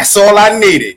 That's 0.00 0.16
all 0.16 0.38
I 0.38 0.58
needed. 0.58 0.96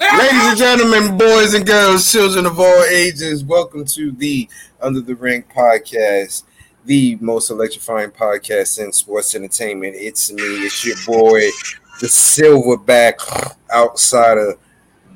Ladies 0.00 0.46
and 0.46 0.58
gentlemen, 0.58 1.16
boys 1.16 1.54
and 1.54 1.64
girls, 1.64 2.10
children 2.10 2.44
of 2.44 2.58
all 2.58 2.82
ages, 2.90 3.44
welcome 3.44 3.84
to 3.84 4.10
the 4.10 4.48
Under 4.80 5.00
the 5.00 5.14
Ring 5.14 5.44
podcast, 5.44 6.42
the 6.86 7.16
most 7.20 7.50
electrifying 7.50 8.10
podcast 8.10 8.82
in 8.82 8.92
sports 8.92 9.36
entertainment. 9.36 9.94
It's 9.96 10.32
me, 10.32 10.42
it's 10.42 10.84
your 10.84 10.96
boy, 11.06 11.42
the 12.00 12.08
Silverback 12.08 13.54
Outsider, 13.72 14.58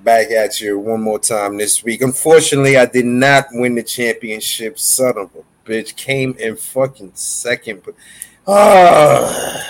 back 0.04 0.30
at 0.30 0.60
you 0.60 0.78
one 0.78 1.02
more 1.02 1.18
time 1.18 1.58
this 1.58 1.82
week. 1.82 2.02
Unfortunately, 2.02 2.76
I 2.76 2.86
did 2.86 3.06
not 3.06 3.46
win 3.50 3.74
the 3.74 3.82
championship. 3.82 4.78
Son 4.78 5.18
of 5.18 5.32
a 5.34 5.68
bitch, 5.68 5.96
came 5.96 6.36
in 6.38 6.54
fucking 6.54 7.10
second. 7.14 7.82
But, 7.84 7.96
oh, 8.46 9.64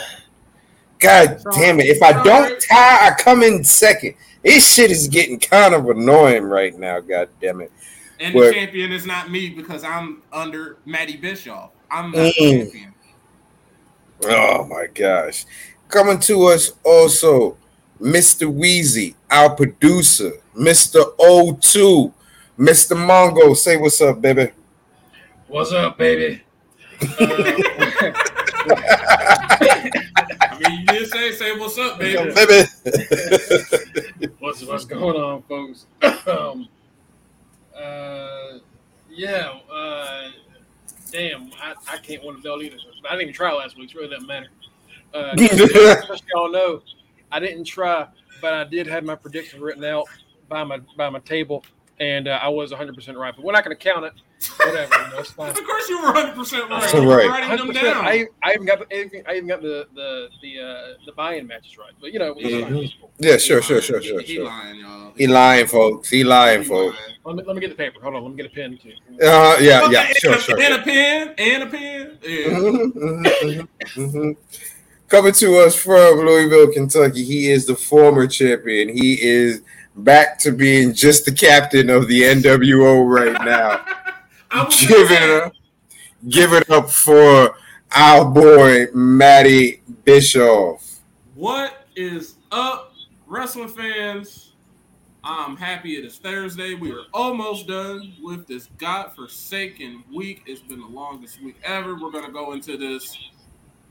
God 1.00 1.42
damn 1.52 1.80
it. 1.80 1.86
If 1.86 2.02
I 2.02 2.22
don't 2.22 2.60
tie, 2.60 3.08
I 3.08 3.14
come 3.18 3.42
in 3.42 3.64
second. 3.64 4.14
This 4.42 4.74
shit 4.74 4.90
is 4.90 5.08
getting 5.08 5.38
kind 5.38 5.74
of 5.74 5.88
annoying 5.88 6.44
right 6.44 6.78
now. 6.78 7.00
God 7.00 7.28
damn 7.40 7.62
it. 7.62 7.72
And 8.20 8.34
the 8.34 8.52
champion 8.52 8.92
is 8.92 9.06
not 9.06 9.30
me 9.30 9.48
because 9.48 9.82
I'm 9.82 10.22
under 10.32 10.76
Matty 10.84 11.16
Bischoff. 11.16 11.70
I'm 11.90 12.10
not 12.10 12.18
mm. 12.18 12.24
the 12.24 12.32
champion. 12.32 12.94
Oh 14.24 14.66
my 14.66 14.86
gosh. 14.94 15.46
Coming 15.88 16.18
to 16.20 16.44
us 16.44 16.72
also, 16.84 17.56
Mr. 18.00 18.52
Wheezy, 18.52 19.16
our 19.30 19.54
producer, 19.54 20.32
Mr. 20.56 21.16
O2, 21.16 22.12
Mr. 22.58 22.96
Mongo. 22.96 23.56
Say 23.56 23.78
what's 23.78 24.00
up, 24.02 24.20
baby. 24.20 24.50
What's 25.48 25.72
up, 25.72 25.96
baby? 25.96 26.42
I 27.00 27.96
mean, 29.64 29.92
you 30.68 30.86
did 30.86 31.10
say, 31.10 31.32
say 31.32 31.58
what's 31.58 31.78
up, 31.78 31.98
baby. 31.98 32.32
baby. 32.32 34.32
what's 34.38 34.64
what's 34.64 34.84
going 34.84 35.16
on, 35.16 35.42
folks? 35.42 35.86
um, 36.26 36.68
uh, 37.74 38.58
yeah. 39.10 39.58
Uh, 39.72 40.30
damn, 41.10 41.50
I, 41.54 41.74
I 41.88 41.98
can't 41.98 42.24
win 42.24 42.36
a 42.36 42.40
belt 42.40 42.62
either. 42.62 42.76
I 43.08 43.12
didn't 43.12 43.22
even 43.22 43.34
try 43.34 43.52
last 43.52 43.78
week. 43.78 43.90
It 43.90 43.96
really 43.96 44.10
doesn't 44.10 44.28
matter. 44.28 44.48
Uh, 45.14 45.34
just 45.36 46.24
y'all 46.34 46.50
know, 46.50 46.82
I 47.32 47.40
didn't 47.40 47.64
try, 47.64 48.06
but 48.40 48.52
I 48.52 48.64
did 48.64 48.86
have 48.86 49.04
my 49.04 49.14
predictions 49.14 49.62
written 49.62 49.84
out 49.84 50.06
by 50.48 50.64
my 50.64 50.78
by 50.96 51.08
my 51.08 51.20
table, 51.20 51.64
and 51.98 52.28
uh, 52.28 52.38
I 52.42 52.48
was 52.48 52.70
100 52.70 52.94
percent 52.94 53.16
right. 53.16 53.34
But 53.34 53.44
we're 53.44 53.52
not 53.52 53.64
going 53.64 53.76
to 53.76 53.82
count 53.82 54.04
it 54.04 54.12
whatever. 54.48 54.94
You 54.94 55.10
know, 55.10 55.18
it's 55.18 55.30
fine. 55.32 55.50
Of 55.50 55.64
course, 55.64 55.88
you 55.88 55.98
were 56.00 56.12
100 56.12 56.34
percent 56.34 56.70
right. 56.70 56.88
So 56.90 57.04
right. 57.04 57.28
Writing 57.28 57.66
them 57.66 57.74
down. 57.74 58.04
I, 58.04 58.26
I 58.42 58.54
even 58.54 58.66
got 58.66 58.78
the 58.78 58.96
I 59.28 59.34
even 59.34 59.48
got 59.48 59.62
the 59.62 59.86
the 59.94 60.28
the 60.42 60.60
uh, 60.60 60.94
the 61.06 61.12
buy-in 61.12 61.46
matches 61.46 61.76
right. 61.78 61.92
But 62.00 62.12
you 62.12 62.18
know, 62.18 62.34
mm-hmm. 62.34 63.06
yeah, 63.18 63.36
sure, 63.36 63.62
sure, 63.62 63.80
sure, 63.80 64.02
sure, 64.02 64.20
he, 64.20 64.34
sure. 64.36 64.40
He 64.40 64.40
lying, 64.40 64.80
y'all. 64.80 65.12
He 65.16 65.26
lying, 65.26 65.66
folks. 65.66 66.08
He 66.10 66.24
lying, 66.24 66.64
folks. 66.64 66.96
Let 67.24 67.36
me, 67.36 67.42
let 67.42 67.54
me 67.54 67.60
get 67.60 67.70
the 67.70 67.76
paper. 67.76 68.00
Hold 68.00 68.14
on. 68.14 68.22
Let 68.22 68.30
me 68.30 68.36
get 68.36 68.46
a 68.46 68.54
pen 68.54 68.78
too. 68.78 68.92
Uh, 69.22 69.56
yeah, 69.60 69.88
yeah, 69.90 70.12
sure, 70.14 70.32
and 70.32 70.42
sure. 70.42 70.60
And 70.60 70.74
a 70.74 70.82
pen. 70.82 71.34
And 71.36 71.62
a 71.62 71.66
pen. 71.66 72.18
Yeah. 72.22 72.46
Mm-hmm, 72.46 73.26
mm-hmm, 73.26 74.00
mm-hmm. 74.00 74.30
Coming 75.08 75.32
to 75.32 75.58
us 75.58 75.74
from 75.74 76.20
Louisville, 76.20 76.72
Kentucky, 76.72 77.24
he 77.24 77.50
is 77.50 77.66
the 77.66 77.74
former 77.74 78.28
champion. 78.28 78.88
He 78.88 79.20
is 79.20 79.62
back 79.96 80.38
to 80.38 80.52
being 80.52 80.94
just 80.94 81.24
the 81.24 81.32
captain 81.32 81.90
of 81.90 82.06
the 82.06 82.22
NWO 82.22 83.04
right 83.04 83.44
now. 83.44 83.84
give 84.88 85.12
it 85.12 85.30
up, 85.30 85.52
give 86.28 86.52
it 86.52 86.68
up 86.70 86.90
for 86.90 87.54
our 87.94 88.24
boy 88.24 88.86
Matty 88.92 89.80
Bischoff. 90.04 91.02
What 91.36 91.86
is 91.94 92.34
up, 92.50 92.92
wrestling 93.28 93.68
fans? 93.68 94.54
I'm 95.22 95.56
happy 95.56 95.98
it 95.98 96.04
is 96.04 96.18
Thursday. 96.18 96.74
We 96.74 96.90
are 96.90 97.04
almost 97.14 97.68
done 97.68 98.12
with 98.20 98.48
this 98.48 98.68
godforsaken 98.78 100.02
week. 100.12 100.42
It's 100.46 100.62
been 100.62 100.80
the 100.80 100.86
longest 100.86 101.40
week 101.40 101.54
ever. 101.62 101.94
We're 101.94 102.10
gonna 102.10 102.32
go 102.32 102.52
into 102.52 102.76
this. 102.76 103.16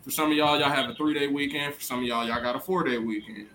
For 0.01 0.12
some 0.12 0.31
of 0.31 0.35
y'all, 0.35 0.59
y'all 0.59 0.69
have 0.72 0.89
a 0.89 0.94
three-day 0.94 1.28
weekend. 1.28 1.73
For 1.75 1.81
some 1.81 2.00
of 2.00 2.03
y'all, 2.03 2.28
y'all 2.28 2.41
got 2.41 2.57
a 2.57 2.59
four-day 2.59 2.97
weekend. 2.97 3.47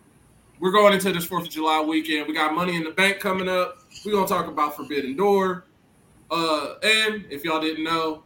We're 0.58 0.72
going 0.72 0.94
into 0.94 1.12
this 1.12 1.26
Fourth 1.26 1.44
of 1.44 1.50
July 1.50 1.82
weekend. 1.82 2.28
We 2.28 2.32
got 2.32 2.54
Money 2.54 2.76
in 2.76 2.84
the 2.84 2.92
Bank 2.92 3.20
coming 3.20 3.48
up. 3.48 3.82
We're 4.06 4.12
gonna 4.12 4.26
talk 4.26 4.46
about 4.46 4.74
Forbidden 4.74 5.16
Door. 5.16 5.64
Uh, 6.34 6.74
and 6.82 7.24
if 7.30 7.44
y'all 7.44 7.60
didn't 7.60 7.84
know, 7.84 8.24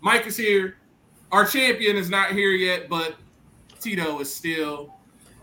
Mike 0.00 0.26
is 0.26 0.36
here. 0.36 0.78
Our 1.30 1.46
champion 1.46 1.96
is 1.96 2.10
not 2.10 2.32
here 2.32 2.50
yet, 2.50 2.88
but 2.88 3.14
Tito 3.80 4.18
is 4.18 4.34
still 4.34 4.92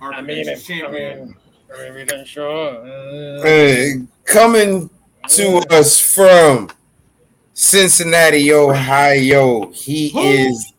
our 0.01 0.13
I 0.13 0.21
mean, 0.21 0.43
champion. 0.59 1.35
I 1.73 1.83
mean, 1.83 1.93
we 1.93 2.03
didn't 2.03 2.27
show 2.27 3.39
Hey, 3.41 4.01
coming 4.25 4.89
to 5.29 5.63
us 5.69 5.97
from 5.97 6.69
Cincinnati, 7.53 8.51
Ohio, 8.51 9.71
he 9.71 10.07
is 10.07 10.73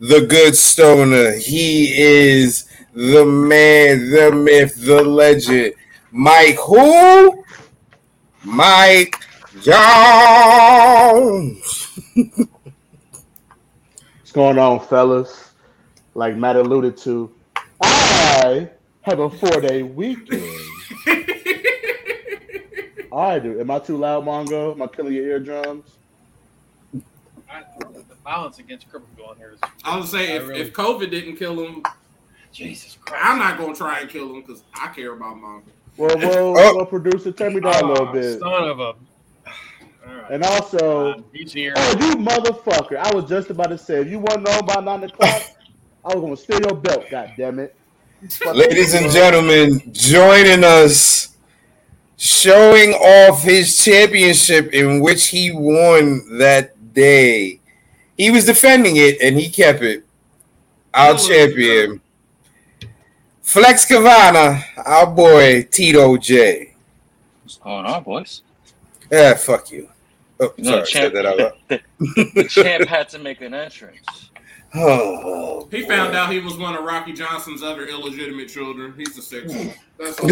the 0.00 0.22
good 0.22 0.56
stoner. 0.56 1.32
He 1.32 1.92
is 2.00 2.66
the 2.94 3.26
man, 3.26 4.10
the 4.10 4.32
myth, 4.32 4.74
the 4.76 5.02
legend. 5.02 5.74
Mike 6.12 6.56
who? 6.56 7.44
Mike 8.42 9.16
Jones. 9.62 11.56
What's 14.18 14.32
going 14.32 14.58
on, 14.58 14.80
fellas? 14.80 15.52
Like 16.14 16.36
Matt 16.36 16.56
alluded 16.56 16.96
to, 16.98 17.32
I 17.80 18.68
have 19.02 19.20
a 19.20 19.30
four 19.30 19.60
day 19.60 19.84
weekend. 19.84 20.42
I 23.12 23.38
do. 23.38 23.60
Am 23.60 23.70
I 23.70 23.78
too 23.78 23.98
loud, 23.98 24.24
Mongo? 24.24 24.72
Am 24.72 24.82
I 24.82 24.88
killing 24.88 25.12
your 25.12 25.26
eardrums? 25.26 25.98
I, 27.48 27.62
the 27.78 28.16
violence 28.24 28.58
against 28.58 28.88
crippled 28.88 29.28
on 29.28 29.36
here 29.36 29.52
is. 29.52 29.60
I 29.84 29.96
was 29.96 30.10
say 30.10 30.32
if, 30.36 30.48
really... 30.48 30.60
if 30.60 30.72
COVID 30.72 31.08
didn't 31.10 31.36
kill 31.36 31.64
him, 31.64 31.84
Jesus 32.50 32.98
Christ, 33.04 33.24
I'm 33.24 33.38
not 33.38 33.58
gonna 33.58 33.76
try 33.76 34.00
and 34.00 34.10
kill 34.10 34.34
him 34.34 34.40
because 34.40 34.64
I 34.74 34.88
care 34.88 35.12
about 35.12 35.36
Mongo. 35.36 35.62
Well, 35.98 36.16
well, 36.16 36.58
oh. 36.58 36.76
well, 36.76 36.86
producer, 36.86 37.30
turn 37.30 37.54
me 37.54 37.60
down 37.60 37.74
oh, 37.84 37.86
a 37.86 37.88
little 37.88 38.08
ah, 38.08 38.12
bit. 38.12 38.40
Son 38.40 38.68
of 38.68 38.80
a 38.80 38.94
and 40.30 40.42
also, 40.42 41.10
uh, 41.10 41.22
he's 41.32 41.52
here. 41.52 41.72
Oh, 41.76 41.90
you 42.00 42.16
motherfucker! 42.16 42.96
I 42.96 43.14
was 43.14 43.28
just 43.28 43.50
about 43.50 43.68
to 43.68 43.78
say, 43.78 44.00
if 44.00 44.08
you 44.08 44.18
want 44.18 44.44
to 44.44 44.52
know 44.52 44.62
by 44.62 44.80
nine 44.80 45.04
o'clock, 45.04 45.42
I 46.04 46.14
was 46.14 46.16
gonna 46.16 46.36
steal 46.36 46.60
your 46.60 46.74
belt. 46.74 47.04
God 47.10 47.32
damn 47.36 47.58
it! 47.58 47.76
Ladies 48.54 48.94
and 48.94 49.10
gentlemen, 49.10 49.80
joining 49.92 50.64
us, 50.64 51.36
showing 52.16 52.92
off 52.92 53.42
his 53.42 53.82
championship 53.84 54.72
in 54.72 55.00
which 55.00 55.28
he 55.28 55.50
won 55.52 56.38
that 56.38 56.94
day. 56.94 57.60
He 58.16 58.30
was 58.30 58.44
defending 58.44 58.96
it 58.96 59.20
and 59.20 59.38
he 59.38 59.48
kept 59.48 59.82
it. 59.82 60.04
Our 60.94 61.16
champion, 61.16 62.00
Flex 63.40 63.86
Kavana, 63.86 64.62
our 64.76 65.06
boy 65.06 65.62
Tito 65.70 66.16
J. 66.16 66.74
What's 67.42 67.58
going 67.58 67.86
on, 67.86 68.02
boys? 68.02 68.42
Yeah, 69.10 69.34
fuck 69.34 69.70
you. 69.70 69.88
Oh, 70.42 70.52
no, 70.58 70.70
sorry, 70.70 70.86
champ, 70.86 71.14
that 71.14 71.24
out 71.24 71.38
loud. 71.38 71.52
The, 71.68 71.80
the, 72.34 72.48
champ 72.48 72.88
had 72.88 73.08
to 73.10 73.20
make 73.20 73.42
an 73.42 73.54
entrance. 73.54 74.30
Oh, 74.74 75.68
he 75.70 75.82
boy. 75.82 75.88
found 75.88 76.16
out 76.16 76.32
he 76.32 76.40
was 76.40 76.56
one 76.56 76.74
of 76.74 76.82
Rocky 76.82 77.12
Johnson's 77.12 77.62
other 77.62 77.86
illegitimate 77.86 78.48
children. 78.48 78.92
He's 78.96 79.14
the 79.14 79.22
sixth. 79.22 79.54
Hmm. 79.54 79.68
That's 79.98 80.18
all. 80.18 80.30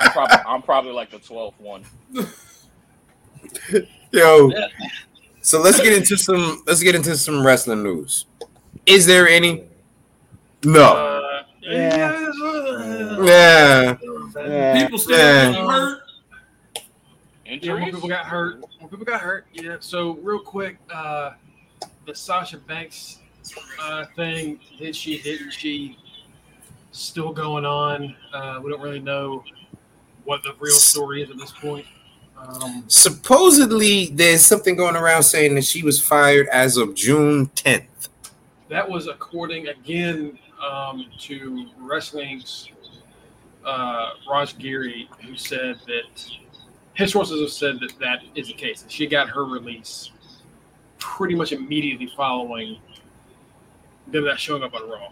I'm, 0.00 0.12
probably, 0.12 0.36
I'm 0.46 0.62
probably 0.62 0.92
like 0.92 1.10
the 1.10 1.18
twelfth 1.18 1.58
one. 1.60 1.84
Yo, 4.12 4.50
yeah. 4.50 4.68
so 5.40 5.60
let's 5.60 5.80
get 5.80 5.92
into 5.92 6.16
some. 6.16 6.62
Let's 6.64 6.80
get 6.80 6.94
into 6.94 7.16
some 7.16 7.44
wrestling 7.44 7.82
news. 7.82 8.26
Is 8.86 9.04
there 9.04 9.26
any? 9.28 9.64
No. 10.62 10.94
Uh, 10.94 11.42
yeah. 11.60 12.30
Yeah. 13.24 13.96
yeah. 14.36 14.82
People 14.84 14.98
still 15.00 15.18
yeah. 15.18 15.52
hurt. 15.52 16.03
Injuries? 17.46 17.64
Yeah, 17.64 17.78
more 17.78 17.90
people 17.90 18.08
got 18.08 18.26
hurt. 18.26 18.60
More 18.80 18.88
people 18.88 19.04
got 19.04 19.20
hurt. 19.20 19.46
Yeah. 19.52 19.76
So 19.80 20.14
real 20.22 20.38
quick, 20.38 20.78
uh, 20.92 21.32
the 22.06 22.14
Sasha 22.14 22.58
Banks 22.58 23.18
uh, 23.80 24.06
thing, 24.16 24.60
did 24.78 24.96
she, 24.96 25.20
didn't 25.20 25.50
she? 25.50 25.98
Still 26.92 27.32
going 27.32 27.64
on. 27.64 28.14
Uh, 28.32 28.60
we 28.62 28.70
don't 28.70 28.80
really 28.80 29.00
know 29.00 29.44
what 30.24 30.42
the 30.42 30.54
real 30.58 30.74
story 30.74 31.22
is 31.22 31.30
at 31.30 31.38
this 31.38 31.52
point. 31.52 31.86
Um, 32.36 32.84
Supposedly, 32.88 34.06
there's 34.06 34.44
something 34.44 34.76
going 34.76 34.96
around 34.96 35.22
saying 35.22 35.54
that 35.56 35.64
she 35.64 35.82
was 35.82 36.00
fired 36.00 36.48
as 36.48 36.76
of 36.76 36.94
June 36.94 37.46
10th. 37.48 37.86
That 38.68 38.88
was 38.88 39.06
according 39.06 39.68
again 39.68 40.38
um, 40.64 41.06
to 41.20 41.66
wrestling's 41.78 42.70
uh, 43.64 44.10
Raj 44.28 44.58
Giri, 44.58 45.08
who 45.24 45.36
said 45.36 45.76
that 45.86 46.30
his 46.94 47.10
sources 47.10 47.40
have 47.40 47.50
said 47.50 47.80
that 47.80 47.98
that 47.98 48.22
is 48.34 48.48
the 48.48 48.54
case. 48.54 48.84
She 48.88 49.06
got 49.06 49.28
her 49.28 49.44
release 49.44 50.10
pretty 50.98 51.34
much 51.34 51.52
immediately 51.52 52.10
following 52.16 52.78
them 54.06 54.24
not 54.24 54.38
showing 54.38 54.62
up 54.62 54.74
on 54.74 54.88
Raw. 54.88 55.08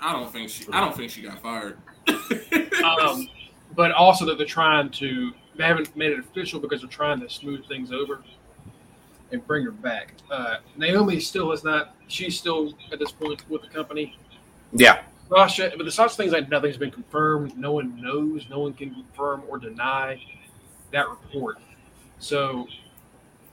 I 0.00 0.12
don't 0.12 0.30
think 0.32 0.50
she. 0.50 0.64
I 0.72 0.80
don't 0.80 0.94
think 0.96 1.10
she 1.10 1.22
got 1.22 1.40
fired. 1.40 1.78
um, 2.84 3.28
but 3.74 3.92
also 3.92 4.24
that 4.26 4.36
they're 4.36 4.46
trying 4.46 4.90
to. 4.90 5.32
They 5.56 5.64
haven't 5.64 5.94
made 5.96 6.12
it 6.12 6.18
official 6.18 6.60
because 6.60 6.80
they're 6.80 6.90
trying 6.90 7.20
to 7.20 7.30
smooth 7.30 7.66
things 7.66 7.92
over 7.92 8.22
and 9.30 9.46
bring 9.46 9.64
her 9.64 9.70
back. 9.70 10.14
Uh, 10.30 10.56
Naomi 10.76 11.20
still 11.20 11.52
is 11.52 11.64
not. 11.64 11.94
She's 12.08 12.38
still 12.38 12.74
at 12.92 12.98
this 12.98 13.12
point 13.12 13.48
with 13.48 13.62
the 13.62 13.68
company. 13.68 14.16
Yeah. 14.72 15.02
Sasha, 15.28 15.72
but 15.76 15.84
the 15.84 15.92
Sasha 15.92 16.14
thing's 16.14 16.32
like 16.32 16.48
nothing's 16.50 16.76
been 16.76 16.90
confirmed. 16.90 17.56
No 17.56 17.72
one 17.72 18.00
knows. 18.00 18.46
No 18.50 18.58
one 18.58 18.74
can 18.74 18.92
confirm 18.92 19.42
or 19.48 19.58
deny 19.58 20.20
that 20.92 21.08
report. 21.08 21.58
So, 22.18 22.66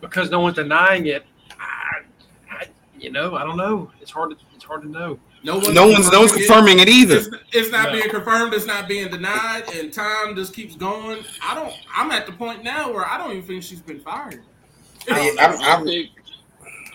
because 0.02 0.30
no 0.30 0.40
one's 0.42 0.56
denying 0.56 1.08
it, 1.08 1.26
I, 1.60 2.04
I, 2.52 2.66
you 2.98 3.12
know, 3.12 3.36
I 3.36 3.44
don't 3.44 3.58
know. 3.58 3.92
It's 4.02 4.12
hard 4.12 4.32
to 4.32 4.38
it's 4.56 4.64
hard 4.64 4.84
to 4.84 4.90
know. 4.90 5.20
No 5.44 5.56
one's 5.56 5.70
no 5.70 5.88
one's 5.88 6.12
no 6.12 6.20
one's 6.20 6.34
confirming 6.34 6.80
it, 6.80 6.90
it 6.90 6.92
either. 6.92 7.18
It's, 7.18 7.30
it's 7.54 7.72
not 7.72 7.90
no. 7.90 7.94
being 7.94 8.10
confirmed. 8.10 8.54
It's 8.54 8.66
not 8.66 8.88
being 8.88 9.10
denied, 9.10 9.64
and 9.74 9.92
time 9.92 10.36
just 10.36 10.54
keeps 10.54 10.76
going. 10.76 11.24
I 11.42 11.56
don't. 11.56 11.74
I'm 11.96 12.12
at 12.12 12.26
the 12.26 12.34
point 12.34 12.64
now 12.64 12.92
where 12.92 13.06
I 13.06 13.18
don't 13.18 13.32
even 13.32 13.44
think 13.44 13.64
she's 13.64 13.82
been 13.82 14.02
fired. 14.02 14.44
I, 15.10 15.36
I, 15.40 15.76
I, 15.78 15.84
think, 15.84 16.10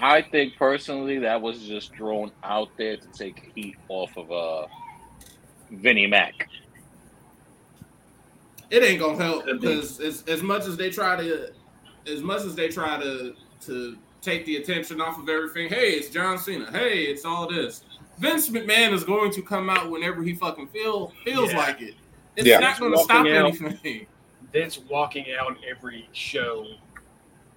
I 0.01 0.23
think 0.23 0.57
personally 0.57 1.19
that 1.21 1.41
was 1.41 1.67
just 1.67 1.95
thrown 1.95 2.31
out 2.43 2.69
there 2.77 2.97
to 2.97 3.07
take 3.09 3.51
heat 3.55 3.77
off 3.89 4.17
of 4.17 4.31
uh, 4.31 4.67
Vinnie 5.71 6.07
Mac. 6.07 6.49
It 8.71 8.83
ain't 8.83 9.01
gonna 9.01 9.23
help 9.23 9.47
because 9.47 10.01
as, 10.01 10.25
as 10.27 10.43
much 10.43 10.65
as 10.67 10.77
they 10.77 10.91
try 10.91 11.17
to, 11.17 11.53
as 12.07 12.23
much 12.23 12.43
as 12.43 12.55
they 12.55 12.69
try 12.69 13.01
to 13.01 13.35
to 13.63 13.97
take 14.25 14.47
the 14.47 14.57
attention 14.57 15.01
off 15.01 15.19
of 15.19 15.29
everything. 15.29 15.69
Hey, 15.69 15.91
it's 15.91 16.09
John 16.09 16.39
Cena. 16.39 16.71
Hey, 16.73 17.03
it's 17.03 17.25
all 17.25 17.49
this. 17.49 17.83
Vince 18.19 18.49
McMahon 18.49 18.93
is 18.93 19.05
going 19.05 19.31
to 19.33 19.43
come 19.43 19.69
out 19.69 19.91
whenever 19.91 20.23
he 20.23 20.35
fucking 20.35 20.69
feel 20.69 21.13
feels 21.25 21.53
yeah. 21.53 21.59
like 21.59 21.81
it. 21.83 21.95
It's 22.37 22.47
yeah. 22.47 22.59
not 22.59 22.81
going 22.81 22.93
to 22.93 22.99
stop 22.99 23.27
out, 23.27 23.27
anything. 23.27 24.07
Vince 24.53 24.79
walking 24.89 25.27
out 25.39 25.57
every 25.69 26.09
show, 26.13 26.67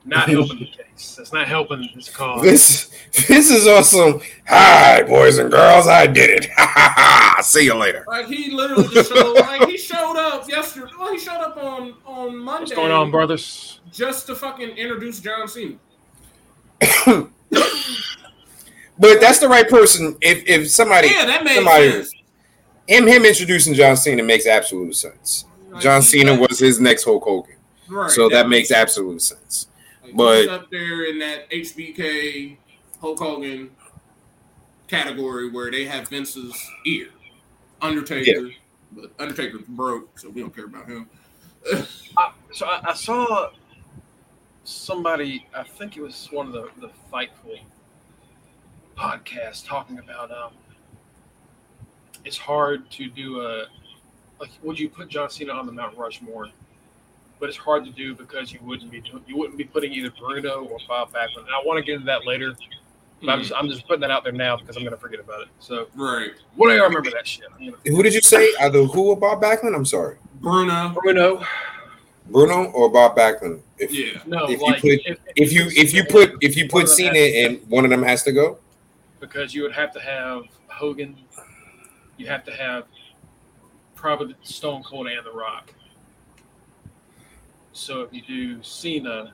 not 0.08 0.30
helping 0.30 0.60
the 0.60 0.66
case. 0.66 1.16
That's 1.16 1.34
not 1.34 1.48
helping 1.48 1.90
this 1.96 2.10
cause. 2.10 2.42
This 2.42 2.90
this 3.28 3.52
is 3.52 3.68
awesome. 3.68 4.22
Hi, 4.48 5.04
boys 5.04 5.38
and 5.38 5.52
girls, 5.52 5.88
I 5.88 6.08
did 6.08 6.44
it. 6.44 7.44
See 7.44 7.66
you 7.66 7.76
later. 7.76 8.04
Like 8.08 8.28
he 8.28 8.52
literally 8.52 8.88
just 8.88 9.14
showed, 9.14 9.34
like 9.36 9.70
he 9.70 9.78
showed 9.78 10.18
up 10.18 10.50
yesterday. 10.50 10.92
Well, 10.98 11.12
he 11.12 11.20
showed 11.20 11.42
up 11.42 11.58
on 11.58 11.96
on 12.06 12.38
Monday. 12.38 12.62
What's 12.62 12.74
going 12.74 12.92
on, 12.92 13.12
brothers? 13.12 13.80
Just 13.92 14.28
to 14.28 14.36
fucking 14.36 14.70
introduce 14.70 15.20
John 15.20 15.48
Cena. 15.48 15.78
But 19.00 19.22
that's 19.22 19.40
the 19.40 19.48
right 19.48 19.68
person. 19.68 20.18
If 20.22 20.44
if 20.48 20.70
somebody, 20.72 21.10
yeah, 21.10 21.26
that 21.26 21.44
makes 21.44 21.56
somebody, 21.56 21.92
sense. 21.92 22.14
Him 22.88 23.08
him 23.08 23.26
introducing 23.26 23.74
John 23.74 23.96
Cena 23.96 24.24
makes 24.24 24.48
absolute 24.48 24.96
sense. 24.96 25.46
Like 25.70 25.84
John 25.84 26.02
Cena 26.02 26.36
was 26.36 26.60
his 26.60 26.80
next 26.80 27.04
Hulk 27.04 27.24
Hogan, 27.24 27.56
right, 27.90 28.10
so 28.10 28.30
that, 28.30 28.44
that 28.44 28.50
makes 28.50 28.72
absolute 28.72 29.22
sense. 29.22 29.68
Like 30.08 30.16
but 30.16 30.50
up 30.50 30.72
there 30.72 31.06
in 31.06 31.20
that 31.20 31.50
HBK 31.52 32.58
Hulk 33.00 33.20
Hogan 33.20 33.72
category 34.88 35.50
where 35.50 35.70
they 35.70 35.86
have 35.86 36.08
Vince's 36.08 36.56
ear, 36.86 37.10
Undertaker, 37.82 38.48
yeah. 38.48 38.54
but 38.92 39.12
Undertaker 39.20 39.60
broke, 39.68 40.18
so 40.20 40.30
we 40.30 40.42
don't 40.42 40.56
care 40.56 40.66
about 40.66 40.88
him. 40.88 41.10
I, 42.18 42.32
so 42.54 42.66
I, 42.66 42.82
I, 42.90 42.94
saw 42.94 43.50
somebody. 44.64 45.46
I 45.54 45.64
think 45.64 45.98
it 45.98 46.02
was 46.02 46.28
one 46.32 46.48
of 46.48 46.54
the 46.54 46.70
the 46.80 46.90
Fightful 47.12 47.60
podcasts 48.98 49.66
talking 49.66 50.00
about 50.00 50.32
um, 50.32 50.54
it's 52.26 52.38
hard 52.38 52.90
to 52.92 53.10
do 53.10 53.42
a 53.42 53.66
like 54.40 54.50
would 54.64 54.80
you 54.80 54.90
put 54.90 55.10
John 55.10 55.30
Cena 55.30 55.54
on 55.54 55.66
the 55.66 55.72
Mount 55.72 55.98
Rushmore? 55.98 56.50
But 57.40 57.50
it's 57.50 57.58
hard 57.58 57.86
to 57.86 57.92
do 57.92 58.16
because 58.16 58.52
you 58.52 58.60
wouldn't 58.64 58.92
be 58.92 59.04
you 59.28 59.38
wouldn't 59.38 59.58
be 59.58 59.64
putting 59.64 59.94
either 59.94 60.12
Bruno 60.12 60.66
or 60.66 60.80
Bob 60.88 61.12
Backlund. 61.14 61.46
And 61.46 61.54
I 61.54 61.62
want 61.66 61.78
to 61.78 61.84
get 61.84 61.96
into 61.96 62.06
that 62.06 62.26
later. 62.26 62.56
But 63.22 63.30
I'm, 63.32 63.40
just, 63.40 63.52
hmm. 63.52 63.58
I'm 63.58 63.68
just 63.68 63.88
putting 63.88 64.02
that 64.02 64.12
out 64.12 64.24
there 64.24 64.32
now 64.32 64.58
because 64.58 64.76
I'm 64.76 64.84
going 64.84 64.94
to 64.94 65.00
forget 65.00 65.20
about 65.20 65.42
it. 65.42 65.48
So, 65.60 65.88
right. 65.96 66.32
What 66.56 66.70
do 66.70 66.74
I 66.74 66.84
remember 66.84 67.10
that 67.12 67.26
shit? 67.26 67.48
Who 67.86 68.04
did 68.04 68.14
you 68.14 68.22
say? 68.22 68.54
Either 68.60 68.84
who 68.84 69.10
or 69.10 69.18
Bob 69.18 69.42
Backlund? 69.42 69.76
I'm 69.76 69.86
sorry. 69.86 70.18
Bruno. 70.36 70.96
Bruno. 71.02 71.44
Bruno 72.30 72.66
or 72.72 72.90
Bob 72.90 73.16
Backlund? 73.16 73.62
If, 73.80 73.92
yeah. 73.92 74.22
No. 74.26 74.50
If 74.50 74.62
like, 74.62 74.84
you 74.84 74.98
put 74.98 75.08
if, 75.08 75.20
if 75.36 75.54
you 75.54 75.68
if 75.76 75.94
you 75.94 76.04
put 76.06 76.36
if 76.42 76.58
you 76.58 76.68
put 76.68 76.90
Cena 76.90 77.18
and 77.18 77.62
one 77.70 77.86
of 77.86 77.92
them 77.92 78.04
has 78.04 78.24
to 78.24 78.32
go 78.32 78.60
because 79.20 79.54
you 79.54 79.64
would 79.64 79.74
have 79.74 79.92
to 79.94 80.00
have 80.00 80.44
Hogan, 80.68 81.16
you 82.18 82.28
have 82.28 82.44
to 82.46 82.52
have 82.52 82.86
probably 83.96 84.36
Stone 84.44 84.84
Cold 84.84 85.08
and 85.08 85.26
The 85.26 85.32
Rock. 85.32 85.74
So 87.78 88.02
if 88.02 88.12
you 88.12 88.22
do 88.22 88.64
Cena, 88.64 89.34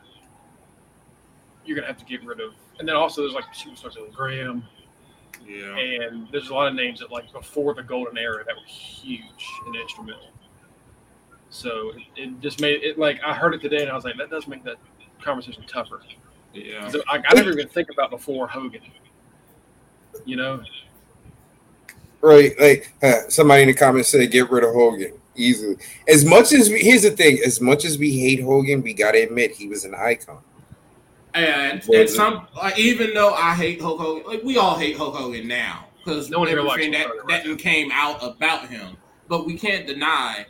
you're 1.66 1.76
gonna 1.76 1.88
have 1.88 1.98
to 1.98 2.06
get 2.06 2.24
rid 2.26 2.40
of, 2.42 2.54
and 2.80 2.88
then 2.88 2.96
also 2.96 3.22
there's 3.22 3.34
like 3.34 3.46
superstars 3.54 4.00
like 4.00 4.14
Graham. 4.14 4.64
Yeah. 5.48 5.78
And 5.78 6.28
there's 6.32 6.50
a 6.50 6.54
lot 6.54 6.68
of 6.68 6.76
names 6.76 7.00
that 7.00 7.12
like 7.12 7.32
before 7.32 7.74
the 7.74 7.84
golden 7.84 8.18
era 8.18 8.44
that 8.46 8.56
were 8.56 8.66
huge 8.66 9.50
and 9.66 9.76
instrumental. 9.76 10.30
So 11.50 11.92
it, 11.96 12.22
it 12.22 12.40
just 12.42 12.62
made 12.62 12.84
it 12.84 12.98
like 12.98 13.20
I 13.26 13.34
heard 13.34 13.54
it 13.54 13.62
today 13.62 13.82
and 13.82 13.90
I 13.90 13.96
was 13.96 14.04
like, 14.04 14.18
that 14.18 14.30
does 14.30 14.48
make 14.48 14.64
that 14.64 14.78
conversation 15.22 15.64
tougher. 15.68 16.02
Yeah. 16.54 16.92
I, 17.10 17.22
I 17.28 17.34
never 17.34 17.52
even 17.52 17.68
think 17.68 17.90
about 17.90 18.12
before 18.12 18.48
Hogan 18.48 18.82
you 20.26 20.36
know. 20.36 20.64
Right, 22.22 22.58
like 22.60 22.94
uh, 23.02 23.30
somebody 23.30 23.64
in 23.64 23.68
the 23.68 23.74
comments 23.74 24.10
said, 24.10 24.30
get 24.32 24.50
rid 24.50 24.64
of 24.64 24.74
Hogan 24.74 25.14
easily. 25.36 25.78
As 26.08 26.26
much 26.26 26.54
as 26.54 26.70
we, 26.70 26.80
here's 26.80 27.04
the 27.04 27.12
thing, 27.12 27.40
as 27.46 27.62
much 27.62 27.86
as 27.86 27.98
we 27.98 28.18
hate 28.20 28.42
Hogan, 28.42 28.82
we 28.82 28.94
gotta 28.94 29.24
admit 29.24 29.52
he 29.52 29.68
was 29.68 29.86
an 29.86 29.96
icon. 29.96 30.40
And, 31.34 31.84
and 31.90 32.10
some, 32.10 32.48
like, 32.56 32.78
even 32.78 33.14
though 33.14 33.34
I 33.34 33.56
hate 33.56 33.82
Hulk 33.82 34.00
Hogan, 34.00 34.24
like 34.28 34.44
we 34.44 34.58
all 34.58 34.78
hate 34.78 34.96
Hulk 34.96 35.16
Hogan 35.16 35.48
now 35.48 35.88
because 35.98 36.30
no 36.30 36.40
one 36.40 36.50
ever 36.50 36.62
that 36.62 37.12
that 37.28 37.60
came 37.60 37.92
out 37.92 38.24
about 38.24 38.68
him. 38.68 38.98
But 39.28 39.46
we 39.46 39.58
can't 39.58 39.88
deny 39.88 40.46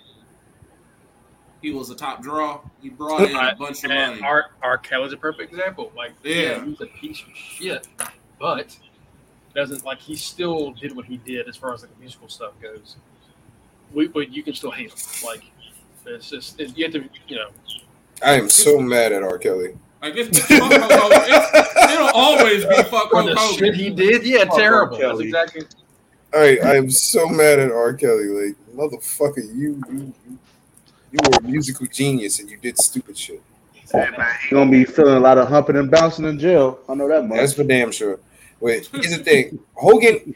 he 1.62 1.72
was 1.72 1.90
a 1.90 1.96
top 1.96 2.22
draw. 2.22 2.62
He 2.82 2.90
brought 2.90 3.30
in 3.30 3.36
a 3.36 3.40
uh, 3.40 3.56
bunch 3.56 3.84
of 3.86 3.92
money. 3.92 4.22
Art 4.22 4.48
R. 4.62 4.78
Kelly's 4.78 5.14
a 5.14 5.18
perfect 5.18 5.54
example. 5.54 5.92
Like, 5.96 6.12
yeah, 6.24 6.36
yeah 6.36 6.66
he's 6.66 6.82
a 6.82 6.88
piece 6.88 7.22
of 7.22 7.34
shit, 7.34 7.88
but 8.40 8.78
doesn't 9.56 9.86
like 9.86 10.00
he 10.00 10.16
still 10.16 10.72
did 10.72 10.96
what 10.96 11.06
he 11.06 11.18
did 11.18 11.48
as 11.48 11.56
far 11.56 11.74
as 11.74 11.82
like 11.82 11.94
the 11.94 12.00
musical 12.00 12.28
stuff 12.28 12.54
goes. 12.62 12.98
We, 13.94 14.08
but 14.08 14.32
you 14.32 14.44
can 14.44 14.54
still 14.54 14.72
hate 14.72 14.92
him. 14.92 14.98
Like 15.24 15.44
it's 16.06 16.30
just 16.30 16.60
it, 16.60 16.78
you 16.78 16.86
have 16.86 16.94
to, 16.94 17.10
you 17.28 17.38
know. 17.38 17.50
I 18.24 18.34
am 18.34 18.50
so 18.50 18.80
mad 18.80 19.12
at 19.12 19.24
R. 19.24 19.38
Kelly. 19.38 19.78
Like 20.02 20.16
it's, 20.16 20.30
it's, 20.30 20.48
it's 20.50 21.94
it'll 21.94 22.10
always 22.14 22.66
be 22.66 22.76
fuck 22.84 23.12
the 23.12 23.56
shit 23.58 23.76
he 23.76 23.90
did. 23.90 24.26
Yeah, 24.26 24.46
fuck 24.46 24.56
terrible. 24.56 24.98
That's 24.98 25.20
exactly. 25.20 25.62
All 26.34 26.42
right, 26.42 26.62
I 26.64 26.76
am 26.76 26.90
so 26.90 27.28
mad 27.28 27.60
at 27.60 27.72
R. 27.72 27.94
Kelly. 27.94 28.26
Like 28.26 28.56
motherfucker, 28.76 29.46
you 29.56 29.82
you 29.92 30.14
you 31.12 31.20
were 31.24 31.38
a 31.38 31.42
musical 31.44 31.86
genius 31.88 32.40
and 32.40 32.50
you 32.50 32.58
did 32.58 32.78
stupid 32.80 33.18
shit. 33.18 33.42
Hey 33.92 34.10
man, 34.18 34.36
you 34.50 34.58
gonna 34.58 34.72
be 34.72 34.84
feeling 34.84 35.16
a 35.16 35.20
lot 35.20 35.38
of 35.38 35.48
humping 35.48 35.76
and 35.76 35.92
bouncing 35.92 36.26
in 36.26 36.40
jail. 36.40 36.80
I 36.90 36.96
know 36.96 37.08
that 37.08 37.26
much. 37.26 37.38
That's 37.38 37.54
for 37.54 37.64
damn 37.64 37.92
sure. 37.92 38.20
Which 38.60 38.90
here's 38.90 39.16
the 39.16 39.24
thing, 39.24 39.60
Hogan. 39.74 40.36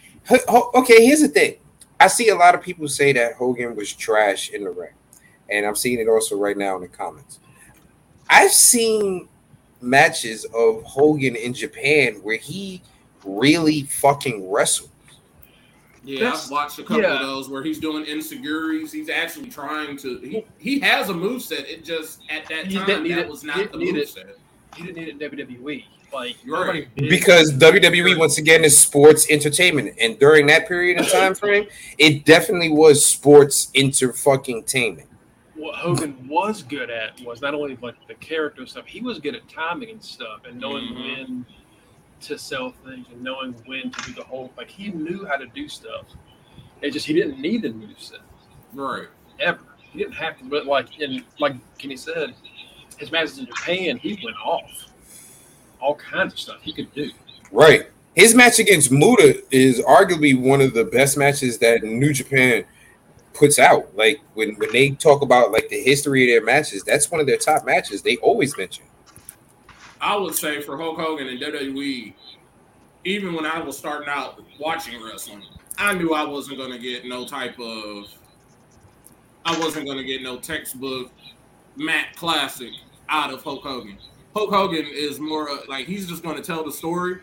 Okay, 0.75 1.05
here's 1.05 1.21
the 1.21 1.29
thing. 1.29 1.55
I 1.99 2.07
see 2.07 2.29
a 2.29 2.35
lot 2.35 2.55
of 2.55 2.61
people 2.61 2.87
say 2.87 3.11
that 3.13 3.33
Hogan 3.33 3.75
was 3.75 3.93
trash 3.93 4.49
in 4.49 4.63
the 4.63 4.69
ring, 4.69 4.93
and 5.49 5.65
I'm 5.65 5.75
seeing 5.75 5.99
it 5.99 6.07
also 6.07 6.37
right 6.37 6.57
now 6.57 6.75
in 6.75 6.81
the 6.81 6.87
comments. 6.87 7.39
I've 8.29 8.51
seen 8.51 9.27
matches 9.81 10.45
of 10.55 10.83
Hogan 10.83 11.35
in 11.35 11.53
Japan 11.53 12.15
where 12.23 12.37
he 12.37 12.81
really 13.25 13.83
fucking 13.83 14.49
wrestled. 14.49 14.89
Yeah, 16.03 16.29
That's, 16.29 16.45
I've 16.45 16.51
watched 16.51 16.79
a 16.79 16.83
couple 16.83 17.01
yeah. 17.01 17.15
of 17.15 17.19
those 17.19 17.49
where 17.49 17.61
he's 17.61 17.79
doing 17.79 18.05
insecurities. 18.05 18.93
He's 18.93 19.09
actually 19.09 19.49
trying 19.49 19.97
to. 19.97 20.19
He, 20.19 20.45
he 20.57 20.79
has 20.79 21.09
a 21.09 21.13
move 21.13 21.41
set. 21.41 21.67
It 21.67 21.83
just 21.83 22.21
at 22.29 22.47
that 22.47 22.71
time 22.71 23.07
that 23.09 23.27
was 23.27 23.43
not 23.43 23.73
the 23.73 23.77
move 23.77 24.07
set. 24.07 24.37
He 24.75 24.83
didn't 24.83 24.97
need 24.97 25.07
it 25.07 25.21
in 25.21 25.39
WWE. 25.39 25.83
Like 26.13 26.37
right. 26.47 26.87
because 26.95 27.51
WWE 27.53 28.17
once 28.17 28.37
again 28.37 28.63
is 28.63 28.77
sports 28.77 29.29
entertainment, 29.29 29.95
and 29.99 30.17
during 30.19 30.47
that 30.47 30.67
period 30.67 30.99
of 30.99 31.11
time 31.11 31.35
frame, 31.35 31.67
it 31.97 32.23
definitely 32.23 32.69
was 32.69 33.05
sports 33.05 33.69
inter 33.73 34.13
fucking 34.13 34.63
tainment. 34.63 35.07
What 35.55 35.75
Hogan 35.75 36.27
was 36.27 36.63
good 36.63 36.89
at 36.89 37.19
was 37.21 37.41
not 37.41 37.53
only 37.53 37.77
like 37.81 37.95
the 38.07 38.13
character 38.15 38.65
stuff, 38.65 38.85
he 38.85 39.01
was 39.01 39.19
good 39.19 39.35
at 39.35 39.49
timing 39.49 39.89
and 39.89 40.01
stuff, 40.01 40.41
and 40.47 40.57
knowing 40.57 40.85
mm-hmm. 40.85 41.01
when 41.01 41.45
to 42.21 42.37
sell 42.37 42.73
things 42.85 43.05
and 43.11 43.21
knowing 43.21 43.53
when 43.65 43.91
to 43.91 44.01
do 44.03 44.13
the 44.13 44.23
whole. 44.23 44.51
Like 44.57 44.69
he 44.69 44.91
knew 44.91 45.25
how 45.25 45.35
to 45.35 45.47
do 45.47 45.67
stuff. 45.67 46.05
It 46.81 46.91
just 46.91 47.05
he 47.05 47.13
didn't 47.13 47.39
need 47.39 47.63
the 47.63 47.69
new 47.69 47.93
set, 47.97 48.19
right? 48.73 49.07
Ever. 49.39 49.59
He 49.91 49.99
didn't 49.99 50.15
have 50.15 50.37
to. 50.39 50.45
But 50.45 50.65
like 50.65 50.99
in 50.99 51.23
like 51.39 51.55
Kenny 51.77 51.97
said, 51.97 52.33
his 52.97 53.11
matches 53.11 53.37
in 53.39 53.45
Japan, 53.45 53.97
he 53.97 54.19
went 54.23 54.37
off 54.43 54.87
all 55.79 55.95
kinds 55.95 56.33
of 56.33 56.39
stuff 56.39 56.57
he 56.61 56.73
could 56.73 56.93
do. 56.93 57.11
Right. 57.51 57.87
His 58.15 58.33
match 58.33 58.59
against 58.59 58.91
Muta 58.91 59.43
is 59.51 59.79
arguably 59.81 60.39
one 60.39 60.59
of 60.59 60.73
the 60.73 60.85
best 60.85 61.17
matches 61.17 61.59
that 61.59 61.83
New 61.83 62.13
Japan 62.13 62.65
puts 63.33 63.59
out. 63.59 63.95
Like 63.95 64.19
when 64.33 64.55
when 64.55 64.71
they 64.71 64.91
talk 64.91 65.21
about 65.21 65.51
like 65.51 65.69
the 65.69 65.81
history 65.81 66.23
of 66.23 66.35
their 66.35 66.45
matches, 66.45 66.83
that's 66.83 67.11
one 67.11 67.21
of 67.21 67.27
their 67.27 67.37
top 67.37 67.65
matches. 67.65 68.01
They 68.01 68.17
always 68.17 68.57
mention. 68.57 68.85
I 70.01 70.15
would 70.15 70.35
say 70.35 70.61
for 70.61 70.77
Hulk 70.77 70.97
Hogan 70.97 71.27
and 71.27 71.39
WWE, 71.39 72.13
even 73.03 73.33
when 73.33 73.45
I 73.45 73.59
was 73.61 73.77
starting 73.77 74.09
out 74.09 74.41
watching 74.59 75.01
wrestling, 75.03 75.43
I 75.77 75.93
knew 75.93 76.13
I 76.13 76.25
wasn't 76.25 76.57
going 76.57 76.71
to 76.71 76.79
get 76.79 77.05
no 77.05 77.25
type 77.25 77.59
of, 77.59 78.05
I 79.45 79.57
wasn't 79.59 79.85
going 79.85 79.97
to 79.97 80.03
get 80.03 80.21
no 80.21 80.37
textbook 80.37 81.11
Matt 81.75 82.15
classic 82.15 82.73
out 83.09 83.33
of 83.33 83.43
Hulk 83.43 83.63
Hogan. 83.63 83.97
Hulk 84.33 84.51
Hogan 84.51 84.85
is 84.85 85.19
more 85.19 85.49
like 85.67 85.87
he's 85.87 86.07
just 86.07 86.23
going 86.23 86.35
to 86.35 86.43
tell 86.43 86.63
the 86.63 86.71
story. 86.71 87.17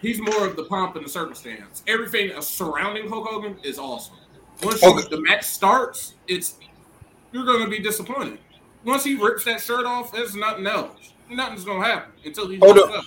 He's 0.00 0.20
more 0.20 0.46
of 0.46 0.56
the 0.56 0.64
pomp 0.64 0.96
and 0.96 1.04
the 1.04 1.10
circumstance. 1.10 1.82
Everything 1.86 2.30
surrounding 2.40 3.08
Hulk 3.08 3.26
Hogan 3.26 3.56
is 3.62 3.78
awesome. 3.78 4.16
Once 4.62 4.82
you, 4.82 5.02
the 5.08 5.20
match 5.20 5.44
starts, 5.44 6.14
it's 6.28 6.58
you're 7.32 7.44
going 7.44 7.64
to 7.64 7.70
be 7.70 7.80
disappointed. 7.80 8.38
Once 8.84 9.02
he 9.02 9.14
rips 9.14 9.44
that 9.44 9.60
shirt 9.60 9.86
off, 9.86 10.12
there's 10.12 10.36
nothing 10.36 10.66
else 10.66 11.14
nothing's 11.30 11.64
gonna 11.64 11.84
happen 11.84 12.12
until 12.24 12.48
he 12.48 12.58
hold 12.58 12.78
on. 12.78 12.98
Up. 12.98 13.04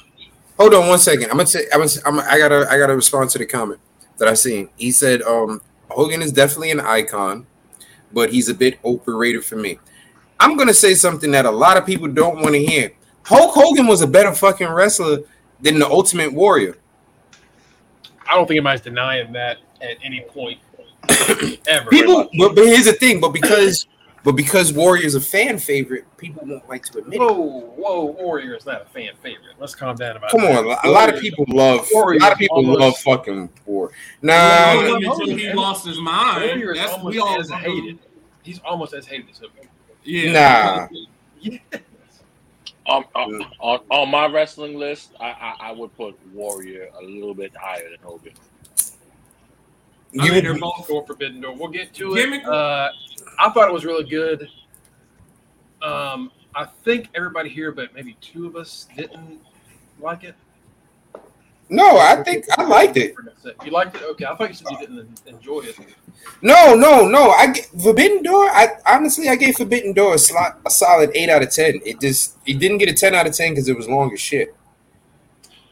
Hold 0.57 0.73
on 0.73 0.87
one 0.87 0.99
second. 0.99 1.25
I'm 1.25 1.37
gonna 1.37 1.47
say 1.47 1.65
I'm, 1.73 1.79
gonna, 1.79 1.91
I'm 2.05 2.19
I 2.19 2.37
gotta 2.37 2.67
I 2.69 2.77
gotta 2.77 2.95
respond 2.95 3.29
to 3.31 3.37
the 3.37 3.45
comment 3.45 3.79
that 4.17 4.27
I 4.27 4.33
seen. 4.33 4.69
He 4.77 4.91
said 4.91 5.21
um 5.23 5.61
Hogan 5.89 6.21
is 6.21 6.31
definitely 6.31 6.71
an 6.71 6.79
icon, 6.79 7.45
but 8.11 8.31
he's 8.31 8.49
a 8.49 8.53
bit 8.53 8.79
overrated 8.83 9.45
for 9.45 9.55
me. 9.55 9.79
I'm 10.39 10.57
gonna 10.57 10.73
say 10.73 10.93
something 10.93 11.31
that 11.31 11.45
a 11.45 11.51
lot 11.51 11.77
of 11.77 11.85
people 11.85 12.07
don't 12.07 12.37
want 12.37 12.53
to 12.53 12.63
hear. 12.63 12.91
Hulk 13.23 13.53
Hogan 13.53 13.87
was 13.87 14.01
a 14.01 14.07
better 14.07 14.33
fucking 14.33 14.69
wrestler 14.69 15.19
than 15.61 15.79
the 15.79 15.87
Ultimate 15.87 16.33
Warrior. 16.33 16.77
I 18.29 18.35
don't 18.35 18.47
think 18.47 18.57
anybody's 18.57 18.81
denying 18.81 19.33
that 19.33 19.57
at 19.81 19.97
any 20.03 20.21
point 20.21 20.59
ever. 21.67 21.89
People, 21.89 22.29
but, 22.37 22.55
but 22.55 22.65
here's 22.65 22.85
the 22.85 22.93
thing. 22.93 23.19
But 23.19 23.29
because 23.29 23.87
but 24.23 24.35
because 24.35 24.73
Warrior 24.73 25.05
is 25.05 25.15
a 25.15 25.21
fan 25.21 25.57
favorite, 25.57 26.05
people 26.17 26.45
won't 26.45 26.67
like 26.67 26.83
to 26.87 26.99
admit 26.99 27.19
whoa, 27.19 27.59
it. 27.59 27.65
Whoa, 27.77 28.05
Warrior 28.05 28.55
is 28.55 28.65
not 28.65 28.81
a 28.81 28.85
fan 28.85 29.13
favorite. 29.21 29.55
Let's 29.59 29.73
calm 29.73 29.95
down 29.95 30.17
about 30.17 30.33
it. 30.33 30.37
Come 30.37 30.41
that. 30.41 30.65
on, 30.65 30.77
a 30.83 30.91
lot 30.91 31.13
of 31.13 31.21
people 31.21 31.45
love 31.47 31.87
Warrior 31.93 32.19
a 32.19 32.23
lot 32.23 32.31
of 32.33 32.37
people 32.37 32.57
almost, 32.57 32.79
love 32.79 32.97
fucking 32.97 33.49
War. 33.65 33.91
Nah, 34.21 34.95
until 34.95 35.27
he 35.27 35.53
lost 35.53 35.85
his 35.85 35.99
mind. 35.99 36.43
Warrior 36.43 36.73
is 36.73 36.91
almost 36.91 37.15
we 37.15 37.19
all 37.19 37.39
as 37.39 37.49
hated. 37.49 37.99
He's 38.43 38.59
almost 38.59 38.93
as 38.93 39.05
hated 39.05 39.29
as 39.29 39.39
him. 39.39 39.49
Yeah. 40.07 40.31
Nah. 40.31 40.87
yes. 41.41 41.59
Um, 42.89 43.03
um, 43.15 43.45
on, 43.59 43.79
on 43.91 44.09
my 44.09 44.27
wrestling 44.27 44.77
list, 44.77 45.11
I, 45.19 45.25
I, 45.25 45.55
I 45.59 45.71
would 45.73 45.95
put 45.97 46.17
Warrior 46.33 46.87
a 46.97 47.03
little 47.03 47.33
bit 47.33 47.51
higher 47.53 47.89
than 47.89 47.99
Hogan. 48.01 48.31
I 50.17 50.29
mean, 50.29 50.43
they're 50.43 50.57
both 50.57 50.87
for 50.87 51.05
Forbidden 51.05 51.41
Door. 51.41 51.57
We'll 51.57 51.67
get 51.67 51.93
to 51.95 52.15
it. 52.15 52.45
Uh, 52.45 52.89
I 53.37 53.49
thought 53.49 53.67
it 53.67 53.73
was 53.73 53.83
really 53.83 54.09
good. 54.09 54.49
Um, 55.81 56.31
I 56.55 56.65
think 56.85 57.09
everybody 57.13 57.49
here, 57.49 57.73
but 57.73 57.93
maybe 57.93 58.15
two 58.21 58.47
of 58.47 58.55
us 58.55 58.87
didn't 58.95 59.41
like 59.99 60.23
it. 60.23 60.35
No, 61.69 61.97
I 61.97 62.23
think 62.23 62.45
I 62.57 62.63
liked 62.63 62.97
it. 62.97 63.13
You 63.63 63.71
liked 63.71 63.95
it? 63.95 64.03
Okay, 64.03 64.25
I 64.25 64.35
thought 64.35 64.49
you 64.49 64.55
said 64.55 64.67
you 64.71 64.79
didn't 64.79 65.21
enjoy 65.25 65.61
it. 65.61 65.77
No, 66.41 66.75
no, 66.75 67.07
no. 67.07 67.31
I 67.31 67.53
Forbidden 67.81 68.23
Door. 68.23 68.49
I 68.49 68.69
honestly, 68.85 69.27
I 69.27 69.35
gave 69.35 69.55
Forbidden 69.55 69.93
Door 69.93 70.15
a, 70.15 70.17
slot, 70.17 70.59
a 70.65 70.69
solid 70.69 71.11
eight 71.13 71.29
out 71.29 71.43
of 71.43 71.49
ten. 71.49 71.81
It 71.85 71.99
just 71.99 72.37
it 72.45 72.59
didn't 72.59 72.77
get 72.77 72.89
a 72.89 72.93
ten 72.93 73.13
out 73.15 73.27
of 73.27 73.35
ten 73.35 73.51
because 73.51 73.67
it 73.67 73.75
was 73.75 73.87
long 73.87 74.13
as 74.13 74.19
shit. 74.19 74.55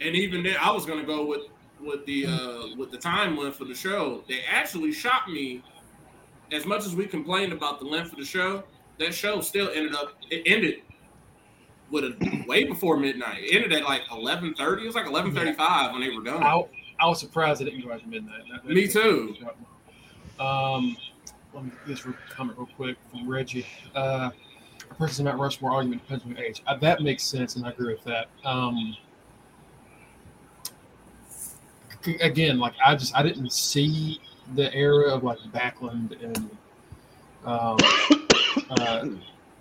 And 0.01 0.15
even 0.15 0.43
then, 0.43 0.57
I 0.59 0.71
was 0.71 0.85
gonna 0.85 1.05
go 1.05 1.25
with 1.25 1.43
with 1.79 2.05
the 2.05 2.25
uh 2.27 2.75
with 2.77 2.91
the 2.91 2.97
time 2.97 3.37
length 3.37 3.61
of 3.61 3.67
the 3.67 3.75
show. 3.75 4.23
They 4.27 4.41
actually 4.49 4.91
shot 4.91 5.29
me 5.29 5.63
as 6.51 6.65
much 6.65 6.85
as 6.85 6.95
we 6.95 7.05
complained 7.05 7.53
about 7.53 7.79
the 7.79 7.85
length 7.85 8.11
of 8.11 8.17
the 8.17 8.25
show, 8.25 8.63
that 8.99 9.13
show 9.13 9.41
still 9.41 9.69
ended 9.73 9.95
up 9.95 10.13
it 10.29 10.43
ended 10.45 10.81
with 11.91 12.03
a 12.03 12.45
way 12.47 12.63
before 12.63 12.97
midnight. 12.97 13.43
It 13.43 13.55
ended 13.55 13.73
at 13.73 13.83
like 13.83 14.01
eleven 14.11 14.53
thirty. 14.53 14.83
It 14.83 14.87
was 14.87 14.95
like 14.95 15.07
eleven 15.07 15.33
thirty 15.33 15.53
five 15.53 15.91
when 15.91 16.01
they 16.01 16.15
were 16.15 16.23
done. 16.23 16.43
I, 16.43 16.63
I, 16.99 17.07
was 17.07 17.19
surprised 17.19 17.61
it 17.61 17.65
didn't 17.65 17.85
go 17.85 17.91
after 17.91 18.07
midnight. 18.07 18.43
That, 18.51 18.65
Me 18.65 18.87
too. 18.87 19.35
Um, 20.39 20.97
let 21.53 21.65
me 21.65 21.71
this 21.87 22.05
comment 22.29 22.57
real 22.57 22.69
quick 22.75 22.97
from 23.11 23.29
Reggie. 23.29 23.65
Uh, 23.95 24.29
a 24.89 24.93
person's 24.95 25.25
Mount 25.25 25.39
Rushmore 25.39 25.71
argument 25.71 26.01
depends 26.03 26.25
on 26.25 26.37
age. 26.37 26.61
Uh, 26.67 26.77
that 26.77 27.01
makes 27.01 27.23
sense, 27.23 27.55
and 27.55 27.65
I 27.65 27.69
agree 27.69 27.93
with 27.93 28.03
that. 28.03 28.27
Um, 28.43 28.95
again, 32.21 32.59
like 32.59 32.73
I 32.83 32.95
just 32.95 33.15
I 33.15 33.23
didn't 33.23 33.51
see 33.51 34.19
the 34.55 34.73
era 34.73 35.13
of 35.13 35.23
like 35.23 35.39
Backlund 35.53 36.21
and 36.23 36.49
um, 37.45 37.77
uh, 38.69 39.07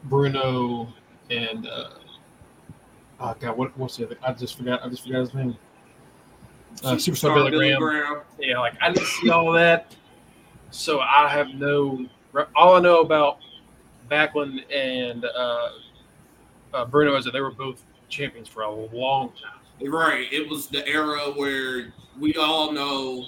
Bruno 0.05 0.93
and 1.31 1.67
uh, 1.67 1.91
oh 3.21 3.35
god, 3.39 3.57
what 3.57 3.77
what's 3.79 3.97
the 3.97 4.07
other? 4.07 4.19
I 4.23 4.33
just 4.33 4.57
forgot. 4.57 4.85
I 4.85 4.89
just 4.89 5.05
forgot 5.05 5.21
his 5.21 5.35
name. 5.35 5.57
Uh, 6.83 6.95
Superstar 6.95 7.35
Billy, 7.35 7.51
Billy 7.51 7.75
Graham. 7.77 7.81
Graham. 7.81 8.21
Yeah, 8.39 8.59
like 8.59 8.75
I 8.83 8.93
didn't 8.93 9.07
see 9.07 9.31
all 9.31 9.53
that, 9.53 9.95
so 10.71 11.01
I 11.01 11.29
have 11.29 11.49
no. 11.55 12.07
All 12.57 12.77
I 12.77 12.81
know 12.81 13.01
about 13.01 13.39
Backlund 14.11 14.65
and 14.73 15.25
uh, 15.25 15.69
uh, 16.73 16.85
Bruno 16.85 17.17
is 17.17 17.25
that 17.25 17.33
they 17.33 17.41
were 17.41 17.53
both 17.53 17.83
champions 18.09 18.49
for 18.49 18.63
a 18.63 18.71
long 18.71 19.33
time. 19.41 19.91
Right. 19.91 20.33
It 20.33 20.49
was 20.49 20.69
the 20.69 20.87
era 20.87 21.33
where 21.37 21.93
we 22.19 22.35
all 22.35 22.73
know 22.73 23.25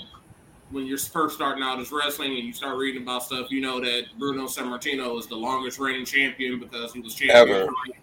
when 0.70 0.86
you're 0.86 0.98
first 0.98 1.36
starting 1.36 1.62
out 1.62 1.78
as 1.78 1.92
wrestling 1.92 2.36
and 2.36 2.44
you 2.44 2.52
start 2.52 2.76
reading 2.76 3.02
about 3.02 3.22
stuff, 3.22 3.50
you 3.50 3.60
know 3.60 3.80
that 3.80 4.04
Bruno 4.18 4.46
Sammartino 4.46 5.18
is 5.18 5.26
the 5.26 5.36
longest 5.36 5.78
reigning 5.78 6.04
champion 6.04 6.58
because 6.58 6.92
he 6.92 7.00
was 7.00 7.14
champion 7.14 7.36
Ever. 7.36 7.66
for 7.66 7.72
like 7.86 8.00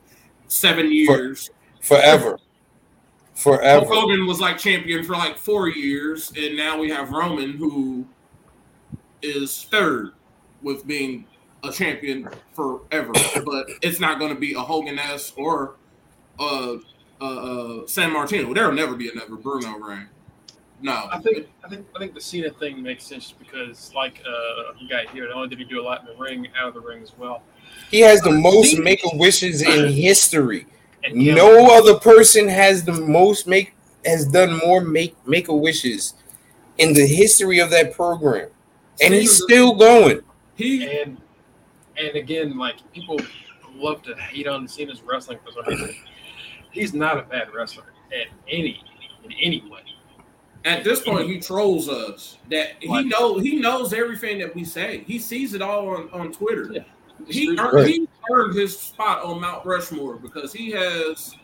seven 0.48 0.92
years. 0.92 1.48
For, 1.48 1.54
forever. 1.84 2.40
Forever. 3.36 3.86
Hulk 3.86 3.94
Hogan 3.94 4.26
was 4.26 4.40
like 4.40 4.58
champion 4.58 5.04
for 5.04 5.14
like 5.14 5.38
four 5.38 5.68
years, 5.68 6.32
and 6.38 6.56
now 6.56 6.78
we 6.78 6.90
have 6.90 7.12
Roman 7.12 7.54
who 7.54 8.06
is 9.22 9.64
third 9.72 10.12
with 10.62 10.86
being 10.88 11.26
a 11.64 11.72
champion 11.72 12.30
forever. 12.54 13.12
but 13.46 13.68
it's 13.82 14.00
not 14.00 14.20
going 14.20 14.34
to 14.34 14.40
be 14.40 14.54
a 14.54 14.60
Hogan 14.60 15.00
S 15.00 15.34
or 15.36 15.76
a, 16.40 16.78
a, 17.22 17.26
a 17.26 17.84
Sammartino. 17.86 18.54
There 18.54 18.68
will 18.68 18.76
never 18.76 18.96
be 18.96 19.10
another 19.10 19.36
Bruno 19.36 19.78
reign. 19.78 20.08
No, 20.82 21.08
I 21.10 21.20
think 21.20 21.48
I 21.64 21.70
think 21.70 21.88
I 21.96 22.00
think 22.00 22.14
the 22.14 22.20
Cena 22.20 22.50
thing 22.50 22.84
makes 22.84 23.06
sense 23.06 23.34
because, 23.40 23.94
like 23.96 24.22
uh, 24.28 24.74
guy 24.90 25.06
here, 25.14 25.28
not 25.28 25.38
only 25.38 25.48
did 25.48 25.60
he 25.60 25.64
do 25.64 25.82
a 25.82 25.84
lot 25.84 26.02
in 26.02 26.08
the 26.08 26.22
ring, 26.22 26.46
out 26.60 26.68
of 26.68 26.74
the 26.74 26.82
ring 26.82 27.02
as 27.02 27.18
well. 27.18 27.42
He 27.90 28.02
has 28.02 28.20
the 28.20 28.32
uh, 28.32 28.34
most 28.34 28.78
make 28.80 29.02
a 29.06 29.16
wishes 29.18 29.62
in 29.62 29.94
history. 29.94 30.68
No 31.12 31.78
other 31.78 32.00
person 32.00 32.48
has 32.48 32.84
the 32.84 32.94
most 32.94 33.48
make 33.48 33.76
has 34.06 34.26
done 34.28 34.58
more 34.60 34.82
make 34.82 35.16
make 35.28 35.48
a 35.48 35.56
wishes 35.56 36.14
in 36.78 36.94
the 36.94 37.06
history 37.06 37.60
of 37.60 37.70
that 37.70 37.94
program, 37.94 38.50
and 39.02 39.14
he's 39.14 39.42
still 39.44 39.76
going. 39.76 40.22
He 40.56 41.00
and 41.00 41.18
and 41.98 42.16
again, 42.16 42.58
like 42.58 42.76
people 42.94 43.20
love 43.76 44.02
to 44.04 44.16
hate 44.16 44.48
on 44.48 44.68
Cena's 44.68 45.02
wrestling 45.02 45.40
for 45.46 45.52
some 45.52 45.66
reason. 45.66 45.96
He's 46.72 46.94
not 46.94 47.18
a 47.18 47.24
bad 47.24 47.54
wrestler 47.54 47.86
at 48.12 48.28
any 48.48 48.82
in 49.24 49.32
any 49.42 49.62
way 49.70 49.82
at 50.66 50.84
this 50.84 51.02
point 51.02 51.28
he 51.28 51.40
trolls 51.40 51.90
us 51.90 52.38
that 52.50 52.74
he 52.80 53.04
know 53.04 53.38
he 53.40 53.60
knows 53.60 53.94
everything 53.94 54.40
that 54.40 54.54
we 54.56 54.64
say 54.64 55.04
he 55.06 55.20
sees 55.20 55.54
it 55.54 55.62
all 55.62 55.90
on, 55.90 56.10
on 56.12 56.32
twitter 56.32 56.70
yeah. 56.72 56.84
He, 57.28 57.58
earned, 57.58 57.88
he 57.88 58.08
earned 58.32 58.56
his 58.56 58.78
spot 58.78 59.24
on 59.24 59.42
mount 59.42 59.66
rushmore 59.66 60.16
because 60.16 60.54
he 60.54 60.72
has 60.72 61.36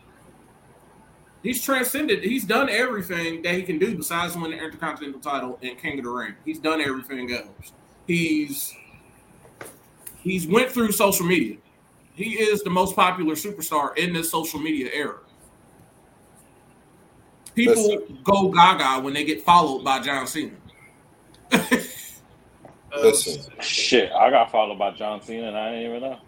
he's 1.42 1.62
transcended 1.62 2.22
he's 2.22 2.44
done 2.44 2.68
everything 2.68 3.42
that 3.42 3.54
he 3.54 3.62
can 3.62 3.78
do 3.78 3.96
besides 3.96 4.36
win 4.36 4.50
the 4.50 4.56
intercontinental 4.58 5.20
title 5.20 5.58
and 5.62 5.78
king 5.78 5.98
of 5.98 6.04
the 6.04 6.10
ring. 6.10 6.34
He's 6.44 6.58
done 6.58 6.80
everything 6.80 7.32
else. 7.32 7.72
He's 8.06 8.74
he's 10.22 10.46
went 10.46 10.70
through 10.70 10.92
social 10.92 11.26
media. 11.26 11.56
He 12.14 12.34
is 12.34 12.62
the 12.62 12.70
most 12.70 12.94
popular 12.94 13.34
superstar 13.34 13.96
in 13.96 14.12
this 14.12 14.30
social 14.30 14.60
media 14.60 14.90
era. 14.92 15.18
People 17.54 17.88
Listen. 17.88 18.18
go 18.22 18.48
gaga 18.50 19.02
when 19.02 19.14
they 19.14 19.24
get 19.24 19.42
followed 19.42 19.84
by 19.84 20.00
John 20.00 20.26
Cena. 20.26 20.52
Uh, 22.92 23.00
listen. 23.02 23.42
Shit, 23.60 24.12
I 24.12 24.30
got 24.30 24.50
followed 24.50 24.78
by 24.78 24.90
John 24.92 25.22
Cena 25.22 25.48
and 25.48 25.56
I 25.56 25.70
didn't 25.70 25.90
even 25.90 26.00
know. 26.02 26.18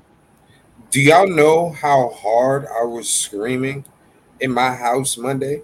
Do 0.90 1.00
y'all 1.00 1.26
know 1.26 1.71
how 1.71 2.11
hard 2.11 2.66
I 2.66 2.85
was 2.85 3.09
screaming 3.11 3.85
in 4.40 4.52
my 4.52 4.75
house 4.75 5.16
Monday? 5.16 5.62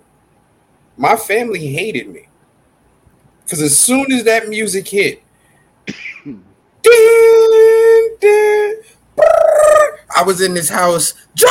My 0.96 1.16
family 1.16 1.66
hated 1.66 2.08
me. 2.08 2.28
Because 3.44 3.60
as 3.62 3.78
soon 3.78 4.10
as 4.12 4.24
that 4.24 4.48
music 4.48 4.88
hit, 4.88 5.22
ding, 6.24 6.42
ding, 8.20 8.82
I 10.16 10.22
was 10.26 10.40
in 10.40 10.54
this 10.54 10.68
house, 10.68 11.14
John 11.34 11.48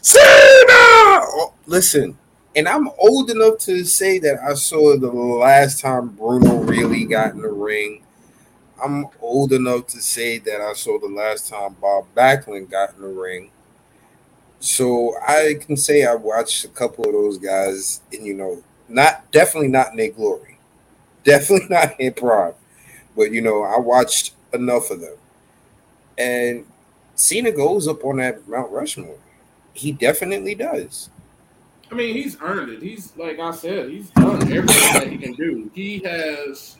Cena. 0.00 0.22
Oh, 0.70 1.52
listen, 1.66 2.16
and 2.56 2.68
I'm 2.68 2.88
old 2.98 3.30
enough 3.30 3.58
to 3.60 3.84
say 3.84 4.18
that 4.20 4.38
I 4.42 4.54
saw 4.54 4.96
the 4.98 5.10
last 5.12 5.80
time 5.80 6.08
Bruno 6.10 6.56
really 6.58 7.04
got 7.04 7.32
in 7.34 7.42
the 7.42 7.48
ring. 7.50 8.02
I'm 8.82 9.06
old 9.20 9.52
enough 9.52 9.86
to 9.88 10.00
say 10.02 10.38
that 10.38 10.60
I 10.60 10.72
saw 10.74 10.98
the 10.98 11.08
last 11.08 11.48
time 11.50 11.76
Bob 11.80 12.06
Backlund 12.16 12.70
got 12.70 12.94
in 12.94 13.02
the 13.02 13.08
ring. 13.08 13.50
So 14.60 15.14
I 15.26 15.54
can 15.60 15.76
say 15.76 16.04
I 16.04 16.14
watched 16.14 16.64
a 16.64 16.68
couple 16.68 17.04
of 17.06 17.12
those 17.12 17.38
guys, 17.38 18.00
and 18.12 18.26
you 18.26 18.34
know, 18.34 18.62
not 18.88 19.30
definitely 19.30 19.68
not 19.68 19.92
in 19.92 19.96
their 19.98 20.10
glory, 20.10 20.58
definitely 21.24 21.68
not 21.70 21.98
in 22.00 22.14
prime, 22.14 22.54
but 23.16 23.32
you 23.32 23.42
know, 23.42 23.62
I 23.64 23.78
watched 23.78 24.34
enough 24.52 24.90
of 24.90 25.00
them, 25.00 25.16
and 26.16 26.66
Cena 27.14 27.52
goes 27.52 27.88
up 27.88 28.04
on 28.04 28.18
that 28.18 28.46
Mount 28.48 28.70
Rushmore. 28.70 29.18
He 29.74 29.92
definitely 29.92 30.54
does. 30.54 31.10
I 31.90 31.94
mean, 31.94 32.14
he's 32.14 32.36
earned 32.40 32.70
it. 32.70 32.82
He's 32.82 33.16
like 33.16 33.38
I 33.38 33.50
said, 33.50 33.90
he's 33.90 34.10
done 34.10 34.42
everything 34.52 34.92
that 34.92 35.08
he 35.08 35.18
can 35.18 35.32
do. 35.34 35.70
He 35.74 36.00
has, 36.04 36.76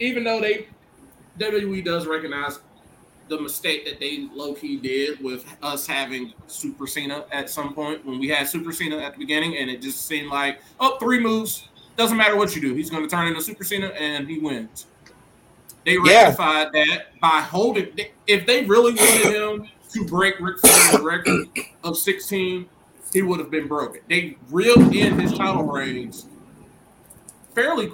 even 0.00 0.24
though 0.24 0.40
they 0.40 0.68
WWE 1.38 1.84
does 1.84 2.06
recognize 2.06 2.60
the 3.28 3.40
mistake 3.40 3.84
that 3.84 4.00
they 4.00 4.28
low 4.34 4.54
key 4.54 4.78
did 4.78 5.22
with 5.22 5.44
us 5.62 5.86
having 5.86 6.32
Super 6.46 6.86
Cena 6.86 7.26
at 7.30 7.50
some 7.50 7.74
point 7.74 8.04
when 8.06 8.18
we 8.18 8.28
had 8.28 8.48
Super 8.48 8.72
Cena 8.72 8.98
at 8.98 9.12
the 9.12 9.18
beginning, 9.18 9.56
and 9.58 9.68
it 9.68 9.82
just 9.82 10.06
seemed 10.06 10.30
like, 10.30 10.60
oh, 10.80 10.96
three 10.98 11.20
moves 11.20 11.68
doesn't 11.98 12.16
matter 12.16 12.36
what 12.36 12.54
you 12.54 12.62
do, 12.62 12.74
he's 12.74 12.88
going 12.88 13.02
to 13.02 13.08
turn 13.08 13.26
into 13.26 13.42
Super 13.42 13.64
Cena 13.64 13.88
and 13.88 14.28
he 14.28 14.38
wins. 14.38 14.86
They 15.84 15.98
rectified 15.98 16.68
yeah. 16.72 16.84
that 16.84 17.20
by 17.20 17.40
holding. 17.40 17.88
If 18.26 18.46
they 18.46 18.64
really 18.64 18.94
wanted 18.94 19.34
him 19.34 19.68
to 19.92 20.04
break 20.04 20.38
Ric 20.38 20.58
Flair's 20.60 21.00
record 21.00 21.46
of 21.82 21.96
16 21.96 22.66
he 23.12 23.22
would 23.22 23.38
have 23.38 23.50
been 23.50 23.68
broken. 23.68 24.00
They 24.08 24.36
reeled 24.50 24.94
in 24.94 25.18
his 25.18 25.32
title 25.32 25.64
reigns 25.64 26.26
fairly. 27.54 27.92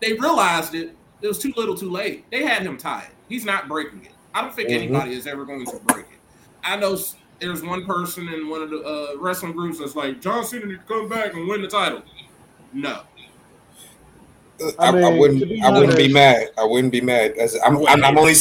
They 0.00 0.14
realized 0.14 0.74
it. 0.74 0.94
It 1.20 1.28
was 1.28 1.38
too 1.38 1.52
little, 1.56 1.76
too 1.76 1.90
late. 1.90 2.28
They 2.30 2.44
had 2.44 2.62
him 2.62 2.76
tied. 2.76 3.08
He's 3.28 3.44
not 3.44 3.68
breaking 3.68 4.04
it. 4.04 4.12
I 4.34 4.40
don't 4.42 4.54
think 4.54 4.68
mm-hmm. 4.68 4.82
anybody 4.82 5.14
is 5.14 5.26
ever 5.26 5.44
going 5.44 5.64
to 5.66 5.78
break 5.86 6.06
it. 6.06 6.18
I 6.64 6.76
know 6.76 6.98
there's 7.40 7.62
one 7.62 7.84
person 7.84 8.28
in 8.28 8.48
one 8.48 8.62
of 8.62 8.70
the 8.70 8.82
uh, 8.82 9.18
wrestling 9.18 9.52
groups 9.52 9.78
that's 9.78 9.96
like 9.96 10.20
John 10.20 10.44
Cena 10.44 10.66
to 10.66 10.78
come 10.88 11.08
back 11.08 11.34
and 11.34 11.48
win 11.48 11.62
the 11.62 11.68
title. 11.68 12.02
No. 12.72 13.02
I, 14.78 14.88
I, 14.88 14.92
mean, 14.92 15.04
I 15.04 15.18
wouldn't. 15.18 15.42
I 15.42 15.66
honest, 15.66 15.80
wouldn't 15.80 15.98
be 15.98 16.12
mad. 16.12 16.50
I 16.56 16.64
wouldn't 16.64 16.92
be 16.92 17.00
mad. 17.00 17.32
As 17.32 17.58
I'm, 17.64 17.78
I'm, 17.86 18.04
I'm, 18.04 18.18
only. 18.18 18.34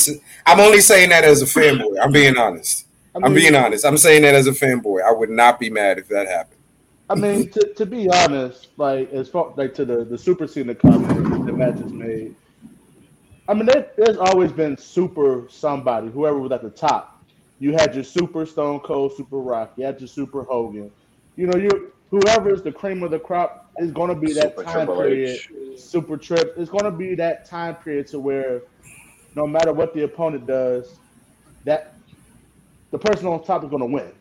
I'm 0.46 0.60
only 0.60 0.82
saying 0.82 1.10
that 1.10 1.24
as 1.24 1.42
a 1.42 1.46
fanboy. 1.46 1.98
I'm 2.02 2.12
being 2.12 2.38
honest. 2.38 2.86
I 3.16 3.26
am 3.26 3.34
being 3.34 3.56
honest. 3.56 3.86
I'm 3.86 3.98
saying 3.98 4.22
that 4.24 4.36
as 4.36 4.48
a 4.48 4.52
fanboy. 4.52 5.04
I 5.04 5.12
would 5.12 5.30
not 5.30 5.60
be 5.60 5.70
mad 5.70 5.98
if 5.98 6.08
that 6.10 6.28
happened. 6.28 6.62
I 7.10 7.16
mean, 7.16 7.50
to, 7.52 7.74
to 7.74 7.86
be 7.86 8.10
honest, 8.10 8.70
like 8.78 9.12
as 9.12 9.28
far 9.28 9.54
like 9.58 9.74
to 9.76 9.86
the 9.86 10.06
the 10.06 10.18
Super 10.18 10.48
Cena 10.48 10.74
comment 10.74 11.46
the 11.46 11.52
match 11.52 11.76
is 11.82 11.92
made. 11.92 12.36
I 13.50 13.54
mean, 13.54 13.66
there, 13.66 13.90
there's 13.98 14.18
always 14.18 14.52
been 14.52 14.78
super 14.78 15.46
somebody, 15.50 16.10
whoever 16.10 16.40
was 16.40 16.54
at 16.54 16.62
the 16.62 16.70
top. 16.70 17.22
You 17.60 17.74
had 17.74 17.94
your 17.94 18.06
Super 18.06 18.46
Stone 18.46 18.80
Cold, 18.80 19.16
Super 19.18 19.40
Rock. 19.40 19.74
You 19.76 19.86
had 19.86 20.00
your 20.00 20.08
Super 20.08 20.44
Hogan. 20.44 20.90
You 21.36 21.48
know, 21.48 21.58
you 21.58 21.92
whoever 22.12 22.54
is 22.54 22.62
the 22.62 22.72
cream 22.72 23.04
of 23.04 23.12
the 23.12 23.20
crop 23.20 23.70
is 23.78 23.92
going 23.92 24.10
to 24.10 24.16
be 24.16 24.34
that 24.34 24.56
super 24.56 24.64
time 24.64 24.88
period. 24.88 25.40
Super 25.78 26.16
Trip. 26.16 26.54
It's 26.58 26.70
going 26.70 26.86
to 26.86 26.92
be 26.92 27.14
that 27.16 27.46
time 27.46 27.76
period 27.76 28.08
to 28.08 28.20
where, 28.20 28.62
no 29.36 29.46
matter 29.46 29.74
what 29.74 29.94
the 29.94 30.04
opponent 30.04 30.48
does, 30.48 30.96
that 31.66 31.91
the 32.92 33.00
person 33.00 33.28
on 33.28 33.44
top 33.44 33.64
is 33.64 33.70
going 33.70 33.82
to 33.82 33.88
win. 33.88 34.12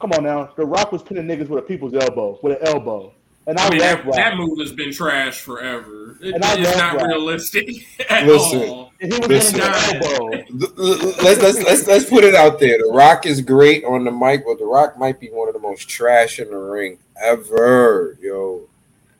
Come 0.00 0.12
on 0.12 0.24
now, 0.24 0.52
The 0.56 0.64
Rock 0.64 0.92
was 0.92 1.02
pinning 1.02 1.26
niggas 1.26 1.48
with 1.48 1.58
a 1.58 1.66
people's 1.66 1.94
elbow, 1.94 2.38
with 2.42 2.60
an 2.60 2.66
elbow. 2.66 3.12
And 3.46 3.58
I, 3.58 3.66
I 3.66 3.70
mean, 3.70 3.78
that, 3.80 4.04
that, 4.12 4.36
move 4.36 4.58
has 4.58 4.72
been 4.72 4.92
trash 4.92 5.40
forever. 5.40 6.16
It, 6.20 6.34
it's 6.36 6.76
not 6.76 6.94
Rock. 6.96 7.06
realistic 7.08 7.68
at 8.10 8.26
listen, 8.26 8.68
all. 8.68 8.92
Listen, 9.02 9.58
let's, 9.58 11.42
let's 11.42 11.62
let's 11.64 11.86
let's 11.86 12.04
put 12.08 12.22
it 12.22 12.34
out 12.34 12.60
there. 12.60 12.78
The 12.78 12.90
Rock 12.92 13.26
is 13.26 13.40
great 13.40 13.84
on 13.84 14.04
the 14.04 14.10
mic, 14.10 14.44
but 14.46 14.58
The 14.58 14.66
Rock 14.66 14.98
might 14.98 15.18
be 15.18 15.28
one 15.28 15.48
of 15.48 15.54
the 15.54 15.60
most 15.60 15.88
trash 15.88 16.38
in 16.38 16.50
the 16.50 16.56
ring 16.56 16.98
ever, 17.20 18.18
yo. 18.20 18.68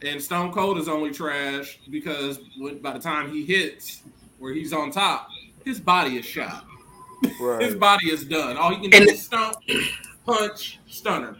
And 0.02 0.22
Stone 0.22 0.52
Cold 0.52 0.78
is 0.78 0.88
only 0.88 1.10
trash 1.10 1.80
because 1.90 2.38
by 2.82 2.92
the 2.92 3.00
time 3.00 3.30
he 3.30 3.44
hits 3.44 4.02
where 4.38 4.52
he's 4.54 4.72
on 4.72 4.90
top, 4.90 5.28
his 5.64 5.80
body 5.80 6.16
is 6.16 6.24
shot. 6.24 6.64
Right. 7.40 7.62
His 7.62 7.74
body 7.74 8.10
is 8.10 8.24
done. 8.24 8.56
All 8.56 8.70
he 8.70 8.80
can 8.80 8.90
do 8.90 8.96
and 8.96 9.10
is 9.10 9.22
stomp, 9.22 9.56
punch, 10.26 10.78
stunner. 10.88 11.36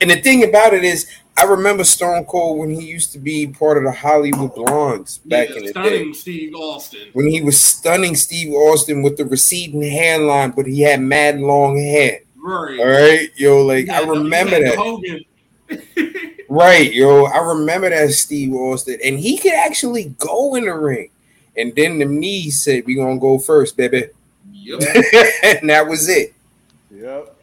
And 0.00 0.10
the 0.10 0.16
thing 0.16 0.44
about 0.44 0.74
it 0.74 0.84
is, 0.84 1.06
I 1.38 1.44
remember 1.44 1.84
Stone 1.84 2.24
Cold 2.26 2.58
when 2.58 2.70
he 2.70 2.86
used 2.86 3.12
to 3.12 3.18
be 3.18 3.46
part 3.46 3.76
of 3.76 3.84
the 3.84 3.92
Hollywood 3.92 4.54
Blondes 4.54 5.18
back 5.18 5.50
yeah, 5.50 5.56
in 5.56 5.62
the 5.64 5.68
stunning 5.68 6.12
day. 6.12 6.12
Steve 6.12 6.54
Austin. 6.54 7.08
When 7.12 7.28
he 7.28 7.42
was 7.42 7.60
stunning 7.60 8.16
Steve 8.16 8.52
Austin 8.54 9.02
with 9.02 9.16
the 9.16 9.24
receding 9.26 9.82
hairline, 9.82 10.52
but 10.52 10.66
he 10.66 10.80
had 10.80 11.00
mad 11.00 11.38
long 11.40 11.76
hair. 11.76 12.20
Right. 12.36 12.78
All 12.78 12.86
right, 12.86 13.28
yo, 13.36 13.64
like 13.64 13.88
I 13.88 14.02
remember 14.02 14.58
that. 14.60 15.24
right, 16.48 16.92
yo, 16.92 17.24
I 17.24 17.38
remember 17.38 17.90
that 17.90 18.10
Steve 18.10 18.54
Austin, 18.54 18.98
and 19.04 19.18
he 19.18 19.36
could 19.36 19.52
actually 19.52 20.14
go 20.18 20.54
in 20.54 20.64
the 20.64 20.74
ring. 20.74 21.10
And 21.56 21.74
then 21.74 21.98
the 21.98 22.04
knee 22.04 22.50
said, 22.50 22.86
"We 22.86 22.94
gonna 22.94 23.18
go 23.18 23.38
first, 23.38 23.76
baby." 23.76 24.10
Yep. 24.66 24.80
and 25.44 25.70
that 25.70 25.86
was 25.86 26.08
it. 26.08 26.34
Yep. 26.90 27.36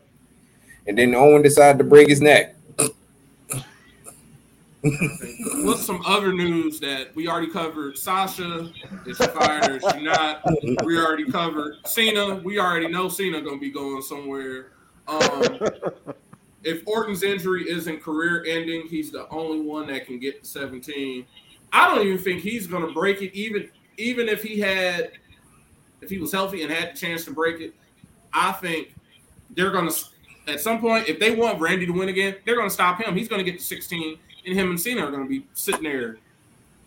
And 0.87 0.97
then 0.97 1.15
Owen 1.15 1.41
decided 1.41 1.77
to 1.77 1.85
break 1.85 2.09
his 2.09 2.19
neck. 2.19 2.55
What's 4.81 5.85
some 5.85 6.01
other 6.05 6.33
news 6.33 6.81
that 6.81 7.15
we 7.15 7.29
already 7.29 7.49
covered? 7.49 7.97
Sasha, 7.97 8.69
is 9.05 9.17
fired 9.17 9.81
or 9.81 9.91
she 9.91 10.03
not? 10.03 10.43
We 10.83 10.97
already 10.97 11.31
covered 11.31 11.77
Cena. 11.85 12.35
We 12.35 12.59
already 12.59 12.89
know 12.89 13.07
Cena 13.07 13.41
gonna 13.41 13.57
be 13.57 13.71
going 13.71 14.01
somewhere. 14.01 14.71
Um, 15.07 15.59
if 16.65 16.85
Orton's 16.85 17.23
injury 17.23 17.69
isn't 17.69 18.03
career 18.03 18.43
ending, 18.45 18.87
he's 18.87 19.09
the 19.09 19.29
only 19.29 19.61
one 19.61 19.87
that 19.87 20.05
can 20.05 20.19
get 20.19 20.43
to 20.43 20.49
17. 20.49 21.25
I 21.71 21.87
don't 21.87 22.05
even 22.05 22.17
think 22.17 22.41
he's 22.41 22.67
gonna 22.67 22.91
break 22.91 23.21
it, 23.21 23.33
even 23.33 23.69
even 23.97 24.27
if 24.27 24.43
he 24.43 24.59
had 24.59 25.11
if 26.03 26.09
he 26.09 26.17
was 26.17 26.31
healthy 26.31 26.63
and 26.63 26.71
had 26.71 26.93
the 26.93 26.97
chance 26.97 27.25
to 27.25 27.31
break 27.31 27.59
it, 27.61 27.73
I 28.33 28.51
think 28.51 28.93
they're 29.51 29.71
going 29.71 29.89
to, 29.89 30.05
at 30.47 30.59
some 30.59 30.79
point, 30.79 31.07
if 31.07 31.19
they 31.19 31.35
want 31.35 31.59
Randy 31.59 31.85
to 31.85 31.93
win 31.93 32.09
again, 32.09 32.35
they're 32.45 32.55
going 32.55 32.69
to 32.69 32.73
stop 32.73 33.01
him. 33.01 33.15
He's 33.15 33.27
going 33.27 33.43
to 33.43 33.49
get 33.49 33.59
to 33.59 33.65
16, 33.65 34.17
and 34.45 34.55
him 34.55 34.69
and 34.69 34.79
Cena 34.79 35.05
are 35.05 35.11
going 35.11 35.23
to 35.23 35.29
be 35.29 35.45
sitting 35.53 35.83
there. 35.83 36.17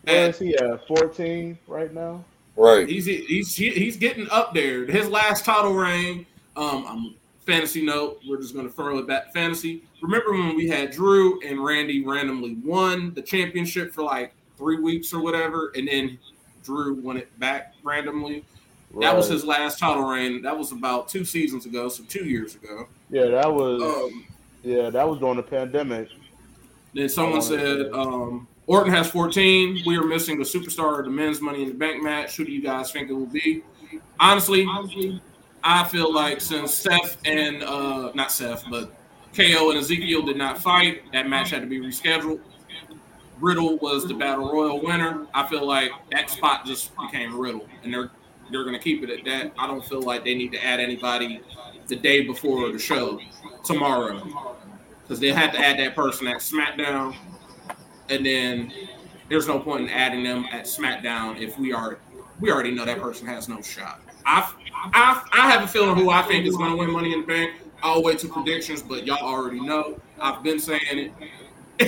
Where 0.05 0.31
is 0.31 0.39
he 0.39 0.57
at? 0.57 0.87
14 0.87 1.59
right 1.67 1.93
now? 1.93 2.25
Right. 2.57 2.89
He's 2.89 3.05
he's 3.05 3.55
he's 3.55 3.97
getting 3.99 4.31
up 4.31 4.55
there. 4.55 4.87
His 4.87 5.09
last 5.11 5.45
title 5.45 5.75
reign, 5.75 6.25
um, 6.57 6.87
I'm 6.89 7.15
fantasy 7.45 7.85
note. 7.85 8.21
We're 8.27 8.41
just 8.41 8.55
going 8.55 8.67
to 8.67 8.73
throw 8.73 8.99
it 8.99 9.07
back 9.07 9.33
fantasy. 9.33 9.83
Remember 10.01 10.33
when 10.33 10.57
we 10.57 10.69
had 10.69 10.91
Drew 10.91 11.41
and 11.43 11.63
Randy 11.63 12.05
randomly 12.05 12.55
won 12.65 13.13
the 13.15 13.23
championship 13.23 13.93
for 13.93 14.03
like 14.03 14.33
three 14.57 14.81
weeks 14.81 15.13
or 15.13 15.21
whatever, 15.21 15.73
and 15.77 15.87
then 15.87 16.19
Drew 16.65 16.95
won 16.95 17.17
it 17.17 17.39
back 17.39 17.75
randomly. 17.83 18.45
Right. 18.91 19.03
That 19.07 19.17
was 19.17 19.29
his 19.29 19.45
last 19.45 19.79
title 19.79 20.05
reign. 20.05 20.43
That 20.43 20.57
was 20.57 20.73
about 20.73 21.09
two 21.09 21.25
seasons 21.25 21.67
ago, 21.67 21.89
so 21.89 22.05
two 22.05 22.25
years 22.25 22.55
ago. 22.55 22.89
Yeah, 23.11 23.27
that 23.27 23.53
was. 23.53 23.83
Um, 23.83 24.27
yeah, 24.63 24.91
that 24.91 25.09
was 25.09 25.19
during 25.21 25.37
the 25.37 25.43
pandemic. 25.43 26.09
Then 26.95 27.09
someone 27.09 27.43
said 27.43 27.93
um, 27.93 28.49
Orton 28.67 28.93
has 28.93 29.09
14. 29.11 29.83
We 29.87 29.97
are 29.97 30.05
missing 30.05 30.41
a 30.41 30.45
superstar 30.45 30.99
of 30.99 31.05
the 31.05 31.11
men's 31.11 31.41
Money 31.41 31.63
in 31.63 31.69
the 31.69 31.75
Bank 31.75 32.03
match. 32.03 32.37
Who 32.37 32.45
do 32.45 32.53
you 32.53 32.63
guys 32.63 32.91
think 32.91 33.11
it 33.11 33.13
will 33.13 33.27
be? 33.27 33.63
Honestly, 34.19 34.67
I 35.63 35.85
feel 35.85 36.13
like 36.13 36.41
since 36.41 36.75
Seth 36.75 37.19
and 37.25 37.63
uh, 37.63 38.13
not 38.15 38.33
Seth, 38.33 38.65
but 38.71 38.93
KO 39.37 39.71
and 39.71 39.79
Ezekiel 39.79 40.23
did 40.23 40.37
not 40.37 40.59
fight, 40.59 41.03
that 41.13 41.29
match 41.29 41.51
had 41.51 41.61
to 41.61 41.67
be 41.67 41.79
rescheduled. 41.79 42.41
Riddle 43.41 43.77
was 43.79 44.09
the 44.09 44.15
battle 44.15 44.51
royal 44.51 44.81
winner. 44.81 45.27
I 45.35 45.47
feel 45.47 45.67
like 45.67 45.91
that 46.11 46.31
spot 46.31 46.65
just 46.65 46.97
became 46.97 47.39
Riddle, 47.39 47.69
and 47.85 47.93
they're 47.93 48.11
they're 48.51 48.65
going 48.65 48.75
to 48.75 48.83
keep 48.83 49.03
it 49.03 49.11
at 49.11 49.25
that. 49.25 49.53
I 49.59 49.67
don't 49.67 49.85
feel 49.85 50.03
like 50.03 50.25
they 50.25 50.35
need 50.35 50.53
to 50.53 50.65
add 50.65 50.81
anybody 50.81 51.41
the 51.89 51.97
day 51.97 52.23
before 52.23 52.71
the 52.73 52.79
show 52.79 53.21
tomorrow 53.65 54.23
because 55.03 55.21
they 55.21 55.33
had 55.33 55.53
to 55.53 55.59
add 55.59 55.79
that 55.79 55.95
person 55.95 56.27
at 56.27 56.39
SmackDown, 56.39 57.15
and 58.09 58.27
then 58.27 58.73
there's 59.29 59.47
no 59.47 59.59
point 59.59 59.83
in 59.83 59.89
adding 59.91 60.25
them 60.25 60.47
at 60.51 60.65
SmackDown 60.65 61.41
if 61.41 61.59
we 61.59 61.73
are 61.73 61.99
we 62.41 62.51
already 62.53 62.71
know 62.71 62.85
that 62.85 63.01
person 63.01 63.27
has 63.27 63.49
no 63.49 63.63
shot. 63.63 64.01
I 64.25 64.53
I, 64.93 65.27
I 65.33 65.51
have 65.51 65.63
a 65.63 65.69
feeling 65.69 65.97
who 65.97 66.11
I 66.11 66.23
think 66.23 66.47
is 66.47 66.57
going 66.57 66.71
to 66.71 66.77
win 66.77 66.91
Money 66.91 67.13
in 67.13 67.21
the 67.23 67.27
Bank. 67.27 67.53
I'll 67.83 68.03
wait 68.03 68.19
to 68.21 68.29
predictions, 68.29 68.83
but 68.83 69.07
y'all 69.07 69.19
already 69.19 69.61
know. 69.61 70.01
I've 70.21 70.43
been 70.43 70.59
saying 70.59 70.81
it. 70.83 71.13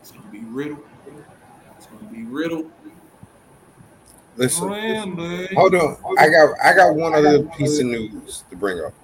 it's 0.00 0.10
to 0.10 0.18
be 0.32 0.40
Riddle. 0.40 0.78
It's 1.76 1.86
to 1.86 2.04
be 2.10 2.24
Riddle. 2.24 2.70
Listen, 4.38 4.68
listen, 4.70 5.56
hold 5.56 5.74
on. 5.74 5.96
I 6.18 6.28
got 6.28 6.54
I 6.64 6.74
got 6.74 6.94
one 6.94 7.14
other 7.14 7.42
piece 7.42 7.80
of 7.80 7.86
news 7.86 8.44
to 8.50 8.56
bring 8.56 8.80
up. 8.80 8.94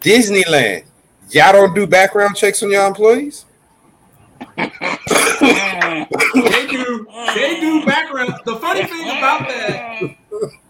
Disneyland 0.00 0.84
Y'all 1.30 1.52
don't 1.52 1.74
do 1.74 1.86
background 1.86 2.36
checks 2.36 2.60
on 2.62 2.70
your 2.70 2.86
employees? 2.86 3.44
They 4.56 4.72
do. 6.68 7.06
They 7.34 7.60
do 7.60 7.86
background. 7.86 8.34
The 8.44 8.56
funny 8.56 8.84
thing 8.84 9.02
about 9.02 9.46
that, 9.48 10.16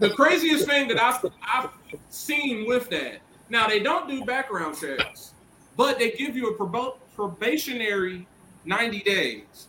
the 0.00 0.10
craziest 0.10 0.66
thing 0.66 0.88
that 0.88 1.02
I've 1.02 1.24
I've 1.42 1.70
seen 2.10 2.66
with 2.66 2.90
that. 2.90 3.20
Now 3.48 3.68
they 3.68 3.80
don't 3.80 4.06
do 4.06 4.22
background 4.24 4.76
checks, 4.78 5.32
but 5.76 5.98
they 5.98 6.10
give 6.10 6.36
you 6.36 6.50
a 6.50 6.92
probationary 7.14 8.26
ninety 8.66 9.00
days. 9.00 9.68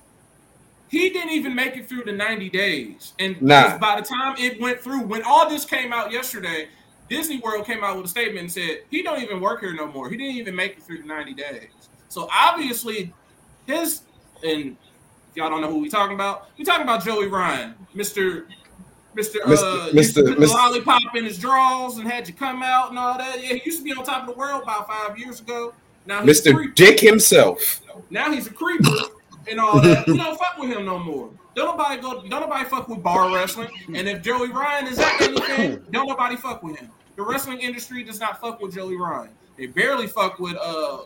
He 0.91 1.09
didn't 1.09 1.31
even 1.31 1.55
make 1.55 1.77
it 1.77 1.87
through 1.87 2.03
the 2.03 2.11
ninety 2.11 2.49
days, 2.49 3.13
and 3.17 3.41
Nah. 3.41 3.77
by 3.77 3.95
the 4.01 4.05
time 4.05 4.35
it 4.37 4.59
went 4.59 4.81
through, 4.81 5.03
when 5.03 5.23
all 5.23 5.49
this 5.49 5.63
came 5.63 5.93
out 5.93 6.11
yesterday, 6.11 6.67
Disney 7.09 7.37
World 7.39 7.65
came 7.65 7.81
out 7.81 7.95
with 7.95 8.07
a 8.07 8.09
statement 8.09 8.39
and 8.39 8.51
said 8.51 8.79
he 8.89 9.01
don't 9.01 9.21
even 9.23 9.39
work 9.39 9.61
here 9.61 9.73
no 9.73 9.87
more. 9.87 10.09
He 10.09 10.17
didn't 10.17 10.35
even 10.35 10.53
make 10.53 10.73
it 10.73 10.83
through 10.83 10.97
the 11.01 11.07
ninety 11.07 11.33
days. 11.33 11.69
So 12.09 12.27
obviously, 12.37 13.13
his 13.65 14.01
and 14.43 14.75
if 15.29 15.37
y'all 15.37 15.49
don't 15.49 15.61
know 15.61 15.69
who 15.69 15.79
we 15.79 15.87
talking 15.89 16.13
about, 16.13 16.49
we 16.57 16.65
talking 16.65 16.83
about 16.83 17.05
Joey 17.05 17.27
Ryan. 17.27 17.73
Mr. 17.95 18.43
Uh, 18.43 19.15
Mr. 19.15 19.93
used 19.93 20.13
to 20.15 20.23
Mr. 20.23 20.25
the 20.25 20.35
Mr. 20.45 20.49
lollipop 20.49 21.15
in 21.15 21.23
his 21.23 21.37
drawers 21.37 21.99
and 21.99 22.07
had 22.07 22.27
you 22.27 22.33
come 22.33 22.61
out 22.61 22.89
and 22.89 22.99
all 22.99 23.17
that. 23.17 23.41
Yeah, 23.41 23.53
he 23.53 23.61
used 23.63 23.77
to 23.77 23.83
be 23.85 23.93
on 23.93 24.03
top 24.03 24.27
of 24.27 24.33
the 24.33 24.37
world 24.37 24.63
about 24.63 24.87
five 24.87 25.17
years 25.17 25.39
ago. 25.39 25.73
Now 26.05 26.21
he's 26.25 26.41
Mr. 26.41 26.75
Dick 26.75 26.99
himself. 26.99 27.79
Now 28.09 28.29
he's 28.29 28.47
a 28.47 28.53
creeper 28.53 28.89
and 29.49 29.59
all 29.59 29.79
that. 29.81 30.07
We 30.07 30.17
don't 30.17 30.37
fuck 30.37 30.57
with 30.57 30.69
him 30.69 30.85
no 30.85 30.99
more. 30.99 31.29
Don't 31.55 31.65
nobody 31.77 32.01
go. 32.01 32.21
Don't 32.27 32.41
nobody 32.41 32.65
fuck 32.69 32.87
with 32.87 33.03
bar 33.03 33.33
wrestling. 33.33 33.69
And 33.87 34.07
if 34.07 34.21
Joey 34.21 34.49
Ryan 34.51 34.87
is 34.87 34.97
that 34.97 35.19
anything, 35.21 35.83
don't 35.91 36.07
nobody 36.07 36.35
fuck 36.37 36.63
with 36.63 36.77
him. 36.77 36.89
The 37.17 37.23
wrestling 37.23 37.59
industry 37.59 38.03
does 38.03 38.19
not 38.19 38.39
fuck 38.39 38.61
with 38.61 38.73
Joey 38.73 38.95
Ryan. 38.95 39.31
They 39.57 39.65
barely 39.67 40.07
fuck 40.07 40.39
with 40.39 40.55
uh 40.55 41.01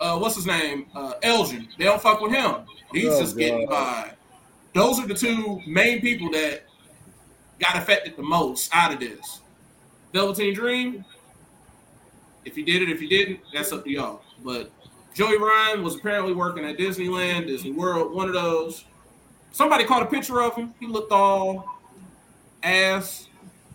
uh 0.00 0.18
what's 0.18 0.36
his 0.36 0.46
name 0.46 0.86
uh 0.94 1.14
Elgin. 1.22 1.68
They 1.78 1.84
don't 1.84 2.00
fuck 2.00 2.20
with 2.20 2.32
him. 2.32 2.56
He's 2.92 3.12
Oh, 3.12 3.20
just 3.20 3.36
getting 3.36 3.68
by. 3.68 4.12
Those 4.74 4.98
are 4.98 5.06
the 5.06 5.14
two 5.14 5.60
main 5.66 6.00
people 6.00 6.30
that 6.30 6.62
got 7.58 7.76
affected 7.76 8.16
the 8.16 8.22
most 8.22 8.70
out 8.72 8.92
of 8.94 9.00
this. 9.00 9.40
Velveteen 10.14 10.54
Dream. 10.54 11.04
If 12.44 12.56
you 12.56 12.64
did 12.64 12.80
it, 12.82 12.88
if 12.88 13.02
you 13.02 13.08
didn't, 13.08 13.40
that's 13.52 13.72
up 13.72 13.84
to 13.84 13.90
y'all. 13.90 14.22
But 14.42 14.70
Joey 15.18 15.36
Ryan 15.36 15.82
was 15.82 15.96
apparently 15.96 16.32
working 16.32 16.64
at 16.64 16.76
Disneyland, 16.78 17.48
Disney 17.48 17.72
World, 17.72 18.12
one 18.14 18.28
of 18.28 18.34
those. 18.34 18.84
Somebody 19.50 19.84
caught 19.84 20.00
a 20.00 20.06
picture 20.06 20.40
of 20.40 20.54
him. 20.54 20.72
He 20.78 20.86
looked 20.86 21.10
all 21.10 21.80
ass. 22.62 23.26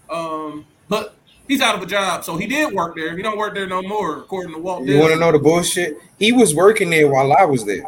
Um, 0.09 0.65
but 0.87 1.15
he's 1.49 1.59
out 1.59 1.75
of 1.75 1.81
a 1.81 1.85
job, 1.85 2.23
so 2.23 2.37
he 2.37 2.47
did 2.47 2.73
work 2.73 2.95
there. 2.95 3.17
He 3.17 3.21
don't 3.21 3.37
work 3.37 3.55
there 3.55 3.67
no 3.67 3.81
more, 3.81 4.19
according 4.19 4.53
to 4.53 4.59
Walt 4.61 4.85
Disney. 4.85 4.93
You 4.93 4.99
Disney. 5.01 5.01
want 5.01 5.13
to 5.15 5.19
know 5.19 5.31
the 5.33 5.43
bullshit? 5.43 5.97
He 6.17 6.31
was 6.31 6.55
working 6.55 6.89
there 6.89 7.09
while 7.09 7.33
I 7.33 7.43
was 7.43 7.65
there. 7.65 7.83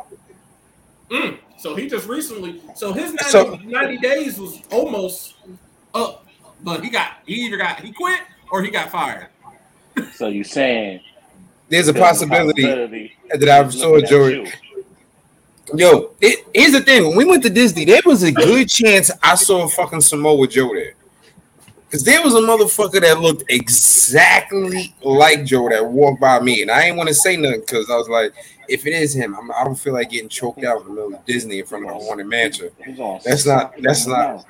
Mm. 1.09 1.37
So 1.57 1.75
he 1.75 1.87
just 1.87 2.09
recently, 2.09 2.61
so 2.75 2.91
his 2.91 3.13
90, 3.13 3.23
So- 3.29 3.55
90 3.63 3.97
days 3.99 4.37
was 4.37 4.63
almost 4.69 5.35
up, 5.93 6.25
but 6.61 6.83
he 6.83 6.89
got 6.89 7.19
he 7.25 7.35
either 7.45 7.55
got 7.55 7.79
he 7.79 7.93
quit 7.93 8.19
or 8.51 8.61
he 8.61 8.69
got 8.69 8.89
fired. 8.91 9.27
So 10.13 10.27
you 10.27 10.43
saying 10.43 10.99
There's 11.69 11.87
a 11.87 11.93
there's 11.93 12.05
possibility 12.05 12.63
possibility 12.63 13.17
that 13.33 13.49
I 13.49 13.63
he's 13.63 13.79
saw 13.79 13.89
looking 13.91 14.03
at 14.03 14.09
Yo, 15.73 16.11
it, 16.21 16.45
here's 16.53 16.73
the 16.73 16.81
thing. 16.81 17.07
When 17.07 17.17
we 17.17 17.25
went 17.25 17.41
to 17.43 17.49
Disney, 17.49 17.85
there 17.85 18.01
was 18.05 18.21
a 18.21 18.31
good 18.31 18.69
chance 18.69 19.09
I 19.23 19.33
saw 19.35 19.67
fucking 19.67 20.01
Samoa 20.01 20.47
Joe 20.47 20.69
there. 20.73 20.93
Because 21.87 22.03
there 22.03 22.21
was 22.21 22.35
a 22.35 22.39
motherfucker 22.39 23.01
that 23.01 23.19
looked 23.19 23.43
exactly 23.49 24.93
like 25.01 25.43
Joe 25.45 25.67
that 25.69 25.83
walked 25.83 26.21
by 26.21 26.39
me. 26.39 26.61
And 26.61 26.69
I 26.69 26.83
ain't 26.83 26.97
want 26.97 27.09
to 27.09 27.15
say 27.15 27.35
nothing 27.37 27.61
because 27.61 27.89
I 27.89 27.95
was 27.95 28.09
like, 28.09 28.33
if 28.67 28.85
it 28.85 28.93
is 28.93 29.15
him, 29.15 29.35
I'm, 29.35 29.51
I 29.51 29.63
don't 29.63 29.75
feel 29.77 29.93
like 29.93 30.11
getting 30.11 30.29
choked 30.29 30.63
out 30.63 30.81
in 30.81 30.87
the 30.87 30.93
middle 30.93 31.15
of 31.15 31.25
Disney 31.25 31.59
in 31.59 31.65
front 31.65 31.85
of 31.85 31.91
a 31.91 31.93
haunted 31.95 32.27
mansion. 32.27 32.69
That's 33.23 33.45
not- 33.45 33.73
that's 33.81 34.05
not- 34.07 34.45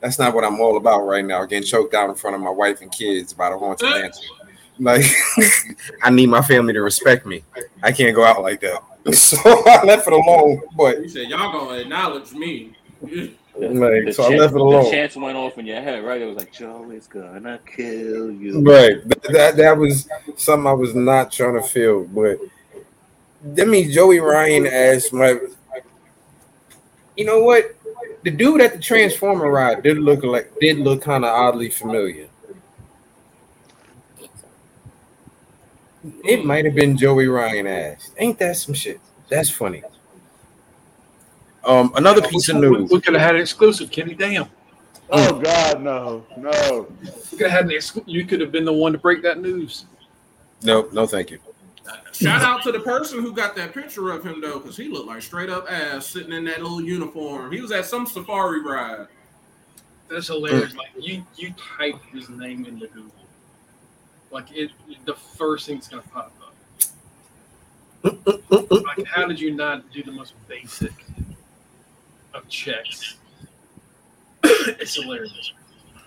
That's 0.00 0.18
not 0.18 0.32
what 0.32 0.44
I'm 0.44 0.60
all 0.60 0.76
about 0.76 1.00
right 1.06 1.24
now. 1.24 1.44
Getting 1.44 1.66
choked 1.66 1.92
out 1.92 2.08
in 2.08 2.14
front 2.14 2.36
of 2.36 2.40
my 2.42 2.50
wife 2.50 2.82
and 2.82 2.92
kids 2.92 3.32
by 3.32 3.50
the 3.50 3.58
haunted 3.58 3.88
mansion. 4.02 4.24
Like, 4.78 5.04
I 6.02 6.10
need 6.10 6.28
my 6.28 6.42
family 6.42 6.72
to 6.72 6.82
respect 6.82 7.26
me. 7.26 7.44
I 7.82 7.92
can't 7.92 8.14
go 8.14 8.24
out 8.24 8.42
like 8.42 8.60
that. 8.60 8.82
So 9.14 9.38
I 9.44 9.84
left 9.84 10.06
it 10.06 10.12
alone. 10.12 10.60
But 10.76 11.00
you 11.00 11.08
said, 11.08 11.28
"Y'all 11.28 11.50
gonna 11.50 11.78
acknowledge 11.78 12.32
me." 12.32 12.76
Like, 13.00 14.04
the 14.04 14.12
so 14.12 14.24
I 14.24 14.36
left 14.36 14.54
it 14.54 14.60
alone. 14.60 14.84
The 14.84 14.90
chance 14.90 15.16
went 15.16 15.38
off 15.38 15.56
in 15.56 15.64
your 15.64 15.80
head, 15.80 16.04
right? 16.04 16.20
It 16.20 16.26
was 16.26 16.36
like 16.36 16.52
Joe 16.52 16.90
is 16.90 17.06
gonna 17.06 17.58
kill 17.64 18.30
you. 18.30 18.60
Right. 18.60 19.08
That, 19.08 19.22
that 19.32 19.56
that 19.56 19.78
was 19.78 20.10
something 20.36 20.66
I 20.66 20.72
was 20.72 20.94
not 20.94 21.32
trying 21.32 21.54
to 21.54 21.66
feel. 21.66 22.04
But 22.04 22.38
that 23.54 23.66
means 23.66 23.94
Joey 23.94 24.20
Ryan 24.20 24.66
asked 24.66 25.14
my 25.14 25.38
you 27.18 27.24
know 27.24 27.40
what? 27.40 27.74
The 28.22 28.30
dude 28.30 28.60
at 28.60 28.72
the 28.72 28.78
Transformer 28.78 29.50
ride 29.50 29.82
did 29.82 29.98
look 29.98 30.22
like 30.22 30.52
did 30.60 30.78
look 30.78 31.02
kind 31.02 31.24
of 31.24 31.30
oddly 31.30 31.68
familiar. 31.68 32.27
It 36.24 36.44
might 36.44 36.64
have 36.64 36.74
been 36.74 36.96
Joey 36.96 37.26
Ryan 37.26 37.66
ass. 37.66 38.12
Ain't 38.18 38.38
that 38.38 38.56
some 38.56 38.74
shit? 38.74 39.00
That's 39.28 39.50
funny. 39.50 39.82
Um, 41.64 41.92
another 41.96 42.22
piece 42.22 42.48
of 42.48 42.56
news. 42.56 42.90
we 42.90 43.00
could 43.00 43.14
have 43.14 43.22
had 43.22 43.34
an 43.34 43.40
exclusive, 43.40 43.90
Kenny. 43.90 44.14
Damn. 44.14 44.46
Oh 45.10 45.38
God, 45.40 45.82
no, 45.82 46.24
no. 46.36 46.86
We 47.32 47.38
could 47.38 47.50
have 47.50 47.50
had 47.50 47.64
an 47.64 47.70
exclu- 47.70 48.04
You 48.06 48.24
could 48.24 48.40
have 48.40 48.52
been 48.52 48.64
the 48.64 48.72
one 48.72 48.92
to 48.92 48.98
break 48.98 49.22
that 49.22 49.40
news. 49.40 49.86
No, 50.62 50.88
no, 50.92 51.06
thank 51.06 51.30
you. 51.30 51.38
Shout 52.12 52.42
out 52.42 52.62
to 52.64 52.72
the 52.72 52.80
person 52.80 53.22
who 53.22 53.32
got 53.32 53.54
that 53.56 53.72
picture 53.72 54.10
of 54.10 54.24
him 54.24 54.40
though, 54.40 54.58
because 54.58 54.76
he 54.76 54.88
looked 54.88 55.06
like 55.06 55.22
straight 55.22 55.48
up 55.50 55.70
ass 55.70 56.06
sitting 56.06 56.32
in 56.32 56.44
that 56.44 56.62
little 56.62 56.82
uniform. 56.82 57.52
He 57.52 57.60
was 57.60 57.72
at 57.72 57.86
some 57.86 58.06
safari 58.06 58.60
ride. 58.62 59.06
That's 60.08 60.26
hilarious. 60.26 60.74
Like 60.74 60.88
you, 60.98 61.24
you 61.36 61.54
type 61.78 61.96
his 62.12 62.28
name 62.28 62.66
into 62.66 62.86
Google, 62.88 63.12
like 64.30 64.50
it. 64.52 64.70
The 65.04 65.14
first 65.14 65.66
thing 65.66 65.76
that's 65.76 65.88
gonna 65.88 66.02
pop 66.02 66.32
up. 66.40 66.54
Like, 68.50 69.06
how 69.06 69.26
did 69.26 69.40
you 69.40 69.54
not 69.54 69.90
do 69.92 70.02
the 70.02 70.12
most 70.12 70.34
basic 70.48 70.92
of 72.34 72.48
checks? 72.48 73.16
it's 74.44 74.94
hilarious. 74.94 75.52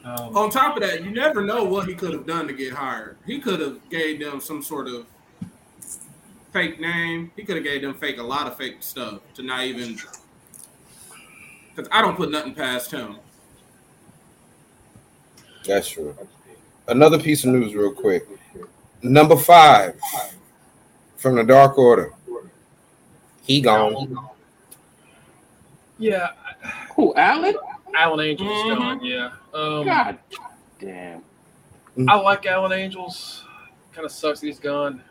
Um, 0.04 0.36
On 0.36 0.50
top 0.50 0.76
of 0.78 0.84
that, 0.84 1.04
you 1.04 1.12
never 1.12 1.44
know 1.44 1.64
what 1.64 1.88
he 1.88 1.94
could 1.94 2.14
have 2.14 2.26
done 2.26 2.48
to 2.48 2.54
get 2.54 2.74
hired. 2.74 3.18
He 3.26 3.40
could 3.40 3.60
have 3.60 3.88
gave 3.90 4.20
them 4.20 4.42
some 4.42 4.64
sort 4.64 4.88
of 4.88 5.06
fake 6.52 6.80
name. 6.80 7.32
He 7.36 7.44
could 7.44 7.56
have 7.56 7.64
gave 7.64 7.82
them 7.82 7.94
fake 7.94 8.18
a 8.18 8.24
lot 8.24 8.48
of 8.48 8.58
fake 8.58 8.78
stuff 8.80 9.20
to 9.36 9.44
not 9.44 9.64
even. 9.64 9.98
Because 11.76 11.88
I 11.92 12.02
don't 12.02 12.18
put 12.18 12.32
nothing 12.32 12.56
past 12.56 12.92
him. 12.92 13.18
That's 15.66 15.90
true. 15.90 16.16
Another 16.88 17.20
piece 17.20 17.44
of 17.44 17.52
news, 17.52 17.74
real 17.74 17.92
quick. 17.94 18.28
Number 19.02 19.36
five 19.36 20.00
from 21.18 21.36
the 21.36 21.44
Dark 21.44 21.78
Order. 21.78 22.14
He 23.44 23.62
gone. 23.62 24.18
yeah, 25.98 26.30
Who, 26.96 27.14
Alan? 27.16 27.56
Alan 27.96 28.20
Angels 28.26 28.50
is 28.50 28.64
Mhm. 28.64 28.78
gone. 28.78 29.04
Yeah. 29.04 29.32
Um, 29.54 29.86
God 29.86 30.18
damn. 30.80 31.24
I 32.08 32.16
like 32.16 32.46
Alan 32.46 32.72
Angels. 32.72 33.44
Kind 33.94 34.06
of 34.06 34.12
sucks 34.12 34.40
he's 34.42 34.60
gone. 34.60 35.04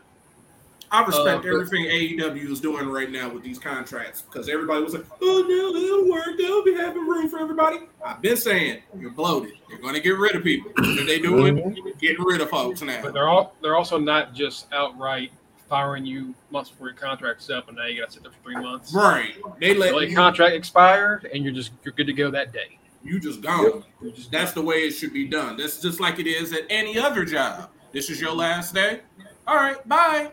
I 0.93 1.05
respect 1.05 1.27
Uh, 1.27 1.41
but- 1.41 1.47
everything 1.47 1.85
AEW 1.85 2.51
is 2.51 2.59
doing 2.59 2.89
right 2.89 3.09
now 3.09 3.29
with 3.29 3.43
these 3.43 3.57
contracts 3.57 4.21
because 4.23 4.49
everybody 4.49 4.83
was 4.83 4.93
like, 4.93 5.05
"Oh 5.21 5.45
no, 5.47 5.73
they'll 5.79 6.09
work. 6.11 6.37
They'll 6.37 6.63
be 6.63 6.73
having 6.75 7.07
room 7.07 7.29
for 7.29 7.39
everybody." 7.39 7.79
I've 8.05 8.21
been 8.21 8.35
saying 8.35 8.81
you're 8.99 9.11
bloated. 9.11 9.53
You're 9.69 9.79
going 9.79 9.93
to 9.93 10.01
get 10.01 10.17
rid 10.17 10.35
of 10.35 10.43
people. 10.43 10.71
What 10.75 10.99
are 10.99 11.05
they 11.05 11.19
doing? 11.19 11.93
Getting 11.99 12.23
rid 12.25 12.41
of 12.41 12.49
folks 12.49 12.81
now. 12.81 13.01
But 13.01 13.13
they're 13.13 13.29
all 13.29 13.55
they're 13.61 13.75
also 13.77 13.97
not 13.97 14.33
just 14.33 14.67
outright 14.73 15.31
firing 15.69 16.05
you 16.05 16.35
months 16.49 16.69
before 16.69 16.87
your 16.87 16.97
contract's 16.97 17.49
up, 17.49 17.69
and 17.69 17.77
now 17.77 17.85
you 17.85 18.01
got 18.01 18.07
to 18.07 18.13
sit 18.15 18.23
there 18.23 18.31
for 18.33 18.43
three 18.43 18.55
months. 18.61 18.93
Right? 18.93 19.35
They 19.61 19.73
let 19.73 19.95
Like 19.95 20.09
you, 20.09 20.15
contract 20.17 20.53
expired, 20.53 21.29
and 21.33 21.45
you're 21.45 21.53
just 21.53 21.71
you're 21.85 21.93
good 21.93 22.07
to 22.07 22.13
go 22.13 22.29
that 22.31 22.51
day. 22.51 22.77
you 23.03 23.17
just 23.19 23.39
gone. 23.41 23.85
You're 24.01 24.11
just 24.11 24.29
That's 24.31 24.51
the 24.51 24.61
way 24.61 24.79
it 24.79 24.91
should 24.91 25.13
be 25.13 25.25
done. 25.25 25.55
That's 25.55 25.79
just 25.81 26.01
like 26.01 26.19
it 26.19 26.27
is 26.27 26.51
at 26.51 26.63
any 26.69 26.97
other 26.99 27.23
job. 27.23 27.69
This 27.93 28.09
is 28.09 28.19
your 28.19 28.33
last 28.33 28.73
day. 28.73 28.99
All 29.47 29.55
right, 29.55 29.87
bye. 29.87 30.31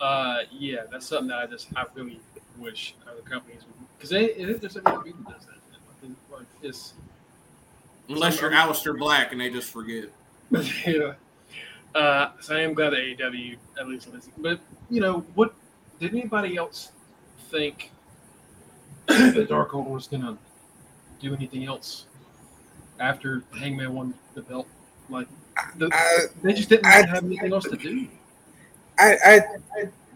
Uh, 0.00 0.38
yeah, 0.52 0.82
that's 0.90 1.06
something 1.06 1.28
that 1.28 1.38
I 1.38 1.46
just 1.46 1.68
I 1.74 1.84
really 1.94 2.20
wish 2.58 2.94
other 3.10 3.22
companies 3.22 3.62
would 3.66 3.88
because 3.96 4.10
they 4.10 4.24
it, 4.26 4.40
it 4.40 4.48
is 4.50 4.60
there's 4.60 4.76
other 4.76 5.00
people 5.00 5.20
that 5.24 5.38
does 5.38 5.46
that. 5.46 6.10
Like, 6.30 6.46
It's 6.62 6.94
Unless 8.08 8.40
you're 8.40 8.50
Aleister 8.50 8.96
Black 8.98 9.32
and 9.32 9.40
they 9.40 9.50
just 9.50 9.70
forget. 9.70 10.04
yeah. 10.86 11.14
Uh, 11.94 12.30
so 12.40 12.54
I 12.54 12.60
am 12.60 12.74
glad 12.74 12.90
that 12.90 12.98
AEW 12.98 13.56
at 13.80 13.88
least 13.88 14.12
listened. 14.12 14.34
But 14.38 14.60
you 14.90 15.00
know 15.00 15.20
what? 15.34 15.54
Did 15.98 16.12
anybody 16.12 16.56
else 16.56 16.92
think 17.50 17.90
that 19.06 19.46
Dark 19.48 19.74
Order 19.74 19.90
was 19.90 20.06
gonna 20.06 20.36
do 21.20 21.34
anything 21.34 21.64
else 21.64 22.06
after 23.00 23.42
Hangman 23.58 23.94
won 23.94 24.14
the 24.34 24.42
belt? 24.42 24.68
Like 25.08 25.26
the, 25.78 25.88
I, 25.92 26.26
they 26.42 26.52
just 26.52 26.68
didn't 26.68 26.86
I- 26.86 27.06
have 27.06 27.24
anything 27.24 27.52
else 27.52 27.64
to 27.64 27.76
do. 27.76 28.06
I, 28.98 29.16
I, 29.24 29.40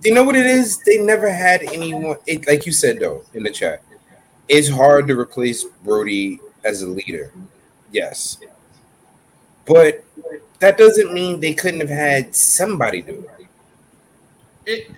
you 0.04 0.14
know 0.14 0.24
what 0.24 0.36
it 0.36 0.46
is? 0.46 0.78
They 0.78 0.98
never 0.98 1.30
had 1.30 1.62
anyone. 1.62 2.16
It, 2.26 2.46
like 2.46 2.66
you 2.66 2.72
said 2.72 2.98
though 3.00 3.24
in 3.34 3.42
the 3.42 3.50
chat, 3.50 3.82
it's 4.48 4.68
hard 4.68 5.06
to 5.08 5.18
replace 5.18 5.64
Brodie 5.84 6.40
as 6.64 6.82
a 6.82 6.86
leader. 6.88 7.32
Yes, 7.92 8.38
but 9.66 10.04
that 10.60 10.78
doesn't 10.78 11.12
mean 11.12 11.40
they 11.40 11.54
couldn't 11.54 11.80
have 11.80 11.90
had 11.90 12.34
somebody 12.34 13.02
do 13.02 13.28
it. 13.38 13.46
It 14.66 14.90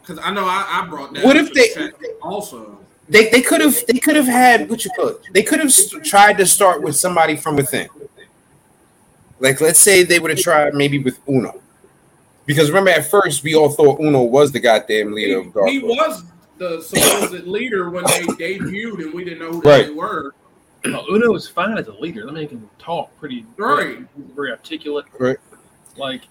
because 0.00 0.18
I 0.24 0.30
know 0.32 0.44
I, 0.44 0.82
I 0.82 0.86
brought 0.88 1.12
that. 1.14 1.24
What 1.24 1.36
if 1.36 1.52
they- 1.52 1.90
also? 2.22 2.78
They 3.10 3.30
they 3.30 3.40
could 3.40 3.62
have 3.62 3.86
they 3.86 3.98
could 3.98 4.16
have 4.16 4.26
had 4.26 4.68
what 4.68 4.84
you 4.84 4.90
call 4.90 5.08
it. 5.08 5.20
They 5.32 5.42
could 5.42 5.60
have 5.60 5.72
st- 5.72 6.04
tried 6.04 6.36
to 6.38 6.46
start 6.46 6.82
with 6.82 6.94
somebody 6.94 7.36
from 7.36 7.56
within. 7.56 7.88
Like 9.40 9.62
let's 9.62 9.78
say 9.78 10.02
they 10.02 10.18
would 10.18 10.30
have 10.30 10.40
tried 10.40 10.74
maybe 10.74 10.98
with 10.98 11.18
Uno, 11.26 11.58
because 12.48 12.68
remember 12.70 12.90
at 12.90 13.08
first 13.08 13.44
we 13.44 13.54
all 13.54 13.68
thought 13.68 14.00
Uno 14.00 14.22
was 14.24 14.50
the 14.50 14.58
goddamn 14.58 15.10
He, 15.10 15.14
leader 15.14 15.38
of 15.40 15.52
Dark. 15.54 15.68
he 15.68 15.80
Horse. 15.80 15.96
was 15.98 16.24
the 16.56 16.82
supposed 16.82 17.46
leader 17.46 17.90
when 17.90 18.02
they 18.04 18.22
debuted, 18.22 19.04
and 19.04 19.14
we 19.14 19.22
didn't 19.22 19.38
know 19.38 19.52
who 19.52 19.60
Right. 19.60 19.86
they 19.86 19.92
were. 19.92 20.34
Well, 20.84 21.06
Uno 21.10 21.34
is 21.34 21.46
fine 21.46 21.76
as 21.78 21.86
a 21.88 21.92
leader. 21.92 22.26
I 22.28 22.32
mean, 22.32 22.42
he 22.42 22.46
can 22.48 22.68
talk 22.78 23.16
pretty, 23.20 23.44
Right. 23.56 23.98
very 24.34 24.50
articulate. 24.50 25.04
Right. 25.20 25.36
Like, 25.96 26.22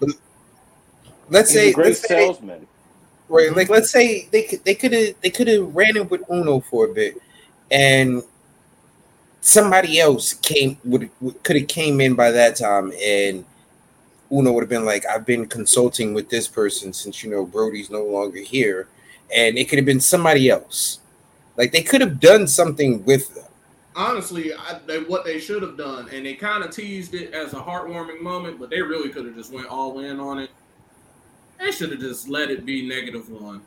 Let's 1.29 1.51
He's 1.51 1.59
say 1.61 1.69
a 1.69 1.73
great 1.73 1.85
let's 1.87 2.01
say 2.01 2.07
salesman. 2.27 2.67
right 3.29 3.53
like 3.55 3.65
mm-hmm. 3.67 3.73
let's 3.73 3.91
say 3.91 4.27
they 4.31 4.43
could 4.43 4.63
they 4.63 4.73
could 4.75 4.93
have 4.93 5.13
they 5.21 5.29
could 5.29 5.47
have 5.49 5.75
ran 5.75 5.95
it 5.97 6.09
with 6.09 6.21
Uno 6.31 6.59
for 6.61 6.85
a 6.85 6.93
bit, 6.93 7.15
and 7.69 8.23
somebody 9.41 9.99
else 9.99 10.33
came 10.33 10.77
would 10.85 11.09
could 11.43 11.57
have 11.57 11.67
came 11.67 12.01
in 12.01 12.15
by 12.15 12.31
that 12.31 12.55
time 12.57 12.91
and. 13.01 13.45
Uno 14.31 14.51
would 14.51 14.61
have 14.61 14.69
been 14.69 14.85
like, 14.85 15.05
I've 15.05 15.25
been 15.25 15.45
consulting 15.45 16.13
with 16.13 16.29
this 16.29 16.47
person 16.47 16.91
since 16.93 17.23
you 17.23 17.29
know 17.29 17.45
Brodie's 17.45 17.89
no 17.89 18.03
longer 18.03 18.39
here, 18.39 18.87
and 19.33 19.57
it 19.57 19.69
could 19.69 19.77
have 19.77 19.85
been 19.85 19.99
somebody 19.99 20.49
else. 20.49 20.99
Like 21.55 21.71
they 21.71 21.81
could 21.81 22.01
have 22.01 22.19
done 22.19 22.47
something 22.47 23.03
with 23.05 23.33
them. 23.33 23.45
Honestly, 23.95 24.53
I, 24.53 24.79
they, 24.85 24.99
what 24.99 25.25
they 25.25 25.39
should 25.39 25.63
have 25.63 25.77
done, 25.77 26.07
and 26.13 26.25
they 26.25 26.35
kind 26.35 26.63
of 26.63 26.71
teased 26.71 27.15
it 27.15 27.33
as 27.33 27.53
a 27.53 27.59
heartwarming 27.59 28.21
moment, 28.21 28.59
but 28.59 28.69
they 28.69 28.81
really 28.81 29.09
could 29.09 29.25
have 29.25 29.35
just 29.35 29.51
went 29.51 29.67
all 29.67 29.99
in 29.99 30.19
on 30.19 30.37
it. 30.37 30.51
They 31.59 31.71
should 31.71 31.91
have 31.91 31.99
just 31.99 32.29
let 32.29 32.51
it 32.51 32.65
be 32.65 32.87
negative 32.87 33.29
one. 33.29 33.61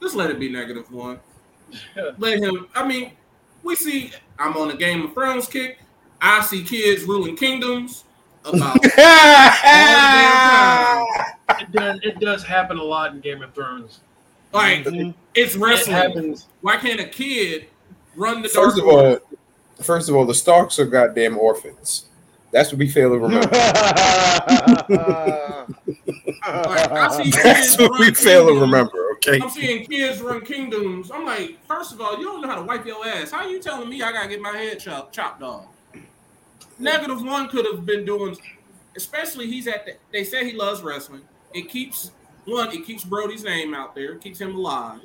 Just 0.00 0.14
let 0.14 0.30
it 0.30 0.38
be 0.38 0.48
negative 0.48 0.92
one. 0.92 1.18
Let 2.18 2.38
him. 2.38 2.66
I 2.74 2.86
mean, 2.86 3.12
we 3.62 3.74
see. 3.74 4.12
I'm 4.38 4.56
on 4.56 4.70
a 4.70 4.76
Game 4.76 5.02
of 5.02 5.12
Thrones 5.12 5.46
kick. 5.46 5.80
I 6.20 6.40
see 6.42 6.62
kids 6.62 7.04
ruling 7.04 7.36
kingdoms. 7.36 8.04
About 8.44 8.78
it 11.60 11.72
does, 11.72 12.00
it 12.02 12.20
does 12.20 12.44
happen 12.44 12.78
a 12.78 12.82
lot 12.82 13.12
in 13.12 13.20
Game 13.20 13.42
of 13.42 13.52
Thrones. 13.54 14.00
like 14.52 14.84
mm-hmm. 14.84 15.10
it's 15.34 15.54
It 15.54 15.60
wrestling. 15.60 15.96
happens. 15.96 16.46
Why 16.60 16.76
can't 16.76 17.00
a 17.00 17.08
kid 17.08 17.66
run 18.16 18.42
the 18.42 18.48
First 18.48 18.76
dark 18.76 18.88
of 18.88 18.88
all, 18.88 19.18
first 19.82 20.08
of 20.08 20.14
all, 20.16 20.24
the 20.24 20.34
Starks 20.34 20.78
are 20.78 20.86
goddamn 20.86 21.38
orphans. 21.38 22.06
That's 22.50 22.72
what 22.72 22.78
we 22.78 22.88
fail 22.88 23.10
to 23.10 23.18
remember. 23.18 23.50
I 26.42 27.22
see 27.22 27.30
That's 27.42 27.78
what 27.78 27.98
we 27.98 28.06
run 28.06 28.14
fail 28.14 28.46
to 28.46 28.58
remember. 28.58 29.10
Okay. 29.16 29.38
I'm 29.42 29.50
seeing 29.50 29.84
kids 29.84 30.22
run 30.22 30.40
kingdoms. 30.40 31.10
I'm 31.10 31.26
like, 31.26 31.58
first 31.66 31.92
of 31.92 32.00
all, 32.00 32.18
you 32.18 32.24
don't 32.24 32.40
know 32.40 32.48
how 32.48 32.54
to 32.56 32.62
wipe 32.62 32.86
your 32.86 33.06
ass. 33.06 33.32
How 33.32 33.44
are 33.44 33.48
you 33.50 33.60
telling 33.60 33.88
me 33.90 34.00
I 34.02 34.12
gotta 34.12 34.28
get 34.28 34.40
my 34.40 34.56
head 34.56 34.80
chopped, 34.80 35.14
chopped 35.14 35.42
off? 35.42 35.66
Negative 36.78 37.22
one 37.22 37.48
could 37.48 37.64
have 37.66 37.84
been 37.84 38.04
doing, 38.04 38.36
especially 38.96 39.46
he's 39.46 39.66
at. 39.66 39.84
The, 39.84 39.96
they 40.12 40.24
say 40.24 40.44
he 40.44 40.56
loves 40.56 40.82
wrestling. 40.82 41.22
It 41.54 41.68
keeps 41.68 42.12
one. 42.44 42.70
It 42.72 42.86
keeps 42.86 43.04
Brodie's 43.04 43.44
name 43.44 43.74
out 43.74 43.94
there. 43.94 44.12
It 44.12 44.20
keeps 44.20 44.40
him 44.40 44.54
alive. 44.54 45.00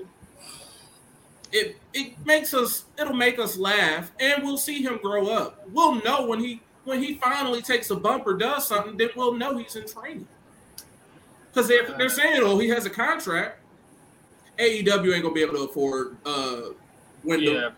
It 1.51 1.77
it 1.93 2.13
makes 2.25 2.53
us. 2.53 2.85
It'll 2.99 3.13
make 3.13 3.39
us 3.39 3.57
laugh, 3.57 4.11
and 4.19 4.43
we'll 4.43 4.57
see 4.57 4.81
him 4.81 4.99
grow 5.01 5.27
up. 5.29 5.67
We'll 5.71 6.01
know 6.03 6.25
when 6.25 6.39
he 6.39 6.61
when 6.85 7.01
he 7.01 7.15
finally 7.15 7.61
takes 7.61 7.89
a 7.89 7.95
bump 7.95 8.27
or 8.27 8.33
does 8.35 8.67
something. 8.67 8.97
Then 8.97 9.09
we'll 9.15 9.33
know 9.33 9.57
he's 9.57 9.75
in 9.75 9.87
training. 9.87 10.27
Because 11.51 11.67
they're, 11.67 11.87
they're 11.97 12.09
saying, 12.09 12.41
oh, 12.43 12.57
he 12.57 12.67
has 12.69 12.87
a 12.87 12.89
contract. 12.89 13.59
AEW 14.57 15.13
ain't 15.13 15.23
gonna 15.23 15.33
be 15.33 15.41
able 15.41 15.53
to 15.53 15.63
afford 15.63 16.17
uh 16.25 16.61
when 17.23 17.41
Yeah. 17.41 17.69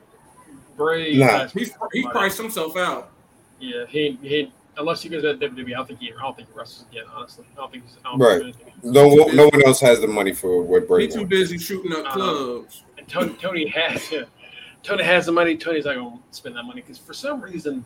Bray. 0.78 1.16
Nah. 1.18 1.26
has- 1.28 1.54
he's 1.54 1.74
he 1.94 2.04
priced 2.08 2.38
himself 2.38 2.76
out. 2.78 3.12
Yeah, 3.60 3.86
he 3.88 4.18
he. 4.22 4.52
Unless 4.78 5.02
he 5.04 5.08
goes 5.10 5.22
to 5.22 5.36
WWE, 5.36 5.68
I 5.68 5.70
don't 5.78 5.88
think 5.88 6.00
he. 6.02 6.12
I 6.12 6.22
don't 6.22 6.36
think 6.36 6.50
he 6.52 6.58
wrestles 6.60 6.86
again. 6.92 7.06
Honestly, 7.16 7.46
I 7.54 7.56
don't 7.62 7.72
think 7.72 7.86
he's. 7.86 7.98
I 8.04 8.10
don't 8.12 8.20
Right. 8.20 8.42
think 8.42 8.58
he's- 8.58 8.84
No, 8.84 9.08
no 9.28 9.46
one 9.48 9.66
else 9.66 9.80
has 9.80 10.02
the 10.02 10.08
money 10.08 10.34
for 10.34 10.62
what 10.64 10.82
He 10.82 10.88
Brady 10.88 11.14
too 11.14 11.26
busy 11.26 11.58
shooting 11.58 11.94
up 11.94 12.00
Uh-huh. 12.06 12.12
clubs. 12.14 12.84
And 12.98 13.08
Tony, 13.08 13.34
Tony 13.36 13.68
has. 13.70 14.12
Yeah, 14.12 14.24
Tony 14.84 15.04
has 15.04 15.26
the 15.28 15.32
money. 15.32 15.56
Tony's 15.56 15.86
not 15.86 15.96
going 15.96 16.18
to 16.18 16.20
spend 16.32 16.58
that 16.58 16.64
money 16.64 16.82
because 16.82 16.98
for 16.98 17.14
some 17.14 17.40
reason, 17.40 17.86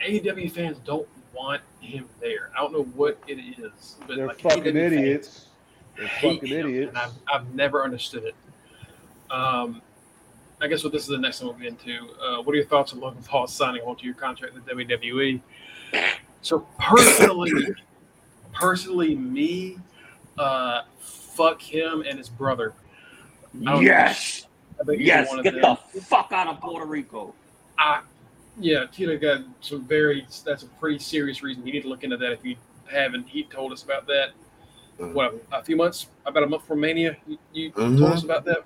AEW 0.00 0.50
fans 0.50 0.78
don't 0.86 1.06
want 1.34 1.60
him 1.82 2.08
there. 2.20 2.50
I 2.56 2.60
don't 2.60 2.72
know 2.72 2.84
what 2.94 3.18
it 3.28 3.34
is, 3.58 3.96
but 4.06 4.16
They're 4.16 4.26
like 4.28 4.40
fucking 4.40 4.72
AEW 4.74 4.76
idiots. 4.76 5.46
They're 5.98 6.08
fucking 6.08 6.46
him, 6.46 6.66
idiots. 6.70 6.88
and 6.88 6.98
I've, 6.98 7.12
I've 7.30 7.54
never 7.54 7.84
understood 7.84 8.24
it. 8.24 8.34
Um, 9.30 9.82
I 10.60 10.66
guess 10.68 10.84
what 10.84 10.92
this 10.92 11.02
is 11.02 11.08
the 11.08 11.18
next 11.18 11.40
one 11.40 11.50
we'll 11.50 11.58
get 11.58 11.68
into. 11.68 12.06
Uh, 12.22 12.42
what 12.42 12.52
are 12.52 12.56
your 12.56 12.66
thoughts 12.66 12.92
on 12.92 13.00
Logan 13.00 13.22
Paul 13.22 13.46
signing 13.46 13.82
onto 13.82 14.04
your 14.04 14.14
contract 14.14 14.54
with 14.54 14.66
WWE? 14.66 15.40
So 16.42 16.66
personally, 16.78 17.52
personally, 18.52 19.14
me, 19.14 19.78
uh, 20.38 20.82
fuck 20.98 21.62
him 21.62 22.02
and 22.06 22.18
his 22.18 22.28
brother. 22.28 22.74
Yes. 23.58 24.46
I 24.80 24.84
think 24.84 25.00
either 25.00 25.02
Yes. 25.02 25.34
Get 25.42 25.54
them- 25.60 25.76
the 25.94 26.00
fuck 26.00 26.30
out 26.32 26.46
of 26.46 26.60
Puerto 26.60 26.86
Rico. 26.86 27.34
I, 27.78 28.02
yeah, 28.58 28.84
Tito 28.92 29.16
got 29.18 29.40
some 29.60 29.84
very. 29.86 30.26
That's 30.44 30.62
a 30.62 30.66
pretty 30.66 30.98
serious 30.98 31.42
reason. 31.42 31.66
You 31.66 31.72
need 31.72 31.82
to 31.82 31.88
look 31.88 32.04
into 32.04 32.16
that 32.18 32.32
if 32.32 32.44
you 32.44 32.56
haven't. 32.86 33.26
He 33.28 33.44
told 33.44 33.72
us 33.72 33.82
about 33.82 34.06
that. 34.08 34.30
What 34.98 35.42
a 35.50 35.62
few 35.62 35.76
months, 35.76 36.08
about 36.26 36.42
a 36.42 36.46
month 36.46 36.66
from 36.66 36.80
Mania. 36.80 37.16
You, 37.26 37.38
you 37.54 37.70
told 37.70 37.92
Mhm. 37.92 38.12
us 38.12 38.22
about 38.22 38.44
that. 38.44 38.64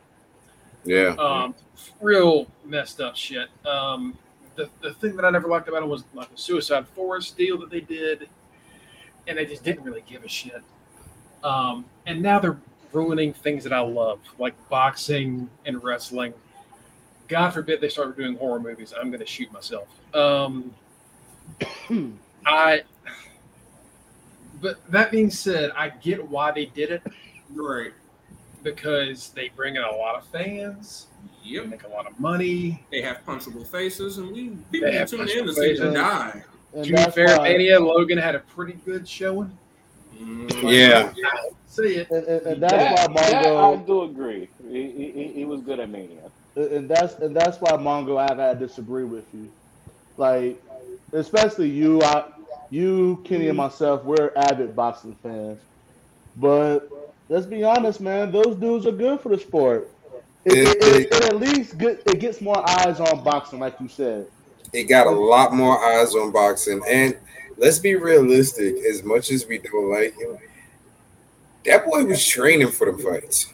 Yeah. 0.85 1.15
Um, 1.19 1.55
real 2.01 2.47
messed 2.65 3.01
up 3.01 3.17
shit. 3.17 3.49
Um, 3.67 4.17
the 4.57 4.69
the 4.81 4.95
thing 4.95 5.17
that 5.17 5.25
I 5.25 5.31
never 5.31 5.49
liked 5.49 5.69
about 5.69 5.83
it 5.83 5.89
was 5.89 6.05
like 6.15 6.31
the 6.31 6.39
Suicide 6.39 6.87
Forest 6.89 7.37
deal 7.37 7.59
that 7.59 7.71
they 7.71 7.81
did, 7.81 8.29
and 9.27 9.39
they 9.39 9.47
just 9.47 9.65
didn't 9.65 9.83
really 9.83 10.05
give 10.09 10.25
a 10.25 10.29
shit. 10.29 10.63
Um, 11.43 11.85
and 12.07 12.23
now 12.23 12.39
they're 12.39 12.59
ruining 12.93 13.33
things 13.33 13.65
that 13.65 13.73
I 13.73 13.81
love, 13.81 14.21
like 14.39 14.55
boxing 14.69 15.51
and 15.67 15.83
wrestling. 15.83 16.33
God 17.27 17.51
forbid 17.51 17.81
they 17.81 17.89
start 17.89 18.17
doing 18.17 18.37
horror 18.37 18.61
movies. 18.61 18.93
I'm 18.99 19.09
going 19.09 19.21
to 19.21 19.27
shoot 19.27 19.53
myself. 19.53 19.89
Um, 20.15 20.75
I. 22.47 22.83
But 24.61 24.79
that 24.91 25.11
being 25.11 25.31
said, 25.31 25.73
I 25.77 25.91
get 25.91 26.27
why 26.27 26.51
they 26.51 26.67
did 26.67 26.91
it 26.91 27.03
Right. 27.51 27.93
Because 28.65 29.29
they 29.31 29.51
bring 29.51 29.77
in 29.77 29.83
a 29.83 29.95
lot 29.95 30.17
of 30.17 30.25
fans, 30.27 31.07
Yep. 31.45 31.67
make 31.67 31.85
a 31.85 31.89
lot 31.89 32.07
of 32.07 32.19
money. 32.19 32.83
They 32.91 33.03
have 33.03 33.19
punchable 33.27 33.67
faces, 33.67 34.19
and 34.19 34.33
we 34.33 34.49
people 34.73 34.89
They 34.91 34.97
have 34.97 35.09
tune 35.11 35.21
in 35.21 35.27
to 35.29 35.35
punchable 35.45 35.55
see 35.55 35.75
them 35.75 35.95
die. 35.95 36.43
And 36.75 36.85
To 36.87 36.93
be 36.93 37.11
fair, 37.13 37.39
why- 37.39 37.51
Mania 37.51 37.79
Logan 37.79 38.19
had 38.19 38.35
a 38.35 38.41
pretty 38.41 38.73
good 38.85 39.07
showing. 39.07 39.57
Mm, 40.19 40.73
Yeah. 40.73 41.13
See 41.69 41.97
it. 41.97 42.11
and, 42.11 42.25
and, 42.25 42.47
and 42.47 42.63
that's 42.63 42.73
That, 42.73 43.11
why 43.11 43.31
that 43.31 43.47
I 43.57 43.77
do 43.77 44.03
agree. 44.05 44.49
He, 44.69 44.91
he, 44.91 45.11
he- 45.11 45.33
he 45.35 45.45
was 45.45 45.61
good 45.61 45.81
at 45.81 45.91
Mania. 45.91 46.31
and 46.57 46.89
that's 46.89 47.15
and 47.17 47.35
that's 47.37 47.61
why 47.61 47.73
Mongo, 47.73 48.17
I've 48.17 48.39
had 48.39 48.59
to 48.61 48.67
disagree 48.67 49.05
with 49.05 49.27
you. 49.35 49.51
Like, 50.17 50.63
especially 51.13 51.69
you, 51.69 52.01
I, 52.03 52.25
you, 52.71 53.21
Kenny, 53.25 53.49
and 53.49 53.57
myself, 53.59 54.05
we're 54.05 54.31
avid 54.37 54.75
boxing 54.77 55.17
fans. 55.23 55.61
But 56.37 56.89
let's 57.29 57.47
be 57.47 57.65
honest, 57.65 58.01
man, 58.01 58.31
those 58.33 58.57
dudes 58.57 58.87
are 58.87 58.93
good 58.93 59.21
for 59.21 59.31
the 59.31 59.39
sport. 59.39 59.91
It, 60.45 60.53
it, 60.53 60.77
it, 60.83 61.13
it 61.13 61.25
at 61.25 61.37
least 61.37 61.79
get, 61.79 62.03
it 62.07 62.21
gets 62.21 62.41
more 62.41 62.63
eyes 62.69 63.01
on 63.01 63.25
boxing, 63.25 63.61
like 63.61 63.81
you 63.81 63.89
said. 63.89 64.27
It 64.73 64.85
got 64.85 65.07
a 65.07 65.11
lot 65.11 65.55
more 65.55 65.83
eyes 65.83 66.15
on 66.15 66.33
boxing. 66.33 66.83
And 66.89 67.17
let's 67.57 67.79
be 67.79 67.95
realistic, 67.95 68.77
as 68.85 69.03
much 69.03 69.31
as 69.31 69.47
we 69.47 69.59
don't 69.59 69.91
like 69.91 70.15
him, 70.19 70.37
that 71.65 71.87
boy 71.87 72.05
was 72.05 72.25
training 72.27 72.71
for 72.71 72.93
the 72.93 73.03
fights. 73.03 73.53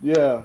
Yeah, 0.00 0.42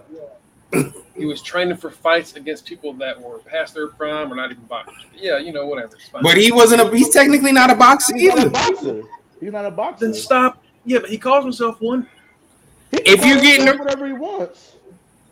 He 1.15 1.26
was 1.26 1.41
training 1.41 1.78
for 1.78 1.89
fights 1.89 2.36
against 2.36 2.65
people 2.65 2.93
that 2.93 3.20
were 3.20 3.39
past 3.39 3.74
their 3.74 3.88
prime 3.88 4.32
or 4.32 4.36
not 4.36 4.52
even 4.52 4.63
boxers. 4.65 5.06
Yeah, 5.15 5.39
you 5.39 5.52
know, 5.52 5.65
whatever. 5.65 5.98
But 6.22 6.38
he 6.38 6.52
wasn't 6.52 6.82
a 6.82 6.96
he's 6.96 7.10
technically 7.10 7.52
not 7.52 7.70
a 7.72 7.76
boxer 7.76 8.15
he's 8.15 8.30
not 8.30 8.38
a 8.38 8.41
either. 8.41 8.50
boxer. 8.52 9.04
He's 9.39 9.52
not 9.52 9.65
a 9.65 9.72
boxer. 9.72 10.06
then 10.06 10.13
stop. 10.13 10.63
Yeah, 10.86 11.00
but 11.00 11.10
he 11.10 11.17
calls 11.17 11.43
himself 11.43 11.82
one. 11.82 12.08
He 12.91 12.97
If 12.97 13.26
you're 13.26 13.41
getting 13.41 13.67
himself 13.67 13.80
whatever 13.80 14.08
he 14.08 14.13
wants. 14.13 14.76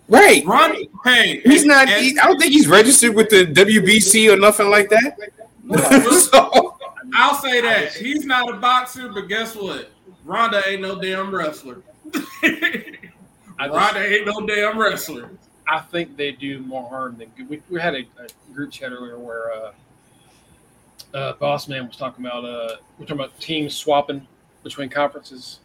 Right. 0.07 0.45
Ronnie, 0.45 0.89
hey, 1.03 1.41
He's 1.41 1.65
not 1.65 1.89
he, 1.89 2.17
I 2.19 2.27
don't 2.27 2.39
think 2.39 2.51
he's 2.53 2.67
registered 2.67 3.15
with 3.15 3.29
the 3.29 3.45
WBC 3.45 4.31
or 4.31 4.37
nothing 4.37 4.69
like 4.69 4.89
that. 4.89 5.17
so, 6.31 6.77
I'll 7.13 7.35
say 7.35 7.61
that 7.61 7.93
he's 7.93 8.25
not 8.25 8.49
a 8.53 8.57
boxer, 8.57 9.09
but 9.09 9.21
guess 9.21 9.55
what? 9.55 9.89
Ronda 10.23 10.61
ain't 10.67 10.81
no 10.81 10.99
damn 10.99 11.33
wrestler. 11.33 11.81
I, 12.43 13.67
Ronda 13.67 13.99
ain't 13.99 14.25
no 14.27 14.45
damn 14.45 14.77
wrestler. 14.77 15.29
I 15.67 15.79
think 15.79 16.17
they 16.17 16.31
do 16.31 16.59
more 16.59 16.87
harm 16.87 17.17
than 17.17 17.29
good. 17.35 17.49
We, 17.49 17.61
we 17.69 17.81
had 17.81 17.95
a, 17.95 18.05
a 18.19 18.53
group 18.53 18.71
chat 18.71 18.91
earlier 18.91 19.17
where 19.17 19.51
uh, 19.51 19.71
uh, 21.15 21.33
Boss 21.33 21.67
Man 21.67 21.87
was 21.87 21.95
talking 21.95 22.25
about 22.25 22.45
uh, 22.45 22.75
we're 22.99 23.05
talking 23.05 23.23
about 23.23 23.39
teams 23.39 23.73
swapping 23.73 24.27
between 24.63 24.89
conferences. 24.89 25.59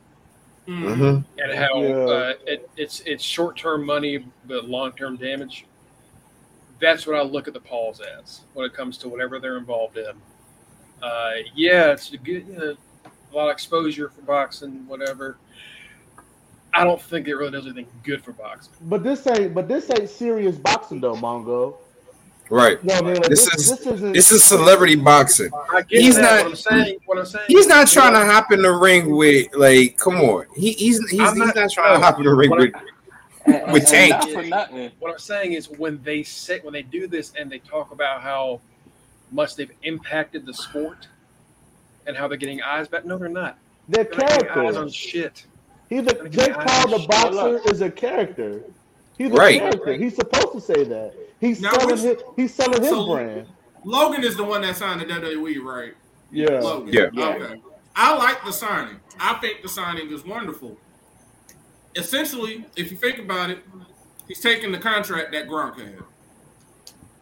Mm-hmm. 0.68 1.40
and 1.40 1.58
how 1.58 1.82
Yeah. 1.82 1.94
uh, 1.94 2.34
it, 2.46 2.70
it's 2.76 3.00
it's 3.00 3.24
short 3.24 3.56
term 3.56 3.84
money 3.84 4.24
but 4.46 4.66
long 4.66 4.92
term 4.92 5.16
damage. 5.16 5.66
That's 6.80 7.06
what 7.06 7.16
I 7.16 7.22
look 7.22 7.48
at 7.48 7.54
the 7.54 7.60
Pauls 7.60 8.00
as 8.00 8.42
when 8.54 8.66
it 8.66 8.72
comes 8.72 8.96
to 8.98 9.08
whatever 9.08 9.38
they're 9.38 9.58
involved 9.58 9.98
in. 9.98 10.12
Uh, 11.02 11.32
yeah, 11.54 11.92
it's 11.92 12.12
a 12.12 12.16
good, 12.16 12.46
you 12.46 12.56
know, 12.56 12.76
a 13.04 13.36
lot 13.36 13.48
of 13.48 13.52
exposure 13.52 14.08
for 14.10 14.22
boxing, 14.22 14.86
whatever. 14.86 15.36
I 16.72 16.84
don't 16.84 17.00
think 17.00 17.26
it 17.26 17.34
really 17.34 17.50
does 17.50 17.66
anything 17.66 17.88
good 18.04 18.22
for 18.22 18.32
boxing. 18.32 18.72
But 18.82 19.02
this 19.02 19.26
ain't 19.26 19.54
but 19.54 19.66
this 19.66 19.90
ain't 19.90 20.08
serious 20.08 20.56
boxing 20.56 21.00
though, 21.00 21.14
Mongo. 21.16 21.76
Right. 22.50 22.78
You 22.82 22.88
know 22.88 22.94
I 22.96 23.00
mean? 23.02 23.14
Like, 23.14 23.28
This 23.28 23.48
this, 23.50 23.54
is- 23.70 23.78
this 23.78 23.86
isn't 23.86 24.12
This 24.12 24.32
is 24.32 24.44
celebrity 24.44 24.96
boxing. 24.96 25.50
I 25.72 25.82
get 25.82 26.00
He's 26.02 26.16
that. 26.16 26.22
not- 26.22 26.38
What 26.44 26.46
I'm 26.50 26.56
saying, 26.56 26.98
what 27.06 27.18
I'm 27.18 27.26
saying, 27.26 27.44
He's 27.48 27.66
not 27.68 27.86
trying 27.86 28.12
to 28.14 28.24
hop 28.24 28.50
in 28.52 28.62
the 28.62 28.72
ring 28.72 29.14
with 29.16 29.54
like. 29.54 29.96
Come 29.98 30.16
on. 30.16 30.46
He, 30.56 30.72
he's 30.72 30.98
he's, 30.98 31.10
he's 31.10 31.34
not- 31.36 31.54
not 31.54 31.70
trying 31.70 31.98
to 31.98 32.04
hop 32.04 32.18
in 32.18 32.24
the 32.24 32.34
ring 32.34 32.50
What 32.50 32.58
with. 32.58 32.74
And- 33.46 33.72
With 33.72 33.82
and 33.84 33.86
Tank. 33.86 34.10
Not 34.10 34.30
for 34.30 34.42
nothing. 34.42 34.90
What 34.98 35.12
I'm 35.12 35.18
saying 35.18 35.52
is 35.54 35.68
when 35.70 36.02
they 36.02 36.22
say 36.24 36.60
when 36.60 36.72
they 36.74 36.82
do 36.82 37.06
this 37.06 37.32
and 37.38 37.50
they 37.50 37.58
talk 37.60 37.90
about 37.92 38.20
how 38.20 38.60
much 39.32 39.56
they've 39.56 39.72
impacted 39.84 40.44
the 40.44 40.52
sport 40.52 41.08
and 42.06 42.16
how 42.16 42.26
they're 42.28 42.36
getting 42.36 42.60
eyes 42.62 42.86
back. 42.88 43.04
No, 43.04 43.16
they're 43.16 43.28
not. 43.28 43.56
their 43.88 44.04
They're 44.04 44.12
not 44.18 44.40
getting 44.40 44.66
eyes 44.68 44.76
on 44.76 44.88
shit. 44.90 45.46
He's 45.88 46.00
a 46.00 46.14
Gotta 46.14 46.28
Jake 46.28 46.52
Paul, 46.54 46.88
the 46.88 46.96
eyes. 46.96 47.06
boxer, 47.06 47.60
is 47.70 47.80
a 47.80 47.90
character. 47.90 48.60
He's 49.18 49.30
a 49.30 49.34
Right. 49.34 49.58
character. 49.60 49.94
He's 49.94 50.16
supposed 50.16 50.52
to 50.52 50.60
say 50.60 50.84
that. 50.84 51.14
He's 51.40 51.60
Now, 51.60 51.72
selling 51.72 51.96
his 51.96 52.16
he's 52.36 52.54
selling 52.54 52.80
his 52.82 52.90
So- 52.90 53.06
brand. 53.06 53.46
Logan 53.82 54.22
is 54.24 54.36
the 54.36 54.44
one 54.44 54.60
that 54.62 54.76
signed 54.76 55.00
the 55.00 55.06
WWE, 55.06 55.58
right? 55.62 55.94
Yeah. 56.30 56.60
Logan. 56.60 56.92
Yeah. 56.92 57.06
Yeah. 57.14 57.28
Okay. 57.30 57.62
I 57.96 58.14
like 58.16 58.44
the 58.44 58.52
signing. 58.52 59.00
I 59.18 59.34
think 59.34 59.62
the 59.62 59.68
signing 59.68 60.10
is 60.12 60.24
wonderful. 60.24 60.76
Essentially, 61.96 62.64
if 62.76 62.90
you 62.90 62.96
think 62.96 63.18
about 63.18 63.50
it, 63.50 63.58
he's 64.28 64.40
taking 64.40 64.70
the 64.70 64.78
contract 64.78 65.32
that 65.32 65.48
Gronk 65.48 65.78
had. 65.78 65.98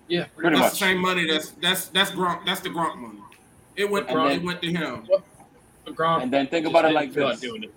Yeah, 0.08 0.24
Pretty 0.36 0.50
that's 0.50 0.60
much. 0.60 0.70
the 0.72 0.76
same 0.78 0.98
money. 0.98 1.30
That's 1.30 1.50
that's 1.52 1.86
that's 1.88 2.10
Gronk. 2.10 2.44
That's 2.44 2.60
the 2.60 2.70
Gronk 2.70 2.96
money. 2.98 3.20
It 3.76 3.88
went. 3.88 4.08
And 4.08 4.18
then- 4.18 4.30
it 4.32 4.42
went 4.42 4.60
to 4.62 4.70
him. 4.72 5.06
Gronk 5.86 6.22
And 6.22 6.30
then 6.32 6.48
think 6.48 6.66
about 6.66 6.84
it 6.84 6.92
like 6.92 7.12
this. 7.14 7.40
doing 7.40 7.62
it. 7.64 7.72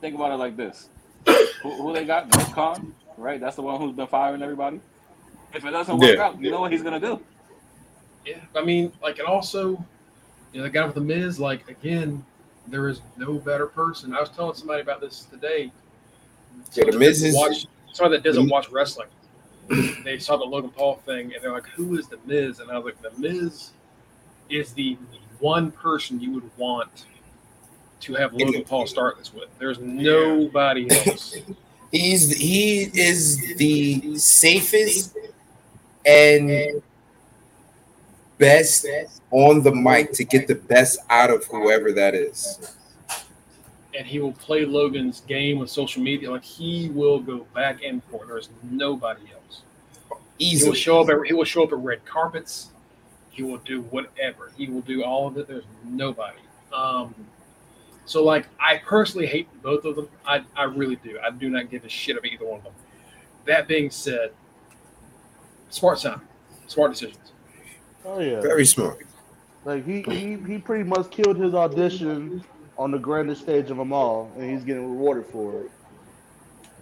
Think 0.00 0.14
about 0.14 0.32
it 0.32 0.36
like 0.36 0.56
this. 0.56 0.88
who, 1.62 1.70
who 1.82 1.92
they 1.92 2.04
got? 2.04 2.34
Nick 2.36 2.46
Khan, 2.54 2.94
right? 3.18 3.38
That's 3.40 3.56
the 3.56 3.62
one 3.62 3.80
who's 3.80 3.94
been 3.94 4.06
firing 4.06 4.40
everybody. 4.42 4.80
If 5.54 5.64
it 5.64 5.70
doesn't 5.70 5.98
work 5.98 6.16
Yeah. 6.16 6.22
out, 6.22 6.40
you 6.40 6.50
know 6.50 6.60
what 6.60 6.72
he's 6.72 6.82
gonna 6.82 7.00
do. 7.00 7.20
Yeah, 8.24 8.38
I 8.54 8.62
mean, 8.62 8.92
like, 9.02 9.18
and 9.18 9.26
also, 9.26 9.84
you 10.52 10.58
know, 10.58 10.62
the 10.62 10.70
guy 10.70 10.84
with 10.84 10.94
the 10.94 11.00
Miz, 11.00 11.40
like, 11.40 11.68
again, 11.68 12.24
there 12.68 12.88
is 12.88 13.00
no 13.16 13.34
better 13.34 13.66
person. 13.66 14.14
I 14.14 14.20
was 14.20 14.30
telling 14.30 14.54
somebody 14.54 14.80
about 14.80 15.00
this 15.00 15.26
today. 15.30 15.72
Yeah, 16.74 16.84
the 16.90 16.98
Miz 16.98 17.22
is- 17.22 17.34
watch, 17.34 17.66
somebody 17.92 18.18
that 18.18 18.24
doesn't 18.24 18.44
mm-hmm. 18.44 18.50
watch 18.50 18.70
wrestling. 18.70 19.08
they 20.04 20.18
saw 20.18 20.36
the 20.36 20.44
Logan 20.44 20.70
Paul 20.70 20.96
thing, 21.06 21.34
and 21.34 21.42
they're 21.42 21.52
like, 21.52 21.66
"Who 21.68 21.96
is 21.98 22.08
the 22.08 22.18
Miz?" 22.26 22.60
And 22.60 22.70
I 22.70 22.78
was 22.78 22.84
like, 22.84 23.02
"The 23.02 23.18
Miz 23.20 23.70
is 24.48 24.72
the 24.72 24.96
one 25.38 25.70
person 25.70 26.20
you 26.20 26.32
would 26.32 26.50
want 26.56 27.06
to 28.00 28.14
have 28.14 28.32
Logan 28.34 28.64
Paul 28.64 28.86
start 28.86 29.18
this 29.18 29.32
with. 29.32 29.48
There's 29.58 29.78
nobody 29.78 30.88
else." 30.90 31.36
He's 31.92 32.36
he 32.36 32.90
is 32.94 33.54
the 33.56 34.16
safest 34.16 35.16
and 36.06 36.82
best 38.38 38.86
on 39.30 39.62
the 39.62 39.74
mic 39.74 40.12
to 40.12 40.24
get 40.24 40.48
the 40.48 40.54
best 40.54 40.98
out 41.10 41.30
of 41.30 41.44
whoever 41.46 41.92
that 41.92 42.14
is. 42.14 42.76
and 43.96 44.06
he 44.06 44.18
will 44.20 44.32
play 44.32 44.64
Logan's 44.64 45.20
game 45.20 45.58
with 45.58 45.70
social 45.70 46.02
media. 46.02 46.30
Like 46.30 46.44
he 46.44 46.88
will 46.90 47.20
go 47.20 47.46
back 47.54 47.82
and 47.84 48.02
forth. 48.04 48.28
There's 48.28 48.48
nobody 48.62 49.22
else. 49.32 49.62
He 50.38 50.58
will 50.64 50.74
show 50.74 51.00
up. 51.00 51.08
At, 51.08 51.26
he 51.26 51.34
will 51.34 51.44
show 51.44 51.64
up 51.64 51.72
at 51.72 51.78
red 51.78 52.04
carpets. 52.04 52.68
He 53.30 53.42
will 53.42 53.58
do 53.58 53.82
whatever. 53.82 54.50
He 54.56 54.66
will 54.68 54.80
do 54.80 55.04
all 55.04 55.28
of 55.28 55.36
it. 55.38 55.46
There's 55.46 55.64
nobody. 55.84 56.38
Um, 56.72 57.14
so 58.06 58.24
like 58.24 58.46
I 58.58 58.78
personally 58.78 59.26
hate 59.26 59.46
both 59.62 59.84
of 59.84 59.96
them. 59.96 60.08
I, 60.26 60.42
I 60.56 60.64
really 60.64 60.96
do. 60.96 61.18
I 61.24 61.30
do 61.30 61.48
not 61.48 61.70
give 61.70 61.84
a 61.84 61.88
shit 61.88 62.16
about 62.16 62.30
either 62.30 62.44
one 62.46 62.58
of 62.58 62.64
them. 62.64 62.72
That 63.44 63.68
being 63.68 63.90
said, 63.90 64.32
smart 65.72 65.98
sign, 65.98 66.20
smart 66.66 66.92
decisions. 66.92 67.32
Oh 68.04 68.20
yeah. 68.20 68.40
Very 68.40 68.66
smart. 68.66 69.04
Like 69.64 69.84
he, 69.86 70.02
he 70.02 70.36
he 70.46 70.58
pretty 70.58 70.84
much 70.84 71.10
killed 71.10 71.36
his 71.36 71.54
audition 71.54 72.42
on 72.78 72.90
the 72.90 72.98
grandest 72.98 73.42
stage 73.42 73.70
of 73.70 73.76
them 73.76 73.92
all, 73.92 74.30
and 74.36 74.50
he's 74.50 74.64
getting 74.64 74.84
rewarded 74.90 75.26
for 75.26 75.60
it. 75.62 75.70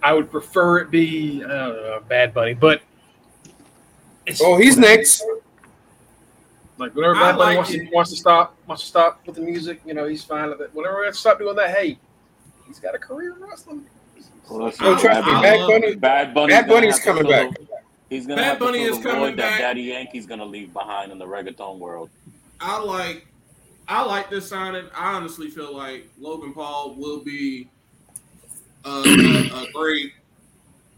I 0.03 0.13
would 0.13 0.31
prefer 0.31 0.79
it 0.79 0.89
be 0.89 1.43
I 1.45 1.99
Bad 2.07 2.33
Bunny, 2.33 2.53
but 2.55 2.81
it's 4.25 4.41
Oh, 4.41 4.57
he's 4.57 4.77
next. 4.77 5.23
Like 6.79 6.95
whenever 6.95 7.13
Bad 7.13 7.37
Bunny 7.37 7.37
like 7.37 7.57
wants, 7.57 7.71
to, 7.71 7.89
wants 7.93 8.09
to 8.09 8.15
stop, 8.17 8.55
wants 8.65 8.81
to 8.83 8.89
stop 8.89 9.21
with 9.27 9.35
the 9.35 9.41
music, 9.41 9.81
you 9.85 9.93
know, 9.93 10.07
he's 10.07 10.23
fine 10.23 10.49
with 10.49 10.61
it. 10.61 10.71
Whenever 10.73 10.99
we 10.99 11.05
have 11.05 11.13
to 11.13 11.19
stop 11.19 11.37
doing 11.37 11.55
that, 11.57 11.69
hey, 11.69 11.99
he's 12.65 12.79
got 12.79 12.95
a 12.95 12.97
career 12.97 13.35
in 13.35 13.43
wrestling. 13.43 13.85
Well, 14.49 14.63
listen, 14.65 14.85
Oh, 14.87 14.97
trust 14.97 15.27
me, 15.27 15.33
Bad 15.33 15.67
Bunny. 15.67 15.95
Bad 15.95 16.33
Bunny's, 16.33 16.55
Bad 16.55 16.67
Bunny's 16.67 16.99
coming 16.99 17.27
back. 17.27 17.51
the- 17.53 17.67
He's 18.11 18.27
gonna 18.27 18.41
Bad 18.41 18.45
have 18.47 18.59
to 18.59 18.65
Bunny 18.65 18.83
fill 18.83 18.93
is 18.93 18.97
the 19.01 19.09
coming 19.09 19.21
void 19.21 19.37
back. 19.37 19.53
that 19.59 19.67
Daddy 19.69 19.83
Yankee's 19.83 20.25
gonna 20.25 20.45
leave 20.45 20.73
behind 20.73 21.11
in 21.13 21.17
the 21.17 21.25
reggaeton 21.25 21.79
world. 21.79 22.09
I 22.59 22.77
like 22.83 23.25
I 23.87 24.03
like 24.03 24.29
this 24.29 24.47
signing. 24.49 24.85
I 24.95 25.13
honestly 25.13 25.49
feel 25.49 25.75
like 25.75 26.07
Logan 26.19 26.53
Paul 26.53 26.95
will 26.95 27.21
be 27.23 27.69
a, 28.85 28.89
a, 28.89 29.63
a 29.63 29.71
great. 29.73 30.11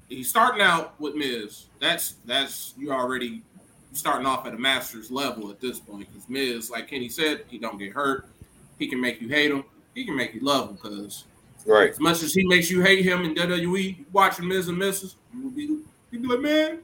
He's 0.10 0.28
starting 0.30 0.62
out 0.62 1.00
with 1.00 1.16
Miz. 1.16 1.66
That's 1.80 2.16
that's 2.26 2.74
you 2.78 2.92
already 2.92 3.44
starting 3.94 4.26
off 4.26 4.48
at 4.48 4.54
a 4.54 4.58
master's 4.58 5.12
level 5.12 5.52
at 5.52 5.62
this 5.62 5.80
point 5.80 6.08
because 6.12 6.28
Miz, 6.28 6.72
like 6.72 6.88
Kenny 6.88 7.10
said, 7.10 7.46
he 7.48 7.60
don't 7.60 7.78
get 7.78 7.94
hurt. 7.94 8.28
He 8.80 8.88
can 8.88 9.00
make 9.00 9.22
you 9.22 9.28
hate 9.30 9.52
him. 9.52 9.64
He 9.94 10.04
can 10.04 10.16
make 10.18 10.34
you 10.34 10.42
love 10.42 10.70
him 10.70 10.76
because 10.82 11.26
Right. 11.66 11.92
as 11.92 12.00
much 12.00 12.24
as 12.24 12.34
he 12.34 12.46
makes 12.46 12.70
you 12.72 12.82
hate 12.82 13.06
him 13.06 13.24
in 13.24 13.34
WWE, 13.36 14.04
watching 14.12 14.48
Miz 14.48 14.68
and 14.68 14.78
Mrs. 14.78 15.14
You 15.34 15.44
will 15.44 15.52
be 15.52 15.62
you 16.12 16.20
be 16.20 16.28
like, 16.28 16.42
man, 16.42 16.80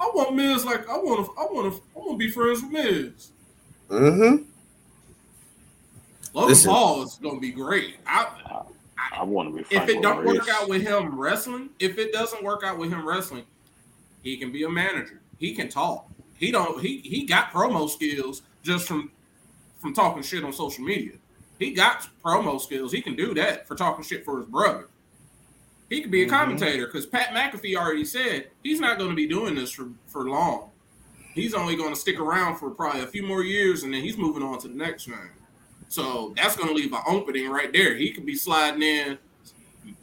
I 0.00 0.10
want 0.14 0.34
Miz 0.34 0.64
like 0.64 0.88
I 0.88 0.96
want 0.96 1.26
to 1.26 1.32
I 1.38 1.44
want 1.44 1.74
to 1.74 1.82
I 1.96 1.98
want 1.98 2.12
to 2.12 2.16
be 2.18 2.30
friends 2.30 2.62
with 2.62 2.72
Miz. 2.72 3.30
Mm-hmm. 3.88 4.44
Logan 6.34 6.50
Listen. 6.50 6.70
Paul 6.70 7.02
is 7.02 7.14
gonna 7.22 7.40
be 7.40 7.50
great. 7.50 7.96
I, 8.06 8.62
I 9.12 9.24
want 9.24 9.48
to 9.48 9.62
be. 9.62 9.74
if 9.74 9.88
it 9.88 9.96
with 9.96 10.02
don't 10.02 10.24
work 10.24 10.48
out 10.48 10.68
with 10.68 10.82
him 10.82 11.18
wrestling, 11.18 11.70
if 11.78 11.98
it 11.98 12.12
doesn't 12.12 12.44
work 12.44 12.62
out 12.62 12.78
with 12.78 12.90
him 12.90 13.06
wrestling, 13.06 13.44
he 14.22 14.36
can 14.36 14.52
be 14.52 14.64
a 14.64 14.68
manager. 14.68 15.20
He 15.38 15.54
can 15.54 15.68
talk. 15.68 16.08
He 16.36 16.52
don't. 16.52 16.80
He 16.80 16.98
he 16.98 17.24
got 17.24 17.50
promo 17.50 17.88
skills 17.88 18.42
just 18.62 18.86
from 18.86 19.10
from 19.78 19.94
talking 19.94 20.22
shit 20.22 20.44
on 20.44 20.52
social 20.52 20.84
media. 20.84 21.14
He 21.58 21.72
got 21.72 22.06
promo 22.24 22.60
skills. 22.60 22.92
He 22.92 23.02
can 23.02 23.16
do 23.16 23.34
that 23.34 23.66
for 23.66 23.74
talking 23.74 24.04
shit 24.04 24.24
for 24.24 24.38
his 24.38 24.46
brother. 24.46 24.88
He 25.88 26.02
could 26.02 26.10
be 26.10 26.22
a 26.22 26.26
Mhm. 26.26 26.30
commentator 26.30 26.86
because 26.86 27.06
Pat 27.06 27.28
McAfee 27.30 27.74
already 27.76 28.04
said 28.04 28.48
he's 28.62 28.80
not 28.80 28.98
going 28.98 29.10
to 29.10 29.16
be 29.16 29.26
doing 29.26 29.54
this 29.54 29.70
for 29.70 29.88
for 30.06 30.28
long. 30.28 30.70
He's 31.34 31.54
only 31.54 31.76
going 31.76 31.94
to 31.94 31.98
stick 32.00 32.18
around 32.18 32.56
for 32.56 32.70
probably 32.70 33.02
a 33.02 33.06
few 33.06 33.22
more 33.22 33.42
years, 33.42 33.84
and 33.84 33.94
then 33.94 34.02
he's 34.02 34.16
moving 34.18 34.42
on 34.42 34.58
to 34.60 34.68
the 34.68 34.74
next 34.74 35.06
thing. 35.06 35.30
So 35.88 36.34
that's 36.36 36.56
going 36.56 36.68
to 36.68 36.74
leave 36.74 36.92
an 36.92 37.00
opening 37.06 37.48
right 37.48 37.72
there. 37.72 37.94
He 37.94 38.10
could 38.10 38.26
be 38.26 38.34
sliding 38.34 38.82
in. 38.82 39.18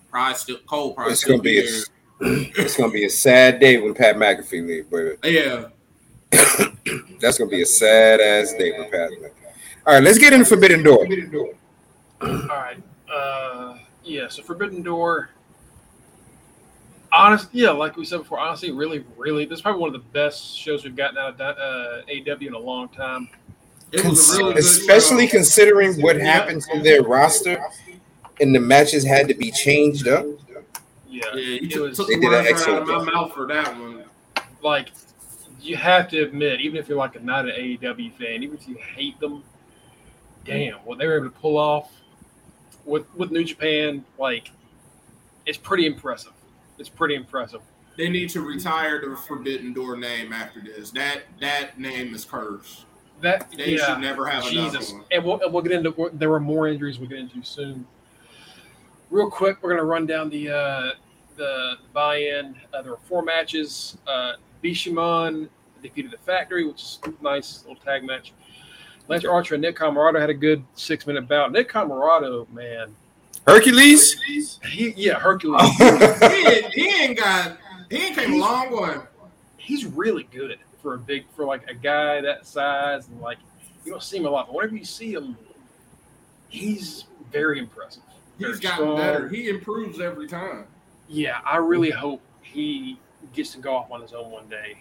Probably 0.09 0.35
still 0.37 0.57
Cole. 0.65 0.93
Probably 0.93 1.11
It's 1.11 1.21
still 1.21 1.33
gonna 1.37 1.43
be 1.43 1.59
a, 1.59 1.63
it's 2.61 2.77
gonna 2.77 2.91
be 2.91 3.03
a 3.03 3.09
sad 3.09 3.59
day 3.59 3.77
when 3.77 3.93
Pat 3.93 4.15
McAfee 4.15 4.65
leaves, 4.65 4.87
but 4.89 5.29
Yeah. 5.29 5.65
that's 7.19 7.37
gonna 7.37 7.49
be 7.51 7.61
a 7.61 7.65
sad 7.65 8.21
ass 8.21 8.53
day 8.53 8.71
for 8.77 8.85
Pat. 8.85 9.11
All 9.85 9.93
right, 9.95 10.01
let's 10.03 10.17
get 10.17 10.31
into 10.31 10.45
Forbidden 10.45 10.83
Door. 10.83 11.05
All 12.21 12.29
right. 12.47 12.77
Uh, 13.13 13.77
yeah. 14.05 14.29
So 14.29 14.41
Forbidden 14.41 14.81
Door. 14.83 15.29
Honest, 17.15 17.47
yeah, 17.53 17.69
like 17.71 17.95
we 17.95 18.03
said 18.05 18.17
before, 18.17 18.39
honestly, 18.39 18.71
really, 18.71 19.05
really, 19.17 19.45
this 19.45 19.59
is 19.59 19.61
probably 19.61 19.79
one 19.79 19.87
of 19.87 19.93
the 19.93 20.09
best 20.11 20.57
shows 20.57 20.83
we've 20.83 20.95
gotten 20.97 21.17
out 21.17 21.39
of 21.39 21.57
uh, 21.57 22.01
AW 22.11 22.37
in 22.47 22.53
a 22.53 22.59
long 22.59 22.89
time. 22.89 23.29
It 23.93 24.03
was 24.03 24.35
a 24.35 24.39
really 24.39 24.55
especially 24.55 25.27
show. 25.27 25.31
considering 25.37 26.01
what 26.01 26.17
Yeah. 26.17 26.25
happened 26.25 26.63
to 26.73 26.81
their 26.81 27.03
roster, 27.03 27.57
and 28.41 28.53
the 28.53 28.59
matches 28.59 29.05
had 29.05 29.29
to 29.29 29.33
be 29.33 29.49
changed 29.51 30.07
up. 30.09 30.25
Yeah, 31.07 31.23
Yeah, 31.33 31.35
you 31.35 31.69
it 31.69 31.79
was 31.89 31.97
took 31.97 32.07
They 32.09 32.15
the 32.15 32.21
did 32.21 32.25
an 32.25 32.31
words 32.31 32.45
right 32.45 32.47
out 32.47 32.51
excellent 32.51 32.81
of 32.81 32.87
my 32.87 32.93
job. 33.05 33.13
mouth 33.13 33.33
for 33.33 33.47
that 33.47 33.67
one. 33.79 34.03
like 34.61 34.89
you 35.61 35.77
have 35.77 36.09
to 36.09 36.21
admit, 36.21 36.59
even 36.59 36.77
if 36.77 36.89
you're 36.89 36.97
like 36.97 37.15
a 37.15 37.19
not 37.21 37.45
an 37.45 37.51
AEW 37.55 38.11
fan, 38.17 38.43
even 38.43 38.57
if 38.57 38.67
you 38.67 38.75
hate 38.75 39.17
them, 39.21 39.41
damn, 40.43 40.75
what 40.79 40.97
they 40.97 41.07
were 41.07 41.15
able 41.17 41.29
to 41.29 41.39
pull 41.39 41.57
off 41.57 41.91
with 42.83 43.05
with 43.15 43.31
New 43.31 43.45
Japan, 43.45 44.03
like 44.19 44.51
it's 45.45 45.57
pretty 45.57 45.85
impressive. 45.85 46.33
It's 46.77 46.89
pretty 46.89 47.15
impressive. 47.15 47.61
They 47.97 48.09
need 48.09 48.29
to 48.31 48.41
retire 48.41 48.99
the 48.99 49.15
Forbidden 49.15 49.73
Door 49.73 49.97
name 49.97 50.33
after 50.33 50.59
this. 50.61 50.91
That 50.91 51.23
that 51.39 51.79
name 51.79 52.13
is 52.13 52.25
cursed. 52.25 52.85
That 53.21 53.49
They 53.55 53.75
yeah, 53.77 53.85
should 53.85 53.99
never 54.01 54.25
have 54.27 54.43
Jesus, 54.43 54.89
another 54.91 54.95
one. 54.97 55.05
and 55.11 55.23
we'll, 55.23 55.41
and 55.41 55.53
we'll 55.53 55.63
get 55.63 55.71
into. 55.71 56.09
There 56.13 56.29
were 56.29 56.41
more 56.41 56.67
injuries 56.67 56.99
we'll 56.99 57.07
get 57.07 57.19
into 57.19 57.41
soon. 57.43 57.87
Real 59.09 59.29
quick, 59.29 59.57
we're 59.61 59.69
gonna 59.69 59.85
run 59.85 60.05
down 60.05 60.29
the 60.29 60.49
uh, 60.49 60.89
the 61.37 61.75
buy-in. 61.93 62.55
Uh, 62.73 62.81
there 62.81 62.91
were 62.91 62.99
four 63.07 63.21
matches. 63.21 63.97
Uh, 64.05 64.33
Bishamon 64.63 65.47
defeated 65.81 66.11
the 66.11 66.17
Factory, 66.17 66.65
which 66.67 66.81
is 66.81 66.99
a 67.05 67.23
nice 67.23 67.63
little 67.65 67.81
tag 67.81 68.03
match. 68.03 68.33
Lance 69.07 69.23
Archer 69.23 69.53
and 69.55 69.61
Nick 69.61 69.77
Comoroto 69.77 70.19
had 70.19 70.31
a 70.31 70.33
good 70.33 70.65
six-minute 70.73 71.27
bout. 71.27 71.51
Nick 71.51 71.69
Comoroto, 71.69 72.51
man, 72.51 72.95
Hercules. 73.47 74.59
he 74.71 74.93
yeah, 74.97 75.19
Hercules. 75.19 75.61
he, 75.77 75.83
ain't, 75.85 76.65
he 76.73 76.87
ain't 77.03 77.17
got. 77.17 77.57
He 77.89 77.97
ain't 78.07 78.15
came 78.15 78.33
a 78.33 78.37
long 78.37 78.71
way. 78.81 78.95
he's 79.57 79.85
really 79.85 80.23
good 80.31 80.57
for 80.81 80.95
a 80.95 80.97
big 80.97 81.25
for 81.35 81.45
like 81.45 81.69
a 81.69 81.73
guy 81.73 82.21
that 82.21 82.45
size 82.47 83.07
and 83.07 83.21
like 83.21 83.37
you 83.85 83.91
don't 83.91 84.01
see 84.03 84.17
him 84.17 84.25
a 84.25 84.29
lot, 84.29 84.47
but 84.47 84.55
whenever 84.55 84.75
you 84.75 84.85
see 84.85 85.13
him, 85.13 85.37
he's 86.49 87.05
very 87.31 87.59
impressive. 87.59 88.01
He's 88.37 88.47
Very 88.47 88.59
gotten 88.59 88.75
strong. 88.85 88.97
better. 88.97 89.29
He 89.29 89.49
improves 89.49 89.99
every 89.99 90.27
time. 90.27 90.65
Yeah, 91.07 91.39
I 91.45 91.57
really 91.57 91.91
hope 91.91 92.21
he 92.41 92.97
gets 93.33 93.51
to 93.51 93.59
go 93.59 93.75
off 93.75 93.91
on 93.91 94.01
his 94.01 94.13
own 94.13 94.31
one 94.31 94.47
day. 94.47 94.75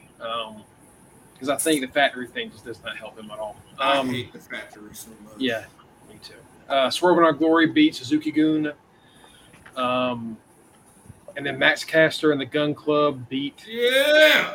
because 1.35 1.49
I 1.51 1.57
think 1.57 1.83
the 1.83 1.89
factory 1.89 2.27
thing 2.27 2.51
just 2.51 2.65
does 2.65 2.83
not 2.83 2.97
help 2.97 3.19
him 3.19 3.31
at 3.31 3.39
all. 3.39 3.57
I 3.79 3.99
Um, 3.99 4.09
hate 4.09 4.33
the 4.33 4.39
factory 4.39 4.95
so 4.95 5.11
much. 5.25 5.35
yeah, 5.39 5.65
me 6.09 6.19
too. 6.23 6.35
Uh, 6.69 6.91
Swerve 6.91 7.19
in 7.19 7.25
Our 7.25 7.33
Glory 7.33 7.67
beat 7.69 7.95
Suzuki-gun. 7.95 8.73
Um, 9.77 10.37
and 11.37 11.45
then 11.45 11.59
Max 11.59 11.85
Caster 11.85 12.33
and 12.33 12.41
the 12.41 12.47
Gunn 12.47 12.75
Club 12.75 13.29
beat 13.29 13.65
Yeah. 13.69 14.53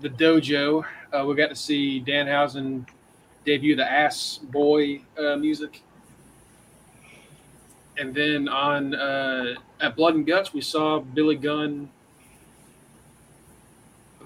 the 0.00 0.08
Dojo. 0.08 0.84
Uh, 1.12 1.24
we 1.26 1.34
got 1.34 1.48
to 1.48 1.56
see 1.56 2.00
Danhausen 2.06 2.86
debut 3.44 3.74
the 3.74 3.90
Ass 3.90 4.38
Boy 4.42 5.00
uh, 5.18 5.36
music. 5.36 5.82
And 7.98 8.14
then 8.14 8.48
on 8.48 8.94
uh, 8.94 9.54
at 9.80 9.96
Blood 9.96 10.14
and 10.14 10.26
Guts, 10.26 10.54
we 10.54 10.60
saw 10.60 11.00
Billy 11.00 11.36
Gunn 11.36 11.90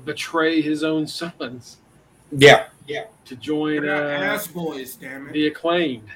betray 0.05 0.61
his 0.61 0.85
own 0.85 1.07
sons 1.07 1.78
Yeah. 2.30 2.66
Yeah. 2.87 3.07
To 3.24 3.37
join 3.37 3.89
uh, 3.89 3.93
ass 3.93 4.47
boys, 4.47 4.97
damn 4.97 5.28
it. 5.28 5.32
the 5.32 5.47
acclaimed. 5.47 6.09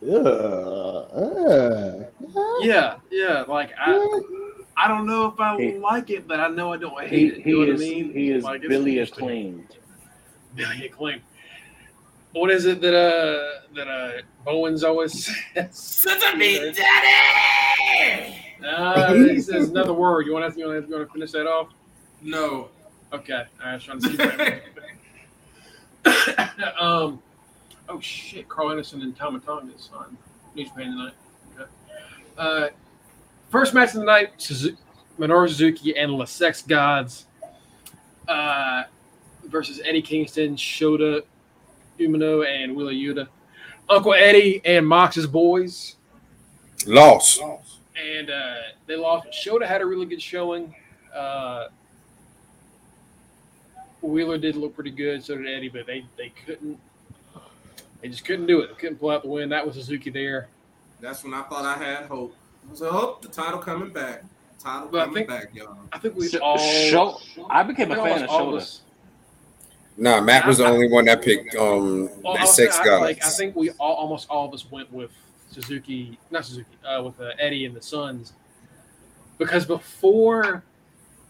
Yeah. 0.00 0.16
uh, 0.16 2.04
Yeah, 2.60 2.96
yeah. 3.10 3.44
Like 3.48 3.70
I, 3.78 4.20
I 4.76 4.88
don't 4.88 5.06
know 5.06 5.26
if 5.26 5.38
I 5.40 5.56
He- 5.56 5.78
like 5.78 6.10
it, 6.10 6.26
but 6.28 6.40
I 6.40 6.48
know 6.48 6.72
I 6.72 6.76
don't 6.76 7.00
He, 7.02 7.08
hate 7.08 7.32
it. 7.34 7.40
he 7.42 7.50
You 7.50 7.66
know 7.66 7.72
is 7.72 7.80
what 7.80 7.86
I 7.86 7.90
mean? 7.90 8.12
he 8.12 8.30
is 8.30 8.44
Like, 8.44 8.60
Billy 8.62 8.98
acclaimed. 9.00 9.76
Billy 10.54 10.86
acclaimed. 10.86 11.22
What 12.32 12.50
is 12.50 12.66
it 12.66 12.80
that 12.82 12.94
uh 12.94 13.60
that 13.74 13.88
uh 13.88 14.22
Bowens 14.44 14.84
always 14.84 15.24
says? 15.54 15.76
Son 15.76 16.38
me, 16.38 16.72
daddy! 16.72 18.34
Uh, 18.64 19.14
he 19.14 19.40
says 19.40 19.70
another 19.70 19.94
word. 19.94 20.26
You 20.26 20.32
want 20.34 20.52
to 20.52 20.58
you 20.60 20.66
want 20.68 20.84
to, 20.84 20.88
you 20.90 20.96
want 20.96 21.08
to 21.08 21.12
finish 21.12 21.32
that 21.32 21.46
off? 21.46 21.68
No. 22.20 22.68
Okay, 23.12 23.44
I 23.64 23.74
was 23.74 23.82
trying 23.84 24.00
to 24.00 24.08
see. 24.08 24.16
That. 24.16 24.62
um, 26.80 27.22
oh 27.88 28.00
shit, 28.00 28.48
Karl 28.48 28.70
Anderson 28.70 29.02
and 29.02 29.16
Tama 29.16 29.40
Tonga 29.40 29.74
is 29.74 29.90
on 29.94 30.16
New 30.54 30.64
Japan 30.64 30.92
tonight. 30.92 31.12
Okay. 31.54 31.70
Uh, 32.36 32.68
first 33.50 33.74
match 33.74 33.90
of 33.90 34.00
the 34.00 34.04
night: 34.04 34.36
Suzu- 34.38 34.76
Minoru 35.18 35.48
Suzuki 35.48 35.96
and 35.96 36.12
Le 36.12 36.26
Sex 36.26 36.62
Gods 36.62 37.26
uh, 38.28 38.84
versus 39.46 39.80
Eddie 39.84 40.02
Kingston, 40.02 40.56
Shota 40.56 41.22
Umino, 41.98 42.46
and 42.46 42.74
Wheeler 42.76 42.92
Yuta. 42.92 43.28
Uncle 43.88 44.12
Eddie 44.14 44.60
and 44.66 44.86
Mox's 44.86 45.26
boys 45.26 45.96
Lost. 46.86 47.40
and 47.96 48.30
uh, 48.30 48.54
they 48.86 48.96
lost. 48.96 49.28
Shota 49.30 49.66
had 49.66 49.80
a 49.80 49.86
really 49.86 50.04
good 50.06 50.20
showing. 50.20 50.74
Uh, 51.14 51.68
Wheeler 54.02 54.38
did 54.38 54.56
look 54.56 54.74
pretty 54.74 54.90
good, 54.90 55.24
so 55.24 55.36
did 55.36 55.46
Eddie, 55.48 55.70
but 55.70 55.86
they 55.86 56.04
they 56.16 56.32
couldn't. 56.46 56.78
They 58.00 58.08
just 58.08 58.24
couldn't 58.24 58.46
do 58.46 58.60
it. 58.60 58.68
They 58.68 58.74
couldn't 58.74 58.96
pull 58.98 59.10
out 59.10 59.22
the 59.22 59.28
win. 59.28 59.48
That 59.48 59.66
was 59.66 59.74
Suzuki 59.76 60.10
there. 60.10 60.48
That's 61.00 61.24
when 61.24 61.34
I 61.34 61.42
thought 61.42 61.64
I 61.64 61.74
had 61.82 62.06
hope. 62.06 62.34
I 62.66 62.70
was 62.70 62.80
like, 62.80 62.92
oh, 62.92 63.18
the 63.22 63.28
title 63.28 63.58
coming 63.58 63.90
back. 63.90 64.22
Title 64.58 64.88
But 64.90 64.98
I 65.00 65.04
coming 65.04 65.14
think- 65.14 65.28
back, 65.28 65.54
y'all. 65.54 65.76
I 65.92 65.98
think 65.98 66.16
we 66.16 66.28
Sh- 66.28 66.36
all. 66.36 66.58
Show- 66.58 67.20
I 67.48 67.62
became 67.62 67.90
I 67.92 67.94
a 67.94 68.02
think 68.02 68.08
fan 68.16 68.24
of 68.24 68.30
almost 68.30 68.62
us- 68.62 68.80
Nah, 69.96 70.20
Matt 70.20 70.46
was 70.46 70.58
the 70.58 70.64
only 70.66 70.88
one 70.88 71.06
that 71.06 71.22
picked 71.22 71.56
um 71.56 72.08
all- 72.22 72.34
the 72.34 72.40
I- 72.40 72.44
six 72.44 72.78
I, 72.78 72.84
guys. 72.84 73.00
like, 73.00 73.24
I 73.24 73.28
think 73.30 73.56
we 73.56 73.70
all 73.70 73.94
almost 73.94 74.28
all 74.30 74.46
of 74.46 74.54
us 74.54 74.70
went 74.70 74.92
with 74.92 75.10
Suzuki, 75.50 76.18
not 76.30 76.44
Suzuki, 76.44 76.68
uh, 76.86 77.02
with 77.02 77.20
uh, 77.20 77.30
Eddie 77.40 77.64
and 77.64 77.74
the 77.74 77.82
Suns, 77.82 78.32
because 79.38 79.64
before 79.66 80.62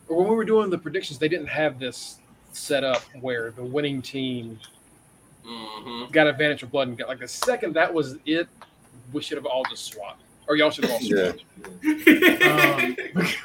or 0.09 0.17
when 0.19 0.29
we 0.29 0.35
were 0.37 0.45
doing 0.45 0.71
the 0.71 0.79
predictions, 0.79 1.19
they 1.19 1.29
didn't 1.29 1.47
have 1.49 1.79
this 1.79 2.19
set 2.53 2.83
up 2.85 3.03
where 3.21 3.51
the 3.53 3.63
winning 3.63 4.01
team 4.03 4.59
Mm-hmm. 5.49 6.13
got 6.13 6.27
advantage 6.27 6.63
of 6.63 6.71
blood 6.71 6.89
and 6.89 6.99
got 6.99 7.09
like 7.09 7.21
the 7.21 7.29
second 7.29 7.73
that 7.75 7.93
was 7.93 8.17
it, 8.27 8.49
we 9.13 9.23
should 9.23 9.39
have 9.39 9.47
all 9.47 9.65
just 9.71 9.87
swapped. 9.87 10.23
Or 10.47 10.57
y'all 10.57 10.71
should 10.71 10.85
have 10.85 10.93
all 10.93 11.01
Yeah. 11.03 11.33
swapped. 11.33 11.45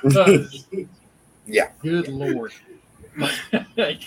Um, 0.18 0.50
Yeah. 1.46 1.70
Good 1.80 2.08
lord. 2.08 2.54
like, 3.78 4.02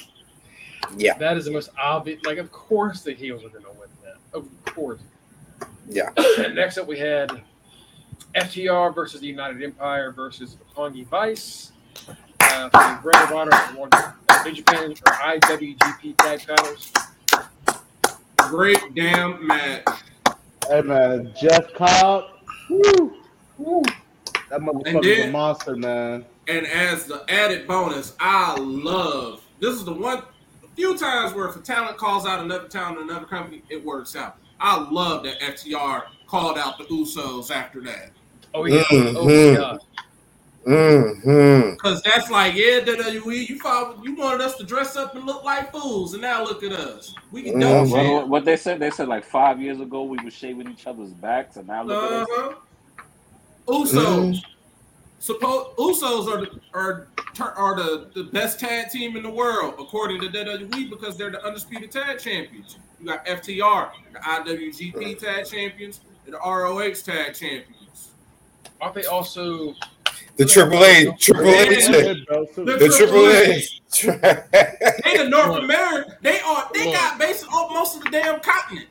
Yeah. 0.96 1.16
That 1.18 1.36
is 1.36 1.44
the 1.46 1.50
most 1.50 1.70
obvious. 1.78 2.22
Like, 2.24 2.38
of 2.38 2.50
course 2.52 3.02
the 3.02 3.12
heels 3.12 3.44
are 3.44 3.48
going 3.48 3.64
to 3.64 3.70
win 3.70 3.88
that. 4.04 4.16
Of 4.32 4.48
course. 4.66 5.00
Yeah. 5.88 6.10
Next 6.52 6.78
up, 6.78 6.86
we 6.86 6.98
had 6.98 7.42
FTR 8.34 8.94
versus 8.94 9.20
the 9.20 9.26
United 9.26 9.62
Empire 9.62 10.12
versus 10.12 10.56
Roppongi 10.76 11.06
Vice. 11.06 11.72
Uh, 12.40 12.68
for 12.70 12.78
the 12.78 13.00
Ring 13.18 13.22
of 13.22 13.32
Honor 13.32 13.50
award, 13.72 13.92
New 14.44 14.52
Japan 14.52 14.90
or 14.90 15.12
IWGP 15.12 16.16
tag 16.18 16.40
titles. 16.46 16.92
Great 18.48 18.94
damn 18.94 19.44
match. 19.46 19.84
Hey 20.68 20.82
man, 20.82 21.32
Jeff 21.40 21.72
Cobb. 21.74 22.24
Woo, 22.70 23.16
woo. 23.58 23.82
That 24.50 24.60
motherfucker's 24.60 25.24
a 25.24 25.30
monster, 25.30 25.76
man. 25.76 26.24
And 26.48 26.66
as 26.66 27.06
the 27.06 27.24
added 27.28 27.66
bonus, 27.66 28.14
I 28.20 28.56
love 28.56 29.42
this 29.58 29.74
is 29.74 29.84
the 29.84 29.92
one 29.92 30.18
a 30.18 30.68
few 30.76 30.96
times 30.96 31.34
where 31.34 31.48
if 31.48 31.56
a 31.56 31.60
talent 31.60 31.96
calls 31.98 32.26
out 32.26 32.40
another 32.40 32.68
talent 32.68 33.00
in 33.00 33.10
another 33.10 33.26
company, 33.26 33.62
it 33.68 33.84
works 33.84 34.14
out. 34.14 34.36
I 34.60 34.80
love 34.90 35.24
that 35.24 35.40
FTR 35.40 36.04
called 36.26 36.58
out 36.58 36.78
the 36.78 36.84
Usos 36.84 37.50
after 37.50 37.80
that. 37.82 38.10
Oh, 38.54 38.64
yeah. 38.64 38.84
Oh, 38.90 39.26
Mhm. 39.26 39.78
My 40.66 40.74
God. 40.74 41.16
Mm-hmm. 41.24 41.76
Cause 41.76 42.02
that's 42.02 42.30
like, 42.30 42.54
yeah, 42.54 42.80
WWE, 42.80 43.48
you 43.48 43.58
thought 43.58 44.02
you 44.04 44.14
wanted 44.16 44.40
us 44.40 44.56
to 44.56 44.64
dress 44.64 44.96
up 44.96 45.14
and 45.14 45.24
look 45.24 45.44
like 45.44 45.70
fools, 45.72 46.12
and 46.14 46.22
now 46.22 46.42
look 46.42 46.62
at 46.62 46.72
us. 46.72 47.14
We 47.32 47.42
can 47.42 47.54
Mhm. 47.54 47.60
double 47.60 47.90
What, 47.90 48.06
what, 48.12 48.28
what 48.28 48.44
they 48.44 48.56
said? 48.56 48.80
They 48.80 48.90
said 48.90 49.08
like 49.08 49.24
five 49.24 49.60
years 49.60 49.80
ago 49.80 50.02
we 50.02 50.18
were 50.22 50.30
shaving 50.30 50.68
each 50.70 50.86
other's 50.86 51.10
backs, 51.10 51.56
and 51.56 51.68
now 51.68 51.82
look 51.84 52.02
at 52.04 52.12
us. 52.12 52.28
Uh-huh. 52.38 52.52
Usos. 53.68 54.42
Suppose 55.18 55.74
Usos 55.78 56.28
are 56.32 56.40
the 56.40 56.60
are 56.74 57.08
are 57.56 57.76
the, 57.76 58.10
the 58.14 58.24
best 58.24 58.58
tag 58.60 58.90
team 58.90 59.16
in 59.16 59.22
the 59.22 59.30
world 59.30 59.74
according 59.78 60.20
to 60.22 60.28
WWE 60.28 60.88
because 60.88 61.16
they're 61.18 61.30
the 61.30 61.44
undisputed 61.44 61.90
tag 61.90 62.18
champions. 62.18 62.78
You 63.00 63.06
got 63.06 63.26
FTR, 63.26 63.90
the 64.12 64.18
IWGP 64.20 65.18
tag 65.18 65.46
champions, 65.46 66.00
and 66.24 66.34
the 66.34 66.38
ROH 66.38 67.02
tag 67.04 67.34
champions. 67.34 68.10
Aren't 68.80 68.94
they 68.94 69.04
also 69.04 69.74
The 70.36 70.44
Triple 70.44 70.84
A, 70.84 71.16
Triple 71.18 71.48
A, 71.48 71.64
The 71.68 72.76
the 72.78 72.94
Triple 72.96 73.26
A. 73.26 73.62
They 75.04 75.16
the 75.16 75.28
North 75.30 75.48
Look. 75.48 75.62
America. 75.64 76.18
They 76.20 76.40
are. 76.40 76.68
They 76.74 76.84
Look. 76.86 76.94
got 76.94 77.18
basically 77.18 77.54
all- 77.54 77.70
most 77.72 77.96
of 77.96 78.04
the 78.04 78.10
damn 78.10 78.40
continent. 78.40 78.88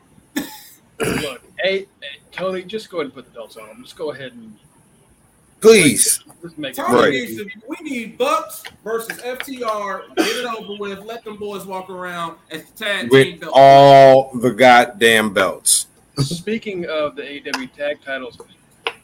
look? 1.00 1.41
Hey, 1.60 1.80
hey, 1.80 1.86
Tony, 2.32 2.64
just 2.64 2.89
go 2.89 2.98
ahead 2.98 3.06
and 3.08 3.14
put 3.14 3.26
the 3.26 3.32
belts 3.32 3.58
on 3.58 3.68
them. 3.68 3.84
Just 3.84 3.96
go 3.96 4.12
ahead 4.12 4.32
and 4.34 4.58
Please. 5.62 6.24
just 6.41 6.58
make 6.58 6.72
it. 6.72 6.76
Tony 6.78 7.12
needs 7.12 7.38
to, 7.38 7.48
we 7.68 7.78
need 7.89 8.18
Bucks 8.18 8.64
versus 8.84 9.20
FTR. 9.22 10.16
Get 10.16 10.28
it 10.28 10.46
over 10.46 10.80
with. 10.80 11.00
Let 11.06 11.24
them 11.24 11.38
boys 11.38 11.66
walk 11.66 11.89
around 11.91 12.38
as 12.52 12.64
the 12.66 12.86
tag 12.86 13.02
team 13.02 13.10
With 13.12 13.39
belt. 13.41 13.54
all 13.56 14.32
the 14.36 14.52
goddamn 14.52 15.34
belts. 15.34 15.88
Speaking 16.18 16.86
of 16.86 17.16
the 17.16 17.22
AEW 17.24 17.72
tag 17.76 17.98
titles, 18.04 18.39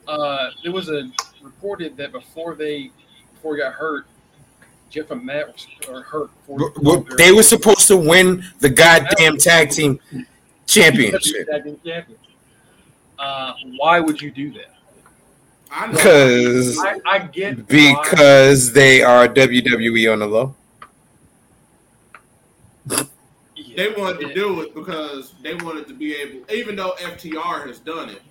uh, 0.07 0.49
there 0.63 0.71
was 0.71 0.89
a 0.89 1.09
reported 1.43 1.97
that 1.97 2.11
before 2.11 2.55
they 2.55 2.91
before 3.33 3.55
he 3.55 3.61
got 3.61 3.73
hurt, 3.73 4.05
Jeff 4.89 5.11
and 5.11 5.25
Matt 5.25 5.65
were 5.87 5.95
or 5.97 6.01
hurt. 6.03 6.29
Before, 6.47 6.69
W- 6.71 7.01
w- 7.01 7.17
They 7.17 7.31
were 7.31 7.43
supposed 7.43 7.87
to 7.87 7.97
win 7.97 8.43
the 8.59 8.69
goddamn 8.69 9.37
tag 9.37 9.69
team 9.71 9.99
championship. 10.67 11.47
Tag 11.47 11.63
team 11.63 11.79
championship. 11.85 12.17
Uh, 13.17 13.53
why 13.77 13.99
would 13.99 14.21
you 14.21 14.31
do 14.31 14.51
that? 14.53 14.67
Because 15.91 16.77
I, 16.79 16.99
I 17.05 17.19
get 17.19 17.57
why- 17.57 17.63
because 18.03 18.73
they 18.73 19.01
are 19.03 19.27
WWE 19.27 20.11
on 20.11 20.19
the 20.19 20.27
low. 20.27 20.55
Yeah. 22.89 23.03
They 23.77 23.89
wanted 23.93 24.27
to 24.27 24.33
do 24.33 24.61
it 24.61 24.73
because 24.75 25.33
they 25.41 25.53
wanted 25.55 25.87
to 25.87 25.93
be 25.93 26.13
able, 26.15 26.51
even 26.51 26.75
though 26.75 26.93
FTR 26.99 27.67
has 27.67 27.79
done 27.79 28.09
it, 28.09 28.21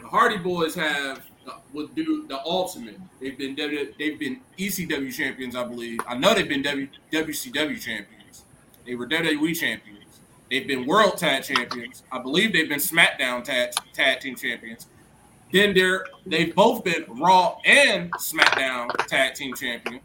the 0.00 0.06
Hardy 0.08 0.38
Boys 0.38 0.74
have 0.74 1.22
would 1.72 1.94
do 1.94 2.26
the 2.26 2.38
ultimate. 2.44 2.96
They've 3.20 3.36
been 3.36 3.54
w, 3.54 3.92
they've 3.98 4.18
been 4.18 4.40
ECW 4.58 5.12
champions, 5.12 5.54
I 5.56 5.64
believe. 5.64 6.00
I 6.08 6.16
know 6.16 6.34
they've 6.34 6.48
been 6.48 6.62
w, 6.62 6.88
WCW 7.12 7.80
champions. 7.80 8.44
They 8.86 8.94
were 8.94 9.06
WWE 9.06 9.54
champions. 9.58 10.04
They've 10.50 10.66
been 10.66 10.86
World 10.86 11.18
Tag 11.18 11.42
Champions. 11.44 12.02
I 12.10 12.18
believe 12.20 12.54
they've 12.54 12.68
been 12.68 12.78
SmackDown 12.78 13.44
Tag 13.44 13.72
Tag 13.92 14.20
Team 14.20 14.34
Champions. 14.34 14.86
Then 15.52 15.74
they're 15.74 16.04
they've 16.26 16.54
both 16.54 16.84
been 16.84 17.04
Raw 17.08 17.58
and 17.66 18.10
SmackDown 18.12 18.88
Tag 19.08 19.34
Team 19.34 19.54
Champions. 19.54 20.02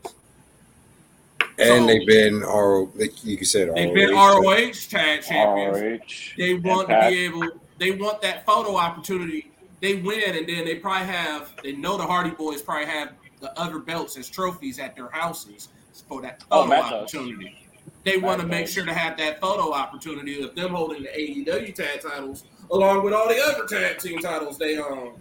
And 1.60 1.84
So- 1.84 1.88
they've 1.88 2.06
been 2.08 2.42
RO, 2.42 2.92
like 2.96 3.24
you 3.24 3.46
said, 3.46 3.74
They've 3.76 3.94
been 3.94 4.10
ROH. 4.14 4.42
ROH 4.42 4.72
Tag 4.90 5.22
Champions. 5.22 5.78
RH. 6.02 6.34
they 6.38 6.56
want 6.56 6.90
Impact. 6.90 7.04
to 7.12 7.16
be 7.16 7.26
able 7.26 7.50
they 7.80 7.92
want 7.92 8.22
that 8.22 8.46
photo 8.46 8.76
opportunity 8.76 9.52
they 9.84 9.96
win 9.96 10.36
and 10.38 10.48
then 10.48 10.64
they 10.66 10.76
probably 10.76 11.06
have 11.08 11.54
they 11.62 11.74
know 11.74 11.98
the 11.98 12.04
hardy 12.04 12.30
boys 12.32 12.62
probably 12.62 12.86
have 12.86 13.10
the 13.42 13.52
other 13.60 13.78
belts 13.80 14.18
as 14.18 14.30
trophies 14.30 14.80
at 14.80 14.96
their 14.96 15.10
houses 15.10 15.68
for 16.08 16.22
that 16.22 16.42
Oh, 16.50 16.64
photo 16.64 16.70
Matt 16.70 16.82
does. 16.84 16.94
opportunity 16.94 17.58
they 18.06 18.18
want 18.18 18.40
to 18.42 18.48
make 18.48 18.68
sure 18.68 18.86
to 18.86 18.94
have 18.94 19.18
that 19.18 19.40
photo 19.42 19.74
opportunity 19.74 20.42
of 20.42 20.56
them 20.56 20.72
holding 20.72 21.04
the 21.04 21.10
AEW 21.10 21.76
tag 21.76 22.02
titles 22.02 22.46
along 22.72 23.04
with 23.04 23.14
all 23.14 23.28
the 23.28 23.40
other 23.42 23.66
tag 23.68 23.98
team 24.00 24.20
titles 24.20 24.58
they 24.58 24.78
own. 24.78 25.20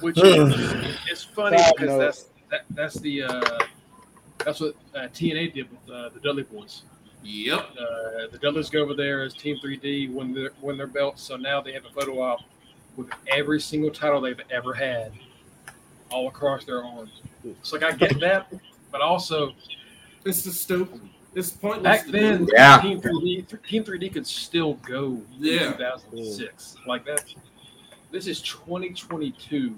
Which 0.00 0.16
Hmm. 0.18 0.24
is 0.50 0.96
it's 1.10 1.24
funny 1.24 1.58
Side 1.58 1.72
because 1.76 1.88
note. 1.90 1.98
that's 1.98 2.24
that, 2.50 2.62
that's 2.70 2.94
the 3.00 3.22
uh, 3.22 3.58
that's 4.44 4.60
what 4.60 4.74
uh, 4.94 5.00
TNA 5.08 5.54
did 5.54 5.68
with 5.70 5.94
uh, 5.94 6.08
the 6.10 6.20
Dudley 6.20 6.42
Boys. 6.44 6.82
Yep. 7.22 7.60
Uh, 7.60 8.26
the 8.32 8.38
Dudleys 8.40 8.70
go 8.70 8.80
over 8.82 8.94
there 8.94 9.22
as 9.22 9.34
Team 9.34 9.56
3D, 9.62 10.12
win 10.12 10.32
their 10.32 10.50
win 10.62 10.76
their 10.76 10.86
belts. 10.86 11.22
So 11.22 11.36
now 11.36 11.60
they 11.60 11.72
have 11.72 11.84
a 11.84 11.90
photo 11.90 12.20
op 12.22 12.40
with 12.96 13.08
every 13.28 13.60
single 13.60 13.90
title 13.90 14.20
they've 14.20 14.40
ever 14.50 14.74
had, 14.74 15.12
all 16.10 16.28
across 16.28 16.64
their 16.64 16.84
arms. 16.84 17.22
It's 17.44 17.72
like 17.72 17.82
I 17.82 17.92
get 17.92 18.18
that, 18.20 18.52
but 18.90 19.00
also 19.00 19.54
It's 20.24 20.42
just 20.42 20.62
stupid. 20.62 21.00
It's 21.34 21.50
pointless. 21.50 21.82
back 21.84 22.06
then. 22.06 22.46
Yeah. 22.52 22.80
Team 22.80 23.00
3D 23.00 23.46
Team 23.66 23.84
3D 23.84 24.12
could 24.12 24.26
still 24.26 24.74
go 24.74 25.22
Yeah. 25.38 25.68
in 25.68 25.72
2006 25.74 26.76
like 26.86 27.04
that. 27.06 27.24
This 28.10 28.26
is 28.26 28.42
2022. 28.42 29.74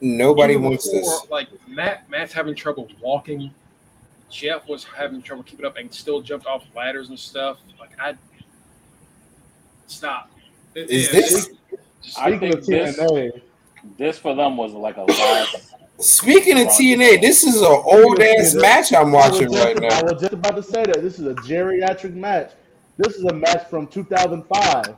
Nobody 0.00 0.54
Even 0.54 0.64
wants 0.64 0.90
before, 0.90 1.00
this. 1.20 1.30
Like 1.30 1.48
Matt, 1.68 2.10
Matt's 2.10 2.32
having 2.32 2.54
trouble 2.54 2.88
walking. 3.00 3.50
Jeff 4.28 4.68
was 4.68 4.82
having 4.84 5.22
trouble 5.22 5.44
keeping 5.44 5.64
up 5.64 5.76
and 5.76 5.92
still 5.94 6.20
jumped 6.20 6.46
off 6.46 6.64
ladders 6.74 7.08
and 7.10 7.18
stuff. 7.18 7.58
Like 7.78 7.90
I 8.00 8.14
stop. 9.86 10.30
It- 10.74 10.90
Is 10.90 11.06
yeah, 11.06 11.12
this 11.12 11.30
Just, 11.30 11.50
I 11.50 11.54
Speaking 12.06 12.54
of 12.54 12.64
think 12.64 12.66
this- 12.66 12.96
TNA, 12.98 13.40
This 13.98 14.18
for 14.18 14.34
them 14.34 14.56
was 14.56 14.72
like 14.72 14.96
a 14.96 15.02
last. 15.04 15.74
speaking 16.00 16.58
of 16.60 16.68
TNA? 16.68 17.20
This 17.20 17.44
is 17.44 17.56
an 17.60 17.66
old 17.66 18.20
ass 18.20 18.54
match 18.54 18.92
I'm 18.92 19.12
watching 19.12 19.54
I 19.54 19.64
right 19.64 19.80
now. 19.80 19.88
I 19.88 20.02
was 20.02 20.20
just 20.20 20.32
about 20.32 20.56
to 20.56 20.62
say 20.62 20.84
that 20.84 21.02
this 21.02 21.18
is 21.18 21.26
a 21.26 21.34
geriatric 21.34 22.14
match. 22.14 22.52
This 22.96 23.14
is 23.16 23.24
a 23.24 23.32
match 23.34 23.68
from 23.68 23.86
2005. 23.86 24.94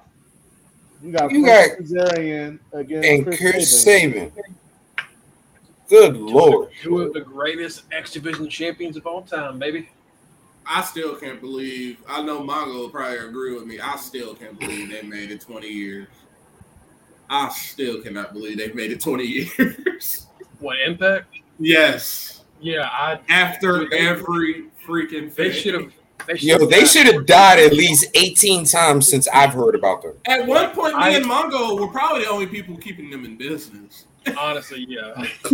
You 1.03 1.13
got 1.13 1.31
You 1.31 1.45
Francis 1.45 1.93
Kazarian 1.93 2.59
against 2.73 3.09
And 3.09 3.25
Chris, 3.25 3.39
Chris 3.41 3.83
Sabin. 3.85 4.31
Sabin. 4.31 4.45
Good 5.89 6.17
lord. 6.17 6.69
two 6.83 7.01
of 7.01 7.13
the 7.15 7.21
greatest 7.21 7.85
X 7.93 8.13
Division 8.13 8.49
champions 8.49 8.97
of 8.97 9.07
all 9.07 9.23
time, 9.23 9.59
baby. 9.59 9.89
I 10.67 10.83
still 10.83 11.15
can't 11.17 11.41
believe. 11.41 11.97
I 12.07 12.21
know 12.23 12.41
Mongo 12.43 12.75
will 12.75 12.91
probably 12.91 13.19
agree 13.19 13.55
with 13.55 13.65
me. 13.65 13.81
I 13.81 13.97
still 13.97 14.35
can't 14.35 14.59
believe 14.59 14.91
they 14.91 15.01
made 15.03 15.31
it 15.31 15.41
20 15.41 15.67
years. 15.67 16.09
I 17.31 17.49
still 17.51 18.01
cannot 18.01 18.33
believe 18.33 18.59
they've 18.59 18.75
made 18.75 18.93
it 18.93 19.01
20 19.01 19.25
years. 19.25 20.27
What 20.61 20.77
Impact? 20.85 21.27
yes. 21.61 22.43
Yeah, 22.61 22.89
I. 22.91 23.21
After 23.29 23.93
every 23.95 24.65
freaking 24.85 25.33
They 25.33 25.53
should 25.53 25.75
have. 25.75 25.93
They 26.27 26.35
Yo, 26.39 26.67
they 26.67 26.85
should 26.85 27.07
have 27.07 27.27
died 27.27 27.61
at 27.61 27.73
least 27.73 28.07
18 28.15 28.65
times 28.65 29.07
since 29.09 29.29
I've 29.29 29.53
heard 29.55 29.77
about 29.77 30.03
them. 30.03 30.15
At 30.27 30.45
one 30.47 30.71
point, 30.71 30.97
me 30.97 31.03
I- 31.05 31.11
and 31.11 31.25
Mongo 31.25 31.79
were 31.79 31.87
probably 31.87 32.25
the 32.25 32.31
only 32.31 32.47
people 32.47 32.77
keeping 32.77 33.09
them 33.09 33.25
in 33.25 33.37
business. 33.37 34.07
Honestly, 34.37 34.85
yeah. 34.89 35.15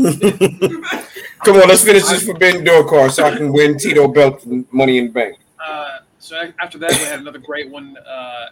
Come 1.45 1.57
on, 1.57 1.68
let's 1.68 1.85
finish 1.85 2.05
this 2.05 2.25
Forbidden 2.25 2.64
Door 2.64 2.89
card 2.89 3.12
so 3.12 3.25
I 3.25 3.37
can 3.37 3.53
win 3.53 3.79
Tito 3.79 4.09
Belt 4.09 4.45
and 4.47 4.64
Money 4.72 4.97
in 4.99 5.09
the 5.09 5.12
Bank. 5.12 5.37
Uh, 5.64 5.99
so 6.18 6.51
after 6.61 6.79
that, 6.79 6.91
we 6.93 7.05
had 7.05 7.20
another 7.20 7.39
great 7.39 7.68
one. 7.70 7.97
Uh, 7.99 8.47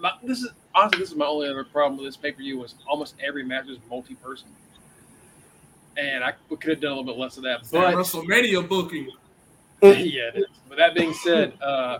my, 0.00 0.12
this 0.22 0.42
is 0.42 0.50
honestly, 0.74 0.98
this 1.00 1.10
is 1.10 1.16
my 1.16 1.26
only 1.26 1.48
other 1.48 1.64
problem 1.64 1.96
with 1.98 2.06
this 2.06 2.16
pay 2.16 2.32
per 2.32 2.38
view 2.38 2.58
was 2.58 2.74
almost 2.88 3.14
every 3.24 3.44
match 3.44 3.66
was 3.66 3.78
multi 3.90 4.14
person, 4.14 4.48
and 5.96 6.22
I 6.24 6.32
could 6.48 6.62
have 6.70 6.80
done 6.80 6.92
a 6.92 6.94
little 6.96 7.04
bit 7.12 7.16
less 7.18 7.36
of 7.36 7.42
that. 7.44 7.64
That 7.64 7.70
But 7.72 7.94
WrestleMania 7.94 8.68
booking. 8.68 9.08
yeah, 9.82 9.90
it 9.92 10.36
is. 10.36 10.44
but 10.68 10.78
that 10.78 10.94
being 10.94 11.12
said, 11.14 11.52
uh, 11.62 11.98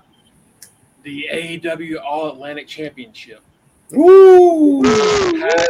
the 1.05 1.27
AEW 1.33 2.03
All 2.03 2.31
Atlantic 2.31 2.67
Championship. 2.67 3.41
Woo! 3.93 4.83
Had 4.83 5.69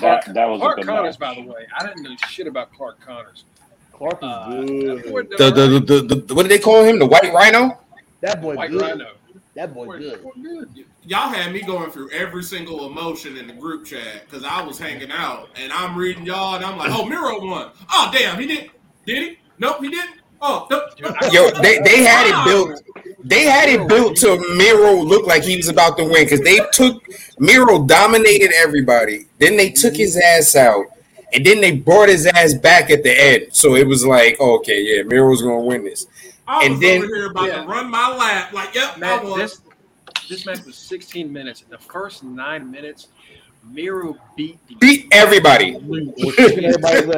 That 0.00 0.34
that 0.34 0.44
was 0.48 0.58
a 0.58 0.60
Clark 0.60 0.76
good 0.76 0.86
Connors, 0.86 1.18
match. 1.18 1.36
by 1.36 1.42
the 1.42 1.48
way. 1.48 1.66
I 1.76 1.86
didn't 1.86 2.02
know 2.02 2.14
shit 2.28 2.46
about 2.46 2.72
Clark 2.72 3.00
Connors. 3.00 3.44
Clark 3.92 4.18
is 4.22 4.28
Uh, 4.28 4.50
good. 4.50 5.30
that 5.38 5.54
The, 5.54 5.66
the, 5.80 5.80
the, 6.02 6.14
the, 6.16 6.34
what 6.34 6.42
did 6.44 6.50
they 6.50 6.58
call 6.58 6.84
him? 6.84 6.98
The 6.98 7.06
White 7.06 7.32
Rhino? 7.32 7.78
That 8.20 8.40
boy 8.40 8.54
White 8.56 8.70
good. 8.70 8.80
Rhino. 8.82 9.12
That 9.54 9.74
boy 9.74 9.84
Boy, 9.84 9.98
good. 9.98 10.24
good. 10.42 10.84
Y'all 11.02 11.28
had 11.28 11.52
me 11.52 11.60
going 11.60 11.90
through 11.90 12.10
every 12.10 12.42
single 12.42 12.86
emotion 12.86 13.36
in 13.36 13.46
the 13.46 13.52
group 13.52 13.84
chat 13.84 14.22
because 14.24 14.44
I 14.44 14.62
was 14.62 14.78
hanging 14.78 15.10
out 15.10 15.50
and 15.56 15.70
I'm 15.72 15.96
reading 15.96 16.24
y'all 16.24 16.56
and 16.56 16.64
I'm 16.64 16.78
like, 16.78 16.90
oh, 16.90 17.04
Miro 17.04 17.38
won. 17.44 17.70
Oh, 17.90 18.10
damn, 18.12 18.40
he 18.40 18.46
did. 18.46 18.70
Did 19.04 19.18
he? 19.18 19.38
Nope, 19.58 19.82
he 19.82 19.90
didn't. 19.90 20.22
Oh, 20.40 20.66
nope. 20.70 20.82
Yo, 21.30 21.50
they, 21.60 21.78
they 21.80 22.02
had 22.02 22.26
it 22.26 22.34
ah! 22.34 22.44
built. 22.44 22.82
They 23.22 23.44
had 23.44 23.68
it 23.68 23.86
built 23.86 24.16
to 24.18 24.38
Miro 24.56 24.94
look 24.94 25.26
like 25.26 25.44
he 25.44 25.56
was 25.56 25.68
about 25.68 25.96
to 25.98 26.04
win 26.04 26.24
because 26.24 26.40
they 26.40 26.58
took 26.72 27.00
Miro 27.38 27.84
dominated 27.84 28.52
everybody. 28.56 29.26
Then 29.38 29.56
they 29.56 29.70
took 29.70 29.94
his 29.94 30.16
ass 30.16 30.56
out, 30.56 30.86
and 31.32 31.46
then 31.46 31.60
they 31.60 31.76
brought 31.76 32.08
his 32.08 32.26
ass 32.26 32.54
back 32.54 32.90
at 32.90 33.04
the 33.04 33.16
end. 33.16 33.46
So 33.52 33.76
it 33.76 33.86
was 33.86 34.04
like, 34.04 34.40
okay, 34.40 34.82
yeah, 34.82 35.04
Miro's 35.04 35.42
gonna 35.42 35.60
win 35.60 35.84
this. 35.84 36.08
I 36.48 36.64
And 36.64 36.72
was 36.74 36.80
then- 36.80 36.98
over 37.04 37.06
here 37.14 37.26
about 37.30 37.44
Yeah. 37.48 37.62
to 37.62 37.68
run 37.68 37.90
my 37.90 38.14
lap. 38.16 38.52
Like, 38.52 38.74
yep, 38.74 38.98
Man, 38.98 39.20
I 39.20 39.22
won. 39.24 39.38
this 39.38 39.60
this 40.28 40.46
match 40.46 40.64
was 40.64 40.76
16 40.76 41.32
minutes. 41.32 41.62
In 41.62 41.68
the 41.70 41.78
first 41.78 42.22
nine 42.24 42.70
minutes, 42.70 43.08
Miro 43.70 44.16
beat 44.36 44.58
the 44.66 44.74
Beat 44.76 45.08
everybody. 45.12 45.72
Kicking 46.36 46.64
everybody's 46.64 47.08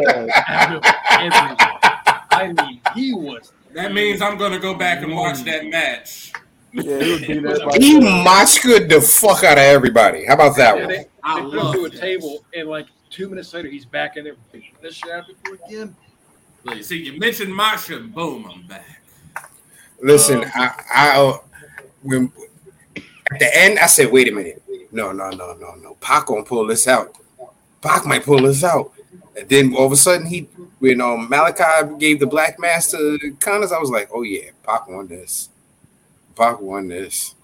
I 2.30 2.52
mean, 2.56 2.80
he 2.94 3.14
was. 3.14 3.52
that 3.74 3.92
means 3.92 4.20
I'm 4.20 4.36
going 4.36 4.52
to 4.52 4.58
go 4.58 4.74
back 4.74 5.02
and 5.02 5.14
watch 5.14 5.42
that 5.44 5.66
match. 5.66 6.32
Yeah, 6.72 6.98
he 7.16 7.38
was. 7.38 7.58
He 7.78 7.96
ass. 8.06 8.58
the 8.62 9.00
fuck 9.00 9.44
out 9.44 9.58
of 9.58 9.64
everybody. 9.64 10.24
How 10.26 10.34
about 10.34 10.56
that 10.56 10.76
Yeah, 10.76 10.80
one? 10.86 10.88
they, 10.90 11.06
I 11.22 11.40
they 11.40 11.50
put 11.50 11.66
him 11.66 11.72
to 11.72 11.84
a 11.84 11.90
table, 11.90 12.44
and 12.54 12.68
like 12.68 12.86
two 13.10 13.28
minutes 13.28 13.54
later, 13.54 13.68
he's 13.68 13.84
back 13.86 14.16
in 14.16 14.24
there 14.24 14.34
beating 14.52 14.70
the 14.82 14.92
shit 14.92 15.10
out 15.12 15.20
of 15.30 15.42
people 15.42 15.58
again. 15.66 15.96
Look, 16.64 16.82
See, 16.82 17.04
you 17.04 17.18
mentioned 17.18 17.54
Masha, 17.54 18.00
boom, 18.00 18.50
I'm 18.52 18.62
back. 18.66 19.02
Listen, 20.04 20.44
Um, 20.44 20.50
I, 20.54 20.82
I 20.94 21.18
uh, 21.18 21.38
when 22.02 22.30
at 22.96 23.38
the 23.38 23.58
end, 23.58 23.78
I 23.78 23.86
said, 23.86 24.12
wait 24.12 24.28
a 24.28 24.32
minute, 24.32 24.62
no, 24.92 25.12
no, 25.12 25.30
no, 25.30 25.54
no, 25.54 25.74
no, 25.76 25.94
Pac 26.00 26.26
gonna 26.26 26.44
pull 26.44 26.66
this 26.66 26.86
out. 26.86 27.16
Pac 27.80 28.04
might 28.04 28.22
pull 28.22 28.42
this 28.42 28.62
out. 28.62 28.92
And 29.36 29.48
then 29.48 29.74
all 29.74 29.86
of 29.86 29.92
a 29.92 29.96
sudden, 29.96 30.26
he 30.26 30.42
when 30.78 31.00
um, 31.00 31.28
Malakai 31.28 31.98
gave 31.98 32.20
the 32.20 32.26
black 32.26 32.58
mass 32.58 32.90
to 32.90 33.18
Connors, 33.40 33.72
I 33.72 33.78
was 33.78 33.90
like, 33.90 34.10
oh 34.12 34.22
yeah, 34.22 34.50
Pac 34.62 34.88
won 34.88 35.08
this. 35.08 35.48
Pac 36.36 36.60
won 36.60 36.88
this. 36.88 37.34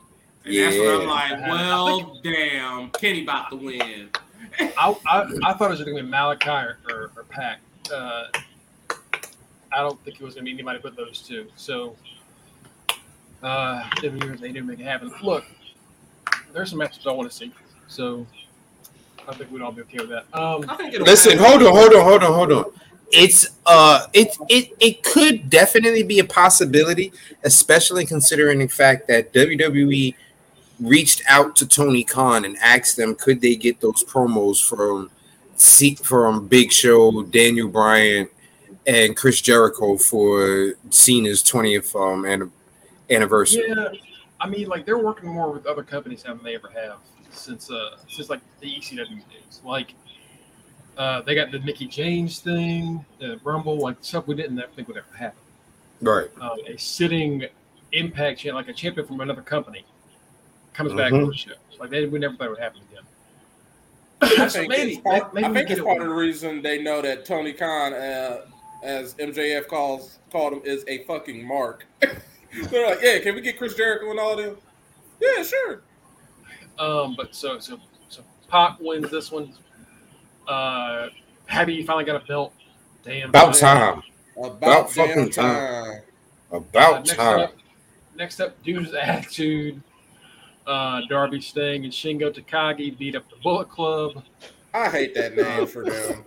And 0.45 0.55
that's 0.55 0.77
when 0.77 1.01
I'm 1.01 1.07
like, 1.07 1.41
well, 1.49 2.21
damn, 2.23 2.91
Kenny 2.91 3.23
about 3.23 3.51
to 3.51 3.57
win. 3.57 4.11
I, 4.59 4.97
I, 5.07 5.31
I 5.45 5.53
thought 5.55 5.69
it 5.69 5.71
was 5.71 5.83
going 5.83 5.97
to 5.97 6.03
be 6.03 6.09
Malakai 6.09 6.65
or, 6.67 6.79
or, 6.91 7.11
or 7.17 7.25
Pac. 7.25 7.61
Uh, 7.93 8.25
I 9.73 9.81
don't 9.81 10.03
think 10.05 10.21
it 10.21 10.25
was 10.25 10.35
going 10.35 10.45
to 10.45 10.51
be 10.51 10.53
anybody 10.53 10.81
but 10.83 10.97
those 10.97 11.21
two. 11.21 11.47
So, 11.57 11.97
uh, 13.43 13.89
seven 14.01 14.21
years 14.23 14.41
they 14.41 14.53
didn't 14.53 14.67
make 14.67 14.81
it 14.81 14.85
happen. 14.85 15.13
Look, 15.23 15.45
there's 16.53 16.71
some 16.71 16.79
matches 16.79 17.07
I 17.07 17.13
want 17.13 17.31
to 17.31 17.37
see. 17.37 17.53
So, 17.89 18.27
I 19.29 19.35
think 19.35 19.51
we'd 19.51 19.63
all 19.63 19.73
be 19.73 19.83
okay 19.83 19.99
with 19.99 20.11
that. 20.11 20.27
Um, 20.33 20.65
I 20.69 20.77
think 20.77 20.95
it'll 20.95 21.07
Listen, 21.07 21.39
happen. 21.39 21.61
hold 21.61 21.63
on, 21.63 21.75
hold 21.75 21.95
on, 21.95 22.05
hold 22.05 22.23
on, 22.23 22.33
hold 22.33 22.53
on. 22.53 22.73
It's 23.13 23.49
uh, 23.67 24.07
it 24.13 24.37
it 24.49 24.71
it 24.79 25.03
could 25.03 25.51
definitely 25.51 26.05
be 26.05 26.21
a 26.21 26.25
possibility, 26.25 27.13
especially 27.43 28.07
considering 28.07 28.61
the 28.61 28.69
fact 28.69 29.09
that 29.09 29.33
WWE 29.33 30.15
reached 30.79 31.23
out 31.29 31.57
to 31.57 31.67
Tony 31.67 32.05
Khan 32.05 32.45
and 32.45 32.57
asked 32.59 32.97
them 32.97 33.15
could 33.15 33.41
they 33.41 33.57
get 33.57 33.81
those 33.81 34.05
promos 34.05 34.67
from 34.67 35.11
from 36.03 36.49
Big 36.49 36.73
Show, 36.73 37.23
Daniel 37.25 37.69
Bryan, 37.69 38.29
and 38.87 39.17
Chris 39.17 39.41
Jericho 39.41 39.99
for 39.99 40.75
Cena's 40.89 41.43
20th 41.43 41.95
um, 41.95 42.25
anniversary. 43.11 43.65
Yeah, 43.69 43.89
I 44.41 44.49
mean, 44.49 44.69
like 44.69 44.87
they're 44.87 44.99
working 44.99 45.29
more 45.31 45.51
with 45.53 45.67
other 45.67 45.83
companies 45.83 46.23
than 46.23 46.41
they 46.43 46.55
ever 46.55 46.69
have 46.71 46.99
since 47.31 47.71
uh 47.71 47.97
since 48.09 48.31
like 48.31 48.41
the 48.61 48.67
ECW 48.69 49.09
days. 49.31 49.61
Like 49.65 49.95
uh 50.97 51.23
they 51.23 51.35
got 51.35 51.51
the 51.53 51.61
Mickie 51.61 51.87
James 51.87 52.41
thing, 52.41 53.05
the 53.19 53.39
Rumble, 53.45 53.79
like 53.79 53.97
stuff 54.01 54.27
we 54.27 54.35
didn't 54.35 54.63
think 54.75 54.89
would 54.89 54.97
ever 54.97 55.17
happen. 55.17 55.39
Right. 56.01 56.29
Um, 56.41 56.59
a 56.67 56.77
sitting 56.79 57.45
Impact 57.93 58.39
champ, 58.41 58.55
like 58.55 58.69
a 58.69 58.73
champion 58.73 59.05
from 59.05 59.21
another 59.21 59.43
company, 59.43 59.85
comes 60.75 60.93
back 60.93 61.11
Mhm. 61.13 61.25
for 61.27 61.33
the 61.33 61.37
show. 61.37 61.53
Like 61.81 61.91
they, 61.91 62.07
we 62.07 62.21
never 62.21 62.37
thought 62.37 62.47
it 62.47 62.51
would 62.51 62.59
happen 62.61 62.81
again. 62.89 63.03
I 64.43 64.49
think 64.49 64.69
maybe- 64.71 64.93
it's 64.93 65.01
part, 65.01 65.35
maybe 65.35 65.47
I 65.47 65.53
think 65.53 65.71
it's 65.71 65.81
part 65.81 65.99
one. 65.99 66.03
of 66.03 66.09
the 66.09 66.15
reason 66.15 66.63
they 66.63 66.81
know 66.81 67.03
that 67.03 67.25
Tony 67.25 67.53
Khan, 67.53 67.93
uh, 67.93 68.43
as 68.85 69.15
MJF 69.15 69.67
calls 69.67 70.21
called 70.31 70.53
him, 70.53 70.61
is 70.65 70.85
a 70.87 71.03
fucking 71.05 71.45
mark. 71.47 71.85
They're 72.71 72.87
like, 72.91 72.99
yeah, 73.03 73.19
can 73.21 73.35
we 73.35 73.41
get 73.41 73.59
Chris 73.59 73.75
Jericho 73.75 74.11
and 74.11 74.19
all 74.21 74.39
of 74.39 74.45
them? 74.45 74.57
Yeah, 75.21 75.43
sure. 75.43 75.83
Um, 76.79 77.15
but 77.17 77.35
so 77.35 77.59
so 77.59 77.79
so 78.09 78.23
Pac 78.49 78.79
wins 78.81 79.11
this 79.11 79.31
one. 79.31 79.53
Uh, 80.49 81.09
happy 81.47 81.75
you 81.75 81.85
finally 81.85 82.05
got 82.05 82.17
a 82.23 82.27
belt. 82.27 82.53
Damn. 83.05 83.29
About 83.29 83.49
man. 83.49 83.55
time. 83.55 84.03
About, 84.37 84.57
About 84.57 84.91
fucking 84.93 85.31
time. 85.31 86.01
Uh, 86.51 86.57
About 86.57 87.05
next 87.07 87.17
time. 87.17 87.41
up, 87.41 87.53
next 88.17 88.41
up, 88.41 88.63
Dude's 88.63 88.95
Attitude. 88.95 89.83
Uh, 90.67 91.01
Darby 91.09 91.41
Sting 91.41 91.85
and 91.85 91.93
Shingo 91.93 92.33
Takagi 92.35 92.97
beat 92.97 93.17
up 93.17 93.29
the 93.31 93.37
Bullet 93.43 93.69
Club. 93.69 94.23
I 94.73 94.89
hate 94.89 95.15
that 95.15 95.35
name 95.35 95.67
for 95.67 95.85
them. 95.85 96.25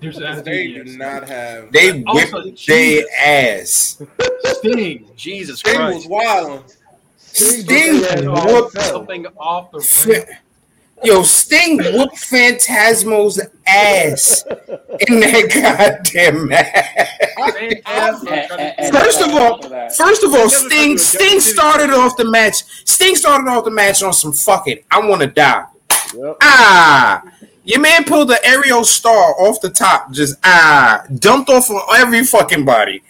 Dude's 0.00 0.18
'Cause 0.18 0.24
Attitude. 0.24 0.44
they 0.46 0.62
yes. 0.64 0.86
do 0.86 0.98
not 0.98 1.28
have. 1.28 1.72
They 1.72 2.02
Also, 2.04 2.42
whipped 2.44 2.66
their 2.66 3.04
ass. 3.24 4.02
Sting. 4.54 5.08
Jesus 5.16 5.60
Sting 5.60 5.74
Christ. 5.76 5.96
was 5.96 6.06
wild. 6.08 6.74
Sting 7.18 8.28
Off- 8.28 8.46
whooped 8.46 8.80
something 8.82 9.26
off 9.38 9.70
the 9.72 9.80
Fa- 9.80 10.10
ramp. 10.10 10.28
Yo, 11.04 11.22
Sting 11.22 11.76
whooped 11.78 12.16
Phantasmo's 12.16 13.38
ass 13.66 14.44
in 14.46 15.20
that 15.20 16.02
goddamn 16.14 16.48
match. 16.48 16.74
First 18.90 19.20
of 19.20 19.34
all, 19.34 19.62
first 19.90 20.24
of 20.24 20.34
all, 20.34 20.48
Sting 20.48 20.96
Sting 20.96 21.40
started 21.40 21.90
off 21.90 22.16
the 22.16 22.24
match. 22.24 22.62
Sting 22.88 23.14
started 23.14 23.48
off 23.50 23.64
the 23.64 23.70
match 23.70 24.02
on 24.02 24.12
some 24.14 24.32
fucking 24.32 24.78
I 24.90 25.00
want 25.06 25.20
to 25.20 25.26
die. 25.26 25.66
Yep. 26.14 26.36
Ah, 26.42 27.22
your 27.64 27.80
man 27.80 28.04
pulled 28.04 28.28
the 28.28 28.40
aerial 28.46 28.84
star 28.84 29.34
off 29.40 29.60
the 29.60 29.68
top, 29.70 30.12
just 30.12 30.36
ah, 30.44 31.04
dumped 31.18 31.50
off 31.50 31.68
on 31.70 31.82
every 32.00 32.24
fucking 32.24 32.64
body. 32.64 33.02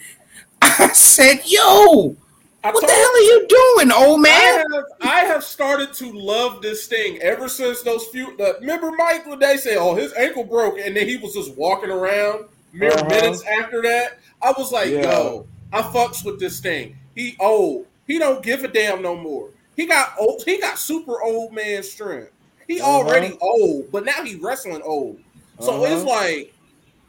I 0.63 0.89
said, 0.93 1.41
"Yo, 1.47 2.17
I 2.65 2.71
what 2.73 2.81
the 2.87 2.93
hell 2.93 3.15
are 3.15 3.19
you 3.21 3.47
doing, 3.49 3.93
old 3.93 4.21
I 4.21 4.23
man?" 4.23 4.65
have, 4.73 4.85
I 5.01 5.21
have 5.21 5.45
started 5.45 5.93
to 5.95 6.13
love 6.13 6.63
this 6.63 6.87
thing 6.87 7.19
ever 7.23 7.49
since 7.49 7.83
those 7.83 8.05
few. 8.07 8.37
The, 8.37 8.57
remember 8.61 8.91
Mike 8.93 9.27
when 9.27 9.39
they 9.39 9.57
say, 9.57 9.77
"Oh, 9.77 9.95
his 9.95 10.13
ankle 10.15 10.45
broke," 10.45 10.79
and 10.79 10.97
then 10.97 11.09
he 11.09 11.17
was 11.17 11.35
just 11.35 11.57
walking 11.57 11.91
around 11.91 12.47
mere 12.73 12.93
Uh-huh. 12.93 13.09
minutes 13.09 13.43
after 13.45 13.83
that. 13.83 14.19
I 14.43 14.53
was 14.57 14.73
like, 14.73 14.91
Yeah. 14.91 15.03
"Yo, 15.03 15.47
I 15.73 15.83
fucks 15.83 16.25
with 16.25 16.41
this 16.41 16.61
thing." 16.61 16.97
He 17.15 17.37
old. 17.41 17.87
He 18.07 18.19
don't 18.19 18.43
give 18.43 18.63
a 18.65 18.69
damn 18.69 19.03
no 19.03 19.17
more. 19.17 19.51
He 19.77 19.87
got 19.87 20.15
old. 20.19 20.43
He 20.45 20.59
got 20.61 20.79
super 20.79 21.23
old 21.23 21.53
man 21.53 21.83
strength. 21.83 22.31
He 22.69 22.81
Uh-huh. 22.81 22.91
already 22.91 23.37
old, 23.41 23.91
but 23.93 24.05
now 24.05 24.23
he 24.25 24.37
wrestling 24.37 24.83
old. 24.83 25.19
So 25.61 25.85
Uh-huh. 25.85 25.95
it's 25.95 26.05
like 26.05 26.53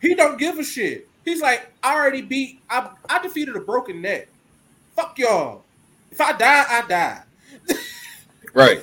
he 0.02 0.14
don't 0.16 0.38
give 0.38 0.60
a 0.60 0.64
shit. 0.64 1.08
He's 1.28 1.42
like, 1.42 1.70
I 1.84 1.94
already 1.94 2.22
beat. 2.22 2.62
I 2.70 2.90
I 3.10 3.22
defeated 3.22 3.58
a 3.58 3.60
broken 3.60 4.02
neck. 4.02 4.30
Fuck 4.96 5.20
y'all. 5.20 5.64
If 6.10 6.22
I 6.22 6.32
die, 6.32 6.66
I 6.70 6.84
die. 6.88 7.24
Right, 8.54 8.82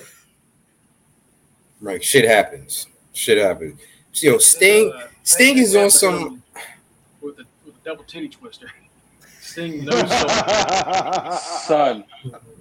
right. 1.81 2.05
Shit 2.05 2.25
happens. 2.27 2.87
Shit 3.13 3.39
happens. 3.39 3.81
Yo, 4.13 4.39
Sting. 4.39 4.93
Uh, 4.95 5.09
Sting 5.25 5.59
is 5.59 5.75
on 5.75 5.91
some. 5.91 6.43
with 7.21 7.39
the, 7.39 7.45
with 7.65 7.75
the 7.75 7.91
double 7.91 8.05
titty 8.05 8.29
twister. 8.29 8.71
Sting 9.41 9.85
knows 9.85 10.09
so 10.09 10.29
Son, 11.67 12.05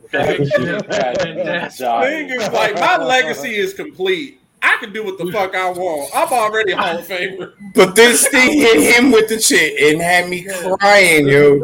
Fantastic. 0.10 1.86
Thing 1.86 2.30
is 2.30 2.50
like 2.52 2.74
my 2.76 2.98
legacy 2.98 3.56
is 3.56 3.76
complete. 3.76 4.40
I 4.64 4.78
can 4.80 4.94
do 4.94 5.04
what 5.04 5.18
the 5.18 5.30
fuck 5.32 5.54
I 5.56 5.70
want. 5.70 6.10
I'm 6.16 6.30
already 6.30 6.72
a 6.72 6.78
Hall 6.78 6.98
of 6.98 7.06
Famer. 7.06 7.54
But 7.76 7.96
this 7.96 8.28
thing 8.30 8.54
hit 8.54 8.96
him 8.96 9.12
with 9.12 9.28
the 9.28 9.40
shit 9.40 9.94
and 9.94 10.02
had 10.02 10.30
me 10.30 10.44
crying, 10.44 11.28
yo. 11.28 11.62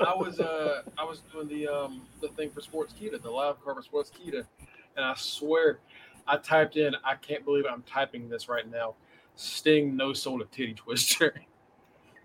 I 0.00 0.14
was 0.14 0.38
uh 0.38 0.82
I 0.96 1.02
was 1.04 1.22
doing 1.32 1.48
the 1.48 1.66
um 1.66 2.02
the 2.20 2.28
thing 2.28 2.50
for 2.50 2.60
Sportskeeda, 2.60 3.20
the 3.20 3.30
live 3.30 3.56
cover 3.64 3.82
Sportskeeda, 3.82 4.46
and 4.96 5.04
I 5.04 5.14
swear 5.16 5.80
I 6.28 6.36
typed 6.36 6.76
in 6.76 6.94
I 7.04 7.16
can't 7.16 7.44
believe 7.44 7.64
I'm 7.68 7.82
typing 7.82 8.28
this 8.28 8.48
right 8.48 8.70
now. 8.70 8.94
Sting 9.34 9.96
no 9.96 10.12
soul 10.12 10.40
of 10.40 10.50
titty 10.50 10.74
twister. 10.74 11.34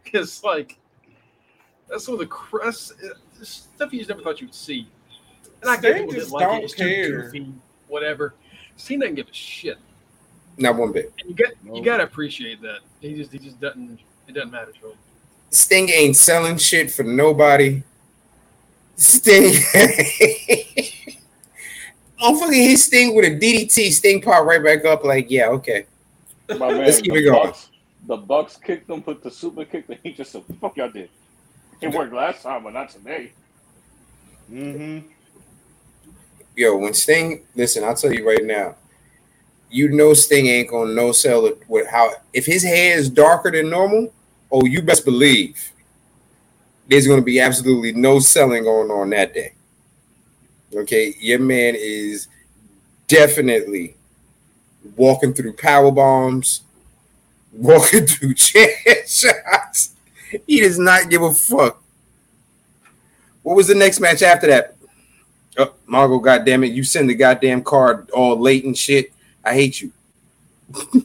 Because 0.02 0.44
like 0.44 0.80
that's 1.88 2.06
some 2.06 2.14
of 2.16 2.20
the 2.20 2.26
crust 2.26 2.94
stuff 3.44 3.92
you 3.94 4.00
just 4.00 4.10
never 4.10 4.22
thought 4.22 4.42
you'd 4.42 4.56
see. 4.56 4.88
And 5.62 5.70
I 5.70 5.76
get 5.76 5.94
Sting 5.94 5.98
people 6.08 6.14
just 6.14 6.30
that 6.30 6.34
like 6.36 6.48
don't 6.48 6.58
it, 6.62 6.64
it's 6.64 6.74
too 6.74 6.84
care. 6.84 7.22
goofy, 7.24 7.54
whatever. 7.88 8.34
Sting 8.80 9.00
doesn't 9.00 9.16
give 9.16 9.28
a 9.28 9.34
shit. 9.34 9.78
Not 10.58 10.78
one 10.78 10.94
bit. 10.94 11.14
And 11.20 11.30
you 11.30 11.36
get 11.36 11.54
you 11.64 11.84
gotta 11.84 12.04
appreciate 12.04 12.62
that. 12.62 12.80
He 13.02 13.14
just 13.14 13.32
he 13.32 13.38
just 13.38 13.60
doesn't 13.60 14.00
it 14.28 14.34
doesn't 14.34 14.52
matter 14.52 14.72
to 14.72 14.92
him. 14.92 14.98
Sting 15.50 15.90
ain't 15.90 16.16
selling 16.16 16.58
shit 16.58 16.90
for 16.90 17.04
nobody. 17.04 17.84
Sting. 18.96 19.54
Motherfucker 22.22 22.54
hit 22.54 22.80
Sting 22.80 23.16
with 23.16 23.26
a 23.26 23.38
DDT. 23.40 23.92
Sting 23.92 24.22
pop 24.22 24.46
right 24.46 24.64
back 24.64 24.86
up, 24.86 25.04
like, 25.06 25.32
yeah, 25.32 25.48
okay. 25.48 25.86
my 26.50 26.70
man, 26.70 26.80
Let's 26.80 27.02
keep 27.02 27.14
the 27.14 27.20
it 27.20 27.24
going. 27.24 27.48
Bucks, 27.48 27.70
the 28.08 28.18
Bucks 28.18 28.58
kicked 28.58 28.90
him, 28.90 29.02
put 29.02 29.24
the 29.24 29.32
super 29.32 29.64
kick, 29.66 29.86
and 29.90 29.98
he 30.04 30.12
just 30.14 30.32
said, 30.32 30.44
"Fuck 30.60 30.78
y'all 30.78 30.90
did." 30.90 31.10
It 31.82 31.94
worked 31.94 32.14
last 32.14 32.44
time, 32.44 32.64
but 32.64 32.74
not 32.74 32.90
today. 32.90 33.32
hmm 34.48 35.00
Yo, 36.60 36.76
when 36.76 36.94
Sting, 36.94 37.46
listen, 37.56 37.86
I'll 37.86 37.96
tell 37.96 38.12
you 38.12 38.28
right 38.28 38.44
now, 38.44 38.76
you 39.70 39.88
know 39.88 40.14
Sting 40.14 40.48
ain't 40.48 40.70
gonna 40.70 40.92
no 40.92 41.14
sell 41.14 41.46
it 41.46 41.58
with 41.70 41.88
how 41.88 42.12
if 42.34 42.46
his 42.46 42.64
hair 42.64 42.98
is 42.98 43.10
darker 43.10 43.50
than 43.50 43.70
normal, 43.70 44.12
oh, 44.52 44.66
you 44.66 44.82
best 44.82 45.06
believe 45.06 45.72
there's 46.90 47.08
gonna 47.08 47.22
be 47.22 47.40
absolutely 47.40 47.94
no 47.94 48.20
selling 48.20 48.64
going 48.64 48.92
on 48.92 49.10
that 49.12 49.34
day. 49.34 49.54
Okay, 50.76 51.16
your 51.22 51.40
man 51.40 51.76
is 51.78 52.28
definitely 53.08 53.96
walking 54.98 55.34
through 55.34 55.54
power 55.54 55.92
bombs, 55.92 56.64
walking 57.54 58.06
through 58.06 58.34
chair 58.34 58.68
shots. 59.08 59.96
He 60.46 60.60
does 60.60 60.78
not 60.78 61.10
give 61.10 61.22
a 61.22 61.34
fuck. 61.34 61.82
What 63.44 63.56
was 63.56 63.70
the 63.70 63.76
next 63.76 64.02
match 64.02 64.22
after 64.22 64.48
that? 64.48 64.76
Oh, 65.58 65.74
Margot, 65.88 66.20
goddamn 66.20 66.64
it! 66.64 66.72
You 66.72 66.84
send 66.84 67.10
the 67.10 67.16
goddamn 67.16 67.64
card 67.64 68.10
all 68.12 68.40
late 68.40 68.64
and 68.66 68.78
shit. 68.78 69.12
I 69.44 69.54
hate 69.54 69.82
you. 69.82 69.92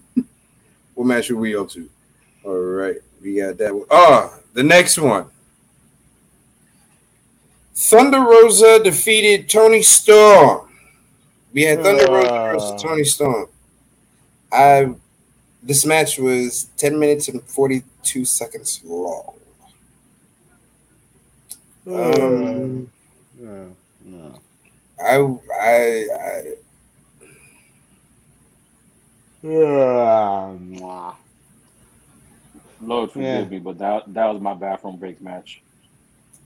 what 0.94 1.06
match 1.06 1.30
are 1.30 1.36
we 1.36 1.56
up 1.56 1.70
to? 1.70 1.88
All 2.44 2.54
right, 2.58 2.96
we 3.22 3.36
got 3.40 3.56
that 3.58 3.74
one. 3.74 3.86
Oh, 3.90 4.38
the 4.52 4.62
next 4.62 4.98
one. 4.98 5.26
Thunder 7.74 8.20
Rosa 8.20 8.80
defeated 8.82 9.48
Toni 9.48 9.82
Storm. 9.82 10.68
We 11.52 11.62
had 11.62 11.82
Thunder 11.82 12.06
Rosa 12.12 12.32
Ah. 12.32 12.52
versus 12.52 12.82
Toni 12.82 13.04
Storm. 13.04 13.48
I 14.52 14.94
this 15.62 15.86
match 15.86 16.18
was 16.18 16.68
10 16.76 16.98
minutes 16.98 17.28
and 17.28 17.42
42 17.44 18.24
seconds 18.26 18.80
long. 18.84 19.32
Um, 21.86 22.90
yeah, 23.40 23.64
no. 24.04 24.38
I 25.02 25.16
I, 25.60 26.06
I 26.14 26.54
Yeah, 29.42 30.56
mwah. 30.58 31.14
Lord 32.80 33.10
forgive 33.12 33.26
Yeah. 33.26 33.44
me, 33.48 33.58
but 33.58 33.78
that 33.78 34.12
that 34.14 34.26
was 34.26 34.40
my 34.40 34.54
bathroom 34.54 34.96
break 34.96 35.20
match. 35.20 35.60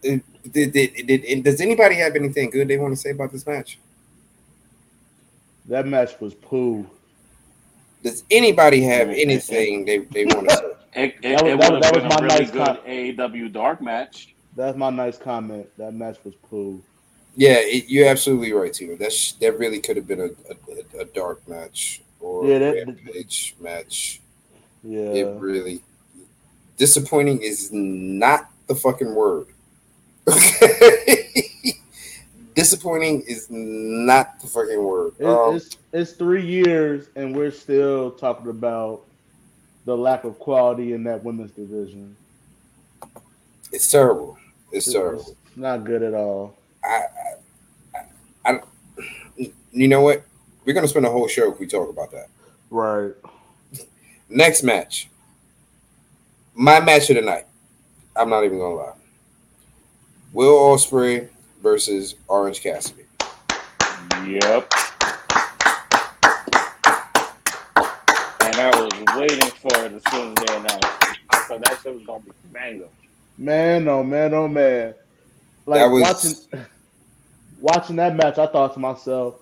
did, 0.02 0.22
did, 0.52 0.72
did, 0.72 1.06
did- 1.06 1.42
does 1.44 1.60
anybody 1.60 1.96
have 1.96 2.14
anything 2.14 2.50
good 2.50 2.68
they 2.68 2.78
want 2.78 2.92
to 2.92 2.96
say 3.00 3.10
about 3.10 3.32
this 3.32 3.46
match? 3.46 3.78
that 5.66 5.86
match 5.86 6.18
was 6.20 6.32
poo. 6.34 6.86
Does 8.02 8.24
anybody 8.30 8.80
have 8.82 9.08
anything 9.10 9.84
they, 9.84 9.98
they 9.98 10.24
want 10.24 10.48
to 10.48 10.56
say? 10.56 10.62
It, 10.94 11.14
it, 11.22 11.36
That 11.36 11.42
was- 11.44 11.52
it 11.52 11.60
that 11.60 11.70
would 11.70 11.80
was- 11.80 11.84
have 11.84 11.94
that 11.94 11.94
was 11.94 12.04
my 12.04 12.26
really 12.26 12.38
nice 12.44 12.50
good 12.50 12.66
con- 12.66 12.78
AEW 12.86 13.52
dark 13.52 13.82
match. 13.82 14.34
That's 14.56 14.76
my 14.76 14.88
nice 14.90 15.18
comment. 15.18 15.68
That 15.76 15.92
match 15.94 16.16
was 16.24 16.34
poo. 16.36 16.82
Yeah, 17.38 17.58
it, 17.60 17.84
you're 17.88 18.08
absolutely 18.08 18.52
right, 18.52 18.72
Tito. 18.72 18.96
That's 18.96 19.32
that 19.32 19.56
really 19.58 19.78
could 19.78 19.96
have 19.96 20.08
been 20.08 20.20
a, 20.20 20.98
a, 20.98 21.02
a 21.02 21.04
dark 21.04 21.46
match 21.46 22.02
or 22.20 22.44
Yeah, 22.46 22.56
a 22.56 22.58
that- 22.58 22.86
rampage 22.88 23.54
match. 23.60 24.20
Yeah. 24.82 25.12
It 25.12 25.40
really 25.40 25.82
disappointing 26.76 27.40
is 27.42 27.70
not 27.72 28.50
the 28.66 28.74
fucking 28.74 29.14
word. 29.14 29.46
Okay? 30.28 31.44
disappointing 32.54 33.22
is 33.22 33.46
not 33.50 34.40
the 34.40 34.46
fucking 34.48 34.82
word. 34.82 35.12
It- 35.20 35.26
Um, 35.26 35.56
it's 35.56 35.76
it's 35.92 36.12
three 36.12 36.44
years 36.44 37.06
and 37.16 37.36
we're 37.36 37.50
still 37.52 38.10
talking 38.10 38.50
about 38.50 39.02
the 39.84 39.96
lack 39.96 40.24
of 40.24 40.38
quality 40.40 40.92
in 40.92 41.04
that 41.04 41.22
women's 41.24 41.52
division. 41.52 42.16
it's 43.72 43.88
terrible. 43.90 44.36
It's 44.72 44.88
It's- 44.88 44.92
terrible. 44.92 45.20
it's 45.46 45.56
not 45.56 45.84
good 45.84 46.02
at 46.02 46.14
all. 46.14 46.54
I, 46.84 47.02
I, 48.44 48.60
I, 49.38 49.52
you 49.72 49.88
know 49.88 50.00
what? 50.00 50.22
We're 50.64 50.72
gonna 50.74 50.88
spend 50.88 51.06
a 51.06 51.10
whole 51.10 51.28
show 51.28 51.50
if 51.52 51.58
we 51.60 51.66
talk 51.66 51.88
about 51.88 52.10
that. 52.12 52.28
Right. 52.70 53.12
Next 54.28 54.62
match. 54.62 55.08
My 56.54 56.80
match 56.80 57.08
of 57.10 57.16
the 57.16 57.22
night. 57.22 57.46
I'm 58.16 58.28
not 58.28 58.44
even 58.44 58.58
gonna 58.58 58.74
lie. 58.74 58.92
Will 60.32 60.54
Ospreay 60.74 61.28
versus 61.62 62.14
Orange 62.26 62.60
Cassidy. 62.60 63.04
Yep. 64.26 64.70
And 68.40 68.56
I 68.56 68.70
was 68.74 68.92
waiting 69.18 69.50
for 69.50 69.84
it 69.84 69.92
as 69.92 70.02
soon 70.12 70.36
as 70.36 70.44
they 70.44 70.56
announced 70.56 70.84
it. 71.02 71.18
So 71.46 71.58
that 71.58 71.78
shit 71.82 71.94
was 71.94 72.04
gonna 72.04 72.20
be 72.24 72.30
banger. 72.52 72.86
Man, 73.38 73.86
oh 73.88 74.02
man, 74.02 74.34
oh 74.34 74.48
man. 74.48 74.94
Like 75.66 75.80
That 75.80 75.86
was- 75.86 76.02
watching 76.02 76.66
watching 77.60 77.96
that 77.96 78.16
match, 78.16 78.38
I 78.38 78.46
thought 78.46 78.74
to 78.74 78.80
myself, 78.80 79.36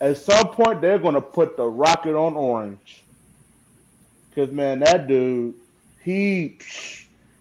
at 0.00 0.16
some 0.16 0.48
point 0.48 0.80
they're 0.80 0.98
gonna 0.98 1.20
put 1.20 1.56
the 1.56 1.64
rocket 1.64 2.14
on 2.14 2.34
orange. 2.34 3.04
Cause 4.34 4.50
man, 4.50 4.80
that 4.80 5.06
dude, 5.06 5.54
he 6.02 6.58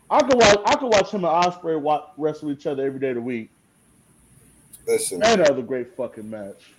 I 0.10 0.22
could 0.22 0.36
watch 0.36 0.60
I 0.66 0.76
could 0.76 0.88
watch 0.88 1.12
him 1.12 1.26
and 1.26 1.34
Ospreay 1.34 1.80
watch, 1.80 2.06
wrestle 2.18 2.52
each 2.52 2.66
other 2.66 2.86
every 2.86 3.00
day 3.00 3.10
of 3.10 3.16
the 3.16 3.22
week. 3.22 3.50
Listen, 4.88 5.22
And 5.24 5.42
that 5.42 5.52
was 5.52 5.60
a 5.60 5.68
great 5.68 5.96
fucking 5.98 6.30
match. 6.30 6.72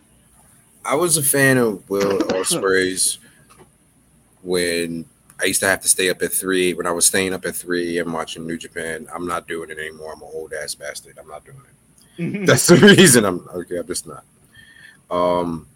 I 0.84 0.94
was 0.94 1.16
a 1.16 1.22
fan 1.22 1.58
of 1.58 1.88
Will 1.90 2.18
Ospreay's 2.18 3.18
when 4.42 5.04
I 5.42 5.46
used 5.46 5.60
to 5.60 5.66
have 5.66 5.80
to 5.82 5.88
stay 5.88 6.08
up 6.08 6.22
at 6.22 6.32
three. 6.32 6.72
When 6.72 6.86
I 6.86 6.92
was 6.92 7.06
staying 7.06 7.34
up 7.34 7.44
at 7.44 7.56
three 7.56 7.98
and 7.98 8.12
watching 8.12 8.46
New 8.46 8.56
Japan, 8.56 9.08
I'm 9.12 9.26
not 9.26 9.48
doing 9.48 9.70
it 9.70 9.78
anymore. 9.78 10.12
I'm 10.14 10.22
an 10.22 10.28
old 10.32 10.52
ass 10.54 10.74
bastard. 10.74 11.18
I'm 11.18 11.28
not 11.28 11.44
doing 11.44 11.58
it. 11.58 11.75
That's 12.46 12.66
the 12.66 12.76
reason 12.76 13.24
I'm 13.24 13.46
okay. 13.54 13.78
I'm 13.78 13.86
just 13.86 14.06
not. 14.06 14.24
Um, 15.10 15.66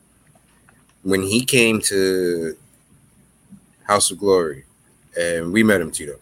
when 1.02 1.22
he 1.22 1.44
came 1.44 1.80
to 1.82 2.56
House 3.84 4.10
of 4.10 4.18
Glory, 4.18 4.64
and 5.18 5.52
we 5.52 5.62
met 5.62 5.80
him, 5.80 5.90
Tito, 5.90 6.18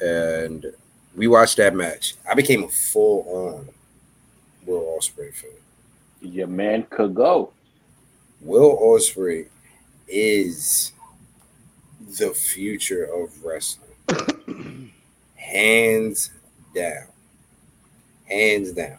and 0.00 0.66
we 1.16 1.26
watched 1.26 1.56
that 1.58 1.74
match. 1.74 2.14
I 2.28 2.34
became 2.34 2.64
a 2.64 2.68
full 2.68 3.24
on 3.28 3.68
Will 4.66 4.98
Ospreay 4.98 5.34
fan. 5.34 5.50
Your 6.20 6.46
man 6.46 6.84
could 6.84 7.14
go. 7.14 7.52
Will 8.40 8.78
Ospreay 8.78 9.48
is 10.08 10.92
the 12.18 12.30
future 12.30 13.04
of 13.04 13.44
wrestling, 13.44 14.92
hands 15.34 16.30
down, 16.74 17.06
hands 18.32 18.72
down. 18.72 18.98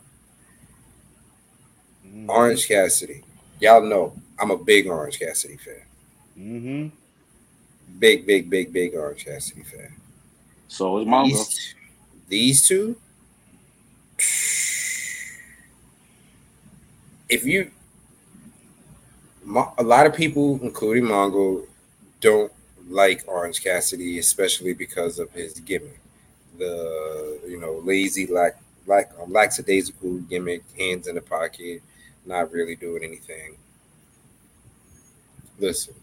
Mhm. 2.08 2.30
Orange 2.30 2.68
Cassidy, 2.68 3.24
y'all 3.60 3.82
know 3.82 4.14
I'm 4.40 4.52
a 4.52 4.58
big 4.58 4.88
Orange 4.88 5.20
Cassidy 5.20 5.58
fan. 5.58 5.86
Mhm. 6.38 6.92
Big, 8.00 8.26
big, 8.26 8.50
big, 8.50 8.72
big 8.74 8.96
Orange 8.96 9.26
Cassidy 9.26 9.64
fan. 9.64 9.94
So 10.68 11.00
is 11.00 11.08
Mongo. 11.08 11.26
These, 11.26 11.76
these 12.28 12.68
two, 12.68 12.96
if 17.30 17.46
you, 17.46 17.72
a 19.78 19.84
lot 19.84 20.06
of 20.06 20.16
people, 20.16 20.60
including 20.64 21.06
Mongo, 21.06 21.68
don't 22.22 22.52
like 22.90 23.24
Orange 23.28 23.64
Cassidy, 23.64 24.20
especially 24.20 24.74
because 24.74 25.20
of 25.20 25.32
his 25.32 25.60
gimmick, 25.60 26.00
the 26.58 27.40
you 27.48 27.60
know 27.60 27.82
lazy, 27.84 28.28
lack, 28.28 28.60
like 28.86 29.10
um, 29.22 29.32
lackadaisical 29.32 30.20
gimmick, 30.22 30.64
hands 30.78 31.08
in 31.08 31.16
the 31.16 31.22
pocket, 31.22 31.82
not 32.26 32.52
really 32.52 32.76
doing 32.76 33.04
anything. 33.04 33.58
Listen, 35.60 35.94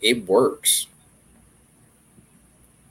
it 0.00 0.26
works. 0.26 0.86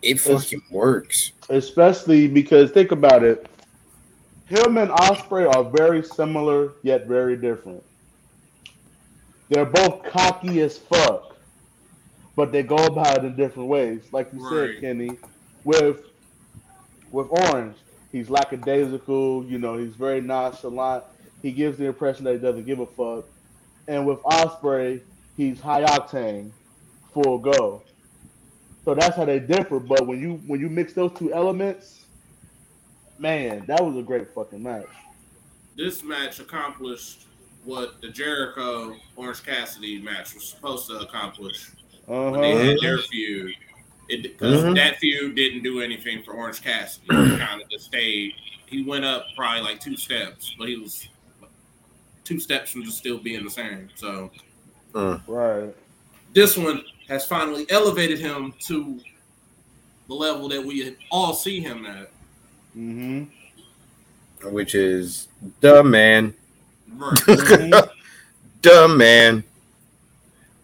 It 0.01 0.19
fucking 0.19 0.61
works. 0.69 1.31
Especially 1.49 2.27
because 2.27 2.71
think 2.71 2.91
about 2.91 3.23
it. 3.23 3.47
Him 4.45 4.77
and 4.77 4.89
Ospreay 4.91 5.53
are 5.53 5.63
very 5.63 6.03
similar 6.03 6.73
yet 6.83 7.07
very 7.07 7.35
different. 7.35 7.83
They're 9.49 9.65
both 9.65 10.03
cocky 10.03 10.61
as 10.61 10.77
fuck, 10.77 11.35
but 12.35 12.51
they 12.51 12.63
go 12.63 12.75
about 12.75 13.19
it 13.19 13.25
in 13.25 13.35
different 13.35 13.69
ways. 13.69 14.03
Like 14.11 14.31
you 14.33 14.39
Right. 14.39 14.71
said, 14.71 14.81
Kenny, 14.81 15.17
with 15.63 16.01
with 17.11 17.27
Orange, 17.29 17.75
he's 18.17 18.29
lackadaisical. 18.29 19.45
You 19.45 19.59
know, 19.59 19.77
he's 19.77 19.95
very 19.95 20.21
nonchalant. 20.21 21.03
He 21.41 21.51
gives 21.51 21.77
the 21.77 21.85
impression 21.85 22.25
that 22.25 22.33
he 22.33 22.39
doesn't 22.39 22.65
give 22.65 22.79
a 22.79 22.85
fuck. 22.85 23.25
And 23.87 24.05
with 24.05 24.19
Ospreay, 24.23 25.01
he's 25.37 25.61
high 25.61 25.83
octane, 25.83 26.51
full 27.13 27.37
go. 27.37 27.83
So 28.83 28.95
that's 28.95 29.15
how 29.15 29.25
they 29.25 29.39
differ. 29.39 29.79
But 29.79 30.07
when 30.07 30.19
you 30.19 30.41
when 30.47 30.59
you 30.59 30.69
mix 30.69 30.93
those 30.93 31.11
two 31.17 31.33
elements, 31.33 32.05
man, 33.19 33.65
that 33.67 33.83
was 33.83 33.95
a 33.97 34.01
great 34.01 34.29
fucking 34.33 34.63
match. 34.63 34.85
This 35.75 36.03
match 36.03 36.39
accomplished 36.39 37.27
what 37.65 38.01
the 38.01 38.09
Jericho 38.09 38.95
Orange 39.15 39.43
Cassidy 39.43 40.01
match 40.01 40.33
was 40.33 40.49
supposed 40.49 40.87
to 40.87 40.99
accomplish 40.99 41.71
Uh 42.07 42.31
when 42.31 42.41
they 42.41 42.51
huh. 42.53 42.63
had 42.63 42.77
their 42.81 42.97
feud. 42.99 43.53
It 44.09 44.23
because 44.23 44.63
Mhm. 44.63 44.75
that 44.75 44.97
feud 44.99 45.35
didn't 45.35 45.63
do 45.63 45.81
anything 45.81 46.23
for 46.23 46.31
Orange 46.33 46.61
Cassidy. 46.61 47.05
He 47.09 47.37
kind 47.37 47.61
of 47.61 47.69
just 47.69 47.85
stayed. 47.85 48.33
He 48.65 48.83
went 48.83 49.05
up 49.05 49.25
probably 49.35 49.61
like 49.61 49.79
two 49.79 49.97
steps, 49.97 50.55
but 50.57 50.67
he 50.67 50.77
was 50.77 51.07
two 52.23 52.39
steps 52.39 52.71
from 52.71 52.83
just 52.83 52.97
still 52.97 53.17
being 53.17 53.43
the 53.43 53.49
same. 53.49 53.89
So 53.95 54.31
Right. 54.93 55.73
this 56.33 56.57
one 56.57 56.83
has 57.07 57.25
finally 57.25 57.65
elevated 57.69 58.19
him 58.19 58.53
to 58.67 58.99
the 60.07 60.13
level 60.13 60.47
that 60.49 60.63
we 60.63 60.95
all 61.11 61.33
see 61.33 61.59
him 61.59 61.85
at. 61.85 62.09
Mm-hmm. 62.77 63.23
which 64.51 64.75
is 64.75 65.27
the 65.61 65.83
man. 65.83 66.33
Right. 66.93 67.19
The 68.61 68.87
man. 68.87 69.43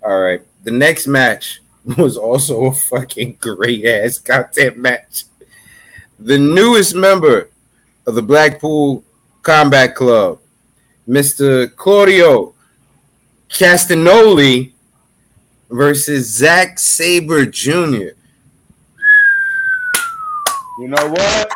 All 0.04 0.20
right. 0.20 0.42
The 0.64 0.72
next 0.72 1.08
match 1.08 1.62
was 1.98 2.18
also 2.18 2.66
a 2.66 2.74
fucking 2.74 3.38
great 3.40 3.86
ass 3.86 4.18
content 4.18 4.78
match. 4.78 5.26
The 6.20 6.38
newest 6.38 6.96
member 6.96 7.50
of 8.06 8.16
the 8.16 8.22
Blackpool 8.22 9.04
Combat 9.42 9.94
Club, 9.94 10.40
Mr. 11.08 11.74
Claudio 11.76 12.54
Castagnoli 13.50 14.72
versus 15.70 16.34
Zack 16.34 16.80
Sabre 16.80 17.46
Jr. 17.46 18.16
You 20.80 20.88
know 20.88 21.10
what? 21.10 21.52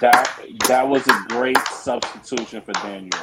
That 0.00 0.40
that 0.68 0.88
was 0.88 1.06
a 1.08 1.24
great 1.28 1.58
substitution 1.68 2.60
for 2.62 2.72
Daniel. 2.72 3.18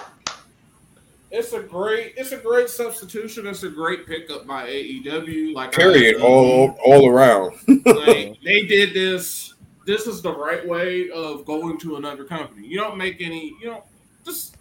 It's 1.30 1.51
a 1.53 1.59
great, 1.61 2.13
it's 2.15 2.32
a 2.32 2.38
great 2.38 2.69
substitution. 2.69 3.47
It's 3.47 3.63
a 3.63 3.69
great 3.69 4.07
pickup 4.07 4.47
by 4.47 4.67
AEW. 4.69 5.53
Like 5.53 5.69
I- 5.78 5.82
Period. 5.82 6.21
All 6.21 6.78
all 6.86 7.09
around. 7.09 7.57
like 7.67 8.38
they 8.43 8.65
did 8.65 8.93
this. 8.93 9.53
This 9.86 10.05
is 10.07 10.21
the 10.21 10.34
right 10.34 10.65
way 10.67 11.09
of 11.11 11.45
going 11.45 11.78
to 11.80 11.95
another 11.97 12.23
company. 12.25 12.67
You 12.67 12.78
don't 12.80 12.97
make 12.97 13.21
any. 13.21 13.53
You 13.61 13.67
don't 13.71 13.84
just 14.25 14.55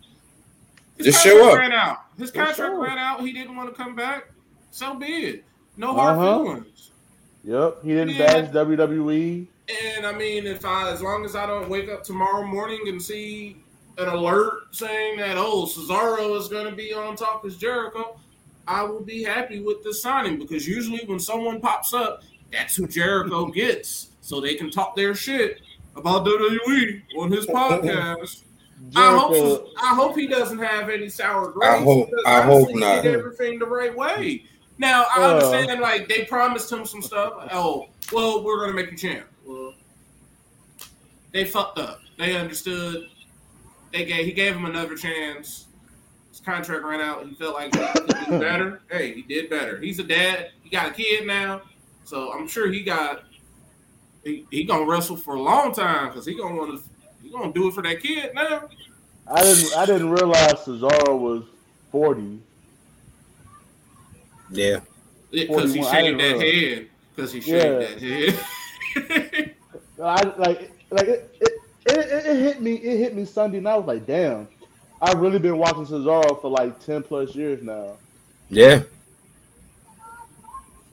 his 0.96 1.06
Just 1.06 1.22
show 1.24 1.50
up. 1.50 1.58
Ran 1.58 1.72
out. 1.72 1.98
His 2.18 2.30
contract 2.30 2.56
show 2.58 2.80
up. 2.80 2.86
ran 2.88 2.98
out. 2.98 3.20
He 3.20 3.32
didn't 3.32 3.54
want 3.56 3.68
to 3.68 3.74
come 3.74 3.94
back. 3.94 4.30
So 4.70 4.94
be 4.94 5.06
it. 5.06 5.44
No 5.76 5.92
hard 5.94 6.16
Uh-huh. 6.18 6.44
feelings. 6.44 6.90
Yep. 7.44 7.78
He 7.84 7.88
didn't 7.90 8.10
Yeah. 8.10 8.42
bash 8.42 8.50
WWE. 8.52 9.46
And 9.96 10.06
I 10.06 10.12
mean, 10.12 10.46
if 10.46 10.64
I, 10.64 10.90
as 10.90 11.02
long 11.02 11.24
as 11.24 11.34
I 11.36 11.44
don't 11.46 11.68
wake 11.68 11.88
up 11.90 12.02
tomorrow 12.04 12.44
morning 12.46 12.80
and 12.86 13.02
see 13.02 13.56
an 13.98 14.08
alert 14.08 14.74
saying 14.74 15.18
that 15.18 15.36
oh 15.38 15.64
Cesaro 15.66 16.38
is 16.38 16.48
going 16.48 16.66
to 16.68 16.76
be 16.76 16.92
on 16.92 17.16
top 17.16 17.44
as 17.46 17.56
Jericho, 17.56 18.18
I 18.68 18.82
will 18.82 19.00
be 19.02 19.22
happy 19.22 19.60
with 19.60 19.82
this 19.84 20.02
signing 20.02 20.38
because 20.38 20.66
usually 20.68 21.04
when 21.06 21.18
someone 21.18 21.60
pops 21.60 21.94
up, 21.94 22.22
that's 22.52 22.76
who 22.76 22.86
Jericho 22.86 23.46
gets, 23.52 24.10
so 24.20 24.40
they 24.40 24.54
can 24.54 24.70
talk 24.70 24.96
their 24.96 25.14
shit 25.14 25.60
about 25.96 26.26
WWE 26.26 27.02
on 27.18 27.32
his 27.32 27.46
podcast. 27.46 28.42
I 28.94 29.16
hope, 29.16 29.68
I 29.82 29.94
hope 29.94 30.16
he 30.18 30.26
doesn't 30.26 30.58
have 30.58 30.90
any 30.90 31.08
sour 31.08 31.50
grapes. 31.50 31.74
I 31.74 31.78
hope- 31.82 32.10
I 32.26 32.42
hope 32.42 32.68
not. 32.74 32.96
He 33.04 33.08
did 33.10 33.18
everything 33.18 33.58
the 33.58 33.64
right 33.66 33.96
way. 33.96 34.44
Now 34.78 35.06
I 35.16 35.22
Uh. 35.22 35.34
understand, 35.34 35.80
like 35.80 36.06
they 36.08 36.24
promised 36.26 36.70
him 36.70 36.84
some 36.84 37.00
stuff. 37.00 37.32
Oh, 37.52 37.86
well, 38.12 38.44
we're 38.44 38.60
gonna 38.60 38.74
make 38.74 38.90
you 38.90 38.98
champ. 38.98 39.26
Well, 39.46 39.72
they 41.32 41.44
fucked 41.44 41.78
up. 41.78 42.00
They 42.18 42.36
understood. 42.36 43.08
They 43.96 44.04
gave 44.04 44.26
he 44.26 44.32
gave 44.32 44.54
him 44.54 44.66
another 44.66 44.94
chance. 44.94 45.68
His 46.30 46.40
contract 46.40 46.84
ran 46.84 47.00
out. 47.00 47.26
He 47.26 47.34
felt 47.34 47.54
like 47.54 47.74
he 47.74 47.80
could 47.80 48.08
do 48.08 48.38
better. 48.38 48.82
Hey, 48.90 49.14
he 49.14 49.22
did 49.22 49.48
better. 49.48 49.80
He's 49.80 49.98
a 49.98 50.04
dad. 50.04 50.50
He 50.62 50.68
got 50.68 50.90
a 50.90 50.92
kid 50.92 51.26
now, 51.26 51.62
so 52.04 52.30
I'm 52.30 52.46
sure 52.46 52.70
he 52.70 52.82
got. 52.82 53.24
He, 54.22 54.44
he 54.50 54.64
gonna 54.64 54.84
wrestle 54.84 55.16
for 55.16 55.36
a 55.36 55.40
long 55.40 55.72
time 55.72 56.08
because 56.08 56.26
he 56.26 56.36
gonna 56.36 56.56
want 56.56 56.78
to. 56.78 56.90
He 57.22 57.30
gonna 57.30 57.54
do 57.54 57.68
it 57.68 57.74
for 57.74 57.82
that 57.84 58.02
kid 58.02 58.34
now. 58.34 58.68
I 59.32 59.42
didn't. 59.42 59.74
I 59.74 59.86
didn't 59.86 60.10
realize 60.10 60.52
Cesaro 60.56 61.18
was 61.18 61.44
forty. 61.90 62.38
Yeah. 64.50 64.80
Because 65.30 65.72
he 65.72 65.82
shaved 65.82 66.18
didn't 66.18 66.38
that 66.38 66.40
head. 66.44 66.88
Because 67.14 67.32
he 67.32 67.40
shaved 67.40 68.02
Yeah. 68.02 68.28
that 68.28 69.14
head. 69.32 69.54
I 70.02 70.22
like 70.36 70.70
like 70.90 71.08
it, 71.08 71.34
it, 71.40 71.52
it, 71.86 72.26
it 72.26 72.36
hit 72.40 72.60
me. 72.62 72.74
It 72.74 72.98
hit 72.98 73.14
me 73.16 73.24
Sunday, 73.24 73.58
and 73.58 73.68
I 73.68 73.76
was 73.76 73.86
like, 73.86 74.06
"Damn, 74.06 74.48
I've 75.00 75.18
really 75.18 75.38
been 75.38 75.58
watching 75.58 75.86
Cesaro 75.86 76.40
for 76.40 76.50
like 76.50 76.78
ten 76.84 77.02
plus 77.02 77.34
years 77.34 77.62
now." 77.62 77.92
Yeah. 78.50 78.82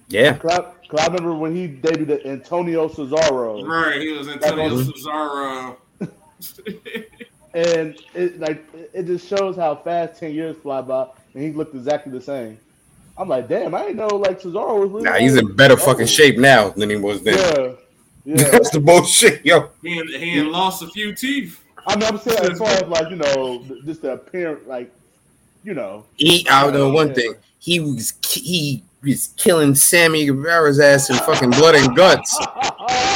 Yeah. 0.10 0.38
Cause 0.38 0.52
I, 0.52 0.60
'cause 0.88 1.00
I 1.00 1.06
remember 1.08 1.34
when 1.36 1.56
he 1.56 1.68
debuted 1.68 2.10
at 2.12 2.26
Antonio 2.26 2.88
Cesaro, 2.88 3.68
right, 3.68 4.00
he 4.02 4.12
was 4.12 4.28
Antonio 4.28 4.70
Mhm. 4.70 4.92
Cesaro. 4.92 5.76
and 7.54 7.96
it 8.14 8.40
like 8.40 8.64
it- 8.76 8.92
it 8.94 9.04
just 9.06 9.28
shows 9.28 9.56
how 9.56 9.76
fast 9.76 10.20
ten 10.20 10.34
years 10.34 10.56
fly 10.58 10.82
by, 10.82 11.08
and 11.34 11.44
he 11.44 11.52
looked 11.52 11.74
exactly 11.76 12.12
the 12.12 12.22
same. 12.22 12.58
I'm 13.18 13.30
like, 13.30 13.48
damn, 13.48 13.74
I 13.76 13.84
didn't 13.84 13.98
know 13.98 14.08
like 14.08 14.42
Cesaro 14.42 14.80
was 14.82 14.90
really. 14.92 15.04
Nah, 15.04 15.14
he's 15.18 15.36
in 15.36 15.56
better 15.56 15.78
fucking 15.78 16.08
shape 16.08 16.38
now 16.38 16.70
than 16.70 16.90
he 16.90 16.96
was 16.96 17.22
then. 17.24 17.38
Yeah, 17.38 17.72
yeah. 18.26 18.36
That's 18.52 18.70
the 18.72 18.80
bullshit, 18.80 19.46
yo. 19.46 19.70
he, 19.82 19.98
had, 19.98 20.08
he 20.08 20.38
had 20.38 20.48
lost 20.48 20.82
a 20.84 20.88
few 20.88 21.14
teeth. 21.16 21.64
I 21.86 21.96
mean, 21.96 22.04
I'm 22.06 22.18
saying 22.18 22.52
as 22.52 22.58
far 22.58 22.70
as 22.70 22.84
like 22.84 23.10
you 23.10 23.18
know, 23.18 23.64
just 23.86 24.02
the 24.02 24.14
appearance, 24.14 24.66
like 24.68 24.92
you 25.64 25.74
know. 25.74 26.06
He, 26.16 26.48
I 26.50 26.70
know 26.72 26.90
one 26.92 27.10
Yeah. 27.10 27.14
thing. 27.14 27.34
He 27.60 27.80
was 27.80 28.14
he 28.32 28.84
was 29.04 29.34
killing 29.38 29.76
Sammy 29.76 30.26
Guevara's 30.26 30.80
ass 30.80 31.10
in 31.10 31.16
fucking 31.18 31.52
blood 31.52 31.76
and 31.76 31.96
guts. 31.96 32.38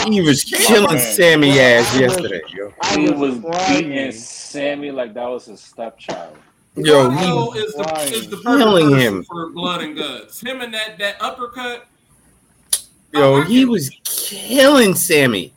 He 0.07 0.21
was 0.21 0.43
killing. 0.45 0.97
Sammy 0.99 1.59
ass 1.59 1.99
yesterday, 1.99 2.39
yo. 2.53 2.71
He 2.95 3.09
was 3.09 3.39
beating 3.67 4.11
Sammy 4.13 4.89
like 4.89 5.13
that 5.15 5.27
was 5.27 5.45
his 5.45 5.59
stepchild. 5.59 6.37
Yo, 6.77 7.09
he 7.09 7.25
is 7.59 7.73
the 7.73 8.09
is 8.13 8.29
the 8.29 8.37
Killing 8.37 8.97
him. 8.97 9.23
for 9.23 9.49
blood 9.49 9.81
and 9.83 9.97
guts. 9.97 10.39
Him 10.39 10.61
and 10.61 10.73
that 10.73 10.97
that 10.99 11.21
uppercut. 11.21 11.87
Yo, 13.17 13.41
he 13.41 13.65
was 13.65 13.89
killing 14.03 14.95
Sammy. 14.95 15.53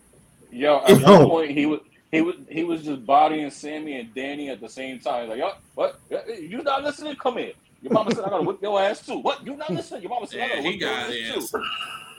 Yo, 0.52 0.82
at 0.86 1.00
Yo. 1.00 1.18
one 1.18 1.26
point 1.28 1.50
he 1.52 1.66
was 1.66 1.80
he 2.10 2.20
was 2.20 2.34
he 2.48 2.64
was 2.64 2.82
just 2.82 3.06
bodying 3.06 3.50
Sammy 3.50 4.00
and 4.00 4.12
Danny 4.14 4.50
at 4.50 4.60
the 4.60 4.68
same 4.68 4.98
time. 4.98 5.28
Like, 5.28 5.38
yo, 5.38 5.50
what? 5.74 6.00
You 6.40 6.62
not 6.62 6.82
listening? 6.82 7.16
Come 7.16 7.38
here. 7.38 7.52
Your 7.82 7.92
mama 7.92 8.10
said 8.14 8.24
I 8.24 8.30
gotta 8.30 8.42
whip 8.42 8.58
your 8.60 8.80
ass 8.80 9.04
too. 9.06 9.18
What? 9.18 9.46
You 9.46 9.56
not 9.56 9.70
listening? 9.70 10.02
Your 10.02 10.10
mama 10.10 10.26
said 10.26 10.40
I 10.40 10.42
Yeah, 10.42 10.48
gotta 10.56 10.62
he 10.62 10.68
whip 10.70 10.80
your 10.80 10.90
got 10.90 10.98
ass 11.06 11.14
it. 11.14 11.50
too. 11.50 11.62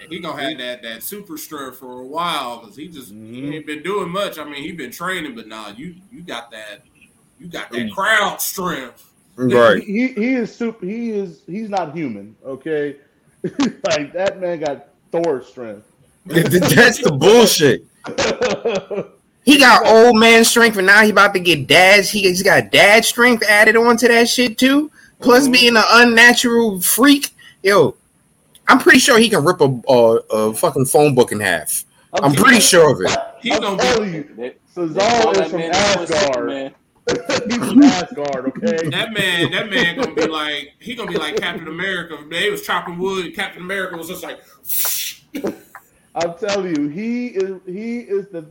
He 0.09 0.19
gonna 0.19 0.41
have 0.41 0.57
that 0.57 0.81
that 0.81 1.03
super 1.03 1.37
strength 1.37 1.77
for 1.77 2.01
a 2.01 2.07
while 2.07 2.59
because 2.59 2.75
he 2.75 2.87
just 2.87 3.13
Mhm. 3.13 3.33
he 3.35 3.55
ain't 3.55 3.67
been 3.67 3.83
doing 3.83 4.09
much. 4.09 4.39
I 4.39 4.43
mean, 4.43 4.63
he 4.63 4.71
been 4.71 4.89
training, 4.89 5.35
but 5.35 5.47
nah, 5.47 5.69
you 5.77 5.93
you 6.11 6.23
got 6.23 6.49
that 6.49 6.85
you 7.37 7.47
got 7.47 7.69
that 7.71 7.85
Mm. 7.85 7.91
crowd 7.91 8.41
strength. 8.41 9.07
Right. 9.35 9.83
He 9.85 10.07
he 10.07 10.33
is 10.33 10.55
super. 10.55 10.83
He 10.85 11.11
is 11.11 11.43
he's 11.45 11.69
not 11.69 11.95
human. 11.95 12.35
Okay, 12.43 12.95
like 13.87 14.11
that 14.13 14.39
man 14.41 14.59
got 14.59 14.87
Thor 15.11 15.43
strength. 15.43 15.85
That's 16.25 17.01
the 17.01 17.11
bullshit. 17.11 17.85
He 19.43 19.57
got 19.57 19.85
old 19.87 20.17
man 20.19 20.45
strength, 20.45 20.77
and 20.77 20.85
now 20.85 21.01
he 21.03 21.09
about 21.09 21.33
to 21.33 21.39
get 21.39 21.65
dad's. 21.67 22.09
He, 22.11 22.21
he's 22.21 22.43
got 22.43 22.71
dad 22.71 23.03
strength 23.03 23.43
added 23.43 23.75
onto 23.75 24.07
that 24.07 24.29
shit 24.29 24.57
too. 24.57 24.91
Plus 25.19 25.47
Mhm. 25.47 25.51
being 25.53 25.75
an 25.77 25.83
unnatural 25.89 26.79
freak, 26.81 27.29
yo. 27.63 27.95
I'm 28.67 28.77
pretty 28.79 28.99
sure 28.99 29.17
he 29.17 29.29
can 29.29 29.43
rip 29.43 29.59
a, 29.61 29.81
a, 29.89 30.15
a 30.31 30.53
fucking 30.53 30.85
phone 30.85 31.15
book 31.15 31.31
in 31.31 31.39
half. 31.39 31.83
I'm 32.13 32.33
pretty 32.33 32.59
sure 32.59 32.91
of 32.93 33.01
it. 33.01 33.17
He's 33.41 33.59
gonna 33.59 33.77
be 33.77 33.83
telling 33.83 34.13
you, 34.13 34.29
They- 34.37 34.49
they 34.49 34.55
Cesaro 34.75 35.31
is 35.31 35.37
that 35.39 35.49
from 35.49 35.59
man 35.59 35.71
the 35.71 35.77
Asgard. 35.77 36.75
Superman. 37.09 37.49
he's 37.49 37.57
from 37.69 37.83
Asgard. 37.83 38.45
Okay. 38.47 38.89
that 38.89 39.13
man. 39.13 39.51
That 39.51 39.69
man 39.69 39.97
gonna 39.97 40.13
be 40.13 40.27
like 40.27 40.73
he 40.79 40.95
gonna 40.95 41.11
be 41.11 41.17
like 41.17 41.37
Captain 41.37 41.67
America. 41.67 42.17
They 42.29 42.49
was 42.49 42.61
chopping 42.65 42.97
wood. 42.99 43.25
and 43.25 43.35
Captain 43.35 43.61
America 43.61 43.97
was 43.97 44.07
just 44.07 44.23
like. 44.23 44.39
I'm 46.13 46.33
telling 46.37 46.75
you, 46.75 46.87
he 46.89 47.27
is 47.27 47.61
he 47.65 47.99
is 47.99 48.27
the 48.29 48.45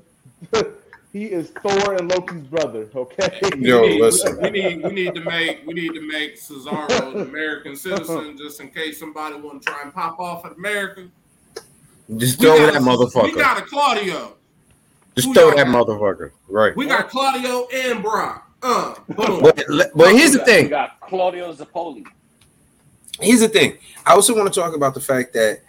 he 1.12 1.26
is 1.26 1.50
Thor 1.50 1.94
and 1.94 2.10
Loki's 2.10 2.42
brother. 2.46 2.88
Okay. 2.94 3.38
Yo, 3.58 3.82
we 3.82 3.88
need, 3.88 4.00
listen. 4.00 4.40
We 4.40 4.50
need 4.50 4.82
we 4.82 4.90
need 4.92 5.14
to 5.14 5.20
make 5.20 5.66
we 5.66 5.74
need 5.74 5.92
to 5.92 6.00
make 6.00 6.36
Cesaro 6.40 7.14
an 7.14 7.20
American 7.20 7.76
citizen 7.76 8.36
just 8.38 8.60
in 8.60 8.70
case 8.70 8.98
somebody 8.98 9.36
want 9.36 9.62
to 9.62 9.70
try 9.70 9.82
and 9.82 9.92
pop 9.92 10.18
off 10.18 10.46
at 10.46 10.52
America. 10.56 11.08
Just 12.16 12.40
We 12.40 12.46
throw 12.46 12.56
that 12.58 12.76
a- 12.76 13.22
We 13.22 13.32
got 13.34 13.58
a 13.58 13.62
Claudio. 13.62 14.36
Just 15.24 15.28
who 15.28 15.34
throw 15.34 15.50
that 15.56 15.66
got? 15.66 15.86
motherfucker. 15.86 16.30
Right. 16.48 16.76
We 16.76 16.86
got 16.86 17.08
Claudio 17.08 17.66
and 17.72 18.02
Brock. 18.02 18.50
Uh. 18.62 18.94
But, 19.08 19.64
but 19.94 20.12
here's 20.14 20.32
the 20.32 20.44
thing. 20.44 20.64
We 20.64 20.70
got 20.70 21.00
Claudio 21.00 21.52
Zapoli. 21.54 22.04
Here's 23.20 23.40
the 23.40 23.48
thing. 23.48 23.78
I 24.06 24.12
also 24.12 24.34
want 24.36 24.52
to 24.52 24.60
talk 24.60 24.74
about 24.74 24.94
the 24.94 25.00
fact 25.00 25.32
that 25.34 25.60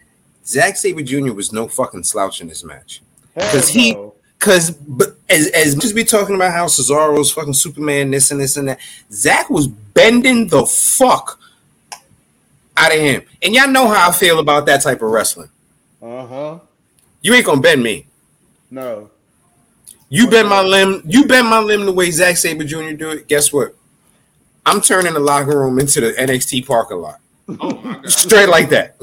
Zack 0.46 0.76
Sabre 0.78 1.02
Jr. 1.02 1.34
was 1.34 1.52
no 1.52 1.68
fucking 1.68 2.04
slouch 2.04 2.42
in 2.42 2.48
this 2.48 2.64
match. 2.64 3.02
Because 3.36 3.70
he- 3.70 3.96
Cause 4.40 4.72
but 4.72 5.10
as 5.30 5.46
as 5.50 5.76
much 5.76 5.86
as 5.86 5.94
we 5.94 6.04
talking 6.04 6.34
about 6.36 6.52
how 6.52 6.66
Cesaro's 6.66 7.32
fucking 7.32 7.54
Superman, 7.54 8.10
this 8.10 8.32
and 8.32 8.42
this 8.42 8.58
and 8.58 8.70
that, 8.70 8.80
Zach 9.12 9.52
was 9.52 9.68
bending 9.68 10.48
the 10.48 10.66
fuck 10.66 11.40
out 12.76 12.92
of 12.92 13.00
him. 13.00 13.22
And 13.44 13.54
y'all 13.54 13.68
know 13.68 13.88
how 13.88 14.10
I 14.10 14.12
feel 14.12 14.40
about 14.40 14.66
that 14.66 14.82
type 14.82 15.04
of 15.04 15.12
wrestling. 15.12 15.50
Uh 16.02 16.26
huh. 16.26 16.60
You 17.22 17.36
ain't 17.36 17.46
gonna 17.46 17.62
bend 17.62 17.84
me. 17.84 18.08
No. 18.72 19.12
You 20.14 20.30
bend 20.30 20.50
my 20.50 20.62
limb, 20.62 21.02
you 21.06 21.26
bend 21.26 21.48
my 21.48 21.60
limb 21.60 21.86
the 21.86 21.92
way 21.94 22.12
Zack 22.12 22.36
Sabre 22.36 22.66
Jr. 22.66 22.92
do 22.92 23.12
it. 23.12 23.30
Guess 23.30 23.54
what? 23.54 23.74
I'm 24.66 24.82
turning 24.82 25.14
the 25.14 25.22
locker 25.22 25.58
room 25.58 25.80
into 25.80 26.02
the 26.02 26.12
NXT 26.12 26.68
parking 26.68 26.98
lot. 26.98 27.20
Oh. 27.48 28.02
Straight 28.06 28.50
like 28.50 28.70
that. 28.70 28.98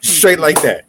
Straight 0.00 0.38
like 0.38 0.62
that. 0.62 0.84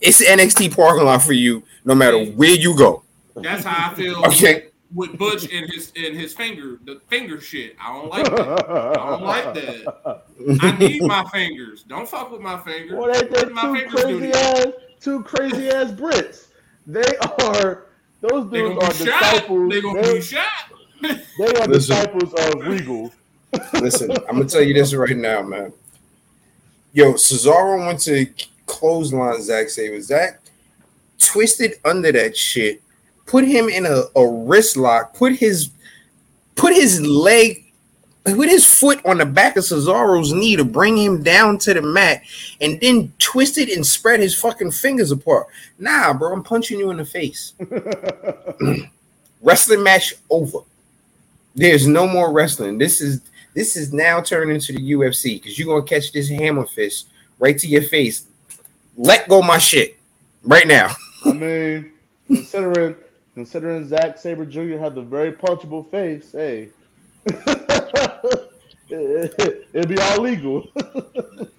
It's 0.00 0.18
the 0.18 0.26
NXT 0.26 0.76
parking 0.76 1.04
lot 1.04 1.22
for 1.22 1.32
you, 1.32 1.64
no 1.84 1.94
matter 1.96 2.24
where 2.24 2.50
you 2.54 2.76
go. 2.78 3.02
That's 3.34 3.64
how 3.64 3.90
I 3.90 3.94
feel 3.94 4.24
Okay. 4.26 4.68
with 4.94 5.18
Butch 5.18 5.52
and 5.52 5.68
his 5.68 5.92
and 5.96 6.16
his 6.16 6.34
finger, 6.34 6.78
the 6.84 7.00
finger 7.08 7.40
shit. 7.40 7.74
I 7.80 7.92
don't 7.92 8.08
like 8.10 8.24
that. 8.26 8.70
I 8.70 8.92
don't 8.94 9.22
like 9.22 9.54
that. 9.54 10.22
I 10.60 10.76
need 10.78 11.02
my 11.02 11.24
fingers. 11.32 11.82
Don't 11.82 12.08
fuck 12.08 12.30
with 12.30 12.40
my 12.40 12.60
fingers. 12.60 12.92
Well, 12.96 13.12
they, 13.12 13.26
they 13.26 13.50
My 13.50 13.80
two 13.80 13.88
crazy 13.90 14.32
ass, 14.32 14.66
two 15.00 15.22
crazy 15.24 15.68
ass 15.68 15.90
Brits. 15.90 16.46
They 16.86 17.16
are 17.18 17.84
those 18.20 18.50
dudes 18.50 18.74
gonna 18.74 18.80
are 18.80 18.88
be 18.90 18.94
shot. 19.06 19.20
disciples. 19.20 19.70
They 19.72 19.80
gonna 19.80 20.02
They, 20.02 20.14
be 20.14 20.20
shot. 20.20 20.44
they 21.02 21.08
are 21.46 21.66
Listen. 21.66 21.70
disciples 21.70 22.34
of 22.34 22.54
Regal. 22.66 23.12
Listen, 23.74 24.10
I'm 24.28 24.36
gonna 24.38 24.46
tell 24.46 24.62
you 24.62 24.74
this 24.74 24.92
right 24.94 25.16
now, 25.16 25.42
man. 25.42 25.72
Yo, 26.92 27.14
Cesaro 27.14 27.86
went 27.86 28.00
to 28.00 28.26
clothesline 28.66 29.40
Zack 29.42 29.68
Sabre. 29.68 30.00
Zack 30.00 30.40
twisted 31.18 31.74
under 31.84 32.12
that 32.12 32.36
shit, 32.36 32.82
put 33.26 33.44
him 33.44 33.68
in 33.68 33.86
a, 33.86 34.02
a 34.16 34.26
wrist 34.28 34.76
lock, 34.76 35.14
put 35.14 35.32
his 35.34 35.70
put 36.56 36.72
his 36.74 37.00
leg, 37.00 37.63
put 38.24 38.48
his 38.48 38.64
foot 38.64 39.04
on 39.04 39.18
the 39.18 39.26
back 39.26 39.56
of 39.56 39.64
Cesaro's 39.64 40.32
knee 40.32 40.56
to 40.56 40.64
bring 40.64 40.96
him 40.96 41.22
down 41.22 41.58
to 41.58 41.74
the 41.74 41.82
mat, 41.82 42.22
and 42.60 42.80
then 42.80 43.12
twisted 43.18 43.68
and 43.68 43.86
spread 43.86 44.20
his 44.20 44.34
fucking 44.38 44.70
fingers 44.70 45.10
apart. 45.10 45.46
Nah, 45.78 46.14
bro, 46.14 46.32
I'm 46.32 46.42
punching 46.42 46.78
you 46.78 46.90
in 46.90 46.96
the 46.96 47.04
face. 47.04 47.52
Wrestling 49.42 49.82
match 49.82 50.14
over. 50.30 50.60
There's 51.54 51.86
no 51.86 52.06
more 52.08 52.32
wrestling. 52.32 52.78
This 52.78 53.00
is 53.00 53.20
this 53.54 53.76
is 53.76 53.92
now 53.92 54.20
turned 54.20 54.50
into 54.50 54.72
the 54.72 54.92
UFC 54.92 55.40
because 55.40 55.58
you're 55.58 55.68
gonna 55.68 55.86
catch 55.86 56.12
this 56.12 56.28
hammer 56.28 56.66
fist 56.66 57.08
right 57.38 57.56
to 57.58 57.68
your 57.68 57.82
face. 57.82 58.26
Let 58.96 59.28
go 59.28 59.42
my 59.42 59.58
shit 59.58 59.98
right 60.42 60.66
now. 60.66 60.94
I 61.24 61.32
mean, 61.32 61.92
considering 62.26 62.96
considering 63.34 63.86
Zack 63.86 64.18
Sabre 64.18 64.46
Jr. 64.46 64.78
had 64.78 64.94
the 64.94 65.02
very 65.02 65.32
punchable 65.32 65.88
face, 65.90 66.32
hey, 66.32 66.70
It'd 68.90 69.88
be 69.88 69.98
all 69.98 70.20
legal. 70.20 70.68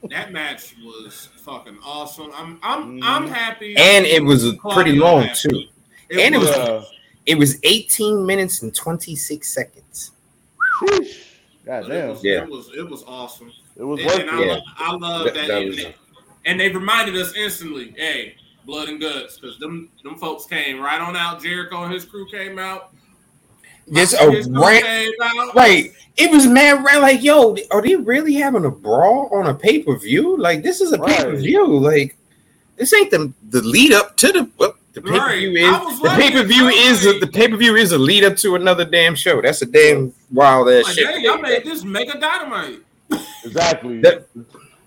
That 0.09 0.31
match 0.31 0.75
was 0.83 1.29
fucking 1.37 1.79
awesome. 1.83 2.31
I'm 2.35 2.59
I'm. 2.61 3.01
I'm 3.03 3.23
mm-hmm. 3.23 3.33
happy. 3.33 3.75
And 3.75 4.05
it 4.05 4.23
was 4.23 4.53
pretty 4.71 4.91
long 4.93 5.23
happy. 5.23 5.49
too. 5.49 5.63
and 6.21 6.35
it 6.35 6.37
was- 6.37 6.49
Yeah. 6.55 6.83
It 7.25 7.39
was 7.39 7.57
18 7.63 8.23
minutes 8.23 8.61
and 8.61 8.73
26 8.73 9.47
seconds. 9.51 10.11
God 11.65 11.87
damn. 11.87 11.91
It 11.91 12.07
was, 12.09 12.23
Yeah. 12.23 12.43
it 12.43 12.49
was 12.49 12.69
it 12.77 12.87
was 12.87 13.03
awesome. 13.07 13.51
It 13.75 13.83
was 13.83 13.99
And, 13.99 14.07
worth 14.07 14.19
and 14.19 14.29
I, 14.29 14.41
it. 14.41 14.45
Yeah. 14.45 14.53
lo- 14.53 14.61
I 14.77 14.95
love 14.95 15.25
That- 15.25 15.33
that. 15.33 15.47
that 15.47 15.57
and, 15.57 15.67
was- 15.69 15.77
they, 15.77 15.95
and 16.45 16.59
they 16.59 16.69
reminded 16.69 17.15
us 17.15 17.33
instantly, 17.35 17.95
hey, 17.97 18.35
blood 18.65 18.87
and 18.89 19.01
guts, 19.01 19.39
because 19.39 19.57
them 19.57 19.89
them 20.03 20.17
folks 20.17 20.45
came 20.45 20.79
right 20.79 21.01
on 21.01 21.15
out. 21.15 21.41
Jericho 21.41 21.83
and 21.83 21.91
his 21.91 22.05
crew 22.05 22.27
came 22.29 22.59
out. 22.59 22.93
Just 23.93 24.13
a 24.15 24.17
crew 24.17 24.63
rant. 24.63 24.83
came 24.85 25.11
out. 25.21 25.55
Right. 25.55 25.91
It 26.17 26.31
was 26.31 26.47
mad 26.47 26.83
rant. 26.83 27.01
Like, 27.01 27.21
yo, 27.23 27.55
are 27.71 27.81
they 27.81 27.95
really 27.95 28.33
having 28.35 28.65
a 28.65 28.71
brawl 28.71 29.29
on 29.33 29.47
a 29.47 29.53
pay 29.53 29.83
per 29.83 29.95
view? 29.97 30.37
Like, 30.37 30.63
this 30.63 30.81
is 30.81 30.91
a 30.93 30.97
Right. 30.97 31.17
pay 31.17 31.23
per 31.23 31.35
view. 31.35 31.77
Like, 31.77 32.17
this 32.77 32.93
ain't 32.93 33.11
the 33.11 33.31
the 33.49 33.61
lead 33.61 33.91
up 33.93 34.17
to 34.17 34.31
the 34.31 34.49
well, 34.57 34.75
the 34.93 35.01
pay 35.01 35.11
per 35.19 35.35
view 35.37 35.53
Right. 35.55 35.91
is 35.91 35.99
the 36.01 36.09
pay 36.17 36.31
per 36.31 36.43
view 36.43 36.67
is 36.67 37.05
a, 37.05 37.19
the 37.19 37.27
pay 37.27 37.47
per 37.47 37.57
view 37.57 37.75
is 37.75 37.91
a 37.91 37.97
lead 37.97 38.23
up 38.23 38.37
to 38.37 38.55
another 38.55 38.85
damn 38.85 39.13
show. 39.15 39.41
That's 39.41 39.61
a 39.61 39.65
damn 39.65 40.13
wild 40.31 40.69
ass 40.69 40.85
Like, 40.85 40.93
shit. 40.95 41.05
dang, 41.05 41.23
y'all 41.23 41.37
made 41.37 41.63
this 41.65 41.83
mega 41.83 42.17
dynamite. 42.19 42.79
Exactly. 43.43 44.01
That- 44.01 44.27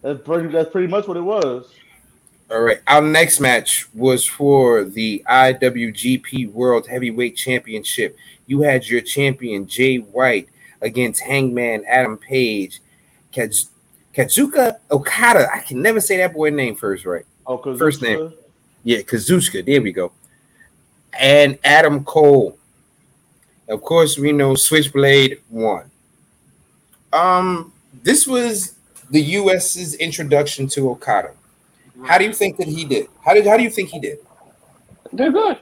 that's 0.02 0.20
pretty. 0.24 0.48
That's 0.48 0.70
pretty 0.70 0.86
much 0.86 1.06
what 1.08 1.16
it 1.16 1.22
was. 1.22 1.66
All 2.50 2.60
right. 2.62 2.80
Our 2.86 3.02
next 3.02 3.40
match 3.40 3.86
was 3.94 4.24
for 4.24 4.84
the 4.84 5.22
IWGP 5.28 6.50
World 6.52 6.86
Heavyweight 6.88 7.36
Championship. 7.36 8.16
You 8.46 8.62
had 8.62 8.88
your 8.88 9.02
champion 9.02 9.66
Jay 9.66 9.96
White 9.96 10.48
against 10.80 11.20
Hangman 11.20 11.84
Adam 11.86 12.16
Page. 12.16 12.80
Kaz- 13.32 13.68
Kazuka 14.14 14.78
Okada. 14.90 15.48
I 15.52 15.60
can 15.60 15.82
never 15.82 16.00
say 16.00 16.16
that 16.18 16.32
boy 16.32 16.48
name 16.50 16.74
first 16.74 17.04
right. 17.04 17.26
Oh, 17.46 17.58
cause 17.58 17.78
First 17.78 18.00
name. 18.00 18.32
Yeah, 18.82 18.98
Kazuchika. 18.98 19.64
There 19.64 19.82
we 19.82 19.92
go. 19.92 20.12
And 21.18 21.58
Adam 21.64 22.04
Cole. 22.04 22.56
Of 23.68 23.82
course, 23.82 24.16
we 24.16 24.32
know 24.32 24.54
Switchblade 24.54 25.40
won. 25.50 25.90
Um, 27.12 27.72
this 28.02 28.26
was 28.26 28.74
the 29.10 29.20
US's 29.20 29.94
introduction 29.94 30.66
to 30.68 30.90
Okada. 30.90 31.32
How 32.04 32.18
do 32.18 32.24
you 32.24 32.32
think 32.32 32.56
that 32.58 32.68
he 32.68 32.84
did? 32.84 33.08
How 33.24 33.34
did 33.34 33.46
how 33.46 33.56
do 33.56 33.62
you 33.62 33.70
think 33.70 33.88
he 33.90 33.98
did? 34.00 34.18
They're 35.12 35.32
good. 35.32 35.58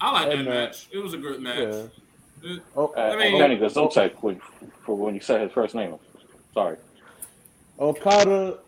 I 0.00 0.12
like 0.12 0.28
that 0.36 0.44
match. 0.44 0.88
It 0.92 0.98
was 0.98 1.14
a 1.14 1.18
good 1.18 1.40
match. 1.40 1.58
Yeah. 1.58 2.50
It- 2.50 2.62
Oh, 2.76 2.92
Uh, 2.96 3.00
I 3.00 3.16
mean- 3.16 3.38
Danny 3.38 3.56
Gesundheit 3.56 4.12
when- 4.20 4.40
for 4.84 4.96
when 4.96 5.14
you 5.14 5.20
said 5.20 5.40
his 5.40 5.50
first 5.52 5.74
name. 5.74 5.94
Sorry. 6.54 6.76
Okada, 7.80 8.58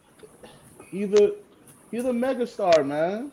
either 0.93 1.33
he's 1.91 2.05
a 2.05 2.11
megastar, 2.11 2.85
man. 2.87 3.33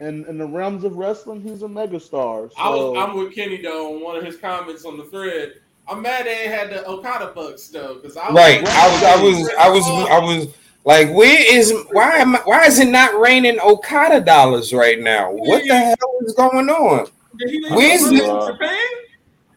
In 0.00 0.24
in 0.26 0.38
the 0.38 0.46
realms 0.46 0.84
of 0.84 0.96
wrestling, 0.96 1.40
he's 1.42 1.62
a 1.62 1.66
megastar. 1.68 2.50
I 2.56 2.70
So, 2.72 2.92
was 2.92 2.98
I'm 3.08 3.16
with 3.16 3.34
Kenny 3.34 3.60
though 3.60 3.94
on 3.94 4.02
one 4.02 4.16
of 4.16 4.24
his 4.24 4.36
comments 4.36 4.84
on 4.84 4.96
the 4.96 5.04
thread. 5.04 5.54
I'm 5.88 6.02
mad 6.02 6.26
they 6.26 6.42
ain't 6.44 6.52
had 6.54 6.70
the 6.70 6.86
Okada 6.88 7.32
bucks 7.34 7.68
though, 7.68 7.94
because 7.96 8.16
I 8.16 8.28
was 8.28 8.34
Right. 8.36 8.58
I 8.66 8.88
was 8.88 9.02
I 9.02 9.22
was 9.22 9.50
I 9.58 9.68
was 9.68 9.88
I 9.88 10.18
was 10.18 10.46
like, 10.84 11.12
where 11.12 11.54
is 11.54 11.72
why 11.92 12.16
am 12.18 12.36
I, 12.36 12.40
why 12.44 12.64
is 12.66 12.78
it 12.78 12.88
not 12.88 13.18
raining 13.20 13.58
Okada 13.60 14.20
dollars 14.20 14.72
right 14.72 14.98
now? 15.00 15.30
What 15.32 15.62
the 15.66 15.74
hell 15.76 16.18
is 16.22 16.32
going 16.34 16.68
on? 16.70 17.06
Did 17.38 17.50
he 17.50 17.60
leave 17.60 17.72
Where's 17.72 18.04
the 18.04 18.10
the- 18.16 18.58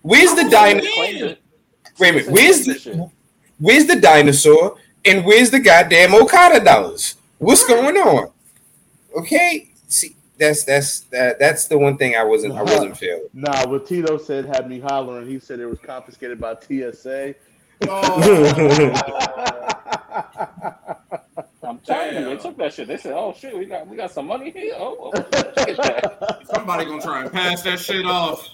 Where's 0.01 0.33
the 0.35 0.49
dinosaur? 0.49 1.03
like, 1.03 1.11
Claimed 1.15 1.21
it. 1.21 1.41
Wait 1.99 2.09
a 2.09 2.13
minute. 2.13 2.29
Where's 2.31 2.65
that 2.65 2.81
shit. 2.81 2.93
the 2.97 3.09
where's 3.59 3.85
the 3.85 3.95
dinosaur 3.99 4.77
and 5.05 5.23
where's 5.25 5.49
the 5.51 5.59
goddamn 5.59 6.13
Okada 6.13 6.59
dollars? 6.63 7.15
What's 7.37 7.65
going 7.67 7.95
on? 7.97 8.29
Okay, 9.17 9.69
see 9.87 10.15
that's 10.37 10.63
that's 10.65 11.01
that 11.11 11.39
that's 11.39 11.67
the 11.67 11.77
one 11.77 11.95
thing 11.97 12.15
I 12.15 12.23
wasn't 12.23 12.55
I 12.55 12.63
wasn't 12.63 12.97
feeling. 12.97 13.27
nah, 13.33 13.65
what 13.67 13.85
Tito 13.87 14.17
said 14.17 14.45
had 14.45 14.67
me 14.69 14.79
hollering. 14.79 15.27
He 15.27 15.39
said 15.39 15.59
it 15.59 15.67
was 15.67 15.79
confiscated 15.79 16.39
by 16.41 16.55
TSA. 16.59 17.35
Oh, 17.87 18.93
I'm 20.15 20.95
telling 21.85 22.15
you, 22.15 22.25
they 22.29 22.37
took 22.37 22.57
that 22.57 22.73
shit. 22.73 22.87
They 22.87 22.97
said, 22.97 23.13
"Oh 23.13 23.33
shit, 23.37 23.57
we 23.57 23.65
got 23.65 23.87
we 23.87 23.95
got 23.97 24.11
some 24.11 24.27
money 24.27 24.51
here." 24.51 24.73
Oh, 24.77 25.11
oh, 25.13 26.43
somebody 26.53 26.85
gonna 26.85 27.01
try 27.01 27.21
and 27.23 27.31
pass 27.31 27.61
that 27.63 27.79
shit 27.79 28.05
off. 28.05 28.47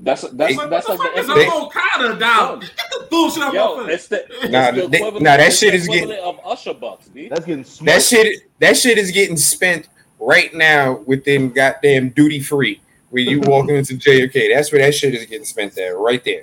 that's 0.00 0.22
that's 0.30 0.56
Like, 0.56 0.70
that's 0.70 0.88
what 0.88 0.98
like 1.00 1.14
the 1.14 1.22
the 1.22 1.34
fuck 1.34 1.38
is 1.40 1.46
an 1.46 1.62
Okada 1.62 2.18
dollar? 2.18 2.60
Get 2.60 2.70
the 2.76 3.06
bullshit 3.10 3.42
out 3.42 3.54
yo. 3.54 3.76
my 3.76 3.86
face. 3.86 3.94
It's 3.94 4.08
the 4.08 4.48
Nah, 4.48 4.68
it's 4.68 4.78
the 4.78 4.86
they- 4.88 5.10
nah, 5.20 5.36
that 5.36 5.52
shit 5.52 5.74
is 5.74 5.86
getting- 5.88 6.12
of 6.18 6.38
Usher 6.44 6.74
bucks, 6.74 7.08
B. 7.08 7.28
That's 7.28 7.44
getting 7.44 7.64
smoked. 7.64 7.86
That 7.86 8.02
shit 8.02 8.42
that 8.60 8.76
shit 8.76 8.98
is 8.98 9.10
getting 9.10 9.36
spent 9.36 9.88
right 10.20 10.52
now 10.54 10.98
within 11.06 11.50
goddamn 11.50 12.10
duty 12.10 12.40
free. 12.40 12.80
When 13.10 13.26
you 13.26 13.40
walk 13.40 13.68
into 13.70 13.94
JFK, 13.94 14.54
that's 14.54 14.70
where 14.72 14.82
that 14.82 14.94
shit 14.94 15.14
is 15.14 15.24
getting 15.26 15.46
spent 15.46 15.74
there, 15.74 15.96
right 15.98 16.22
there. 16.24 16.42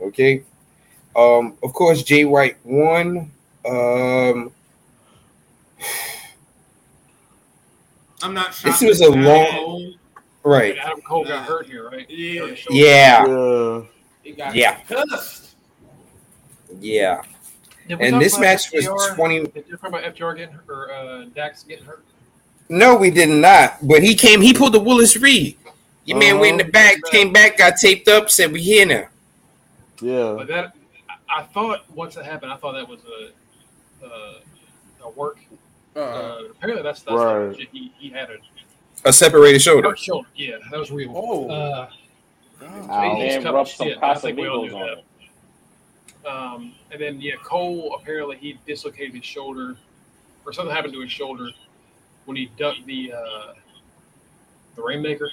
Okay. 0.00 0.42
Um, 1.16 1.56
of 1.62 1.72
course, 1.72 2.02
Jay 2.02 2.24
White 2.24 2.56
won. 2.64 3.30
Um, 3.66 4.50
I'm 8.22 8.34
not 8.34 8.52
This 8.62 8.80
was 8.80 9.00
a 9.00 9.10
long- 9.10 9.46
Cole- 9.50 9.94
right. 10.44 10.76
Adam 10.78 11.00
Cole 11.02 11.24
got 11.24 11.44
hurt 11.44 11.66
here, 11.66 11.88
right? 11.90 12.08
Yeah. 12.08 12.40
Hurt 12.40 12.50
his 12.50 12.58
shoulder. 12.60 12.78
Yeah. 12.80 13.26
Yeah. 13.26 13.80
He 14.22 14.32
got 14.32 14.54
Yeah. 14.54 14.76
cussed. 14.88 15.54
Yeah. 16.80 17.22
And 17.88 18.20
this 18.20 18.34
about 18.34 18.42
match 18.42 18.72
was 18.72 18.86
20. 19.14 19.40
Did 19.46 19.64
you 19.68 19.76
talk 19.76 19.88
about 19.88 20.04
FTR 20.04 20.34
getting 20.36 20.54
hurt 20.54 20.64
or 20.68 20.92
uh, 20.92 21.24
Dax 21.34 21.64
getting 21.64 21.84
hurt? 21.84 22.04
No, 22.68 22.94
we 22.96 23.10
did 23.10 23.28
not. 23.28 23.86
But 23.86 24.02
he 24.02 24.14
came, 24.14 24.40
he 24.40 24.54
pulled 24.54 24.72
the 24.74 24.80
Willis 24.80 25.16
Reed. 25.16 25.58
Your 26.04 26.18
man 26.18 26.38
went 26.38 26.60
in 26.60 26.66
the 26.66 26.72
back, 26.72 26.96
came 27.10 27.32
back, 27.32 27.58
got 27.58 27.76
taped 27.76 28.08
up, 28.08 28.30
said, 28.30 28.52
We 28.52 28.62
here 28.62 28.86
now. 28.86 29.08
Yeah. 30.00 30.34
But 30.36 30.46
that 30.48 30.74
I, 31.28 31.40
I 31.40 31.42
thought 31.44 31.84
once 31.94 32.16
it 32.16 32.24
happened, 32.24 32.52
I 32.52 32.56
thought 32.56 32.72
that 32.72 32.88
was 32.88 33.00
a 33.04 34.06
uh, 34.06 34.34
a 35.04 35.10
work. 35.10 35.38
Uh, 35.94 36.00
Uh, 36.00 36.38
apparently, 36.52 36.82
that's 36.82 37.02
that's 37.02 37.14
Right. 37.16 37.48
legit. 37.50 37.68
he 37.72 37.92
he 37.98 38.08
had 38.10 38.30
a 38.30 38.36
A 39.04 39.12
separated 39.12 39.60
shoulder. 39.60 39.94
shoulder. 39.96 40.28
Yeah, 40.36 40.56
that 40.70 40.78
was 40.80 40.90
real. 40.90 41.12
Oh. 41.14 41.48
Uh, 41.50 41.88
Ow. 42.62 43.16
he's 43.16 43.34
And 43.34 43.44
tough 43.44 43.54
rub 43.54 43.68
some 43.68 43.88
shit. 43.88 43.98
I 44.02 44.14
think 44.14 44.38
we 44.38 44.48
all 44.48 44.64
knew 44.66 44.74
on 44.76 44.80
that. 44.86 44.98
it. 44.98 46.26
Um, 46.26 46.72
and 46.92 47.00
then 47.00 47.20
yeah, 47.20 47.34
Cole 47.42 47.96
apparently 48.00 48.36
he 48.36 48.58
dislocated 48.66 49.14
his 49.16 49.24
shoulder, 49.24 49.76
or 50.46 50.52
something 50.52 50.74
happened 50.74 50.94
to 50.94 51.00
his 51.00 51.10
shoulder 51.10 51.48
when 52.26 52.36
he 52.36 52.46
ducked 52.56 52.86
the 52.86 53.12
uh, 53.12 53.54
the 54.76 54.82
rainmaker, 54.82 55.30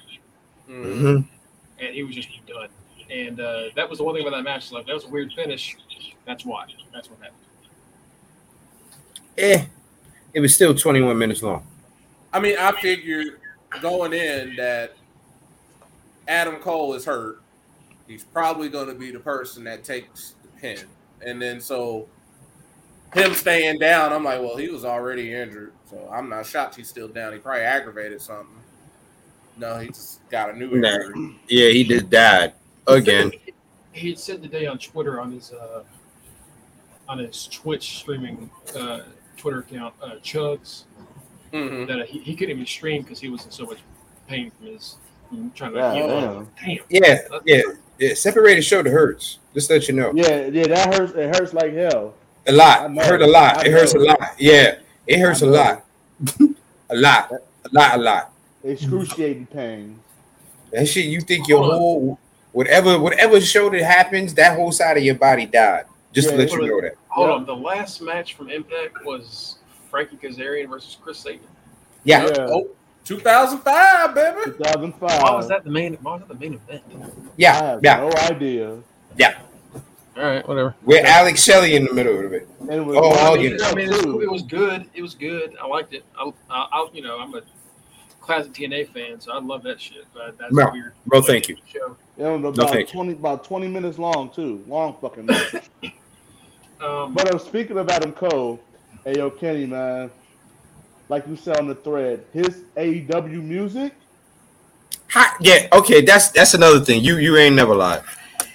mm. 0.67 0.83
Mhm. 0.83 1.25
and 1.79 1.93
he 1.95 2.03
was 2.03 2.15
just 2.15 2.29
done. 2.47 2.69
And 3.11 3.39
uh, 3.39 3.69
that 3.75 3.87
was 3.89 3.99
the 3.99 4.03
one 4.03 4.13
thing 4.15 4.25
about 4.27 4.35
that 4.37 4.43
match. 4.43 4.71
Like 4.71 4.87
that 4.87 4.93
was 4.95 5.05
a 5.05 5.09
weird 5.09 5.31
finish. 5.33 5.77
That's 6.25 6.43
why. 6.45 6.65
That's 6.91 7.09
what 7.09 7.19
happened. 7.19 7.37
Eh. 9.37 9.65
It 10.33 10.39
was 10.39 10.53
still 10.53 10.73
21 10.75 11.17
minutes 11.17 11.41
long. 11.41 11.65
I 12.31 12.39
mean, 12.39 12.55
I 12.59 12.71
figured 12.73 13.39
going 13.81 14.13
in 14.13 14.55
that 14.57 14.93
Adam 16.27 16.55
Cole 16.57 16.93
is 16.93 17.05
hurt. 17.05 17.41
He's 18.07 18.23
probably 18.23 18.69
going 18.69 18.87
to 18.87 18.93
be 18.95 19.11
the 19.11 19.19
person 19.19 19.63
that 19.65 19.83
takes 19.83 20.35
the 20.43 20.49
pin. 20.59 20.79
And 21.25 21.41
then 21.41 21.59
so 21.59 22.07
him 23.13 23.33
staying 23.33 23.79
down, 23.79 24.13
I'm 24.13 24.23
like, 24.23 24.39
well, 24.39 24.55
he 24.57 24.69
was 24.69 24.85
already 24.85 25.33
injured. 25.33 25.73
So 25.89 26.09
I'm 26.11 26.29
not 26.29 26.45
shocked 26.45 26.75
he's 26.75 26.87
still 26.87 27.07
down. 27.07 27.33
He 27.33 27.39
probably 27.39 27.63
aggravated 27.63 28.21
something. 28.21 28.55
No, 29.57 29.77
he 29.79 29.87
just 29.87 30.27
got 30.29 30.51
a 30.51 30.57
new 30.57 30.69
Nah. 30.71 30.87
injury. 30.89 31.35
Yeah, 31.47 31.69
he 31.69 31.83
just 31.83 32.09
died 32.09 32.53
again. 32.87 33.31
He 33.91 34.09
had 34.09 34.19
said 34.19 34.41
today 34.43 34.67
on 34.67 34.77
Twitter 34.77 35.19
on 35.19 35.31
his 35.31 35.51
uh, 35.51 35.83
on 37.07 37.17
his 37.17 37.47
Twitch 37.47 37.97
streaming 37.97 38.49
uh, 38.75 38.99
Twitter 39.39 39.59
account, 39.59 39.93
uh, 40.03 40.11
Chugs, 40.23 40.83
Mhm. 41.53 41.87
that 41.87 42.05
he, 42.07 42.19
he 42.19 42.35
couldn't 42.35 42.55
even 42.55 42.65
stream 42.65 43.01
because 43.01 43.19
he 43.19 43.29
was 43.29 43.43
in 43.45 43.51
so 43.51 43.65
much 43.65 43.79
pain 44.27 44.51
from 44.57 44.67
his 44.67 44.95
from 45.29 45.51
trying 45.55 45.73
to 45.73 45.79
Yeah, 45.79 45.93
heal. 45.93 46.07
damn. 46.07 46.47
Damn. 46.65 46.77
Yeah, 46.89 47.17
yeah, 47.45 47.61
yeah. 47.97 48.13
Separated 48.13 48.61
shoulder 48.63 48.91
hurts. 48.91 49.39
Just 49.53 49.67
to 49.67 49.73
let 49.75 49.87
you 49.87 49.95
know. 49.95 50.11
Yeah, 50.13 50.45
yeah, 50.47 50.67
that 50.67 50.93
hurts. 50.93 51.13
It 51.13 51.35
hurts 51.35 51.53
like 51.53 51.73
hell. 51.73 52.13
A 52.47 52.51
I 52.51 52.53
lot. 52.53 52.91
It 52.91 53.05
hurt 53.05 53.21
a 53.21 53.27
lot. 53.27 53.65
It 53.65 53.71
hurts 53.71 53.93
a 53.95 53.99
lot. 53.99 54.19
Yeah, 54.37 54.75
it 55.07 55.19
hurts 55.19 55.41
I 55.41 55.47
a 55.47 55.49
know. 55.49 55.55
lot. 55.55 55.85
a 56.89 56.95
lot. 56.95 57.31
A 57.31 57.39
lot. 57.71 57.95
A 57.95 58.01
lot. 58.01 58.31
Excruciating 58.63 59.47
pain. 59.47 59.99
That 60.71 60.87
shit. 60.87 61.05
You 61.05 61.21
think 61.21 61.47
your 61.47 61.63
whole 61.63 62.19
whatever 62.51 62.99
whatever 62.99 63.39
shoulder 63.41 63.83
happens, 63.83 64.33
that 64.35 64.55
whole 64.55 64.71
side 64.71 64.97
of 64.97 65.03
your 65.03 65.15
body 65.15 65.45
died. 65.45 65.85
Just 66.11 66.29
to 66.29 66.35
let 66.35 66.51
you 66.51 66.67
know 66.67 66.81
that. 66.81 66.95
Hold 67.19 67.29
Yeah. 67.31 67.35
on. 67.35 67.45
The 67.45 67.55
last 67.55 68.01
match 68.01 68.33
from 68.35 68.49
Impact 68.49 69.03
was 69.03 69.57
Frankie 69.91 70.15
Kazarian 70.17 70.69
versus 70.69 70.97
Chris 71.01 71.19
Sabin. 71.19 71.41
Yeah. 72.05 72.25
Yeah. 72.27 72.47
Oh, 72.49 72.69
2005, 73.03 74.15
baby. 74.15 74.37
2005. 74.57 75.21
Why 75.21 75.31
was 75.35 75.47
that 75.49 75.65
the 75.65 75.69
main? 75.69 75.95
Why 75.95 76.13
was 76.13 76.21
that 76.21 76.29
the 76.29 76.35
main 76.35 76.53
event? 76.53 76.81
I 76.93 77.09
Yeah. 77.35 77.53
have 77.61 77.79
Yeah. 77.83 77.97
no 77.97 78.11
idea. 78.33 78.77
Yeah. 79.17 79.37
All 80.17 80.23
right, 80.23 80.47
whatever. 80.47 80.75
with 80.85 81.05
Alex 81.05 81.43
Shelley 81.43 81.75
in 81.75 81.85
the 81.85 81.93
middle 81.93 82.25
of 82.25 82.31
it. 82.33 82.47
And 82.69 82.85
with 82.87 82.97
Oh, 82.97 83.09
I'll 83.09 83.31
Bonnie 83.35 83.43
get 83.49 83.53
it. 83.53 83.61
I 83.63 83.73
mean, 83.73 83.89
it's, 83.89 84.01
too. 84.03 84.21
it 84.21 84.29
was 84.31 84.41
good. 84.43 84.85
It 84.93 85.01
was 85.01 85.13
good. 85.15 85.55
I 85.61 85.65
liked 85.67 85.93
it. 85.93 86.03
I, 86.17 86.31
I, 86.49 86.67
I, 86.71 86.87
you 86.93 87.01
know, 87.01 87.19
I'm 87.19 87.33
a 87.35 87.41
classic 88.21 88.51
TNA 88.53 88.85
fan, 88.93 89.19
so 89.19 89.31
I 89.33 89.39
love 89.39 89.63
that 89.63 89.79
shit. 89.81 90.05
But 90.13 90.37
that's 90.37 90.53
Bro, 90.53 90.71
weird. 90.71 90.93
bro, 91.05 91.21
thank 91.21 91.47
you. 91.49 91.55
Show. 91.67 91.95
It 92.17 92.23
was 92.23 92.57
about 92.57 92.69
thank 92.69 92.93
you. 92.93 93.11
about 93.11 93.43
twenty 93.45 93.67
minutes 93.69 93.97
long 93.97 94.29
too. 94.29 94.63
Long 94.67 94.95
fucking 95.01 95.25
match. 95.25 95.55
Um, 96.81 97.13
but 97.13 97.31
I'm 97.31 97.39
speaking 97.39 97.77
of 97.77 97.89
Adam 97.89 98.13
Cole, 98.13 98.59
hey 99.03 99.15
yo 99.15 99.29
Kenny 99.29 99.65
man, 99.65 100.09
like 101.09 101.27
you 101.27 101.35
said 101.35 101.57
on 101.57 101.67
the 101.67 101.75
thread, 101.75 102.23
his 102.31 102.63
AEW 102.77 103.43
music. 103.43 103.93
Hi, 105.09 105.35
yeah, 105.41 105.67
okay, 105.73 106.01
that's 106.01 106.29
that's 106.31 106.53
another 106.53 106.79
thing. 106.79 107.03
You 107.03 107.17
you 107.17 107.35
ain't 107.35 107.55
never 107.55 107.75
lied. 107.75 108.03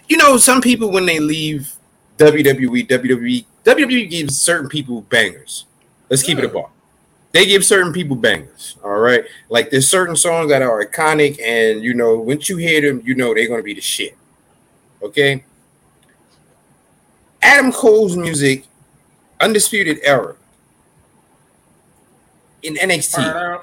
You 0.08 0.16
know, 0.16 0.38
some 0.38 0.62
people 0.62 0.90
when 0.90 1.04
they 1.04 1.20
leave 1.20 1.72
WWE, 2.18 2.86
WWE, 2.86 3.44
WWE 3.64 4.10
gives 4.10 4.40
certain 4.40 4.68
people 4.68 5.02
bangers. 5.02 5.66
Let's 6.08 6.22
keep 6.22 6.38
it 6.38 6.44
a 6.44 6.48
bar. 6.48 6.70
They 7.32 7.44
give 7.46 7.64
certain 7.64 7.92
people 7.92 8.16
bangers. 8.16 8.76
All 8.82 8.98
right, 9.00 9.24
like 9.50 9.70
there's 9.70 9.88
certain 9.88 10.16
songs 10.16 10.48
that 10.48 10.62
are 10.62 10.82
iconic, 10.82 11.38
and 11.42 11.82
you 11.82 11.92
know, 11.92 12.16
once 12.18 12.48
you 12.48 12.56
hear 12.56 12.80
them, 12.80 13.02
you 13.04 13.14
know 13.14 13.34
they're 13.34 13.48
gonna 13.48 13.62
be 13.62 13.74
the 13.74 13.82
shit. 13.82 14.16
Okay. 15.02 15.44
Adam 17.44 17.70
Cole's 17.70 18.16
music, 18.16 18.64
Undisputed 19.40 20.00
Era, 20.02 20.34
in 22.62 22.74
NXT. 22.74 23.60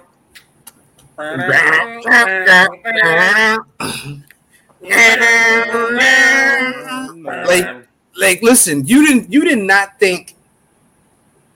Like, 7.48 7.88
like, 8.16 8.42
listen, 8.42 8.86
you 8.86 9.06
didn't, 9.06 9.32
you 9.34 9.44
did 9.44 9.60
not 9.60 10.00
think 10.00 10.36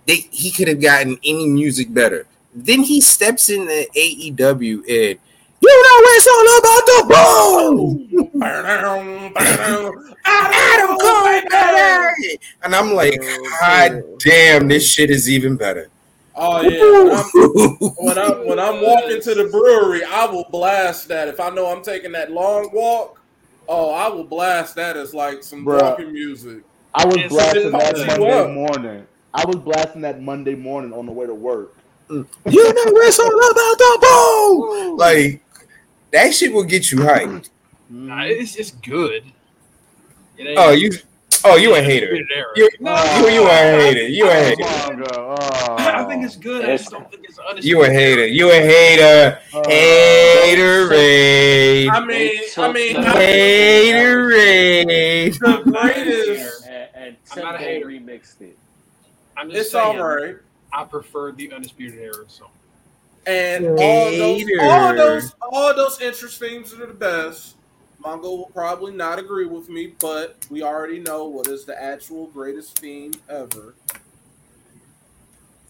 that 0.08 0.18
he 0.32 0.52
could 0.52 0.68
have 0.68 0.82
gotten 0.82 1.18
any 1.24 1.48
music 1.48 1.94
better. 1.94 2.28
Then 2.54 2.82
he 2.82 3.02
steps 3.02 3.50
in 3.50 3.66
the 3.66 3.88
AEW 3.96 4.84
and 4.90 5.20
you 5.66 5.76
know 5.84 5.98
it's 6.16 6.28
all 6.34 6.48
about 6.60 6.84
the 6.92 7.00
boom. 7.12 8.42
Adam 10.36 10.98
Cole, 10.98 11.42
baby! 11.50 12.40
and 12.64 12.76
I'm 12.76 12.94
like, 12.94 13.20
God 13.62 14.04
damn, 14.20 14.68
this 14.68 14.90
shit 14.90 15.10
is 15.10 15.30
even 15.30 15.56
better. 15.56 15.90
Oh 16.36 16.62
yeah. 16.62 16.80
When 17.04 17.14
I'm, 17.14 17.26
when 17.98 18.18
I'm 18.18 18.48
when 18.48 18.60
I'm 18.60 18.82
walking 18.82 19.22
to 19.22 19.36
the 19.36 19.46
brewery, 19.46 20.04
I 20.04 20.26
will 20.26 20.46
blast 20.52 21.08
that. 21.08 21.28
If 21.28 21.40
I 21.40 21.50
know 21.50 21.68
I'm 21.68 21.82
taking 21.82 22.12
that 22.12 22.32
long 22.32 22.70
walk, 22.74 23.20
oh, 23.68 23.92
I 23.92 24.10
will 24.10 24.26
blast 24.26 24.76
that 24.76 24.98
as 24.98 25.14
like 25.14 25.44
some 25.44 25.66
Bruh. 25.66 25.82
walking 25.82 26.12
music. 26.12 26.64
I 26.94 27.06
was 27.06 27.18
It's 27.18 27.30
blasting 27.34 27.72
that 27.72 27.96
Monday 28.08 28.20
what? 28.20 28.52
morning. 28.52 29.08
I 29.34 29.46
was 29.46 29.58
blasting 29.58 30.02
that 30.02 30.22
Monday 30.22 30.56
morning 30.56 30.94
on 30.94 31.06
the 31.06 31.12
way 31.12 31.26
to 31.26 31.34
work. 31.34 31.74
you 32.10 32.26
know 32.26 32.34
it's 32.48 33.20
all 33.20 33.28
about 33.28 33.78
the 33.78 33.98
boom. 34.02 34.98
Like 34.98 35.42
that 36.16 36.34
shit 36.34 36.52
will 36.54 36.64
get 36.64 36.92
you 36.92 37.00
hyped. 37.00 37.50
nah, 37.90 38.24
it's 38.24 38.56
it's 38.56 38.72
good. 38.72 39.24
It 40.38 40.58
Oh, 40.58 40.72
you, 40.72 40.92
oh, 41.46 41.56
you 41.58 41.76
a 41.76 41.82
hater. 41.82 42.14
You, 42.56 42.70
No, 42.80 42.96
you, 43.20 43.30
you 43.30 43.42
a 43.44 43.50
oh, 43.50 43.80
hater. 43.80 44.08
You 44.08 44.26
a 44.28 44.30
Oh, 44.30 44.34
hater. 44.44 44.64
Mongo, 44.64 45.38
oh. 45.40 45.76
I 46.00 46.04
think 46.06 46.24
it's 46.26 46.36
good. 46.36 46.66
I 46.66 46.76
just 46.78 46.90
don't 46.92 47.06
oh. 47.06 47.10
think 47.10 47.24
it's 47.28 47.40
honest. 47.40 47.66
You 47.68 47.84
a 47.84 47.90
hater. 47.90 48.26
You 48.28 48.52
a 48.52 48.56
hater. 48.56 49.40
Oh. 49.54 49.62
Haterade. 49.62 51.90
I 51.90 52.06
mean, 52.06 52.32
I 52.58 52.72
mean, 52.74 52.98
I- 52.98 53.96
Haterade. 53.96 55.40
the 55.40 55.72
greatest. 55.72 56.66
And, 56.68 56.90
and 56.96 57.16
I'm 57.32 57.40
not 57.44 57.56
a 57.56 57.58
Tempo 57.60 57.64
hater. 57.64 57.86
remixed 57.88 58.42
it. 58.42 58.58
I'm 59.38 59.50
just 59.50 59.62
It's 59.62 59.72
saying, 59.72 60.00
all 60.00 60.08
right. 60.08 60.36
I 60.74 60.84
prefer 60.86 61.32
the 61.32 61.52
undisputed 61.54 62.00
era 62.00 62.26
song. 62.28 62.50
And 63.28 63.68
all 63.68 63.76
those, 64.12 64.42
Hater. 64.42 64.62
all 64.62 64.96
those, 64.96 65.36
all 65.42 65.76
those 65.76 66.02
interest 66.02 66.40
themes 66.40 66.74
are 66.74 66.86
the 66.86 66.94
best. 66.94 67.56
Mongo 68.04 68.24
will 68.24 68.52
probably 68.54 68.92
not 68.94 69.18
agree 69.18 69.48
with 69.48 69.68
me, 69.68 69.94
but 70.00 70.38
we 70.52 70.62
already 70.62 71.00
know 71.00 71.26
what 71.26 71.48
is 71.48 71.66
the 71.66 71.82
actual 71.82 72.28
greatest 72.28 72.78
theme 72.78 73.12
ever. 73.28 73.74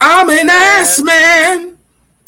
I'm 0.01 0.30
an 0.30 0.49
ass 0.49 1.01
man. 1.01 1.78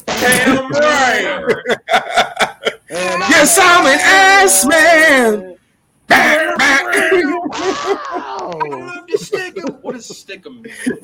Damn 0.06 0.70
right. 0.72 1.54
Yes, 2.90 3.60
I'm 3.62 3.86
an 3.86 4.00
ass 4.02 4.66
man. 4.66 5.58
Wow. 7.48 8.60
I'm 8.62 9.08
just 9.08 9.26
sticking. 9.26 9.64
What 9.82 9.94
does 9.96 10.10
stickum 10.10 10.62
mean? 10.62 10.74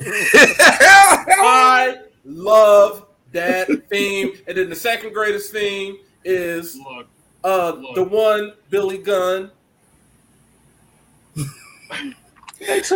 I 1.40 1.98
love 2.24 3.06
that 3.34 3.68
theme. 3.90 4.32
And 4.46 4.56
then 4.56 4.70
the 4.70 4.76
second 4.76 5.12
greatest 5.12 5.52
theme 5.52 5.98
is 6.24 6.76
Look, 6.76 7.06
uh 7.44 7.72
the 7.94 8.04
one 8.04 8.54
Billy 8.70 8.98
Gunn. 8.98 9.50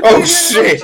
oh 0.03 0.25
shit. 0.25 0.83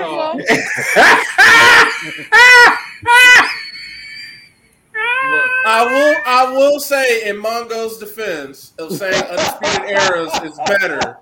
I 5.66 5.84
will 5.86 6.16
I 6.26 6.52
will 6.52 6.78
say 6.78 7.28
in 7.28 7.38
Mongo's 7.38 7.98
defense 7.98 8.72
of 8.78 8.92
saying 8.92 9.22
undisputed 9.24 9.90
eras 9.90 10.32
is 10.44 10.58
better. 10.66 11.16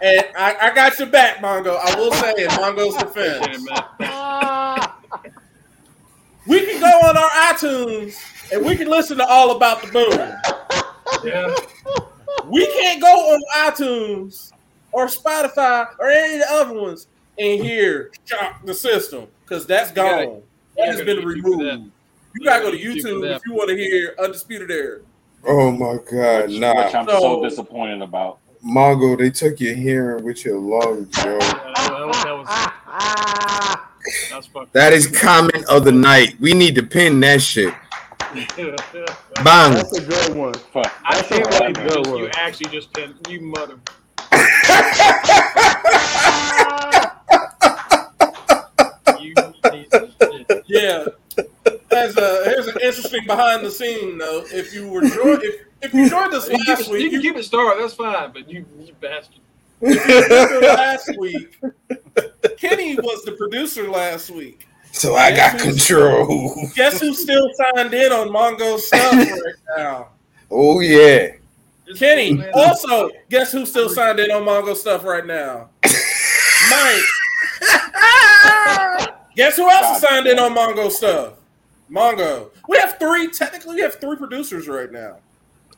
And 0.00 0.24
I, 0.36 0.56
I 0.60 0.74
got 0.74 0.98
your 0.98 1.08
back, 1.08 1.38
Mongo. 1.38 1.76
I 1.80 1.94
will 1.96 2.12
say 2.12 2.34
in 2.38 2.48
Mongo's 2.56 2.94
defense. 2.96 3.66
Man. 6.46 6.58
We 6.60 6.66
can 6.66 6.80
go 6.80 7.08
on 7.08 7.16
our 7.16 7.30
iTunes 7.52 8.16
and 8.52 8.64
we 8.64 8.76
can 8.76 8.88
listen 8.88 9.16
to 9.18 9.26
all 9.26 9.56
about 9.56 9.82
the 9.82 9.88
boom. 9.92 11.22
Yeah, 11.24 11.54
We 12.48 12.66
can't 12.66 13.00
go 13.00 13.06
on 13.08 13.40
iTunes 13.70 14.52
or 14.92 15.06
Spotify 15.06 15.88
or 15.98 16.08
any 16.10 16.34
of 16.34 16.40
the 16.40 16.52
other 16.52 16.80
ones 16.80 17.06
and 17.38 17.62
hear 17.62 18.10
Shock 18.24 18.64
the 18.64 18.74
System 18.74 19.26
because 19.44 19.66
that's 19.66 19.92
gotta- 19.92 20.26
gone. 20.26 20.42
That 20.76 20.86
has 20.88 20.96
been 21.02 21.16
gotta 21.16 21.20
YouTube 21.28 21.42
for 21.42 21.50
that. 21.64 21.70
removed. 21.72 21.90
You 22.34 22.44
gotta 22.46 22.62
go 22.62 22.70
to 22.70 22.78
YouTube 22.78 23.02
for 23.02 23.08
YouTube 23.08 23.22
that. 23.22 23.36
if 23.36 23.42
you 23.46 23.52
want 23.52 23.68
to 23.70 23.76
hear 23.76 24.14
Undisputed 24.18 24.70
Era. 24.70 25.00
Oh 25.46 25.70
my 25.70 25.98
god, 26.10 26.48
Which, 26.48 26.58
nah. 26.60 26.84
which 26.86 26.94
I'm 26.94 27.06
So- 27.06 27.20
so 27.20 27.44
disappointed 27.44 28.00
about. 28.02 28.38
Mongo, 28.64 29.18
they 29.18 29.28
took 29.30 29.60
your 29.60 29.74
hearing 29.74 30.24
with 30.24 30.44
your 30.44 30.58
lungs, 30.58 31.14
yo. 31.24 31.32
Yeah, 31.32 31.38
that, 31.76 32.06
was, 32.06 32.22
that 32.24 32.36
was 32.38 32.46
that. 34.04 34.68
That 34.72 34.92
is 34.92 35.06
comment 35.06 35.64
of 35.66 35.84
the 35.84 35.92
night. 35.92 36.34
We 36.40 36.54
need 36.54 36.74
to 36.76 36.82
pin 36.82 37.20
that 37.20 37.42
shit. 37.42 37.72
Bang. 39.44 39.74
That's 39.74 39.98
a 39.98 40.04
good 40.04 40.36
one. 40.36 40.54
Fuck. 40.54 40.92
I 41.04 41.20
can't 41.22 41.46
a 41.46 41.58
believe 41.58 41.74
good 41.88 42.06
you, 42.06 42.12
one. 42.12 42.20
you 42.22 42.30
actually 42.34 42.70
just 42.70 42.92
pinned 42.94 43.14
you 43.28 43.40
mother. 43.40 43.78
You 49.20 49.34
piece 49.70 49.92
of 49.92 50.12
shit. 50.20 50.64
Yeah. 50.66 51.04
As 51.92 52.16
a 52.16 52.44
here's 52.44 52.66
an 52.68 52.78
interesting 52.82 53.26
behind 53.26 53.64
the 53.64 53.70
scene 53.70 54.18
though. 54.18 54.44
If 54.52 54.74
you 54.74 54.88
were 54.88 55.02
jo- 55.02 55.38
if 55.42 55.60
if 55.82 55.94
you 55.94 56.08
joined 56.08 56.34
us 56.34 56.48
You 56.48 56.56
can, 56.56 56.60
keep 56.60 56.68
last 56.68 56.80
it, 56.80 56.86
you 56.88 56.92
week, 56.94 57.12
can 57.12 57.20
you 57.22 57.32
keep 57.32 57.40
it 57.40 57.44
started. 57.44 57.82
That's 57.82 57.94
fine, 57.94 58.32
but 58.32 58.48
you, 58.48 58.64
you 58.80 58.92
bastard. 59.00 59.40
remember 59.80 60.60
last 60.66 61.10
week. 61.18 61.58
Kenny 62.58 62.96
was 62.96 63.24
the 63.24 63.32
producer 63.32 63.88
last 63.90 64.30
week. 64.30 64.66
so 64.92 65.14
I 65.14 65.34
got 65.34 65.58
control. 65.58 66.54
Guess 66.74 67.00
who's 67.00 67.20
still 67.22 67.48
signed 67.54 67.92
in 67.94 68.12
on 68.12 68.28
Mongo's 68.28 68.86
stuff 68.86 69.12
right 69.14 69.54
now? 69.78 70.08
Oh 70.50 70.80
yeah. 70.80 71.28
Kenny. 71.96 72.42
Also, 72.54 73.10
guess 73.28 73.52
who's 73.52 73.68
still 73.68 73.88
signed 73.88 74.18
in 74.20 74.30
on 74.30 74.42
Mongo 74.42 74.74
stuff 74.74 75.04
right 75.04 75.26
now? 75.26 75.68
Mike. 76.70 77.02
Guess 79.36 79.56
who 79.56 79.68
else 79.68 79.96
is 79.96 80.02
signed 80.08 80.26
in 80.26 80.38
on 80.38 80.54
Mongo 80.54 80.90
stuff? 80.90 81.34
Mongo. 81.90 82.50
We 82.68 82.78
have 82.78 82.98
three. 82.98 83.28
Technically, 83.28 83.76
we 83.76 83.80
have 83.82 83.94
three 83.96 84.16
producers 84.16 84.68
right 84.68 84.90
now. 84.92 85.16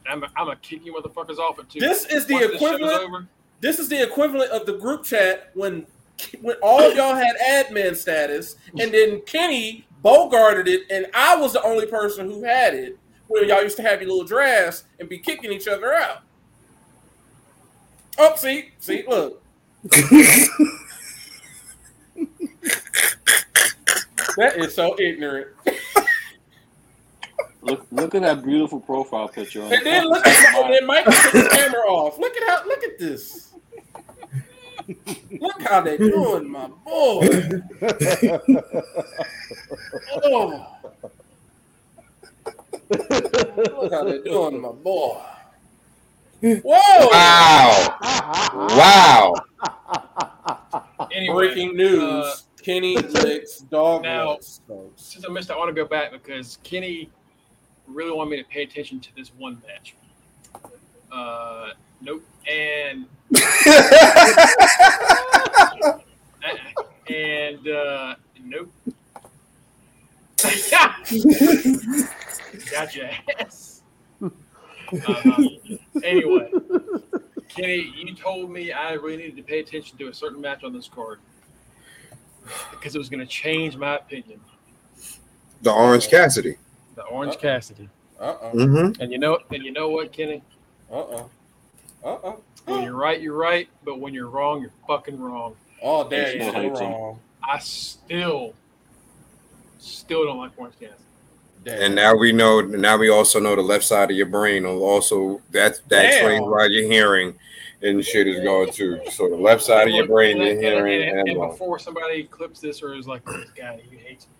I'm 0.08 0.20
gonna 0.36 0.56
kick 0.56 0.84
you 0.84 0.92
motherfuckers 0.94 1.38
off 1.38 1.58
at 1.58 1.68
two. 1.70 1.80
This 1.80 2.04
is 2.06 2.26
the 2.26 2.34
Once 2.34 2.46
this 2.52 2.60
show's 2.60 2.72
equivalent- 2.76 3.02
over, 3.04 3.26
This 3.60 3.78
is 3.78 3.88
the 3.88 4.02
equivalent 4.02 4.50
of 4.50 4.66
the 4.66 4.74
group 4.74 5.04
chat 5.04 5.50
when 5.54 5.86
when 6.40 6.56
all 6.62 6.92
y'all 6.94 7.14
had 7.14 7.36
admin 7.36 7.96
status, 7.96 8.56
and 8.78 8.92
then 8.92 9.20
Kenny 9.22 9.86
bogarted 10.04 10.66
it, 10.66 10.82
and 10.90 11.06
I 11.14 11.36
was 11.36 11.52
the 11.52 11.62
only 11.62 11.86
person 11.86 12.30
who 12.30 12.42
had 12.44 12.74
it. 12.74 12.98
Where 13.26 13.42
y'all 13.44 13.62
used 13.62 13.78
to 13.78 13.82
have 13.82 14.02
your 14.02 14.10
little 14.10 14.26
drafts 14.26 14.84
and 15.00 15.08
be 15.08 15.18
kicking 15.18 15.50
each 15.50 15.66
other 15.66 15.94
out. 15.94 16.18
Oh, 18.18 18.36
see, 18.36 18.70
see, 18.78 19.02
look. 19.08 19.42
That 24.36 24.56
is 24.56 24.74
so 24.74 24.94
ignorant. 25.00 25.48
Look, 27.62 27.86
look 27.90 28.14
at 28.14 28.22
that 28.22 28.44
beautiful 28.44 28.78
profile 28.80 29.28
picture. 29.28 29.62
On 29.62 29.72
And 29.72 29.86
then 29.86 30.04
look 30.06 30.26
at 30.26 30.64
and 30.64 30.74
then 30.74 30.86
Mike 30.86 31.06
took 31.06 31.32
the 31.32 31.48
camera 31.50 31.80
off. 31.88 32.18
Look 32.18 32.36
at 32.36 32.46
how 32.46 32.66
look 32.66 32.84
at 32.84 32.98
this. 32.98 33.53
Look, 35.40 35.62
how 35.62 35.80
they 35.80 35.96
doing, 35.96 36.50
my 36.50 36.66
boy. 36.66 37.28
Oh, 40.22 40.66
look 42.90 43.92
how 43.92 44.04
they 44.04 44.20
doing, 44.22 44.60
my 44.60 44.72
boy. 44.72 45.20
Whoa! 46.42 47.08
Wow. 47.10 47.98
Wow. 48.52 49.34
Anyway, 51.12 51.34
Breaking 51.48 51.76
news: 51.76 52.02
uh, 52.02 52.36
Kenny 52.62 52.96
licks 52.96 53.58
dog 53.60 54.02
now- 54.02 54.38
since 54.96 55.24
I 55.26 55.32
missed, 55.32 55.50
I 55.50 55.56
want 55.56 55.68
to 55.68 55.74
go 55.74 55.86
back 55.88 56.12
because 56.12 56.58
Kenny 56.62 57.10
really 57.86 58.12
wanted 58.12 58.30
me 58.30 58.36
to 58.42 58.48
pay 58.48 58.62
attention 58.62 59.00
to 59.00 59.14
this 59.16 59.32
one 59.38 59.62
match. 59.66 59.94
Uh, 61.10 61.70
nope. 62.00 62.22
And 62.50 63.06
and 67.08 67.68
uh, 67.68 68.14
nope. 68.42 68.70
Got 72.70 72.94
your 72.94 73.08
ass. 73.38 73.82
Uh-huh. 74.22 75.48
Anyway, 76.02 76.50
Kenny, 77.48 77.92
you 77.96 78.14
told 78.14 78.50
me 78.50 78.72
I 78.72 78.92
really 78.92 79.16
needed 79.16 79.36
to 79.36 79.42
pay 79.42 79.60
attention 79.60 79.98
to 79.98 80.08
a 80.08 80.14
certain 80.14 80.40
match 80.40 80.64
on 80.64 80.72
this 80.72 80.88
card 80.88 81.20
because 82.70 82.94
it 82.94 82.98
was 82.98 83.08
going 83.08 83.20
to 83.20 83.26
change 83.26 83.76
my 83.76 83.96
opinion. 83.96 84.40
The 85.62 85.72
Orange 85.72 86.08
Cassidy. 86.08 86.56
The 86.94 87.04
Orange 87.04 87.38
Cassidy. 87.38 87.88
Uh 88.20 88.36
oh. 88.40 88.50
Mm-hmm. 88.54 89.00
And 89.00 89.12
you 89.12 89.18
know, 89.18 89.38
and 89.50 89.64
you 89.64 89.72
know 89.72 89.88
what, 89.88 90.12
Kenny? 90.12 90.42
Uh 90.90 90.94
oh. 90.94 91.30
Uh 92.04 92.08
oh. 92.22 92.40
When 92.66 92.82
you're 92.82 92.96
right, 92.96 93.20
you're 93.20 93.36
right. 93.36 93.68
But 93.84 94.00
when 94.00 94.14
you're 94.14 94.28
wrong, 94.28 94.60
you're 94.60 94.72
fucking 94.86 95.18
wrong. 95.20 95.56
Oh, 95.82 96.08
damn, 96.08 96.40
you're 96.62 96.72
wrong. 96.72 97.18
I 97.46 97.58
still, 97.58 98.54
still 99.78 100.24
don't 100.24 100.38
like 100.38 100.52
Orange 100.56 100.74
Cassidy. 100.80 100.98
Damn. 101.64 101.82
And 101.82 101.94
now 101.94 102.14
we 102.14 102.32
know. 102.32 102.60
Now 102.60 102.96
we 102.96 103.08
also 103.10 103.38
know 103.40 103.54
the 103.56 103.62
left 103.62 103.84
side 103.84 104.10
of 104.10 104.16
your 104.16 104.26
brain. 104.26 104.64
will 104.64 104.82
Also, 104.84 105.40
that 105.50 105.80
that 105.88 106.02
Damn. 106.02 106.10
explains 106.10 106.46
why 106.46 106.66
your 106.66 106.90
hearing 106.90 107.38
and 107.82 108.02
shit 108.04 108.26
is 108.26 108.42
going 108.42 108.70
too. 108.72 109.00
So 109.10 109.28
the 109.28 109.36
left 109.36 109.62
side 109.62 109.88
of 109.88 109.94
your 109.94 110.06
brain, 110.06 110.38
your 110.38 110.46
And- 110.46 110.56
and- 110.58 110.64
hearing, 110.64 111.02
and, 111.08 111.18
and 111.20 111.28
and 111.28 111.38
wrong. 111.38 111.50
before 111.50 111.78
somebody 111.78 112.24
clips 112.24 112.60
this 112.60 112.82
or 112.82 112.94
is 112.94 113.06
like, 113.06 113.24
this 113.26 113.50
guy, 113.54 113.82
he 113.90 113.96
hates. 113.96 114.26
Me," 114.26 114.32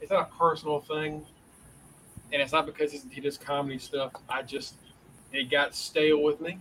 it's 0.00 0.10
not 0.10 0.30
a 0.32 0.36
personal 0.38 0.80
thing, 0.80 1.24
and 2.32 2.42
it's 2.42 2.52
not 2.52 2.66
because 2.66 2.92
he 2.92 3.20
does 3.20 3.38
comedy 3.38 3.78
stuff. 3.78 4.12
I 4.28 4.42
just, 4.42 4.74
it 5.32 5.50
got 5.50 5.74
stale 5.74 6.22
with 6.22 6.40
me, 6.40 6.58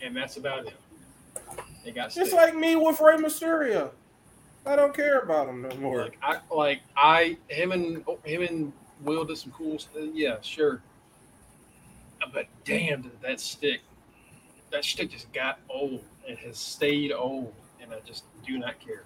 and 0.00 0.16
that's 0.16 0.36
about 0.36 0.66
it. 0.66 0.74
It 1.84 1.94
got 1.94 2.12
stale. 2.12 2.24
Just 2.24 2.36
like 2.36 2.54
me 2.54 2.76
with 2.76 3.00
Rey 3.00 3.16
Mysterio. 3.16 3.90
I 4.64 4.76
don't 4.76 4.94
care 4.94 5.20
about 5.20 5.48
him 5.48 5.62
no 5.62 5.76
more. 5.76 6.02
Like 6.02 6.18
I 6.22 6.38
like 6.54 6.80
I 6.96 7.36
him 7.48 7.72
and 7.72 8.04
him 8.24 8.42
and 8.42 8.72
Will 9.02 9.24
did 9.24 9.38
some 9.38 9.52
cool 9.52 9.78
stuff. 9.78 9.96
Uh, 9.96 10.06
yeah, 10.12 10.36
sure. 10.42 10.80
But 12.32 12.46
damn, 12.64 13.02
did 13.02 13.20
that 13.22 13.40
stick. 13.40 13.80
That 14.70 14.84
stick 14.84 15.10
just 15.10 15.32
got 15.32 15.58
old. 15.68 16.04
It 16.26 16.38
has 16.38 16.56
stayed 16.56 17.12
old, 17.12 17.52
and 17.80 17.92
I 17.92 17.98
just 18.06 18.24
do 18.46 18.58
not 18.58 18.78
care. 18.78 19.02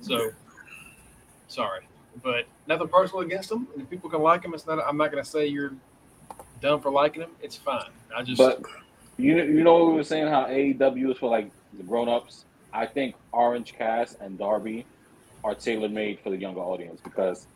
So, 0.00 0.30
sorry, 1.48 1.86
but 2.22 2.46
nothing 2.66 2.88
personal 2.88 3.20
against 3.20 3.48
them. 3.48 3.68
And 3.72 3.82
if 3.82 3.90
people 3.90 4.10
can 4.10 4.22
like 4.22 4.42
them, 4.42 4.54
it's 4.54 4.66
not. 4.66 4.78
I'm 4.86 4.96
not 4.96 5.10
gonna 5.10 5.24
say 5.24 5.46
you're 5.46 5.72
dumb 6.60 6.80
for 6.80 6.90
liking 6.90 7.20
them. 7.22 7.30
It's 7.42 7.56
fine. 7.56 7.90
I 8.14 8.22
just 8.22 8.38
But 8.38 8.62
you 9.16 9.36
you 9.36 9.62
know 9.64 9.78
what 9.78 9.90
we 9.90 9.94
were 9.94 10.04
saying 10.04 10.28
how 10.28 10.44
AEW 10.46 11.12
is 11.12 11.18
for 11.18 11.30
like 11.30 11.50
the 11.76 11.82
grown 11.82 12.08
ups. 12.08 12.44
I 12.72 12.86
think 12.86 13.16
Orange 13.32 13.74
Cast 13.74 14.16
and 14.20 14.38
Darby 14.38 14.86
are 15.42 15.54
tailor 15.54 15.88
made 15.88 16.20
for 16.20 16.30
the 16.30 16.36
younger 16.36 16.60
audience 16.60 17.00
because 17.02 17.46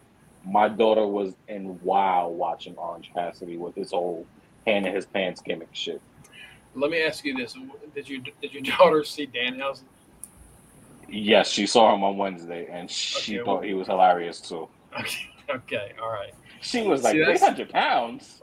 my 0.45 0.69
daughter 0.69 1.07
was 1.07 1.35
in 1.49 1.79
wow 1.83 2.29
watching 2.29 2.75
Orange 2.77 3.11
Cassidy 3.15 3.57
with 3.57 3.75
his 3.75 3.91
whole 3.91 4.27
hand 4.67 4.87
in 4.87 4.95
his 4.95 5.07
pants 5.07 5.41
gimmick 5.41 5.69
shit. 5.73 6.01
let 6.75 6.91
me 6.91 7.03
ask 7.03 7.25
you 7.25 7.35
this: 7.37 7.57
Did 7.95 8.09
you 8.09 8.23
did 8.41 8.53
your 8.53 8.63
daughter 8.79 9.05
see 9.05 9.27
Danhausen? 9.27 9.85
Yes, 11.09 11.49
she 11.49 11.67
saw 11.67 11.95
him 11.95 12.03
on 12.05 12.17
Wednesday 12.17 12.67
and 12.71 12.91
she 12.91 13.37
Okay, 13.39 13.45
thought 13.45 13.55
well- 13.61 13.63
he 13.63 13.75
was 13.75 13.87
hilarious 13.87 14.41
too. 14.41 14.69
Okay, 14.99 15.29
okay, 15.51 15.93
all 16.01 16.11
right. 16.11 16.33
She 16.61 16.83
was 16.83 17.03
like 17.03 17.13
See, 17.13 17.21
eight 17.23 17.27
that's- 17.27 17.43
hundred 17.43 17.71
pounds. 17.71 18.41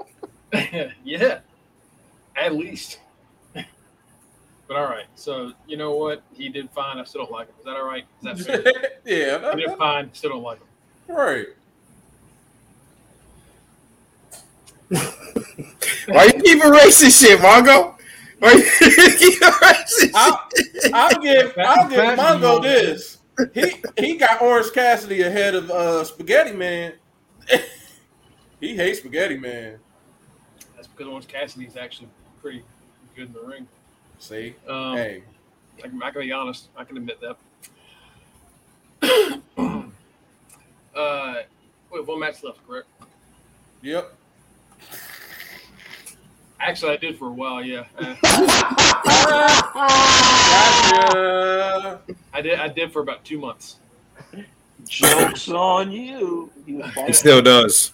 yeah, 1.04 1.40
at 2.36 2.54
least. 2.54 3.00
but 3.54 3.66
all 4.78 4.84
right, 4.86 5.06
so 5.16 5.54
you 5.68 5.78
know 5.78 5.96
what? 5.96 6.22
He 6.34 6.50
did 6.50 6.70
fine. 6.72 6.98
I 7.00 7.04
still 7.06 7.24
don't 7.24 7.32
like 7.32 7.48
him. 7.48 7.56
Is 7.60 7.66
that 7.66 7.76
all 7.78 7.86
right? 7.86 8.06
Is 8.24 8.46
that 8.46 8.64
fair? 8.64 8.92
yeah, 9.06 9.56
he 9.56 9.66
did 9.66 9.78
fine. 9.78 10.14
Still 10.14 10.32
don't 10.32 10.44
like 10.44 10.60
him. 10.60 11.16
right. 11.16 11.46
Why 16.08 16.26
you 16.26 16.34
keep 16.42 16.64
erasing 16.64 17.10
shit, 17.12 17.40
Mongo? 17.40 17.96
Why 18.42 18.54
you 18.54 18.64
keep 19.20 19.40
erasing 19.40 20.12
I'll, 20.16 20.50
shit? 20.56 20.94
I'll 20.96 21.22
give 21.22 21.54
I'll 21.60 21.88
give 21.88 22.00
Mongo 22.18 22.60
this. 22.64 23.20
He 23.54 23.76
he 24.00 24.18
got 24.18 24.42
Orange 24.42 24.74
Cassidy 24.74 25.22
ahead 25.22 25.54
of 25.54 25.70
uh, 25.70 26.04
Spaghetti 26.04 26.52
Man. 26.52 26.94
he 28.60 28.76
hates 28.76 28.98
Spaghetti 28.98 29.38
Man. 29.38 29.78
That's 30.76 30.88
because 30.88 31.06
Orange 31.06 31.28
Cassidy's 31.28 31.78
actually 31.78 32.10
pretty 32.42 32.64
good 33.16 33.28
in 33.28 33.34
the 33.34 33.42
ring. 33.42 33.68
See, 34.18 34.56
Um, 34.68 34.98
hey, 34.98 35.24
I, 35.78 35.88
can, 35.88 36.02
I 36.02 36.10
can 36.10 36.22
be 36.22 36.32
honest. 36.32 36.70
I 36.76 36.84
can 36.84 36.98
admit 36.98 37.20
that. 37.22 37.38
uh, 40.96 41.36
we 41.92 42.00
have 42.00 42.08
one 42.08 42.20
match 42.20 42.44
left, 42.44 42.68
correct? 42.68 42.88
yep. 43.84 44.16
Actually, 46.64 46.92
I 46.94 46.98
did 46.98 47.18
for 47.18 47.30
a 47.30 47.32
while. 47.32 47.64
Yeah, 47.64 47.86
Uh, 47.98 48.16
Gotcha. 50.62 52.00
I 52.34 52.42
did. 52.42 52.60
I 52.60 52.68
did 52.68 52.92
for 52.94 53.02
about 53.02 53.24
two 53.26 53.40
months. 53.40 53.78
Jokes 54.88 55.50
on 55.50 55.92
you. 55.92 56.50
He 56.66 56.78
It 56.78 57.16
still 57.16 57.42
does. 57.42 57.94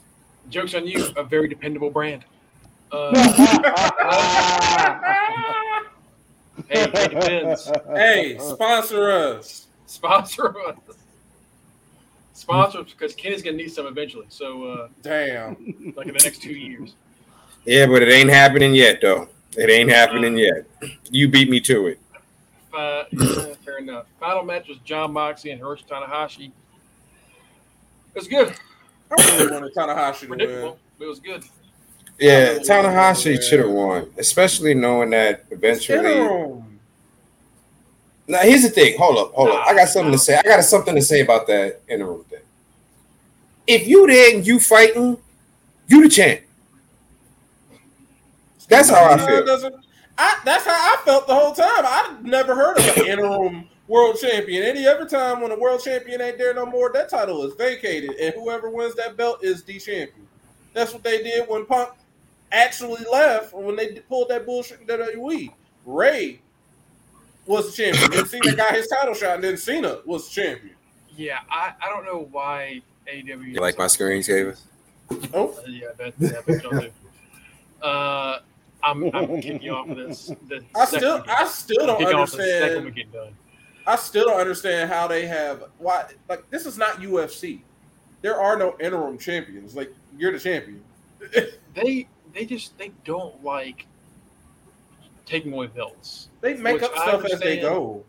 Jokes 0.49 0.73
on 0.75 0.85
you. 0.87 1.07
A 1.15 1.23
very 1.23 1.47
dependable 1.47 1.89
brand. 1.89 2.25
Uh, 2.91 3.11
hey, 6.69 6.83
it 6.83 7.09
depends. 7.11 7.71
hey, 7.95 8.37
sponsor 8.39 9.11
us. 9.11 9.67
Sponsor 9.85 10.55
us. 10.67 10.75
Sponsor 12.33 12.79
us 12.79 12.91
because 12.91 13.13
Kenny's 13.15 13.41
gonna 13.41 13.57
need 13.57 13.71
some 13.71 13.87
eventually. 13.87 14.25
So, 14.29 14.63
uh, 14.65 14.87
Damn. 15.01 15.93
like 15.97 16.07
in 16.07 16.13
the 16.13 16.19
next 16.23 16.41
two 16.41 16.53
years. 16.53 16.95
Yeah, 17.67 17.85
but 17.85 18.01
it 18.01 18.09
ain't 18.09 18.29
happening 18.29 18.73
yet, 18.73 19.01
though. 19.01 19.27
It 19.57 19.69
ain't 19.69 19.89
happening 19.89 20.37
yet. 20.37 20.65
You 21.11 21.27
beat 21.27 21.49
me 21.49 21.59
to 21.61 21.87
it. 21.87 21.99
Uh, 22.73 23.03
fair 23.65 23.79
enough. 23.79 24.05
Final 24.21 24.43
match 24.43 24.69
was 24.69 24.77
Jon 24.85 25.11
Moxley 25.11 25.51
and 25.51 25.61
Hiroshi 25.61 25.85
Tanahashi. 25.85 26.45
It 26.45 26.53
was 28.15 28.29
good. 28.29 28.55
I 29.11 29.37
really 29.37 29.51
wanted 29.51 29.73
Tanahashi 29.75 30.21
to 30.21 30.27
win. 30.29 30.73
But 30.97 31.05
it 31.05 31.07
was 31.09 31.19
good. 31.19 31.43
Yeah, 32.17 32.59
Tanahashi 32.59 33.43
should 33.43 33.59
have 33.59 33.69
won, 33.69 34.11
especially 34.17 34.73
knowing 34.73 35.09
that 35.09 35.43
eventually. 35.51 35.97
Interim. 35.99 36.79
Now, 38.29 38.39
here's 38.43 38.63
the 38.63 38.69
thing. 38.69 38.97
Hold 38.97 39.17
up, 39.17 39.33
hold 39.33 39.49
up. 39.49 39.67
I 39.67 39.75
got 39.75 39.89
something 39.89 40.13
to 40.13 40.17
say. 40.17 40.37
I 40.37 40.41
got 40.41 40.63
something 40.63 40.95
to 40.95 41.01
say 41.01 41.19
about 41.19 41.47
that 41.47 41.81
interim 41.89 42.23
thing. 42.23 42.39
If 43.67 43.87
you 43.87 44.07
there 44.07 44.35
and 44.37 44.47
you 44.47 44.57
fighting, 44.57 45.17
you 45.89 46.03
the 46.03 46.09
champ. 46.09 46.46
That's 48.67 48.89
how 48.89 49.03
I 49.05 49.15
No, 49.15 49.25
feel. 49.25 49.71
I, 50.17 50.39
that's 50.43 50.65
how 50.65 50.71
I 50.73 50.97
felt 51.05 51.27
the 51.27 51.35
whole 51.35 51.53
time. 51.53 51.85
I've 51.85 52.25
never 52.25 52.55
heard 52.55 52.77
of 52.79 52.97
an 52.97 53.05
interim 53.05 53.69
world 53.87 54.17
champion. 54.19 54.63
Any 54.63 54.87
other 54.87 55.07
time 55.07 55.41
when 55.41 55.51
a 55.51 55.59
world 55.59 55.81
champion 55.83 56.21
ain't 56.21 56.37
there 56.37 56.53
no 56.53 56.65
more, 56.65 56.91
that 56.93 57.09
title 57.09 57.43
is 57.43 57.53
vacated, 57.53 58.11
and 58.15 58.33
whoever 58.33 58.69
wins 58.69 58.95
that 58.95 59.15
belt 59.15 59.43
is 59.43 59.63
the 59.63 59.79
champion. 59.79 60.27
That's 60.73 60.93
what 60.93 61.03
they 61.03 61.21
did 61.23 61.47
when 61.47 61.65
Punk 61.65 61.91
actually 62.51 63.03
left, 63.11 63.53
when 63.53 63.75
they 63.75 63.95
pulled 64.09 64.29
that 64.29 64.45
bullshit 64.45 64.81
in 64.81 64.87
WWE. 64.87 65.53
Rey 65.85 66.41
was 67.45 67.67
the 67.75 67.83
champion. 67.83 68.11
Then 68.11 68.25
Cena 68.25 68.55
got 68.55 68.73
his 68.75 68.87
title 68.87 69.13
shot, 69.13 69.35
and 69.35 69.43
then 69.43 69.57
Cena 69.57 69.99
was 70.05 70.27
the 70.27 70.41
champion. 70.41 70.75
Yeah, 71.15 71.39
I, 71.49 71.73
I 71.81 71.89
don't 71.89 72.05
know 72.05 72.27
why 72.31 72.81
AEW. 73.11 73.53
You 73.53 73.61
like 73.61 73.77
my 73.77 73.87
screens, 73.87 74.27
Davis? 74.27 74.65
Oh, 75.33 75.49
Uh, 75.57 75.61
yeah, 75.67 75.87
I 75.89 75.93
bet, 75.93 76.13
yeah, 76.19 76.29
I 76.37 76.41
bet 76.41 76.63
y'all 76.63 76.79
do. 76.79 76.91
Uh, 77.81 78.39
I'm, 78.91 79.03
I'm 79.05 79.11
gonna 79.11 79.41
kick 79.41 79.61
you 79.61 79.73
off 79.73 79.89
of 79.89 79.97
this. 79.97 80.31
The 80.47 80.63
I 80.75 80.85
still, 80.85 81.23
I 81.27 81.45
still 81.45 81.85
don't 81.87 81.99
kick 81.99 82.13
off 82.13 82.31
the 82.31 82.37
second 82.37 82.61
we 82.61 82.77
understand. 82.77 82.95
get 82.95 83.11
done. 83.11 83.33
I 83.85 83.95
still 83.95 84.25
don't 84.25 84.39
understand 84.39 84.89
how 84.89 85.07
they 85.07 85.25
have 85.27 85.65
why. 85.77 86.05
Like 86.29 86.49
this 86.49 86.65
is 86.65 86.77
not 86.77 86.97
UFC. 87.01 87.61
There 88.21 88.39
are 88.39 88.57
no 88.57 88.75
interim 88.79 89.17
champions. 89.17 89.75
Like 89.75 89.93
you're 90.17 90.31
the 90.31 90.39
champion. 90.39 90.83
They 91.75 92.07
they 92.33 92.43
just 92.43 92.75
they 92.79 92.91
don't 93.05 93.43
like 93.43 93.85
taking 95.27 95.53
away 95.53 95.67
belts. 95.67 96.29
They 96.41 96.55
make 96.55 96.81
up 96.81 96.91
stuff 96.95 97.23
as 97.25 97.39
they 97.39 97.59
go. 97.59 98.03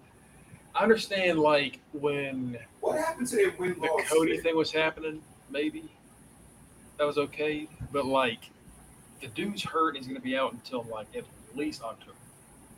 I 0.75 0.83
understand 0.85 1.39
like 1.39 1.81
when 1.93 2.57
What 2.81 2.99
happened 2.99 3.27
to 3.29 3.37
their 3.37 3.53
win 3.59 3.79
the 3.79 4.05
Cody 4.09 4.39
thing 4.39 4.57
was 4.57 4.73
happening, 4.73 5.21
maybe 5.51 5.91
that 6.97 7.07
was 7.07 7.19
okay. 7.19 7.69
But 7.93 8.07
like 8.07 8.51
the 9.21 9.29
dude's 9.29 9.63
hurt, 9.63 9.97
he's 9.97 10.07
gonna 10.07 10.21
be 10.21 10.37
out 10.37 10.53
until 10.53 10.85
like 10.91 11.07
at 11.17 11.25
least 11.55 11.83
October. 11.83 12.13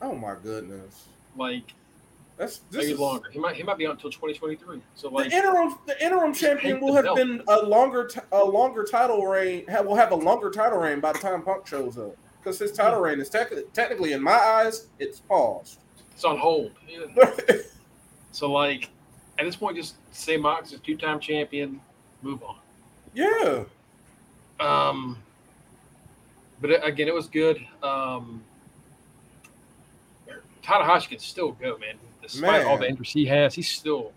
Oh 0.02 0.14
my 0.14 0.34
goodness. 0.42 1.06
Like 1.36 1.74
That's 2.36 2.58
this 2.70 2.82
maybe 2.82 2.92
is, 2.94 2.98
longer. 2.98 3.30
He 3.30 3.38
might 3.38 3.54
he 3.56 3.62
might 3.62 3.78
be 3.78 3.86
out 3.86 3.92
until 3.92 4.10
2023. 4.10 4.80
So 4.94 5.08
like 5.10 5.30
the 5.30 5.36
interim 5.36 5.74
the 5.86 6.04
interim 6.04 6.32
champion 6.34 6.80
will 6.80 6.94
have 6.94 7.04
belt. 7.04 7.16
been 7.16 7.42
a 7.48 7.58
longer 7.62 8.06
t- 8.06 8.20
a 8.32 8.44
longer 8.44 8.84
title 8.84 9.26
reign 9.26 9.64
will 9.84 9.96
have 9.96 10.12
a 10.12 10.16
longer 10.16 10.50
title 10.50 10.78
reign 10.78 11.00
by 11.00 11.12
the 11.12 11.18
time 11.18 11.42
Punk 11.42 11.66
shows 11.66 11.98
up 11.98 12.16
because 12.42 12.58
his 12.58 12.72
title 12.72 13.00
reign 13.00 13.20
is 13.20 13.28
tec- 13.28 13.52
technically 13.74 14.12
in 14.12 14.22
my 14.22 14.32
eyes 14.32 14.86
it's 14.98 15.20
paused. 15.20 15.78
it's 16.12 16.24
on 16.24 16.38
hold. 16.38 16.72
Yeah. 16.88 17.24
So 18.32 18.50
like 18.52 18.90
at 19.38 19.44
this 19.44 19.56
point, 19.56 19.76
just 19.76 19.96
say 20.12 20.36
Mox 20.36 20.72
is 20.72 20.78
two 20.80 20.96
time 20.96 21.18
champion, 21.18 21.80
move 22.22 22.42
on. 22.44 22.56
yeah, 23.12 23.64
Um, 24.60 25.16
but 26.61 26.70
it- 26.70 26.85
again, 26.85 27.09
it 27.09 27.15
was 27.15 27.28
good. 27.28 27.65
Um, 27.82 28.43
Tanahashi 30.62 31.09
can 31.09 31.19
still 31.19 31.53
go, 31.53 31.78
man. 31.78 31.97
Despite 32.23 32.65
all 32.65 32.77
the 32.77 32.82
Man. 32.82 32.91
injuries 32.91 33.11
he 33.12 33.24
has, 33.27 33.55
he's 33.55 33.69
still. 33.70 34.12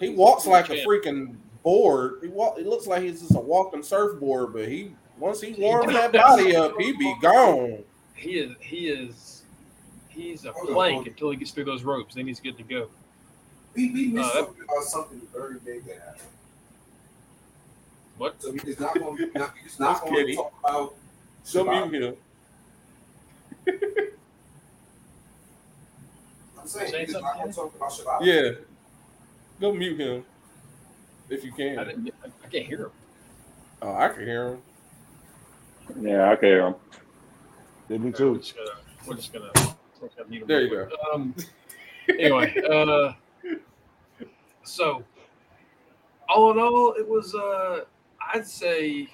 he 0.00 0.08
walks 0.10 0.46
like 0.46 0.70
a 0.70 0.76
champ. 0.76 0.88
freaking 0.88 1.36
board. 1.62 2.18
He 2.22 2.28
walk. 2.28 2.58
It 2.58 2.66
looks 2.66 2.86
like 2.86 3.02
he's 3.02 3.20
just 3.20 3.34
a 3.34 3.38
walking 3.40 3.82
surfboard, 3.82 4.52
but 4.54 4.66
he 4.68 4.92
once 5.18 5.40
he 5.40 5.52
warms 5.52 5.92
that 5.92 6.12
body 6.12 6.56
up, 6.56 6.72
he 6.78 6.92
be 6.92 7.14
gone. 7.20 7.84
He 8.14 8.38
is. 8.38 8.56
He 8.60 8.88
is. 8.88 9.42
He's 10.08 10.46
a 10.46 10.52
plank 10.52 11.06
until 11.06 11.30
he 11.30 11.36
gets 11.36 11.52
through 11.52 11.64
those 11.66 11.84
ropes. 11.84 12.14
Then 12.16 12.26
he's 12.26 12.40
good 12.40 12.56
to 12.56 12.64
go. 12.64 12.88
We, 13.76 13.90
we 13.92 14.06
missed 14.08 14.30
Uh, 14.34 14.44
something 14.46 14.64
about 14.64 14.84
something 14.84 15.22
very 15.32 15.58
big 15.60 15.84
that 15.84 15.98
happened. 15.98 16.22
What? 18.16 18.42
So 18.42 18.52
it's 18.52 18.80
not 18.80 18.98
going 18.98 19.16
to 19.16 19.38
not, 19.38 19.54
it's 19.64 19.78
not 19.78 20.02
going 20.02 20.26
to 20.26 20.34
talk 20.34 20.52
about. 20.64 20.94
So 21.48 21.64
Shibata. 21.64 21.90
mute 21.90 22.02
him. 22.02 22.16
I'm 26.60 26.66
saying 26.66 26.90
Saying 26.90 27.04
it's 27.04 27.12
not 27.14 27.22
something, 27.22 27.40
going 27.40 27.48
to 27.50 27.56
talk 27.56 27.74
about 27.74 27.90
Shibata. 27.90 28.18
Yeah, 28.26 28.50
go 29.58 29.72
mute 29.72 29.98
him 29.98 30.24
if 31.30 31.42
you 31.44 31.52
I, 31.54 31.56
can. 31.56 31.76
didn't, 31.86 32.14
I 32.22 32.48
can't 32.48 32.66
hear 32.66 32.78
him. 32.82 32.90
Oh, 33.80 33.94
I 33.94 34.08
can 34.08 34.26
hear 34.26 34.48
him. 34.48 34.62
Yeah, 36.02 36.30
I 36.30 36.36
can 36.36 36.48
hear 36.48 36.66
him. 36.66 36.74
Yeah, 37.88 37.96
me 37.96 38.10
We're 38.10 38.16
too. 38.18 38.36
just 38.36 38.54
gonna. 38.54 38.70
We're 39.06 39.14
just 39.16 39.32
gonna. 39.32 39.50
we're 40.02 40.08
gonna 40.08 40.28
mute 40.28 40.42
him 40.42 40.48
There 40.48 40.58
real 40.58 40.68
you 40.68 40.86
quick. 40.86 40.98
Um. 41.14 41.34
Anyway, 42.10 42.54
uh, 42.70 43.12
so 44.64 45.02
all 46.28 46.50
in 46.52 46.58
all, 46.58 46.92
it 46.98 47.08
was. 47.08 47.34
Uh, 47.34 47.84
I'd 48.34 48.46
say 48.46 49.08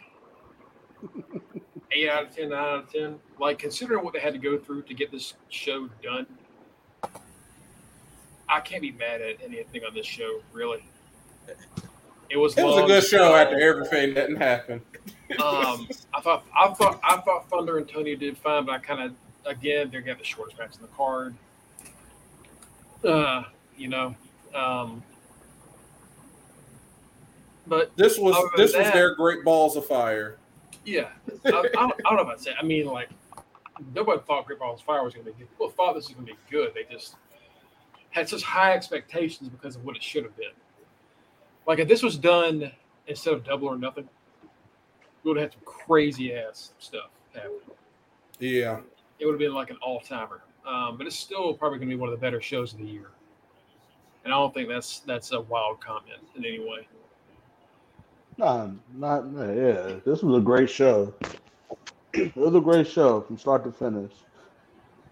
eight 1.95 2.09
out 2.09 2.25
of 2.25 2.35
ten. 2.37 2.51
Nine 2.51 2.59
out 2.59 2.79
of 2.85 2.93
ten. 2.93 3.19
Like 3.39 3.59
considering 3.59 4.05
what 4.05 4.13
they 4.13 4.21
had 4.21 4.33
to 4.35 4.39
go 4.39 4.59
through 4.59 4.83
to 4.83 4.95
get 4.95 5.11
this 5.11 5.35
show 5.49 5.89
done, 6.03 6.27
I 8.49 8.61
can't 8.61 8.83
be 8.83 8.93
mad 8.93 9.21
at 9.23 9.37
anything 9.43 9.83
on 9.85 9.95
this 9.95 10.07
show. 10.07 10.41
Really, 10.53 10.85
it 12.31 12.37
was. 12.37 12.57
It 12.59 12.65
was 12.65 12.83
a 12.83 12.87
good 12.87 13.05
show 13.05 13.35
after 13.35 13.59
everything 13.61 14.15
that 14.15 14.31
happened. 14.37 14.83
Um, 15.43 15.89
I 16.13 16.21
thought 16.23 16.45
I 16.57 16.69
thought 16.75 17.01
I 17.03 17.17
thought 17.19 17.49
Thunder 17.49 17.79
and 17.79 17.89
Toni 17.89 18.15
did 18.17 18.37
fine, 18.37 18.67
but 18.67 18.73
I 18.75 18.79
kind 18.79 19.03
of 19.03 19.15
again 19.47 19.91
they 19.91 20.01
got 20.01 20.19
the 20.19 20.25
shortest 20.25 20.59
match 20.59 20.75
in 20.77 20.83
the 20.83 20.89
card. 20.89 21.35
Uh, 23.03 23.45
you 23.77 23.89
know, 23.89 24.15
um, 24.55 25.03
but 27.67 27.95
This 27.97 28.19
was 28.19 28.35
this 28.57 28.73
than 28.73 28.81
was 28.83 28.87
that- 28.89 28.95
their 28.95 29.15
great 29.15 29.45
balls 29.45 29.77
of 29.77 29.87
fire. 29.87 30.37
Yeah, 30.85 31.09
I, 31.45 31.49
I, 31.49 31.51
don't, 31.51 31.75
I 31.75 31.83
don't 31.83 32.17
know 32.17 32.23
about 32.23 32.41
say. 32.41 32.53
I 32.59 32.65
mean, 32.65 32.87
like 32.87 33.11
nobody 33.95 34.21
thought 34.27 34.47
Great 34.47 34.59
Balls 34.59 34.81
of 34.81 34.87
Fire 34.87 35.05
was 35.05 35.15
going 35.15 35.27
to 35.27 35.33
be 35.33 35.39
good. 35.39 35.51
People 35.51 35.71
thought 35.71 35.95
this 35.95 36.09
was 36.09 36.15
going 36.15 36.27
to 36.27 36.33
be 36.33 36.39
good. 36.51 36.73
They 36.75 36.85
just 36.93 37.17
had 38.11 38.29
such 38.29 38.43
high 38.43 38.75
expectations 38.75 39.49
because 39.49 39.77
of 39.77 39.85
what 39.85 39.97
it 39.97 40.03
should 40.03 40.25
have 40.25 40.37
been. 40.37 40.53
Like 41.67 41.79
if 41.79 41.89
this 41.89 42.03
was 42.03 42.17
done 42.17 42.71
instead 43.07 43.35
of 43.35 43.45
Double 43.45 43.69
or 43.69 43.77
Nothing, 43.77 44.09
we 45.23 45.31
would 45.31 45.37
have 45.39 45.51
had 45.51 45.53
some 45.55 45.63
crazy 45.65 46.35
ass 46.35 46.73
stuff 46.79 47.11
happen. 47.33 47.53
Yeah, 48.39 48.81
it 49.19 49.27
would 49.27 49.33
have 49.33 49.39
been 49.39 49.55
like 49.55 49.71
an 49.71 49.79
all 49.83 50.01
timer. 50.01 50.43
Um, 50.67 50.97
but 50.97 51.07
it's 51.07 51.17
still 51.17 51.53
probably 51.55 51.79
going 51.79 51.91
to 51.91 51.97
be 51.97 52.01
one 52.01 52.09
of 52.09 52.19
the 52.19 52.21
better 52.21 52.41
shows 52.41 52.73
of 52.73 52.79
the 52.79 52.87
year. 52.87 53.11
And 54.25 54.33
I 54.33 54.37
don't 54.37 54.55
think 54.55 54.69
that's 54.69 55.01
that's 55.01 55.33
a 55.33 55.41
wild 55.41 55.81
comment 55.81 56.21
in 56.37 56.45
any 56.45 56.59
way. 56.59 56.89
Nah, 58.37 58.71
not 58.95 59.25
yeah. 59.33 59.97
This 60.05 60.23
was 60.23 60.39
a 60.39 60.41
great 60.45 60.69
show. 60.69 61.15
It 62.13 62.35
was 62.37 62.55
a 62.55 62.61
great 62.61 62.87
show 62.87 63.21
from 63.21 63.39
start 63.39 63.65
to 63.65 63.73
finish. 63.73 64.13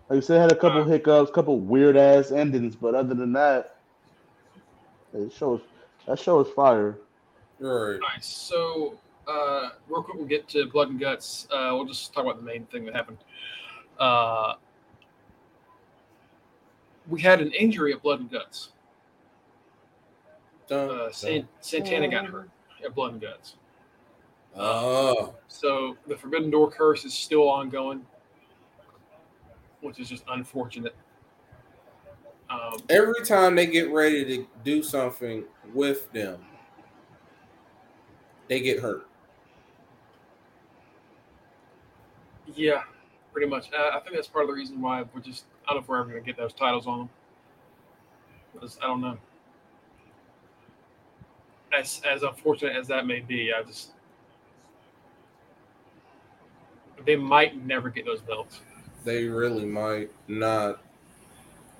Like 0.09 0.17
you 0.17 0.23
said, 0.23 0.37
it 0.39 0.41
had 0.41 0.53
a 0.53 0.57
couple 0.57 0.85
hiccups, 0.85 1.31
couple 1.31 1.59
weird 1.61 1.97
ass 1.97 2.33
endings, 2.33 2.77
but 2.77 2.95
other 2.95 3.15
than 3.15 3.33
that, 3.33 3.77
it 5.15 5.33
shows 5.33 5.61
that 6.07 6.19
show 6.19 6.41
is 6.41 6.49
fire. 6.55 6.99
right. 7.61 7.69
All 7.71 7.99
right, 7.99 8.25
so 8.25 8.99
uh, 9.29 9.71
real 9.89 10.03
quick, 10.03 10.17
we'll 10.17 10.27
get 10.27 10.49
to 10.49 10.67
blood 10.67 10.91
and 10.91 10.99
guts. 10.99 11.47
Uh, 11.51 11.71
we'll 11.73 11.85
just 11.85 12.13
talk 12.13 12.25
about 12.25 12.37
the 12.39 12.43
main 12.43 12.67
thing 12.67 12.85
that 12.87 12.95
happened. 12.95 13.19
Uh, 13.99 14.55
we 17.09 17.21
had 17.21 17.41
an 17.41 17.53
injury 17.53 17.93
at 17.93 18.03
blood 18.03 18.21
and 18.21 18.31
guts. 18.31 18.71
Dun, 20.69 20.91
Uh, 20.91 20.97
dun. 21.05 21.13
San- 21.13 21.49
Santana 21.61 22.09
got 22.09 22.27
hurt 22.27 22.51
at 22.85 22.95
blood 22.95 23.13
and 23.13 23.21
guts. 23.21 23.57
Oh, 24.57 25.35
So 25.49 25.97
the 26.07 26.17
Forbidden 26.17 26.51
Door 26.51 26.73
curse 26.73 27.05
is 27.05 27.15
still 27.15 27.49
ongoing, 27.49 28.05
which 29.81 29.99
is 29.99 30.09
just 30.09 30.25
unfortunate. 30.29 30.95
Um, 32.51 32.75
every 32.91 33.25
time 33.25 33.55
they 33.57 33.67
get 33.67 33.91
ready 33.91 34.25
to 34.25 34.47
do 34.63 34.83
something 34.83 35.45
with 35.73 36.13
them, 36.13 36.45
they 38.49 38.61
get 38.61 38.81
hurt. 38.81 39.07
yeah, 42.55 42.83
pretty 43.33 43.49
much. 43.49 43.71
Uh, 43.73 43.97
I 43.97 44.01
think 44.01 44.15
that's 44.15 44.29
part 44.29 44.45
of 44.45 44.49
the 44.49 44.55
reason 44.55 44.81
why 44.81 45.05
we're 45.15 45.21
just. 45.21 45.45
I 45.67 45.73
don't 45.73 45.79
know 45.79 45.83
if 45.83 45.89
we're 45.89 46.01
ever 46.01 46.11
going 46.11 46.23
to 46.23 46.27
get 46.27 46.37
those 46.37 46.53
titles 46.53 46.87
on 46.87 46.99
them. 46.99 48.71
I 48.83 48.87
don't 48.87 49.01
know. 49.01 49.17
As 51.73 52.03
as 52.09 52.23
unfortunate 52.23 52.77
as 52.77 52.87
that 52.89 53.07
may 53.07 53.21
be, 53.21 53.53
I 53.53 53.63
just 53.63 53.93
they 57.05 57.17
might 57.17 57.65
never 57.67 57.89
get 57.91 58.05
those 58.05 58.21
belts 58.21 58.61
They 59.05 59.25
really 59.25 59.65
might 59.65 60.11
not. 60.29 60.81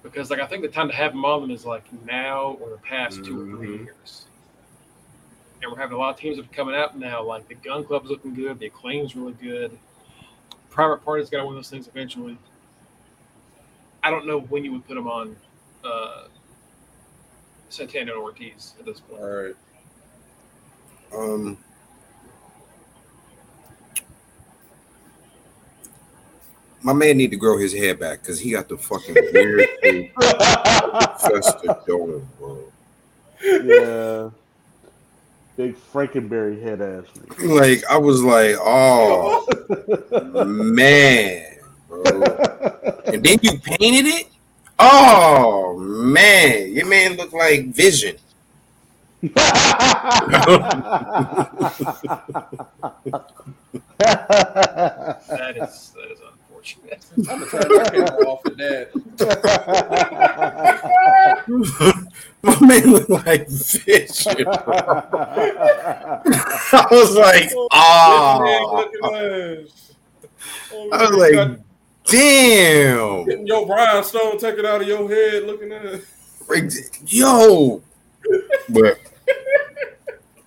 because, 0.03 0.31
like, 0.31 0.41
I 0.41 0.47
think 0.47 0.63
the 0.63 0.69
time 0.69 0.89
to 0.89 0.95
have 0.95 1.13
them 1.13 1.25
on 1.25 1.43
them 1.43 1.51
is 1.53 1.65
like 1.65 1.85
now 2.05 2.57
or 2.61 2.71
the 2.71 2.79
past 2.79 3.23
two 3.25 3.41
or 3.43 3.57
three 3.57 3.69
Mhm. 3.79 3.85
years. 3.85 4.27
And 5.63 5.71
we're 5.71 5.79
having 5.79 5.95
a 5.95 5.99
lot 6.01 6.11
of 6.15 6.17
teams 6.19 6.39
that 6.39 6.47
are 6.47 6.55
coming 6.55 6.75
out 6.75 6.99
now. 6.99 7.23
Like 7.23 7.47
the 7.47 7.55
Gunn 7.55 7.85
Club's 7.85 8.11
looking 8.11 8.35
good, 8.35 8.59
the 8.59 8.67
Acclaim's 8.67 9.15
really 9.15 9.35
good. 9.35 9.79
Private 10.71 11.05
Party's 11.05 11.31
got 11.31 11.39
to 11.43 11.47
win 11.47 11.55
those 11.55 11.71
things 11.71 11.87
eventually. 11.87 12.37
I 14.03 14.11
don't 14.11 14.27
know 14.27 14.41
when 14.41 14.65
you 14.65 14.73
would 14.73 14.85
put 14.89 14.95
them 14.95 15.07
on 15.07 15.37
uh, 15.85 16.25
Santana 17.69 18.13
and 18.13 18.21
Ortiz 18.21 18.75
at 18.81 18.85
this 18.87 18.99
point. 18.99 19.23
All 19.23 19.29
right. 19.29 19.55
Um, 21.15 21.59
my 26.83 26.93
man 26.93 27.17
need 27.17 27.31
to 27.31 27.37
grow 27.37 27.59
his 27.59 27.73
hair 27.73 27.95
back 27.95 28.21
because 28.23 28.41
he 28.41 28.51
got 28.53 28.69
the 28.69 28.77
fucking 28.77 29.15
weird 29.33 29.69
thing 29.81 30.11
Fester 30.19 31.77
Dome, 31.87 32.29
bro. 32.39 32.59
yeah. 33.43 34.31
Big 35.57 35.77
Frankenberry 35.93 36.61
head 36.63 36.81
ass. 36.81 37.05
Like 37.45 37.85
I 37.89 37.99
was 37.99 38.23
like, 38.23 38.57
oh 38.59 39.47
man, 40.47 41.57
bro. 41.89 42.23
And 43.07 43.23
then 43.23 43.39
you 43.43 43.59
painted 43.59 44.07
it. 44.07 44.29
Oh 44.79 45.79
man, 45.79 46.73
your 46.73 46.87
man 46.87 47.17
looked 47.17 47.35
like 47.35 47.69
Vision. 47.69 48.17
That 49.23 49.31
is 55.57 55.93
that 55.95 56.11
is 56.11 56.19
unfortunate. 56.29 57.05
I'm 57.17 57.23
gonna 57.25 57.47
turn 57.47 57.69
my 57.69 57.85
camera 57.91 58.27
off 58.27 58.45
at 58.47 58.57
that. 58.67 58.91
My 62.43 62.57
man 62.67 62.91
looked 62.93 63.11
like 63.11 63.49
Vision. 63.49 64.47
I 66.75 66.87
was 66.91 67.15
like, 67.15 67.51
Man, 67.55 67.69
ah. 67.71 68.39
oh. 68.41 68.91
look 69.03 69.13
at 69.15 69.23
us. 69.23 69.93
Oh, 70.73 70.89
I 70.93 71.03
was 71.09 71.17
like, 71.17 71.33
got- 71.35 71.59
Damn. 72.07 73.25
Getting 73.27 73.47
your 73.47 73.65
rhinestone 73.67 74.37
taken 74.39 74.67
out 74.67 74.81
of 74.83 74.89
your 74.89 75.09
head, 75.09 75.45
looking 75.45 75.71
at 75.73 75.85
it. 75.85 76.05
Yo. 77.07 77.81
But 78.69 78.99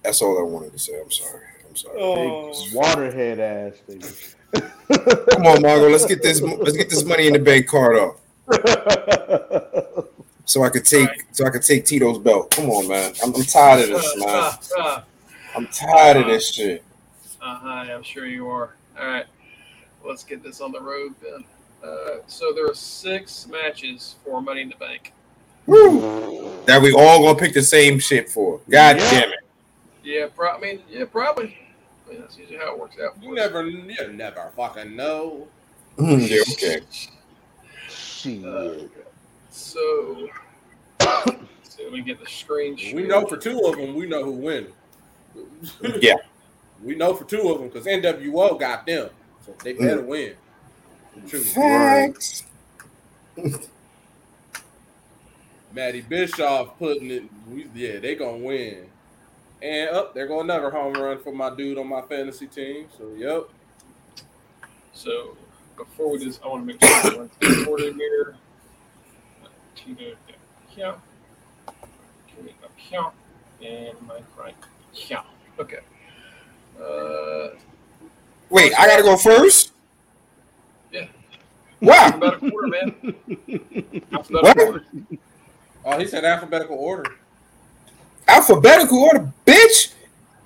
that's 0.05 0.21
all 0.21 0.39
I 0.39 0.43
wanted 0.43 0.71
to 0.71 0.79
say. 0.79 0.99
I'm 1.01 1.11
sorry. 1.11 1.41
I'm 1.67 1.75
sorry. 1.75 1.97
Oh, 1.99 2.15
Big 2.63 2.73
waterhead 2.73 3.39
ass 3.39 3.73
nigga. 3.89 4.35
Come 5.33 5.47
on, 5.47 5.61
Margo. 5.61 5.89
Let's 5.89 6.05
get 6.05 6.21
this. 6.21 6.41
Let's 6.41 6.77
get 6.77 6.89
this 6.89 7.03
money 7.03 7.27
in 7.27 7.33
the 7.33 7.39
bank 7.39 7.67
card 7.67 7.97
off, 7.97 8.19
so 10.45 10.63
I 10.63 10.69
could 10.69 10.85
take. 10.85 11.09
So 11.31 11.45
I 11.45 11.49
could 11.49 11.63
take 11.63 11.85
Tito's 11.85 12.19
belt. 12.19 12.51
Come 12.51 12.69
on, 12.69 12.87
man. 12.87 13.13
I'm, 13.23 13.33
I'm 13.35 13.43
tired 13.43 13.89
of 13.89 14.01
this, 14.01 14.15
man. 14.17 14.29
Uh, 14.29 14.53
uh, 14.79 15.01
I'm 15.55 15.67
tired 15.67 16.17
of 16.17 16.27
this 16.27 16.53
shit. 16.53 16.83
uh-huh, 17.41 17.67
I'm 17.67 18.03
sure 18.03 18.25
you 18.27 18.47
are. 18.47 18.75
All 18.99 19.05
right, 19.07 19.25
let's 20.05 20.23
get 20.23 20.41
this 20.43 20.61
on 20.61 20.71
the 20.71 20.79
road 20.81 21.13
then. 21.21 21.43
Uh, 21.83 22.17
so 22.27 22.53
there 22.53 22.67
are 22.69 22.73
six 22.75 23.47
matches 23.47 24.15
for 24.23 24.41
Money 24.41 24.61
in 24.61 24.69
the 24.69 24.75
Bank. 24.75 25.11
Woo. 25.65 26.51
That 26.65 26.81
we 26.81 26.93
all 26.93 27.23
gonna 27.23 27.37
pick 27.37 27.53
the 27.53 27.61
same 27.61 27.99
shit 27.99 28.29
for. 28.29 28.59
God 28.69 28.97
Yeah. 28.97 29.09
damn 29.11 29.29
it. 29.33 29.39
Yeah, 30.05 30.27
pro- 30.33 30.51
I 30.51 30.59
mean, 30.59 30.81
yeah, 30.87 31.05
probably. 31.05 31.57
I 32.05 32.11
mean, 32.11 32.21
that's 32.21 32.37
usually 32.37 32.59
how 32.59 32.73
it 32.73 32.79
works 32.79 32.97
out. 33.03 33.21
you 33.21 33.33
never, 33.33 33.65
you 33.67 34.13
never 34.13 34.51
fucking 34.55 34.95
know. 34.95 35.47
Mm, 35.97 36.29
yeah, 36.29 36.41
okay. 36.53 36.85
Shit. 37.89 38.91
So, 39.49 40.29
so 40.99 41.83
let 41.83 41.91
me 41.91 42.01
get 42.01 42.19
the 42.19 42.29
screen. 42.29 42.75
We 42.75 42.81
shared. 42.81 43.07
know 43.07 43.25
for 43.25 43.37
two 43.37 43.59
of 43.65 43.77
them, 43.77 43.95
we 43.95 44.05
know 44.05 44.23
who 44.23 44.31
win. 44.31 44.67
Yeah. 45.99 46.15
we 46.81 46.95
know 46.95 47.13
for 47.15 47.25
two 47.25 47.49
of 47.49 47.59
them 47.59 47.67
because 47.69 47.85
NWO 47.85 48.57
got 48.59 48.85
them, 48.85 49.09
so 49.45 49.53
they 49.63 49.73
better 49.73 50.01
win. 50.01 50.35
True. 51.27 51.41
Facts. 51.41 52.43
Matty 55.73 56.01
Bischoff 56.01 56.77
putting 56.77 57.11
it. 57.11 57.23
We, 57.49 57.67
yeah, 57.73 57.99
they 57.99 58.15
gonna 58.15 58.37
win. 58.37 58.85
And 59.61 59.89
up, 59.91 60.13
there 60.13 60.27
go 60.27 60.41
another 60.41 60.69
home 60.69 60.93
run 60.93 61.19
for 61.19 61.31
my 61.33 61.53
dude 61.55 61.77
on 61.77 61.87
my 61.87 62.01
fantasy 62.01 62.47
team. 62.47 62.87
So 62.97 63.09
yep. 63.17 63.43
So 64.93 65.37
before 65.77 66.11
we 66.11 66.23
just, 66.23 66.43
I 66.43 66.47
want 66.47 66.61
to 66.61 66.73
make 66.73 66.83
sure 66.83 66.97
everyone's 67.05 67.31
recorded 67.41 67.95
here. 67.95 68.35
Tito 69.75 70.15
account, 70.71 70.99
account, 72.63 73.13
and 73.63 74.01
my 74.07 74.19
right 74.37 74.55
account. 74.93 75.27
Okay. 75.59 75.79
Uh, 76.79 77.55
Wait, 78.49 78.73
I 78.77 78.87
gotta 78.87 79.03
go 79.03 79.17
first. 79.17 79.71
Yeah. 80.91 81.07
Wow. 81.81 81.93
alphabetical 81.93 82.51
order, 82.53 82.67
man. 82.67 82.95
Alphabetical 84.13 84.41
What? 84.41 84.57
order. 84.59 84.83
Oh, 85.83 85.99
he 85.99 86.07
said 86.07 86.25
alphabetical 86.25 86.77
order. 86.77 87.05
Alphabetical 88.27 88.97
order, 88.99 89.31
bitch. 89.45 89.93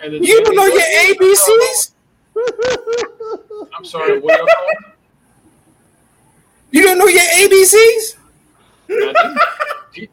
You 0.04 0.44
don't 0.44 0.56
know 0.56 0.66
your 0.66 0.82
ABCs. 0.82 1.92
I'm 3.78 3.86
sorry. 3.86 4.20
What 4.20 4.38
y'all 4.38 4.48
call 4.48 4.68
it? 4.70 4.78
You 6.72 6.84
don't 6.84 6.98
know 6.98 7.08
your 7.08 7.22
ABCs. 7.22 8.16
I 8.90 9.14
do. 9.94 10.08
T- 10.08 10.10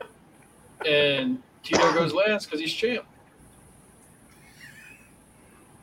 And 0.88 1.42
Tito 1.62 1.92
goes 1.92 2.12
last 2.12 2.46
because 2.46 2.60
he's 2.60 2.72
champ. 2.72 3.04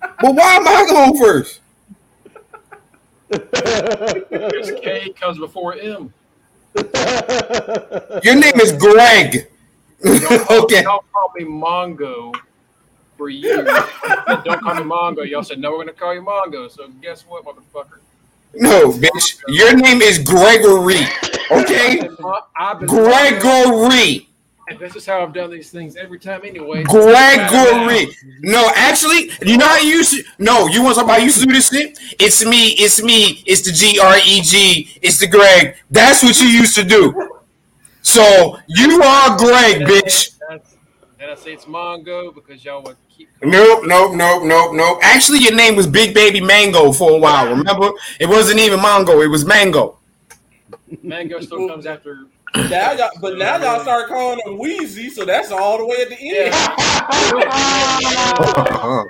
But 0.01 0.35
why 0.35 0.55
am 0.55 0.67
I 0.67 0.85
going 0.89 1.17
first? 1.17 1.59
Because 3.29 4.71
K 4.81 5.09
comes 5.19 5.37
before 5.39 5.75
M. 5.75 6.13
Your 8.23 8.35
name 8.35 8.59
is 8.59 8.71
Greg. 8.73 9.47
okay. 10.51 10.83
Y'all 10.83 11.03
call 11.13 11.31
me 11.35 11.45
Mongo 11.45 12.33
for 13.17 13.29
years. 13.29 13.65
Don't 14.43 14.61
call 14.61 14.75
me 14.75 14.81
Mongo. 14.81 15.27
Y'all 15.27 15.43
said, 15.43 15.59
no, 15.59 15.71
we're 15.71 15.77
going 15.77 15.87
to 15.87 15.93
call 15.93 16.13
you 16.13 16.21
Mongo. 16.21 16.69
So 16.69 16.89
guess 17.01 17.23
what, 17.23 17.45
motherfucker? 17.45 17.99
No, 18.53 18.91
bitch. 18.91 19.39
Your 19.47 19.75
name 19.75 20.01
is 20.01 20.19
Gregory. 20.19 21.05
Okay? 21.51 22.01
I've 22.01 22.17
been 22.17 22.25
I've 22.55 22.79
been 22.79 22.89
Gregory. 22.89 24.29
And 24.69 24.79
this 24.79 24.95
is 24.95 25.05
how 25.05 25.21
I've 25.21 25.33
done 25.33 25.51
these 25.51 25.71
things 25.71 25.95
every 25.97 26.19
time 26.19 26.41
anyway. 26.45 26.83
Gregory. 26.83 28.15
No, 28.41 28.71
actually, 28.75 29.31
you 29.41 29.57
know 29.57 29.67
how 29.67 29.77
you 29.77 29.89
used 29.89 30.13
to. 30.13 30.23
No, 30.39 30.67
you 30.67 30.81
want 30.81 30.95
somebody 30.95 31.23
used 31.23 31.39
to 31.39 31.45
do 31.45 31.53
this 31.53 31.69
shit? 31.69 31.97
It's 32.19 32.45
me. 32.45 32.69
It's 32.79 33.03
me. 33.03 33.43
It's 33.45 33.61
the 33.63 33.71
G 33.71 33.99
R 33.99 34.17
E 34.17 34.41
G. 34.41 34.97
It's 35.01 35.19
the 35.19 35.27
Greg. 35.27 35.75
That's 35.91 36.23
what 36.23 36.39
you 36.39 36.47
used 36.47 36.75
to 36.75 36.83
do. 36.83 37.29
So 38.13 38.59
you 38.67 39.01
are 39.01 39.35
Greg, 39.39 39.81
bitch. 39.87 40.37
And 41.19 41.31
I 41.31 41.33
say 41.33 41.53
it's 41.53 41.65
Mongo 41.65 42.31
because 42.35 42.63
y'all 42.63 42.83
would 42.83 42.95
keep. 43.09 43.27
Nope, 43.41 43.85
nope, 43.87 44.13
nope, 44.13 44.43
nope, 44.43 44.75
nope. 44.75 44.99
Actually, 45.01 45.39
your 45.39 45.55
name 45.55 45.75
was 45.75 45.87
Big 45.87 46.13
Baby 46.13 46.39
Mango 46.39 46.91
for 46.91 47.09
a 47.13 47.17
while. 47.17 47.49
Remember? 47.49 47.89
It 48.19 48.29
wasn't 48.29 48.59
even 48.59 48.79
Mongo. 48.79 49.25
It 49.25 49.29
was 49.29 49.45
Mango. 49.45 49.97
Mango 51.01 51.39
still 51.39 51.67
comes 51.67 51.87
after. 51.87 52.25
Now 52.55 52.91
y'all, 52.91 53.09
but 53.19 53.35
now 53.39 53.57
y'all 53.57 53.79
start 53.81 54.09
calling 54.09 54.39
him 54.45 54.59
Wheezy, 54.59 55.09
so 55.09 55.25
that's 55.25 55.49
all 55.51 55.79
the 55.79 55.85
way 55.87 55.95
at 56.03 56.09
the 56.09 56.19
end. 56.19 56.53
Yeah. 57.33 59.05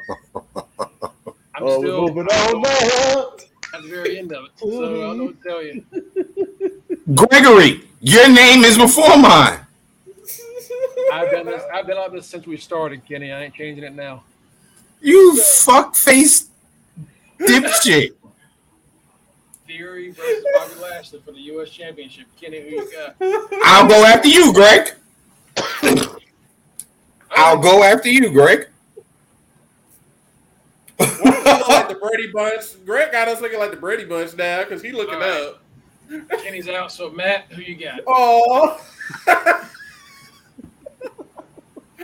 I'm 1.56 1.64
Oh, 1.64 1.80
we're 1.82 1.88
still 1.88 2.02
moving 2.08 2.28
on 2.28 2.62
now. 2.62 3.34
at 3.74 3.82
the 3.82 3.88
very 3.90 4.18
end 4.20 4.32
of 4.32 4.46
it. 4.46 4.52
So 4.56 4.68
I 4.68 4.72
don't 5.08 5.18
know 5.18 5.26
what 5.26 5.42
to 5.44 5.50
tell 5.50 5.62
you. 5.62 5.84
Gregory, 7.16 7.84
your 8.04 8.28
name 8.30 8.66
is 8.66 8.78
before 8.78 9.18
mine. 9.18 9.60
I've 11.14 11.32
done 11.32 11.46
this. 11.46 11.64
I've 11.74 11.88
been 11.88 11.96
like 11.98 12.12
this 12.12 12.28
since 12.28 12.46
we 12.46 12.58
started, 12.58 13.06
Kenny. 13.08 13.32
I 13.32 13.46
ain't 13.46 13.54
changing 13.54 13.86
it 13.86 13.96
now. 13.96 14.24
You 15.02 15.42
fuck 15.42 15.96
face 15.96 16.50
dipshit. 17.40 18.12
Theory 19.66 20.12
versus 20.12 20.46
Bobby 20.54 20.82
Lashley 20.82 21.22
for 21.26 21.32
the 21.32 21.40
U.S. 21.40 21.70
Championship. 21.70 22.26
Kenny, 22.40 22.60
who 22.62 22.68
you 22.76 22.92
got? 22.92 23.16
I'll 23.64 23.88
go 23.88 24.04
after 24.06 24.28
you, 24.28 24.52
Greg. 24.52 24.94
I'll 27.32 27.58
go 27.58 27.84
after 27.84 28.10
you, 28.10 28.32
Greg. 28.32 28.68
Why 30.98 31.08
do 31.08 31.16
you 31.16 31.42
look 31.42 31.68
like 31.70 31.88
the 31.88 31.96
Brady 31.96 32.32
Bunch. 32.32 32.86
Greg 32.86 33.12
got 33.14 33.30
us 33.30 33.40
looking 33.40 33.60
like 33.60 33.72
the 33.72 33.78
Brady 33.78 34.04
Bunch 34.04 34.36
now 34.36 34.64
because 34.64 34.82
he 34.82 34.92
looking 34.92 35.16
All 35.16 35.22
right. 35.22 35.42
up. 35.42 35.63
Kenny's 36.42 36.68
out. 36.68 36.92
So 36.92 37.10
Matt, 37.10 37.52
who 37.52 37.62
you 37.62 37.76
got? 37.76 38.02
Oh. 38.08 38.80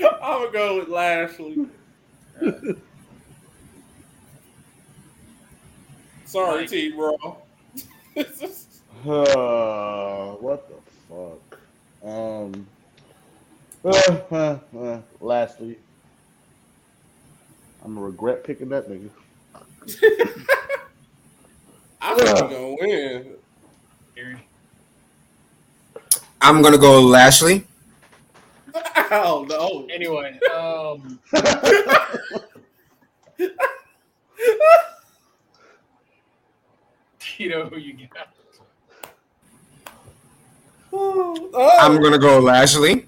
I'm 0.03 0.41
gonna 0.41 0.51
go 0.51 0.79
with 0.79 0.89
Lashley. 0.89 1.67
Sorry, 6.25 6.61
Mike. 6.61 6.69
T. 6.69 6.93
Raw. 6.95 7.37
Uh, 9.07 10.33
what 10.41 10.67
the 10.67 10.75
fuck? 11.07 11.57
Um. 12.03 12.67
Uh, 13.85 14.17
uh, 14.29 14.57
uh, 14.77 14.99
lastly, 15.21 15.77
I'm 17.81 17.95
gonna 17.95 18.05
regret 18.05 18.43
picking 18.43 18.67
that 18.69 18.89
nigga. 18.89 19.09
I 22.01 22.15
think 22.15 22.41
we're 22.41 22.49
gonna 22.49 22.75
win. 22.81 23.38
Theory. 24.19 24.45
I'm 26.41 26.61
gonna 26.61 26.77
go 26.77 26.99
Lashley. 27.01 27.65
Oh 29.11 29.45
no. 29.47 29.87
Anyway, 29.89 30.37
um, 30.53 31.19
Tito, 37.19 37.69
who 37.69 37.77
you 37.77 38.07
got? 38.07 38.27
Oh. 40.91 41.77
I'm 41.79 42.01
gonna 42.01 42.17
go 42.19 42.39
Lashley. 42.39 43.05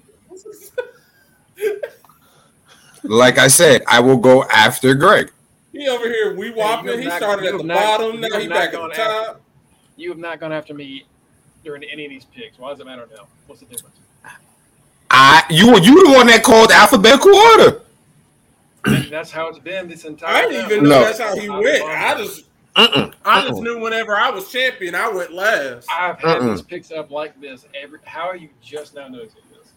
Like 3.02 3.36
I 3.36 3.48
said, 3.48 3.82
I 3.86 4.00
will 4.00 4.16
go 4.16 4.44
after 4.44 4.94
Greg. 4.94 5.30
He 5.72 5.88
over 5.88 6.06
here 6.08 6.34
we 6.34 6.46
you 6.46 6.54
whopping. 6.54 6.88
have 6.90 7.00
he 7.00 7.10
started 7.10 7.44
you 7.44 7.52
at 7.52 7.58
the 7.58 7.64
not- 7.64 7.98
bottom. 7.98 8.20
Now 8.20 8.38
he 8.38 8.48
back 8.48 8.72
at 8.72 8.80
the 8.80 8.88
top. 8.94 9.41
You 9.96 10.08
have 10.10 10.18
not 10.18 10.40
gone 10.40 10.52
after 10.52 10.74
me 10.74 11.04
during 11.64 11.84
any 11.84 12.04
of 12.04 12.10
these 12.10 12.24
picks. 12.24 12.58
Why 12.58 12.70
does 12.70 12.80
it 12.80 12.86
matter 12.86 13.08
now? 13.14 13.26
What's 13.46 13.60
the 13.60 13.66
difference? 13.66 13.96
I 15.10 15.44
you 15.50 15.72
were 15.72 15.78
you 15.78 16.06
the 16.06 16.12
one 16.14 16.26
that 16.28 16.42
called 16.42 16.70
alphabetical 16.70 17.34
order. 17.34 17.82
And 18.84 19.10
that's 19.12 19.30
how 19.30 19.48
it's 19.48 19.58
been 19.58 19.88
this 19.88 20.04
entire. 20.04 20.34
I 20.34 20.48
didn't 20.48 20.70
even 20.70 20.84
know 20.84 21.00
No. 21.00 21.04
that's 21.04 21.18
how 21.20 21.36
he 21.36 21.48
went. 21.48 21.82
I 21.84 22.14
just 22.16 22.46
Mm-mm. 22.74 23.12
I 23.24 23.46
just 23.46 23.60
knew 23.60 23.78
whenever 23.80 24.16
I 24.16 24.30
was 24.30 24.50
champion, 24.50 24.94
I 24.94 25.08
went 25.08 25.32
last. 25.32 25.86
I've 25.90 26.18
had 26.18 26.38
Mm-mm. 26.38 26.52
these 26.52 26.62
picks 26.62 26.90
up 26.90 27.10
like 27.10 27.38
this 27.40 27.66
every. 27.80 27.98
How 28.04 28.22
are 28.28 28.36
you 28.36 28.48
just 28.62 28.94
now 28.94 29.08
noticing 29.08 29.42
this? 29.50 29.72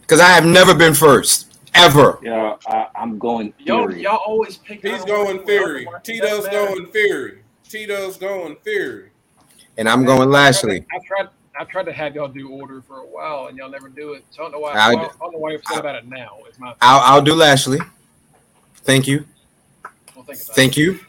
Because 0.00 0.20
I 0.20 0.28
have 0.28 0.46
never 0.46 0.74
been 0.74 0.94
first. 0.94 1.46
Ever. 1.74 2.18
Yeah, 2.22 2.56
I, 2.66 2.88
I'm 2.96 3.18
going 3.18 3.52
Y'all, 3.58 3.92
y'all 3.94 4.20
always 4.24 4.56
pick. 4.56 4.80
He's 4.82 5.02
I 5.02 5.04
don't 5.04 5.06
going 5.06 5.36
know, 5.36 5.44
theory. 5.44 5.88
Tito's 6.02 6.48
going 6.48 6.86
theory. 6.86 7.42
Tito's 7.68 8.16
going 8.16 8.56
theory. 8.64 9.07
And 9.78 9.88
I'm 9.88 10.04
going 10.04 10.28
Lashley. 10.28 10.84
I 10.92 10.98
tried. 11.06 11.28
I 11.58 11.64
tried 11.64 11.84
to 11.84 11.92
have 11.92 12.14
y'all 12.14 12.28
do 12.28 12.50
order 12.50 12.82
for 12.82 12.98
a 12.98 13.06
while, 13.06 13.46
and 13.46 13.58
y'all 13.58 13.70
never 13.70 13.88
do 13.88 14.12
it. 14.12 14.24
So 14.30 14.42
I 14.42 14.44
don't 14.44 14.52
know 14.52 14.60
why. 14.60 14.74
I- 14.74 14.90
I, 14.90 14.94
don't 14.94 15.32
know 15.32 15.38
why 15.38 15.50
you're 15.50 15.58
upset 15.58 15.78
about 15.78 15.96
it 15.96 16.06
now. 16.06 16.38
It's 16.46 16.58
my 16.58 16.74
I'll 16.80 17.00
I'll 17.00 17.22
do 17.22 17.34
Lashley. 17.34 17.78
Thank 18.76 19.08
you. 19.08 19.24
well, 20.14 20.24
think 20.24 20.40
about 20.42 20.54
Thank 20.54 20.76
you. 20.76 21.00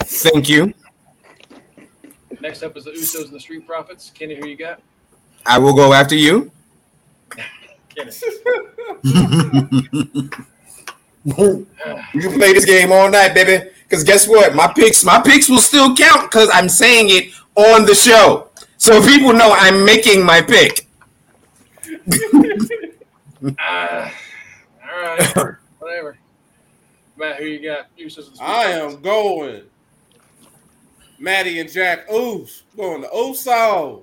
Thank 0.00 0.48
you. 0.48 0.74
Next 2.40 2.62
up 2.62 2.76
is 2.76 2.84
the 2.84 2.90
Usos 2.90 3.24
and 3.24 3.32
the 3.32 3.40
Street 3.40 3.66
Profits. 3.66 4.10
Kenny, 4.10 4.34
who 4.34 4.46
you 4.46 4.56
got? 4.56 4.82
I 5.46 5.58
will 5.58 5.74
go 5.74 5.94
after 5.94 6.14
you. 6.14 6.50
Kenny. 7.30 8.10
you 11.24 11.66
can 12.20 12.32
play 12.34 12.52
this 12.52 12.66
game 12.66 12.92
all 12.92 13.10
night, 13.10 13.32
baby. 13.34 13.70
Because 13.84 14.04
guess 14.04 14.28
what? 14.28 14.54
My 14.54 14.70
picks, 14.70 15.04
my 15.04 15.20
picks 15.22 15.48
will 15.48 15.58
still 15.58 15.96
count 15.96 16.30
because 16.30 16.50
I'm 16.52 16.68
saying 16.68 17.06
it 17.08 17.32
on 17.56 17.86
the 17.86 17.94
show. 17.94 18.50
So 18.76 19.00
people 19.02 19.32
know 19.32 19.52
I'm 19.52 19.84
making 19.84 20.24
my 20.24 20.40
pick. 20.40 20.86
Ah, 23.58 24.10
all 24.82 25.02
right, 25.02 25.56
whatever. 25.78 26.16
Matt, 27.18 27.36
who 27.36 27.44
you 27.44 27.62
got? 27.62 27.94
Usos 27.98 28.16
and 28.16 28.16
the 28.16 28.36
Street 28.36 28.40
I 28.40 28.64
am 28.70 29.02
going. 29.02 29.64
Maddie 31.18 31.60
and 31.60 31.70
Jack 31.70 32.10
Oos 32.10 32.62
going 32.76 33.02
to 33.02 33.08
Usos. 33.08 34.02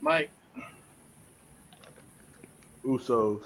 Mike. 0.00 0.30
Usos. 2.84 3.42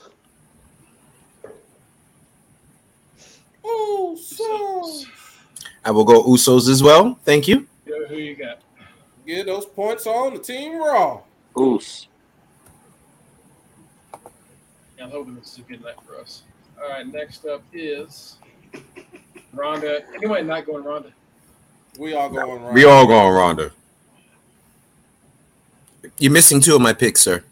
Usos. 3.64 5.06
I 5.84 5.90
will 5.90 6.04
go 6.04 6.22
Usos 6.24 6.68
as 6.68 6.82
well. 6.82 7.18
Thank 7.24 7.48
you. 7.48 7.66
Who 7.92 8.06
who 8.06 8.16
you 8.16 8.34
got? 8.34 8.60
Get 9.26 9.46
those 9.46 9.66
points 9.66 10.06
on 10.06 10.34
the 10.34 10.40
team 10.40 10.78
Raw. 10.78 11.20
Oos. 11.58 12.08
Yeah, 14.96 15.04
I'm 15.04 15.10
hoping 15.10 15.36
this 15.36 15.52
is 15.52 15.58
a 15.58 15.62
good 15.62 15.82
night 15.82 15.96
for 16.06 16.16
us. 16.16 16.42
All 16.82 16.88
right, 16.88 17.06
next 17.06 17.44
up 17.44 17.62
is 17.72 18.36
Ronda. 19.52 20.02
Anybody 20.14 20.44
not 20.44 20.66
going 20.66 20.82
Ronda? 20.82 21.12
We 21.98 22.14
all 22.14 22.30
going 22.30 22.62
Raw. 22.62 22.72
We 22.72 22.84
all 22.84 23.06
going 23.06 23.34
Ronda. 23.34 23.70
You're 26.18 26.32
missing 26.32 26.60
two 26.60 26.74
of 26.74 26.80
my 26.80 26.92
picks, 26.92 27.20
sir. 27.20 27.44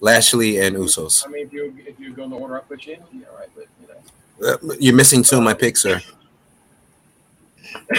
Lashley 0.00 0.58
and 0.58 0.76
Usos. 0.76 1.26
I 1.26 1.30
mean, 1.30 1.46
if 1.46 1.52
you 1.52 1.74
if 1.86 1.98
you 1.98 2.12
go 2.12 2.24
in 2.24 2.30
the 2.30 2.36
order 2.36 2.58
I 2.58 2.60
put 2.60 2.86
you 2.86 2.94
in, 2.94 3.20
yeah, 3.20 3.26
all 3.30 3.38
right, 3.38 3.48
but 3.54 3.66
you 3.80 3.88
know. 3.88 4.72
Uh, 4.72 4.76
You're 4.78 4.94
missing 4.94 5.22
two 5.22 5.38
of 5.38 5.42
my 5.44 5.54
picks, 5.54 5.82
sir. 5.82 6.00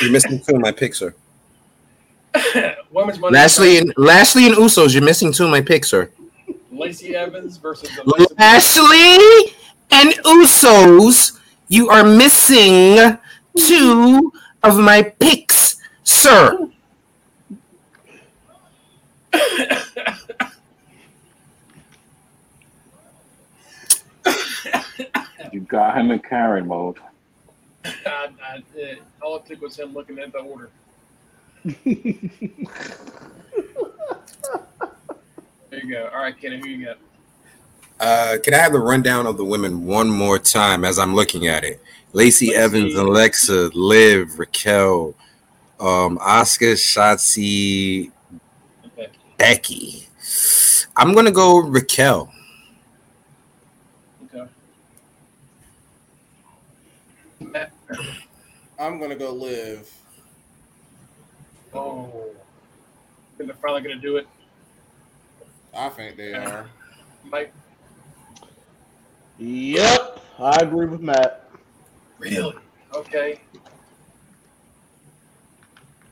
You're 0.02 0.12
missing 0.12 0.40
two 0.40 0.56
of 0.56 0.62
my 0.62 0.72
picks, 0.72 1.00
sir. 1.00 1.16
Women's 2.92 3.20
money. 3.20 3.34
Lashley 3.34 3.78
and 3.78 3.94
Lashley 3.98 4.48
and 4.48 4.56
Usos. 4.56 4.94
You're 4.94 5.04
missing 5.04 5.32
two 5.32 5.46
of 5.46 5.52
my 5.52 5.62
picks, 5.62 5.90
sir. 5.90 6.12
Lacey 6.72 7.16
Evans 7.16 7.58
versus 7.58 7.90
the 7.96 8.28
Lashley 8.38 9.54
and 9.92 10.14
Usos. 10.26 11.40
You 11.68 11.90
are 11.90 12.04
missing 12.04 13.18
two 13.58 14.32
of 14.64 14.78
my 14.80 15.04
picks, 15.04 15.78
sir. 16.04 16.70
You 25.52 25.62
got 25.62 25.98
him 25.98 26.12
in 26.12 26.20
Karen 26.20 26.68
mode. 26.68 26.98
I, 27.86 28.30
I, 28.44 28.58
uh, 28.80 28.96
all 29.22 29.38
it 29.38 29.46
took 29.46 29.62
was 29.62 29.80
him 29.80 29.94
looking 29.94 30.20
at 30.20 30.32
the 30.32 30.40
order. 30.40 30.70
There 35.70 35.82
you 35.84 35.92
go. 35.92 36.10
All 36.14 36.22
right, 36.22 36.40
Kenny, 36.40 36.60
who 36.60 36.68
you 36.68 36.86
got? 36.86 36.98
Uh, 38.00 38.38
can 38.44 38.54
I 38.54 38.58
have 38.58 38.74
the 38.74 38.80
rundown 38.80 39.26
of 39.28 39.38
the 39.38 39.46
women 39.46 39.86
one 39.86 40.10
more 40.10 40.40
time 40.40 40.86
as 40.86 41.00
I'm 41.00 41.16
looking 41.16 41.48
at 41.48 41.64
it? 41.64 41.82
Lacey 42.14 42.48
Lacey. 42.48 42.56
Evans, 42.56 42.96
Alexa, 42.96 43.72
Liv, 43.74 44.40
Raquel, 44.40 45.16
um, 45.80 46.18
Asuka, 46.20 46.74
Shotzi, 46.74 48.12
Okay. 48.86 49.10
Becky. 49.38 50.08
I'm 50.96 51.14
gonna 51.14 51.32
go 51.32 51.60
Raquel. 51.60 52.32
Okay. 54.36 54.48
I'm 58.80 59.00
gonna 59.00 59.16
go 59.16 59.32
Liv. 59.34 59.97
Oh. 61.74 62.32
Think 63.38 63.50
they're 63.50 63.58
finally 63.58 63.82
going 63.82 63.96
to 63.96 64.02
do 64.02 64.18
it. 64.18 64.28
I 65.76 65.90
think 65.90 66.18
they 66.18 66.34
are. 66.34 66.70
Mike. 67.24 67.54
Yep, 69.38 70.20
I 70.40 70.58
agree 70.62 70.88
with 70.88 71.02
Matt. 71.02 71.50
Really? 72.18 72.56
Okay. 72.94 73.40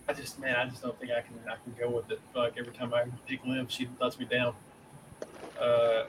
I 0.07 0.13
just, 0.13 0.39
man, 0.39 0.55
I 0.55 0.65
just 0.69 0.83
don't 0.83 0.99
think 0.99 1.11
I 1.11 1.21
can, 1.21 1.39
I 1.49 1.55
can 1.63 1.73
go 1.79 1.89
with 1.89 2.11
it. 2.11 2.19
Like 2.35 2.53
every 2.59 2.73
time 2.73 2.93
I 2.93 3.05
pick 3.27 3.43
Liv, 3.43 3.71
she 3.71 3.89
lets 3.99 4.19
me 4.19 4.25
down. 4.25 4.53
Uh, 5.59 6.03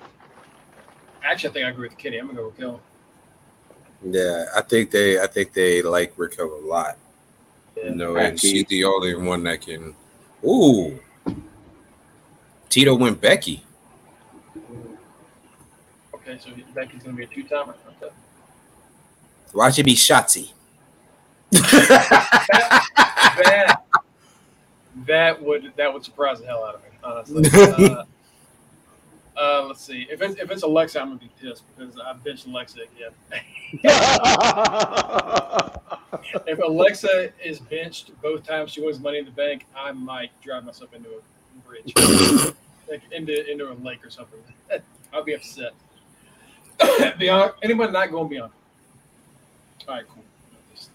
actually, 1.22 1.48
I 1.48 1.52
think 1.52 1.66
I 1.66 1.68
agree 1.70 1.88
with 1.88 1.96
Kenny. 1.96 2.18
I'm 2.18 2.26
gonna 2.26 2.38
go 2.38 2.46
with 2.46 2.58
Kill. 2.58 2.80
Yeah, 4.04 4.44
I 4.54 4.60
think 4.60 4.90
they 4.90 5.18
I 5.18 5.26
think 5.26 5.54
they 5.54 5.80
like 5.80 6.12
Raquel 6.16 6.52
a 6.52 6.66
lot. 6.66 6.98
You 7.76 7.94
know, 7.94 8.16
and 8.16 8.34
Becky. 8.36 8.48
she's 8.48 8.66
the 8.66 8.84
only 8.84 9.14
one 9.14 9.42
that 9.44 9.60
can 9.60 9.94
ooh. 10.44 10.98
Tito 12.68 12.94
went 12.94 13.20
Becky. 13.20 13.62
Okay, 16.14 16.38
so 16.38 16.50
Becky's 16.74 17.02
gonna 17.02 17.16
be 17.16 17.24
a 17.24 17.26
two 17.26 17.42
timer. 17.44 17.74
Okay. 18.02 18.12
Watch 19.52 19.78
it 19.78 19.84
be 19.84 19.94
Shotzi. 19.94 20.50
That 23.36 23.82
that 25.06 25.42
would 25.42 25.72
that 25.76 25.92
would 25.92 26.04
surprise 26.04 26.40
the 26.40 26.46
hell 26.46 26.64
out 26.64 26.74
of 26.76 26.82
me, 26.82 26.88
honestly. 27.04 27.50
Uh, 27.96 28.04
uh, 29.36 29.64
let's 29.66 29.82
see. 29.82 30.06
If 30.10 30.22
it's 30.22 30.40
if 30.40 30.50
it's 30.50 30.62
Alexa, 30.62 30.98
I'm 31.00 31.08
gonna 31.08 31.20
be 31.20 31.30
pissed 31.40 31.64
because 31.76 31.98
I 31.98 32.14
benched 32.14 32.46
Alexa 32.46 32.80
again. 32.80 33.12
if 36.46 36.58
Alexa 36.58 37.32
is 37.44 37.60
benched 37.60 38.10
both 38.22 38.44
times 38.44 38.72
she 38.72 38.80
wins 38.80 38.98
Money 38.98 39.18
in 39.18 39.26
the 39.26 39.30
Bank, 39.30 39.66
I 39.76 39.92
might 39.92 40.30
drive 40.40 40.64
myself 40.64 40.94
into 40.94 41.10
a 41.10 41.68
bridge, 41.68 41.92
like 42.88 43.02
into 43.12 43.50
into 43.50 43.70
a 43.70 43.74
lake 43.74 44.04
or 44.04 44.10
something. 44.10 44.40
I'll 45.12 45.24
be 45.24 45.34
upset. 45.34 45.72
Beyond 47.18 47.52
anyone 47.62 47.92
not 47.92 48.10
going 48.10 48.28
beyond. 48.28 48.52
All 49.88 49.94
right, 49.94 50.04
cool. 50.08 50.24
Just 50.74 50.90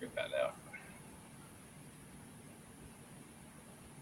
Get 0.00 0.14
that 0.14 0.30
out. 0.42 0.56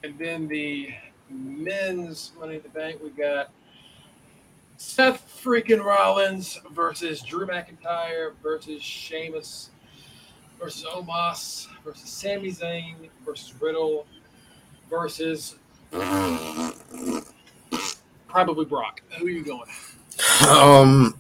And 0.03 0.19
then 0.19 0.49
the 0.49 0.95
men's 1.31 2.33
Money 2.39 2.57
in 2.57 2.63
the 2.63 2.69
Bank, 2.69 3.01
we 3.03 3.11
got 3.11 3.51
Seth 4.77 5.41
freaking 5.43 5.85
Rollins 5.85 6.59
versus 6.73 7.23
Drew 7.23 7.47
McIntyre 7.47 8.33
versus 8.43 8.83
Sheamus 8.83 9.71
versus 10.59 10.85
Omos 10.85 11.69
versus 11.85 12.11
Sami 12.11 12.51
Zayn 12.51 12.97
versus 13.25 13.55
Riddle 13.61 14.07
versus 14.91 15.57
probably 18.29 18.65
Brock. 18.65 19.03
Who 19.19 19.27
are 19.27 19.31
you 19.31 19.45
going? 19.45 19.69
Um, 20.49 21.15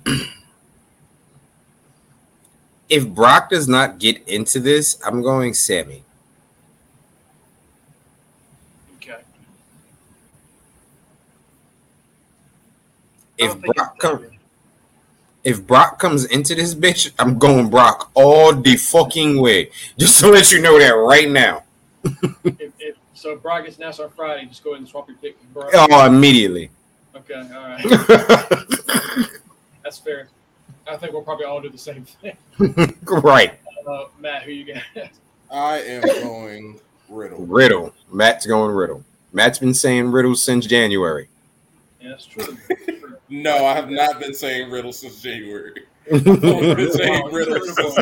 if 2.88 3.08
Brock 3.08 3.50
does 3.50 3.68
not 3.68 3.98
get 3.98 4.26
into 4.28 4.60
this, 4.60 5.00
I'm 5.04 5.22
going 5.22 5.54
Sami. 5.54 6.04
Okay. 8.96 9.20
I 13.29 13.29
If 13.40 13.60
Brock 13.60 13.64
it's 13.64 13.78
that 13.78 13.98
come, 13.98 14.16
good. 14.18 14.32
if 15.44 15.66
Brock 15.66 15.98
comes 15.98 16.24
into 16.26 16.54
this 16.54 16.74
bitch, 16.74 17.10
I'm 17.18 17.38
going 17.38 17.70
Brock 17.70 18.10
all 18.14 18.54
the 18.54 18.76
fucking 18.76 19.40
way. 19.40 19.70
Just 19.98 20.20
to 20.20 20.28
let 20.28 20.52
you 20.52 20.60
know 20.60 20.78
that 20.78 20.90
right 20.90 21.28
now. 21.28 21.64
if, 22.04 22.72
if, 22.78 22.96
so 23.14 23.32
if 23.32 23.42
Brock 23.42 23.64
gets 23.64 23.76
announced 23.78 24.00
on 24.00 24.10
Friday, 24.10 24.46
just 24.46 24.64
go 24.64 24.70
ahead 24.70 24.80
and 24.80 24.88
swap 24.88 25.08
your 25.08 25.16
pick 25.18 25.38
with 25.38 25.52
Brock. 25.54 25.70
Oh, 25.74 26.06
immediately. 26.06 26.70
Okay, 27.14 27.34
all 27.34 27.68
right. 27.68 27.82
That's 29.82 29.98
fair. 29.98 30.28
I 30.86 30.96
think 30.96 31.12
we'll 31.12 31.22
probably 31.22 31.44
all 31.44 31.60
do 31.60 31.68
the 31.68 31.78
same 31.78 32.04
thing. 32.04 32.36
right. 33.04 33.58
Uh, 33.86 34.04
Matt, 34.18 34.42
who 34.42 34.52
you 34.52 34.74
got? 34.74 35.10
I 35.50 35.78
am 35.78 36.02
going 36.02 36.80
Riddle. 37.08 37.44
Riddle. 37.44 37.94
Matt's 38.12 38.46
going 38.46 38.74
Riddle. 38.74 39.04
Matt's 39.32 39.58
been 39.58 39.74
saying 39.74 40.10
Riddle 40.10 40.34
since 40.34 40.66
January. 40.66 41.28
yeah, 42.00 42.10
that's 42.10 42.26
true. 42.26 42.56
No, 43.30 43.64
I 43.64 43.74
have 43.74 43.88
not 43.88 44.18
been 44.18 44.34
saying 44.34 44.70
Riddle 44.70 44.92
since 44.92 45.22
January. 45.22 45.84
I've 46.12 46.24
been 46.24 46.92
saying 46.92 47.32
Riddle 47.32 47.64
since 47.64 47.98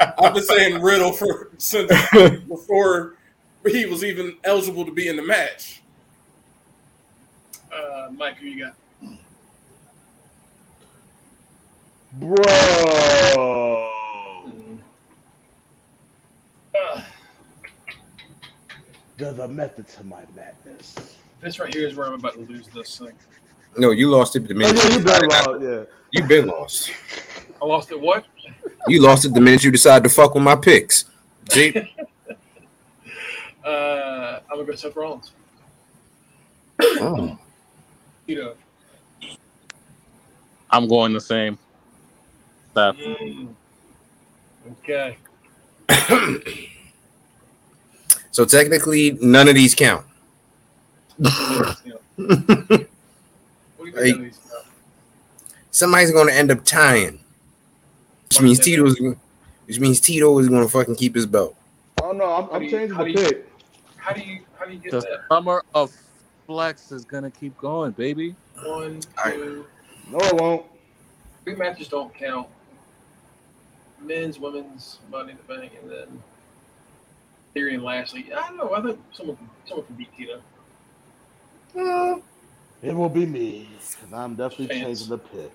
I've 0.00 0.34
been 0.34 0.42
saying 0.44 0.80
Riddle 0.80 1.12
for 1.12 1.50
since 1.58 1.90
before 2.46 3.16
he 3.66 3.86
was 3.86 4.04
even 4.04 4.36
eligible 4.44 4.84
to 4.84 4.92
be 4.92 5.08
in 5.08 5.16
the 5.16 5.22
match. 5.22 5.82
Uh, 7.72 8.08
Mike, 8.16 8.36
who 8.36 8.46
you 8.46 8.64
got? 8.66 8.76
Bro. 12.14 13.88
Uh, 16.74 17.02
There's 19.16 19.38
a 19.38 19.48
method 19.48 19.88
to 19.88 20.04
my 20.04 20.22
madness. 20.36 20.94
this 21.40 21.58
right 21.58 21.72
here 21.72 21.88
is 21.88 21.96
where 21.96 22.08
I'm 22.08 22.14
about 22.14 22.34
to 22.34 22.40
lose 22.40 22.68
this 22.68 22.98
thing. 22.98 23.12
No, 23.76 23.90
you 23.90 24.08
lost 24.10 24.36
it 24.36 24.46
the 24.46 24.54
Oh, 24.54 24.58
minute 24.58 24.76
yeah, 24.76 24.82
you 24.84 24.90
you 24.98 25.02
decided 25.02 25.28
better 25.30 25.50
not- 25.50 25.54
out, 25.56 25.62
yeah. 25.62 25.84
you 26.12 26.24
been 26.24 26.46
lost. 26.46 26.90
I 27.60 27.64
lost 27.64 27.90
it. 27.90 28.00
What? 28.00 28.24
You 28.88 29.00
lost 29.00 29.24
it 29.24 29.32
the 29.34 29.40
minute 29.40 29.64
you 29.64 29.70
decided 29.70 30.02
to 30.08 30.10
fuck 30.14 30.34
with 30.34 30.42
my 30.42 30.56
picks. 30.56 31.04
See? 31.50 31.74
Uh, 33.64 34.40
I'm 34.50 34.56
gonna 34.56 34.64
go 34.64 34.74
Seth 34.74 34.96
Rollins. 34.96 35.30
Oh. 36.82 37.38
You 38.26 38.36
know. 38.42 38.54
I'm 40.68 40.88
going 40.88 41.12
the 41.12 41.20
same. 41.20 41.56
Seth. 42.74 42.96
Mm. 42.96 43.54
Okay. 44.82 45.16
so 48.32 48.44
technically, 48.44 49.12
none 49.22 49.46
of 49.46 49.54
these 49.54 49.76
count. 49.76 50.04
Yeah. 53.84 53.92
What 53.92 54.02
do 54.02 54.06
you 54.08 54.12
think 54.12 54.20
Hey. 54.20 54.26
of 54.26 54.32
these? 54.32 54.52
Uh, 54.52 54.62
Somebody's 55.70 56.10
going 56.10 56.28
to 56.28 56.34
end 56.34 56.50
up 56.50 56.64
tying, 56.64 57.18
which 58.28 58.40
means 58.42 58.58
Tito's, 58.60 58.98
which 59.66 59.80
means 59.80 60.00
Tito 60.00 60.38
is 60.38 60.48
going 60.48 60.62
to 60.62 60.68
fucking 60.68 60.96
keep 60.96 61.14
his 61.14 61.24
belt. 61.26 61.56
Oh 62.02 62.12
no, 62.12 62.24
I'm, 62.30 62.50
I'm 62.50 62.58
do 62.60 62.64
you- 62.66 62.70
changing 62.70 62.98
the 62.98 63.04
do 63.04 63.10
you- 63.10 63.16
pick. 63.16 63.48
How 63.96 64.12
do 64.12 64.20
you 64.20 64.40
how 64.58 64.66
do 64.66 64.72
you 64.72 64.78
get 64.80 64.90
The 64.90 65.00
that? 65.00 65.20
summer 65.30 65.62
of 65.74 65.92
flex 66.46 66.90
is 66.92 67.04
gonna 67.04 67.30
keep 67.30 67.56
going, 67.56 67.92
baby. 67.92 68.34
One, 68.64 69.00
I- 69.16 69.30
two, 69.30 69.64
No, 70.10 70.18
it 70.18 70.34
won't. 70.34 70.66
three 71.44 71.54
matches 71.54 71.88
don't 71.88 72.12
count. 72.14 72.48
Men's, 74.00 74.38
women's, 74.40 74.98
Money 75.10 75.30
in 75.32 75.38
the 75.38 75.54
Bank, 75.54 75.72
and 75.80 75.90
then 75.90 76.22
Theory 77.54 77.74
and 77.74 77.84
Lashley. 77.84 78.30
I 78.32 78.48
don't 78.48 78.56
know. 78.56 78.74
I 78.74 78.82
think 78.82 78.98
someone 79.12 79.38
someone 79.66 79.86
can 79.86 79.94
beat 79.94 80.08
Tito. 80.16 80.40
It 82.82 82.94
will 82.94 83.08
be 83.08 83.26
me 83.26 83.68
because 83.78 84.12
I'm 84.12 84.34
definitely 84.34 84.66
Fans. 84.68 84.82
changing 85.00 85.08
the 85.08 85.18
pick. 85.18 85.52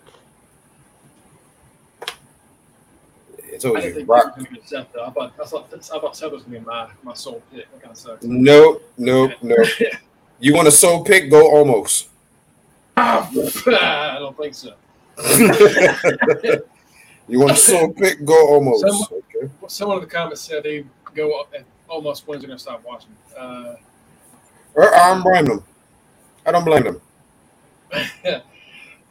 It's 3.39 3.65
I 3.65 3.69
always 3.69 3.83
didn't 3.83 3.95
think 3.97 4.09
rock. 4.09 4.35
Was 4.37 4.45
going 4.45 4.55
to 4.55 4.61
get 4.61 4.69
Seth 4.69 4.93
though. 4.93 5.05
I 5.05 5.09
thought 5.11 5.33
I 5.41 5.45
thought 5.45 5.73
I 5.73 5.77
thought 5.99 6.15
Seth 6.15 6.31
was 6.31 6.43
going 6.43 6.53
to 6.55 6.59
be 6.59 6.65
my 6.65 6.87
my 7.03 7.13
sole 7.13 7.41
pick. 7.53 7.69
That 7.71 7.81
kind 7.81 7.91
of 7.91 7.97
sucks. 7.97 8.23
Nope, 8.23 8.83
nope, 8.97 9.31
nope. 9.41 9.67
You 10.39 10.53
want 10.53 10.67
a 10.67 10.71
soul 10.71 11.03
pick? 11.03 11.31
Go 11.31 11.51
Omos. 11.55 12.05
I 12.97 14.17
don't 14.19 14.37
think 14.37 14.53
so. 14.53 14.75
you 17.27 17.39
want 17.39 17.53
a 17.53 17.55
soul 17.55 17.91
pick? 17.91 18.23
Go 18.23 18.59
Omos. 18.59 18.79
Some- 18.79 19.17
Okay. 19.35 19.51
Someone 19.67 19.97
in 19.97 20.03
the 20.03 20.09
comments 20.09 20.41
said 20.41 20.61
they 20.63 20.85
go 21.15 21.39
up 21.39 21.51
at 21.55 21.63
almost 21.89 22.27
when's 22.27 22.41
they're 22.41 22.47
going 22.47 22.57
to 22.57 22.61
stop 22.63 22.83
watching. 22.85 23.09
Uh, 23.37 23.75
I 24.79 25.13
don't 25.13 25.23
blame 25.23 25.45
them. 25.45 25.63
I 26.45 26.51
don't 26.51 26.63
blame 26.65 26.83
them. 26.83 27.01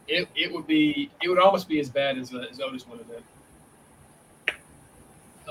it 0.07 0.27
it 0.35 0.51
would 0.51 0.67
be 0.67 1.09
it 1.21 1.29
would 1.29 1.39
almost 1.39 1.67
be 1.67 1.79
as 1.79 1.89
bad 1.89 2.17
as 2.17 2.33
uh, 2.33 2.45
as 2.49 2.59
Otis 2.59 2.87
would 2.87 2.99
have 2.99 3.07
been. 3.07 3.23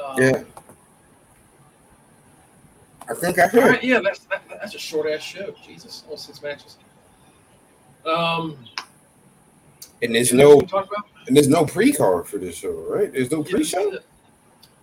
Um, 0.03 0.17
Yeah. 0.19 0.43
I 3.09 3.15
think 3.15 3.39
I 3.39 3.47
heard. 3.47 3.65
right, 3.65 3.85
yeah, 3.85 4.01
that's 4.01 4.21
that, 4.21 4.43
that's 4.49 4.75
a 4.75 4.79
short 4.79 5.09
ass 5.09 5.23
show. 5.23 5.55
Jesus, 5.65 6.05
all 6.11 6.17
six 6.17 6.43
matches. 6.43 6.77
Um, 8.05 8.59
And 10.03 10.15
there's 10.15 10.33
no 10.33 10.61
and 11.27 11.37
there's 11.37 11.49
no 11.49 11.65
pre 11.65 11.93
card 11.93 12.27
for 12.27 12.39
this 12.39 12.57
show, 12.57 12.73
right? 12.89 13.13
There's 13.13 13.31
no 13.31 13.43
pre 13.43 13.63
show. 13.65 13.99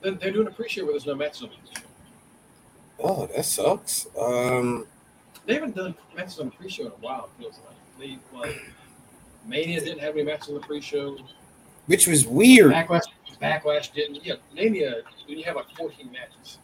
They're, 0.02 0.12
they're 0.16 0.32
doing 0.32 0.48
a 0.48 0.52
pre-show 0.52 0.84
where 0.84 0.92
there's 0.94 1.06
no 1.06 1.16
matches 1.16 1.44
on 1.44 1.50
the 1.50 1.80
show. 1.80 1.86
Oh, 3.00 3.26
that 3.28 3.46
sucks. 3.46 4.06
Um, 4.20 4.86
They 5.46 5.54
haven't 5.54 5.76
done 5.76 5.96
matches 6.16 6.40
on 6.40 6.48
the 6.48 6.52
pre-show 6.52 6.84
in 6.84 6.88
a 6.90 6.96
while. 6.96 7.30
It 7.38 7.42
feels 7.42 7.60
like 7.66 7.78
they 8.00 8.18
like 8.34 8.62
Mania 9.48 9.80
didn't 9.80 10.00
have 10.00 10.16
any 10.16 10.24
matches 10.24 10.50
on 10.50 10.56
the 10.56 10.62
pre-show. 10.62 11.18
which 11.88 12.08
was 12.08 12.26
weird. 12.26 12.72
Backlash, 12.72 13.02
Backlash 13.42 13.94
didn't. 13.94 14.26
Yeah, 14.26 14.36
Mania 14.54 15.02
when 15.28 15.38
you 15.38 15.44
have 15.46 15.56
like 15.56 15.70
14 15.78 16.12
matches. 16.12 16.58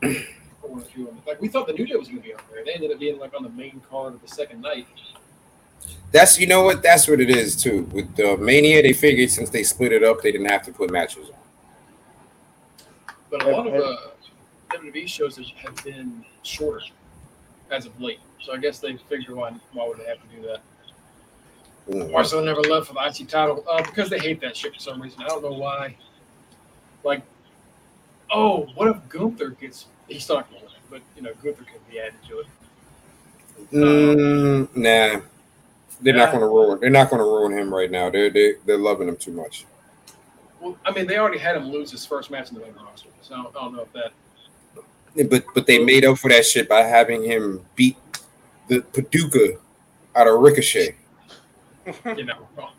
for 0.00 0.68
one 0.68 0.82
or 0.82 0.84
two 0.86 1.02
of 1.02 1.06
them. 1.08 1.22
Like 1.26 1.40
we 1.40 1.48
thought 1.48 1.66
the 1.66 1.72
New 1.72 1.86
Day 1.86 1.96
was 1.96 2.08
going 2.08 2.22
to 2.22 2.28
be 2.28 2.34
on 2.34 2.40
there. 2.50 2.64
They 2.64 2.72
ended 2.72 2.92
up 2.92 2.98
being 2.98 3.18
like 3.18 3.34
on 3.34 3.42
the 3.42 3.50
main 3.50 3.80
card 3.88 4.14
of 4.14 4.22
the 4.22 4.28
second 4.28 4.60
night. 4.60 4.86
That's 6.10 6.38
you 6.38 6.46
know 6.46 6.62
what? 6.62 6.82
That's 6.82 7.08
what 7.08 7.20
it 7.20 7.30
is 7.30 7.56
too. 7.56 7.84
With 7.92 8.14
the 8.16 8.36
Mania, 8.36 8.82
they 8.82 8.92
figured 8.92 9.30
since 9.30 9.50
they 9.50 9.62
split 9.62 9.92
it 9.92 10.04
up, 10.04 10.20
they 10.22 10.32
didn't 10.32 10.50
have 10.50 10.62
to 10.64 10.72
put 10.72 10.90
matches 10.90 11.28
on. 11.28 12.86
But 13.30 13.44
a 13.44 13.48
lot 13.48 13.66
of 13.66 13.74
uh, 13.74 13.96
WWE 14.76 15.08
shows 15.08 15.38
have 15.56 15.84
been 15.84 16.24
shorter 16.42 16.82
as 17.72 17.86
of 17.86 18.00
late. 18.00 18.20
So 18.40 18.52
I 18.52 18.58
guess 18.58 18.78
they 18.78 18.96
figured 18.96 19.36
why 19.36 19.52
why 19.72 19.86
would 19.86 19.98
they 19.98 20.04
have 20.04 20.18
to 20.20 20.36
do 20.36 20.42
that? 20.48 20.60
Mm. 21.88 22.12
Marcel 22.12 22.42
never 22.42 22.60
left 22.60 22.88
for 22.88 22.94
the 22.94 23.00
IC 23.04 23.28
title 23.28 23.64
uh, 23.70 23.82
because 23.82 24.08
they 24.08 24.18
hate 24.18 24.40
that 24.40 24.56
shit 24.56 24.74
for 24.74 24.80
some 24.80 25.02
reason. 25.02 25.22
I 25.22 25.28
don't 25.28 25.42
know 25.42 25.52
why. 25.52 25.96
Like, 27.02 27.22
oh, 28.30 28.68
what 28.74 28.88
if 28.88 29.08
Gunther 29.08 29.50
gets? 29.50 29.86
He's 30.06 30.28
not 30.28 30.48
going 30.50 30.60
to 30.62 30.66
win, 30.66 30.74
but 30.90 31.00
you 31.16 31.22
know 31.22 31.32
Gunther 31.42 31.64
can 31.64 31.80
be 31.90 31.98
added 31.98 32.14
to 32.28 32.40
it. 32.40 32.46
Mm, 33.72 34.76
nah, 34.76 35.20
they're 36.00 36.14
not 36.14 36.30
going 36.30 36.40
to 36.40 36.46
ruin. 36.46 36.80
They're 36.80 36.90
not 36.90 37.10
going 37.10 37.20
to 37.20 37.24
ruin 37.24 37.52
him 37.52 37.72
right 37.72 37.90
now. 37.90 38.10
They're 38.10 38.30
they, 38.30 38.54
they're 38.64 38.78
loving 38.78 39.08
him 39.08 39.16
too 39.16 39.32
much. 39.32 39.64
Well, 40.60 40.76
I 40.84 40.92
mean, 40.92 41.06
they 41.06 41.18
already 41.18 41.38
had 41.38 41.56
him 41.56 41.70
lose 41.70 41.90
his 41.90 42.06
first 42.06 42.30
match 42.30 42.50
in 42.50 42.54
the 42.54 42.60
main 42.60 42.74
roster, 42.74 43.08
so 43.20 43.34
I 43.34 43.42
don't, 43.42 43.56
I 43.56 43.60
don't 43.60 43.74
know 43.74 43.82
if 43.82 43.92
that. 43.94 44.12
But 45.14 45.44
but 45.54 45.66
they 45.66 45.84
made 45.84 46.04
up 46.04 46.18
for 46.18 46.28
that 46.30 46.46
shit 46.46 46.68
by 46.68 46.82
having 46.82 47.22
him 47.22 47.64
beat 47.76 47.96
the 48.68 48.80
Paducah 48.80 49.58
out 50.14 50.28
of 50.28 50.40
Ricochet. 50.40 50.96
You 52.16 52.24
know, 52.24 52.46
wrong. 52.56 52.74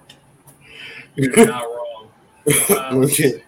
You're 1.16 1.46
not 1.46 1.66
wrong. 1.66 2.08
Um, 2.78 3.04
okay. 3.04 3.44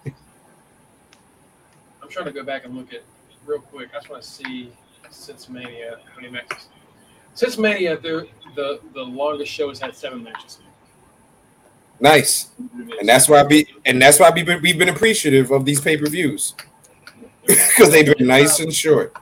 I'm 2.04 2.10
trying 2.10 2.26
to 2.26 2.32
go 2.32 2.44
back 2.44 2.66
and 2.66 2.76
look 2.76 2.94
at 2.94 3.04
real 3.46 3.60
quick. 3.60 3.90
I 3.94 4.00
just 4.00 4.10
want 4.10 4.22
to 4.22 4.28
see 4.28 4.74
since 5.10 5.48
Mania 5.48 6.00
how 6.14 6.20
many 6.20 6.34
matches. 6.34 6.68
Since 7.36 7.58
Mania, 7.58 7.98
the 7.98 8.28
the 8.56 8.82
the 8.94 9.02
longest 9.02 9.52
show 9.52 9.70
has 9.70 9.80
had 9.80 9.96
seven 9.96 10.24
matches. 10.24 10.60
Nice, 12.02 12.50
and 13.00 13.08
that's 13.08 13.30
why 13.30 13.42
be 13.44 13.66
and 13.86 14.02
that's 14.02 14.20
why 14.20 14.30
we've 14.30 14.46
been, 14.46 14.62
we've 14.62 14.78
been 14.78 14.90
appreciative 14.90 15.52
of 15.52 15.64
these 15.64 15.80
pay 15.80 15.96
per 15.96 16.08
views 16.08 16.54
because 17.48 17.92
they've 17.92 18.18
been 18.18 18.28
nice 18.28 18.60
and 18.60 18.74
short. 18.74 19.16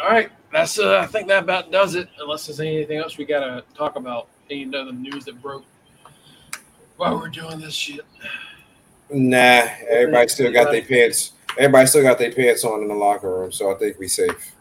All 0.00 0.08
right, 0.08 0.30
that's 0.52 0.78
uh, 0.78 0.98
I 0.98 1.06
think 1.06 1.28
that 1.28 1.42
about 1.42 1.70
does 1.72 1.94
it. 1.94 2.08
Unless 2.20 2.46
there's 2.46 2.60
anything 2.60 2.98
else 2.98 3.18
we 3.18 3.24
gotta 3.24 3.64
talk 3.74 3.96
about, 3.96 4.28
any 4.50 4.66
other 4.74 4.92
news 4.92 5.24
that 5.24 5.40
broke 5.42 5.64
while 6.96 7.16
we're 7.18 7.28
doing 7.28 7.60
this 7.60 7.74
shit. 7.74 8.04
Nah, 9.10 9.66
everybody 9.88 10.28
still 10.28 10.52
got 10.52 10.70
their 10.70 10.82
pants. 10.82 11.32
Everybody 11.58 11.86
still 11.86 12.02
got 12.02 12.18
their 12.18 12.32
pants 12.32 12.64
on 12.64 12.82
in 12.82 12.88
the 12.88 12.94
locker 12.94 13.40
room, 13.40 13.50
so 13.50 13.74
I 13.74 13.78
think 13.78 13.98
we 13.98 14.06
safe. 14.06 14.54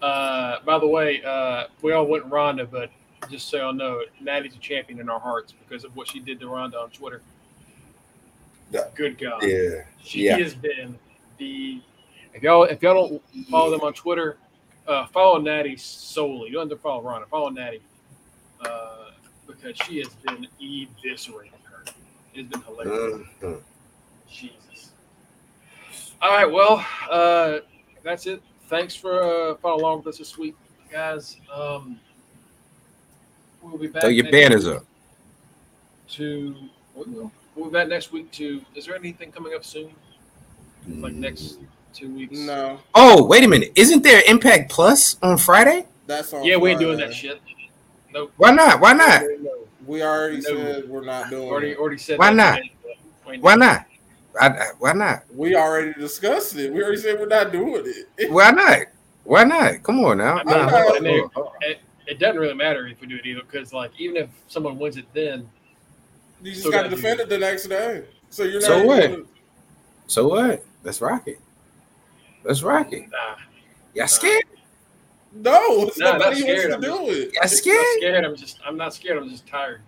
Uh, 0.00 0.60
by 0.64 0.78
the 0.78 0.86
way, 0.86 1.22
uh, 1.24 1.64
we 1.82 1.92
all 1.92 2.06
went 2.06 2.26
Ronda, 2.26 2.66
but 2.66 2.90
just 3.30 3.48
so 3.48 3.56
y'all 3.56 3.72
know, 3.72 4.02
Natty's 4.20 4.54
a 4.54 4.58
champion 4.58 5.00
in 5.00 5.08
our 5.08 5.18
hearts 5.18 5.52
because 5.52 5.84
of 5.84 5.96
what 5.96 6.06
she 6.06 6.20
did 6.20 6.38
to 6.40 6.48
Ronda 6.48 6.78
on 6.78 6.90
Twitter. 6.90 7.22
Yeah. 8.70 8.84
Good 8.94 9.18
God. 9.18 9.42
Yeah, 9.42 9.82
She 10.02 10.24
Yeah. 10.24 10.38
has 10.38 10.54
been 10.54 10.98
the 11.38 11.80
if 12.34 12.42
y'all 12.42 12.64
if 12.64 12.82
y'all 12.82 13.08
don't 13.08 13.48
follow 13.50 13.70
them 13.70 13.80
on 13.80 13.92
Twitter, 13.94 14.38
uh, 14.86 15.06
follow 15.06 15.38
Natty 15.38 15.76
solely. 15.76 16.48
You 16.48 16.54
don't 16.54 16.68
have 16.68 16.78
to 16.78 16.82
follow 16.82 17.02
Ronda. 17.02 17.26
Follow 17.26 17.48
Natty 17.48 17.80
uh, 18.60 19.10
because 19.46 19.76
she 19.84 19.98
has 19.98 20.08
been 20.16 20.46
eviscerating 20.60 21.52
her. 21.64 21.84
It's 22.34 22.48
been 22.48 22.62
hilarious. 22.62 23.26
Mhm. 23.40 23.62
Jesus. 24.28 24.92
All 26.20 26.30
right, 26.30 26.50
well, 26.50 26.84
uh, 27.10 27.58
that's 28.02 28.26
it. 28.26 28.42
Thanks 28.68 28.94
for 28.94 29.22
uh, 29.22 29.54
following 29.56 29.80
along 29.80 29.98
with 29.98 30.08
us 30.08 30.18
this 30.18 30.36
week, 30.36 30.56
guys. 30.90 31.36
Um, 31.52 32.00
we'll 33.62 33.78
be 33.78 33.86
back. 33.86 34.02
throw 34.02 34.10
your 34.10 34.24
next 34.24 34.32
banners 34.32 34.66
up. 34.66 34.84
To 36.08 36.56
we 36.94 37.30
will. 37.56 37.62
We'll 37.64 37.70
be 37.70 37.74
back 37.74 37.88
next 37.88 38.12
week. 38.12 38.30
To 38.32 38.60
is 38.74 38.86
there 38.86 38.94
anything 38.96 39.32
coming 39.32 39.54
up 39.54 39.64
soon? 39.64 39.90
Like 40.88 41.14
next 41.14 41.58
two 41.92 42.14
weeks? 42.14 42.38
No, 42.38 42.78
Oh, 42.94 43.24
wait 43.24 43.42
a 43.44 43.48
minute! 43.48 43.72
Isn't 43.74 44.02
there 44.02 44.22
Impact 44.28 44.70
Plus 44.70 45.16
on 45.22 45.36
Friday? 45.38 45.86
that's 46.06 46.32
on. 46.32 46.44
Yeah, 46.44 46.56
we 46.56 46.70
ain't 46.70 46.78
doing 46.80 46.98
Friday. 46.98 47.10
that 47.10 47.16
shit. 47.16 47.40
Nope. 48.12 48.32
Why 48.36 48.52
not? 48.52 48.80
Why 48.80 48.92
not? 48.92 49.22
We 49.84 50.02
already 50.02 50.36
No. 50.36 50.42
said 50.42 50.88
we're 50.88 51.04
not 51.04 51.30
doing. 51.30 51.48
Already, 51.48 51.70
it. 51.72 51.78
already 51.78 51.98
said. 51.98 52.18
Why 52.18 52.30
that 52.30 52.36
not? 52.36 52.56
today, 52.56 52.72
but 52.82 52.96
we 53.26 53.34
ain't 53.34 53.42
Why 53.42 53.54
not? 53.56 53.86
I, 54.40 54.48
I- 54.48 54.66
why 54.78 54.92
not? 54.92 55.22
We 55.34 55.56
already 55.56 55.92
discussed 55.94 56.56
it. 56.56 56.72
We 56.72 56.82
already 56.82 56.98
said 57.00 57.18
we're 57.18 57.26
not 57.26 57.50
doing 57.52 57.84
it. 58.18 58.30
Why 58.30 58.50
not? 58.50 58.80
Why 59.24 59.44
not? 59.44 59.82
Come 59.82 60.04
on 60.04 60.18
now. 60.18 60.38
I'm 60.38 60.46
Nah, 60.46 60.56
not- 60.66 60.70
hold 60.72 60.90
on, 60.90 60.96
and 60.98 61.06
they- 61.06 61.10
hold 61.18 61.22
on, 61.24 61.30
hold 61.34 61.46
on. 61.48 61.52
It, 61.62 61.78
it 62.06 62.18
doesn't 62.20 62.40
really 62.40 62.54
matter 62.54 62.86
if 62.86 63.00
we 63.00 63.06
do 63.06 63.16
it 63.16 63.24
either, 63.26 63.40
because 63.40 63.72
like 63.72 63.90
even 63.98 64.16
if 64.16 64.28
someone 64.46 64.78
wins 64.78 64.96
it, 64.98 65.06
then 65.14 65.48
You 66.42 66.50
just 66.50 66.60
Still 66.60 66.72
got 66.72 66.82
to 66.82 66.88
gotta 66.90 66.96
defend 66.96 67.20
it 67.20 67.28
the 67.28 67.38
next 67.38 67.66
day. 67.66 68.04
So 68.30 68.42
you're 68.44 68.60
not. 68.60 68.66
So 68.66 68.84
what? 68.84 69.10
gonna- 69.10 69.22
So 70.06 70.28
what? 70.28 70.64
Let's 70.84 71.00
rock 71.00 71.26
it. 71.28 71.40
Let's 72.44 72.62
rock 72.62 72.92
it. 72.92 73.08
nah. 73.10 73.36
Y'all 73.94 74.06
scared? 74.06 74.44
No, 75.32 75.82
it's 75.88 75.98
No, 75.98 76.12
I'm 76.12 76.18
not 76.18 76.24
nobody 76.26 76.40
who 76.40 76.46
wants 76.46 76.62
scared. 76.62 76.70
to 76.70 76.74
I'm 76.76 76.80
do 76.80 77.10
it. 77.10 77.18
Y'all 77.18 77.26
I'm 77.26 77.32
not 77.42 77.50
scared? 77.50 77.86
scared. 77.98 78.24
I'm 78.24 78.36
just 78.36 78.58
I'm 78.64 78.76
not 78.76 78.94
scared. 78.94 79.18
I'm 79.18 79.28
just 79.30 79.46
tired. 79.46 79.80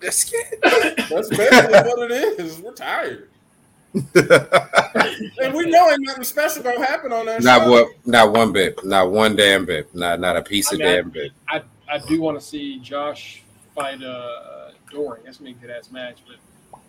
Y'all 0.00 0.10
scared? 0.12 0.46
That's 0.62 1.28
basically 1.28 1.72
what 1.72 2.10
it 2.10 2.40
is. 2.40 2.60
We're 2.60 2.72
tired, 2.72 3.28
and 3.94 5.54
we 5.54 5.66
know 5.70 5.90
ain't 5.90 6.04
nothing 6.06 6.24
special 6.24 6.62
gonna 6.62 6.84
happen 6.84 7.12
on 7.12 7.26
that. 7.26 7.42
not 7.42 7.62
show. 7.62 7.70
what? 7.70 7.88
Not 8.06 8.32
one 8.32 8.52
bit. 8.52 8.84
Not 8.84 9.10
one 9.10 9.34
damn 9.36 9.64
bit. 9.66 9.92
Not 9.94 10.20
not 10.20 10.36
a 10.36 10.42
piece 10.42 10.72
I 10.72 10.74
of 10.76 10.78
mean, 10.80 10.88
I- 10.88 10.94
damn 10.96 11.10
bit. 11.10 11.32
I 11.48 11.62
I 11.90 11.98
do 11.98 12.20
want 12.20 12.38
to 12.38 12.44
see 12.44 12.78
Josh 12.80 13.42
fight 13.74 14.02
uh 14.02 14.67
Doering. 14.90 15.22
That's 15.24 15.38
be 15.38 15.52
good 15.54 15.70
ass 15.70 15.90
match. 15.90 16.18
But 16.26 16.80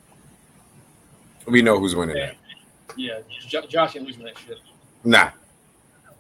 We 1.51 1.61
know 1.61 1.79
who's 1.79 1.95
winning 1.95 2.15
that. 2.15 2.35
yeah, 2.95 3.19
jo- 3.47 3.65
Josh 3.67 3.95
ain't 3.95 4.05
losing 4.05 4.23
that 4.23 4.37
shit. 4.37 4.59
Nah. 5.03 5.31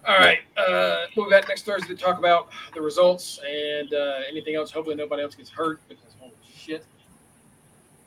All 0.07 0.17
right, 0.17 0.39
uh, 0.57 1.05
we'll 1.15 1.25
be 1.25 1.31
back 1.31 1.47
next 1.49 1.65
Thursday 1.65 1.89
to 1.89 1.95
talk 1.95 2.17
about 2.17 2.49
the 2.73 2.81
results 2.81 3.39
and 3.47 3.93
uh, 3.93 4.21
anything 4.29 4.55
else. 4.55 4.71
Hopefully, 4.71 4.95
nobody 4.95 5.21
else 5.23 5.35
gets 5.35 5.49
hurt 5.49 5.81
because 5.89 6.13
holy 6.19 6.31
shit, 6.57 6.85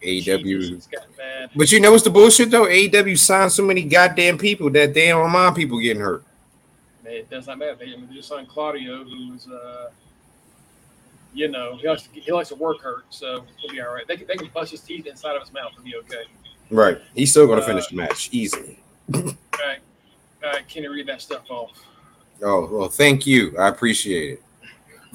AEW. 0.03 0.73
it's 0.73 0.87
gotten 0.87 1.13
bad. 1.17 1.51
But 1.55 1.71
you 1.71 1.81
know 1.81 1.93
what's 1.93 2.03
the 2.03 2.11
bullshit 2.11 2.51
though? 2.51 2.65
AEW 2.65 3.17
signed 3.19 3.53
so 3.53 3.63
many 3.63 3.83
goddamn 3.83 4.39
people 4.39 4.71
that 4.71 4.95
they 4.95 5.09
don't 5.09 5.31
mind 5.31 5.55
people 5.55 5.79
getting 5.79 6.03
hurt. 6.03 6.25
It 7.05 7.29
does 7.29 7.47
not 7.47 7.59
matter. 7.59 7.75
They, 7.77 7.93
I 7.93 7.97
mean, 7.97 8.09
they 8.09 8.17
just 8.17 8.29
signed 8.29 8.49
Claudio, 8.49 9.05
who's, 9.05 9.47
uh, 9.47 9.91
you 11.35 11.49
know, 11.49 11.77
he 11.77 11.89
likes, 11.89 12.03
to, 12.03 12.21
he 12.21 12.33
likes 12.33 12.49
to 12.51 12.55
work 12.57 12.81
hurt, 12.81 13.05
so 13.11 13.45
he'll 13.59 13.71
be 13.71 13.81
all 13.81 13.93
right. 13.93 14.07
They 14.07 14.17
can, 14.17 14.27
they 14.27 14.37
can 14.37 14.49
bust 14.55 14.71
his 14.71 14.81
teeth 14.81 15.07
inside 15.07 15.37
of 15.37 15.43
his 15.43 15.53
mouth 15.53 15.73
and 15.77 15.85
be 15.85 15.97
okay. 15.97 16.25
Right. 16.71 16.99
He's 17.15 17.31
still 17.31 17.47
gonna 17.47 17.63
Uh, 17.63 17.67
finish 17.67 17.87
the 17.89 17.97
match 17.97 18.29
easily. 18.33 18.79
All 19.15 19.23
right, 19.23 19.79
all 20.45 20.53
right, 20.53 20.69
can 20.69 20.83
you 20.85 20.93
read 20.93 21.07
that 21.09 21.21
stuff 21.21 21.51
off? 21.51 21.71
Oh 22.43 22.69
well, 22.71 22.89
thank 22.89 23.27
you. 23.27 23.57
I 23.59 23.69
appreciate 23.69 24.33
it. 24.35 24.43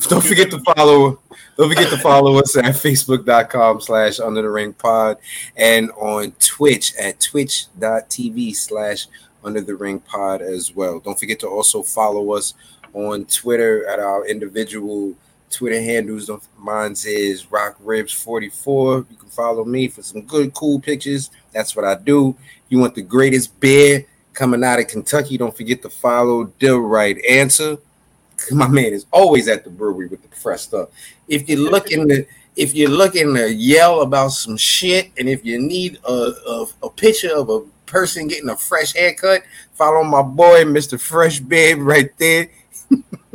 Don't 0.07 0.23
forget 0.23 0.51
to 0.51 0.59
follow. 0.59 1.19
Don't 1.57 1.69
forget 1.69 1.89
to 1.89 1.97
follow 1.97 2.37
us 2.37 2.55
at 2.55 2.65
facebook.com 2.65 3.81
slash 3.81 4.19
under 4.19 4.43
the 4.43 4.49
ring 4.49 4.73
pod 4.73 5.17
and 5.55 5.89
on 5.91 6.33
Twitch 6.39 6.93
at 6.97 7.19
twitch.tv 7.19 8.55
slash 8.55 9.07
under 9.43 9.61
the 9.61 9.75
ring 9.75 9.99
pod 9.99 10.41
as 10.41 10.75
well. 10.75 10.99
Don't 10.99 11.19
forget 11.19 11.39
to 11.39 11.47
also 11.47 11.81
follow 11.81 12.33
us 12.33 12.53
on 12.93 13.25
Twitter 13.25 13.87
at 13.87 13.99
our 13.99 14.25
individual 14.27 15.15
Twitter 15.49 15.81
handles. 15.81 16.27
Don't- 16.27 16.43
Mine's 16.57 17.05
is 17.05 17.51
Rock 17.51 17.77
Ribs 17.79 18.13
44. 18.13 19.05
You 19.09 19.17
can 19.17 19.29
follow 19.29 19.63
me 19.65 19.87
for 19.87 20.01
some 20.01 20.21
good, 20.21 20.53
cool 20.53 20.79
pictures. 20.79 21.29
That's 21.53 21.75
what 21.75 21.85
I 21.85 21.95
do. 21.95 22.35
You 22.69 22.79
want 22.79 22.95
the 22.95 23.01
greatest 23.01 23.59
beer 23.59 24.05
coming 24.33 24.63
out 24.63 24.79
of 24.79 24.87
Kentucky? 24.87 25.37
Don't 25.37 25.55
forget 25.55 25.81
to 25.81 25.89
follow 25.89 26.51
the 26.59 26.77
right 26.79 27.17
answer. 27.29 27.77
My 28.51 28.67
man 28.67 28.93
is 28.93 29.05
always 29.11 29.47
at 29.47 29.63
the 29.63 29.69
brewery 29.69 30.07
with 30.07 30.21
the 30.27 30.35
fresh 30.35 30.61
stuff. 30.61 30.89
If 31.27 31.49
you're 31.49 31.59
looking 31.71 32.07
to, 32.09 32.25
if 32.55 32.75
you're 32.75 32.89
looking 32.89 33.33
to 33.35 33.51
yell 33.53 34.01
about 34.01 34.29
some 34.29 34.57
shit, 34.57 35.11
and 35.17 35.29
if 35.29 35.45
you 35.45 35.59
need 35.59 35.99
a, 36.07 36.11
a, 36.11 36.65
a 36.83 36.89
picture 36.89 37.35
of 37.35 37.49
a 37.49 37.61
person 37.85 38.27
getting 38.27 38.49
a 38.49 38.57
fresh 38.57 38.93
haircut, 38.93 39.43
follow 39.73 40.03
my 40.03 40.21
boy, 40.21 40.63
Mr. 40.65 40.99
Fresh 40.99 41.39
Babe, 41.39 41.79
right 41.79 42.11
there. 42.17 42.49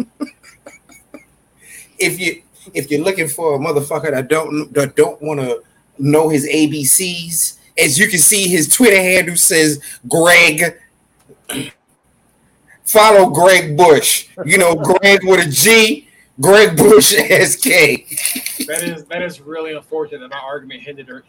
if 2.02 2.20
you 2.20 2.42
if 2.74 2.90
you're 2.90 3.02
looking 3.02 3.28
for 3.28 3.54
a 3.54 3.58
motherfucker 3.58 4.10
that 4.10 4.28
don't 4.28 4.70
that 4.74 4.94
don't 4.96 5.22
want 5.22 5.40
to 5.40 5.62
know 5.98 6.28
his 6.28 6.46
ABCs, 6.46 7.56
as 7.78 7.98
you 7.98 8.08
can 8.08 8.18
see, 8.18 8.48
his 8.48 8.68
Twitter 8.68 9.00
handle 9.00 9.36
says 9.36 9.80
Greg. 10.08 10.78
Follow 12.84 13.30
Greg 13.30 13.76
Bush. 13.76 14.26
You 14.44 14.58
know, 14.58 14.74
Greg 14.74 15.24
with 15.24 15.46
a 15.46 15.50
G, 15.50 16.08
Greg 16.40 16.76
Bush 16.76 17.14
SK. 17.14 17.68
That 18.66 18.82
is 18.82 19.04
that 19.04 19.22
is 19.22 19.40
really 19.40 19.74
unfortunate 19.74 20.18
that 20.18 20.30
my 20.30 20.38
argument 20.38 20.82
hindered 20.82 21.08
or 21.08 21.22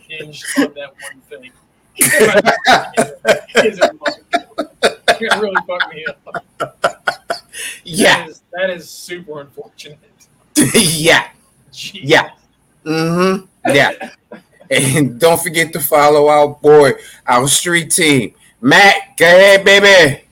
hinged 0.00 0.44
on 0.58 0.74
that 0.74 0.92
one 1.00 1.20
thing. 1.30 1.52
It 5.22 5.40
really 5.40 5.54
fucked 5.66 5.94
me 5.94 6.04
up. 6.04 6.18
Yeah, 7.84 8.18
That 8.24 8.28
is, 8.28 8.42
that 8.52 8.70
is 8.70 8.88
super 8.90 9.40
unfortunate. 9.40 9.98
yeah, 10.74 11.28
Jeez. 11.72 12.00
Yeah. 12.02 12.30
mm-hmm, 12.84 13.46
yeah. 13.74 14.10
And 14.70 15.20
don't 15.20 15.40
forget 15.40 15.72
to 15.74 15.80
follow 15.80 16.28
our 16.28 16.48
boy, 16.48 16.92
our 17.26 17.46
street 17.48 17.90
team. 17.90 18.34
Matt, 18.60 19.16
go 19.18 19.26
ahead, 19.26 19.64
baby. 19.64 20.22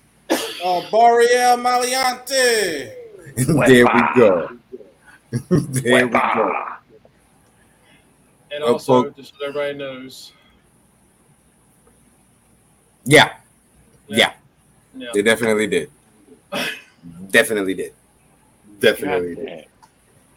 Oh, 0.63 0.87
Boreal 0.91 1.57
Maliante. 1.59 2.93
there 3.37 3.87
we 3.87 4.03
go. 4.17 4.49
there 5.51 6.07
we 6.07 6.13
go. 6.13 6.67
And 8.53 8.65
Oh, 8.65 8.73
also, 8.75 9.05
fuck. 9.05 9.17
just 9.17 9.35
so 9.39 9.47
everybody 9.47 9.79
knows, 9.79 10.33
Yeah, 13.05 13.35
yeah, 14.09 14.33
they 15.15 15.23
definitely 15.23 15.67
did. 15.67 15.91
Definitely 17.31 17.75
did. 17.75 17.95
Definitely 18.81 19.35
did. 19.35 19.47
Goddamn. 19.47 19.65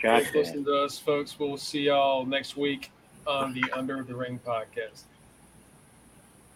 God 0.02 0.12
Thanks 0.12 0.32
for 0.32 0.38
listening 0.40 0.66
to 0.66 0.84
us, 0.84 1.00
folks. 1.00 1.40
We'll 1.40 1.58
see 1.58 1.84
y'all 1.84 2.26
next 2.26 2.58
week 2.58 2.92
on 3.26 3.54
the 3.54 3.64
Under 3.74 4.04
the 4.04 4.16
Ring 4.16 4.40
podcast. 4.46 5.04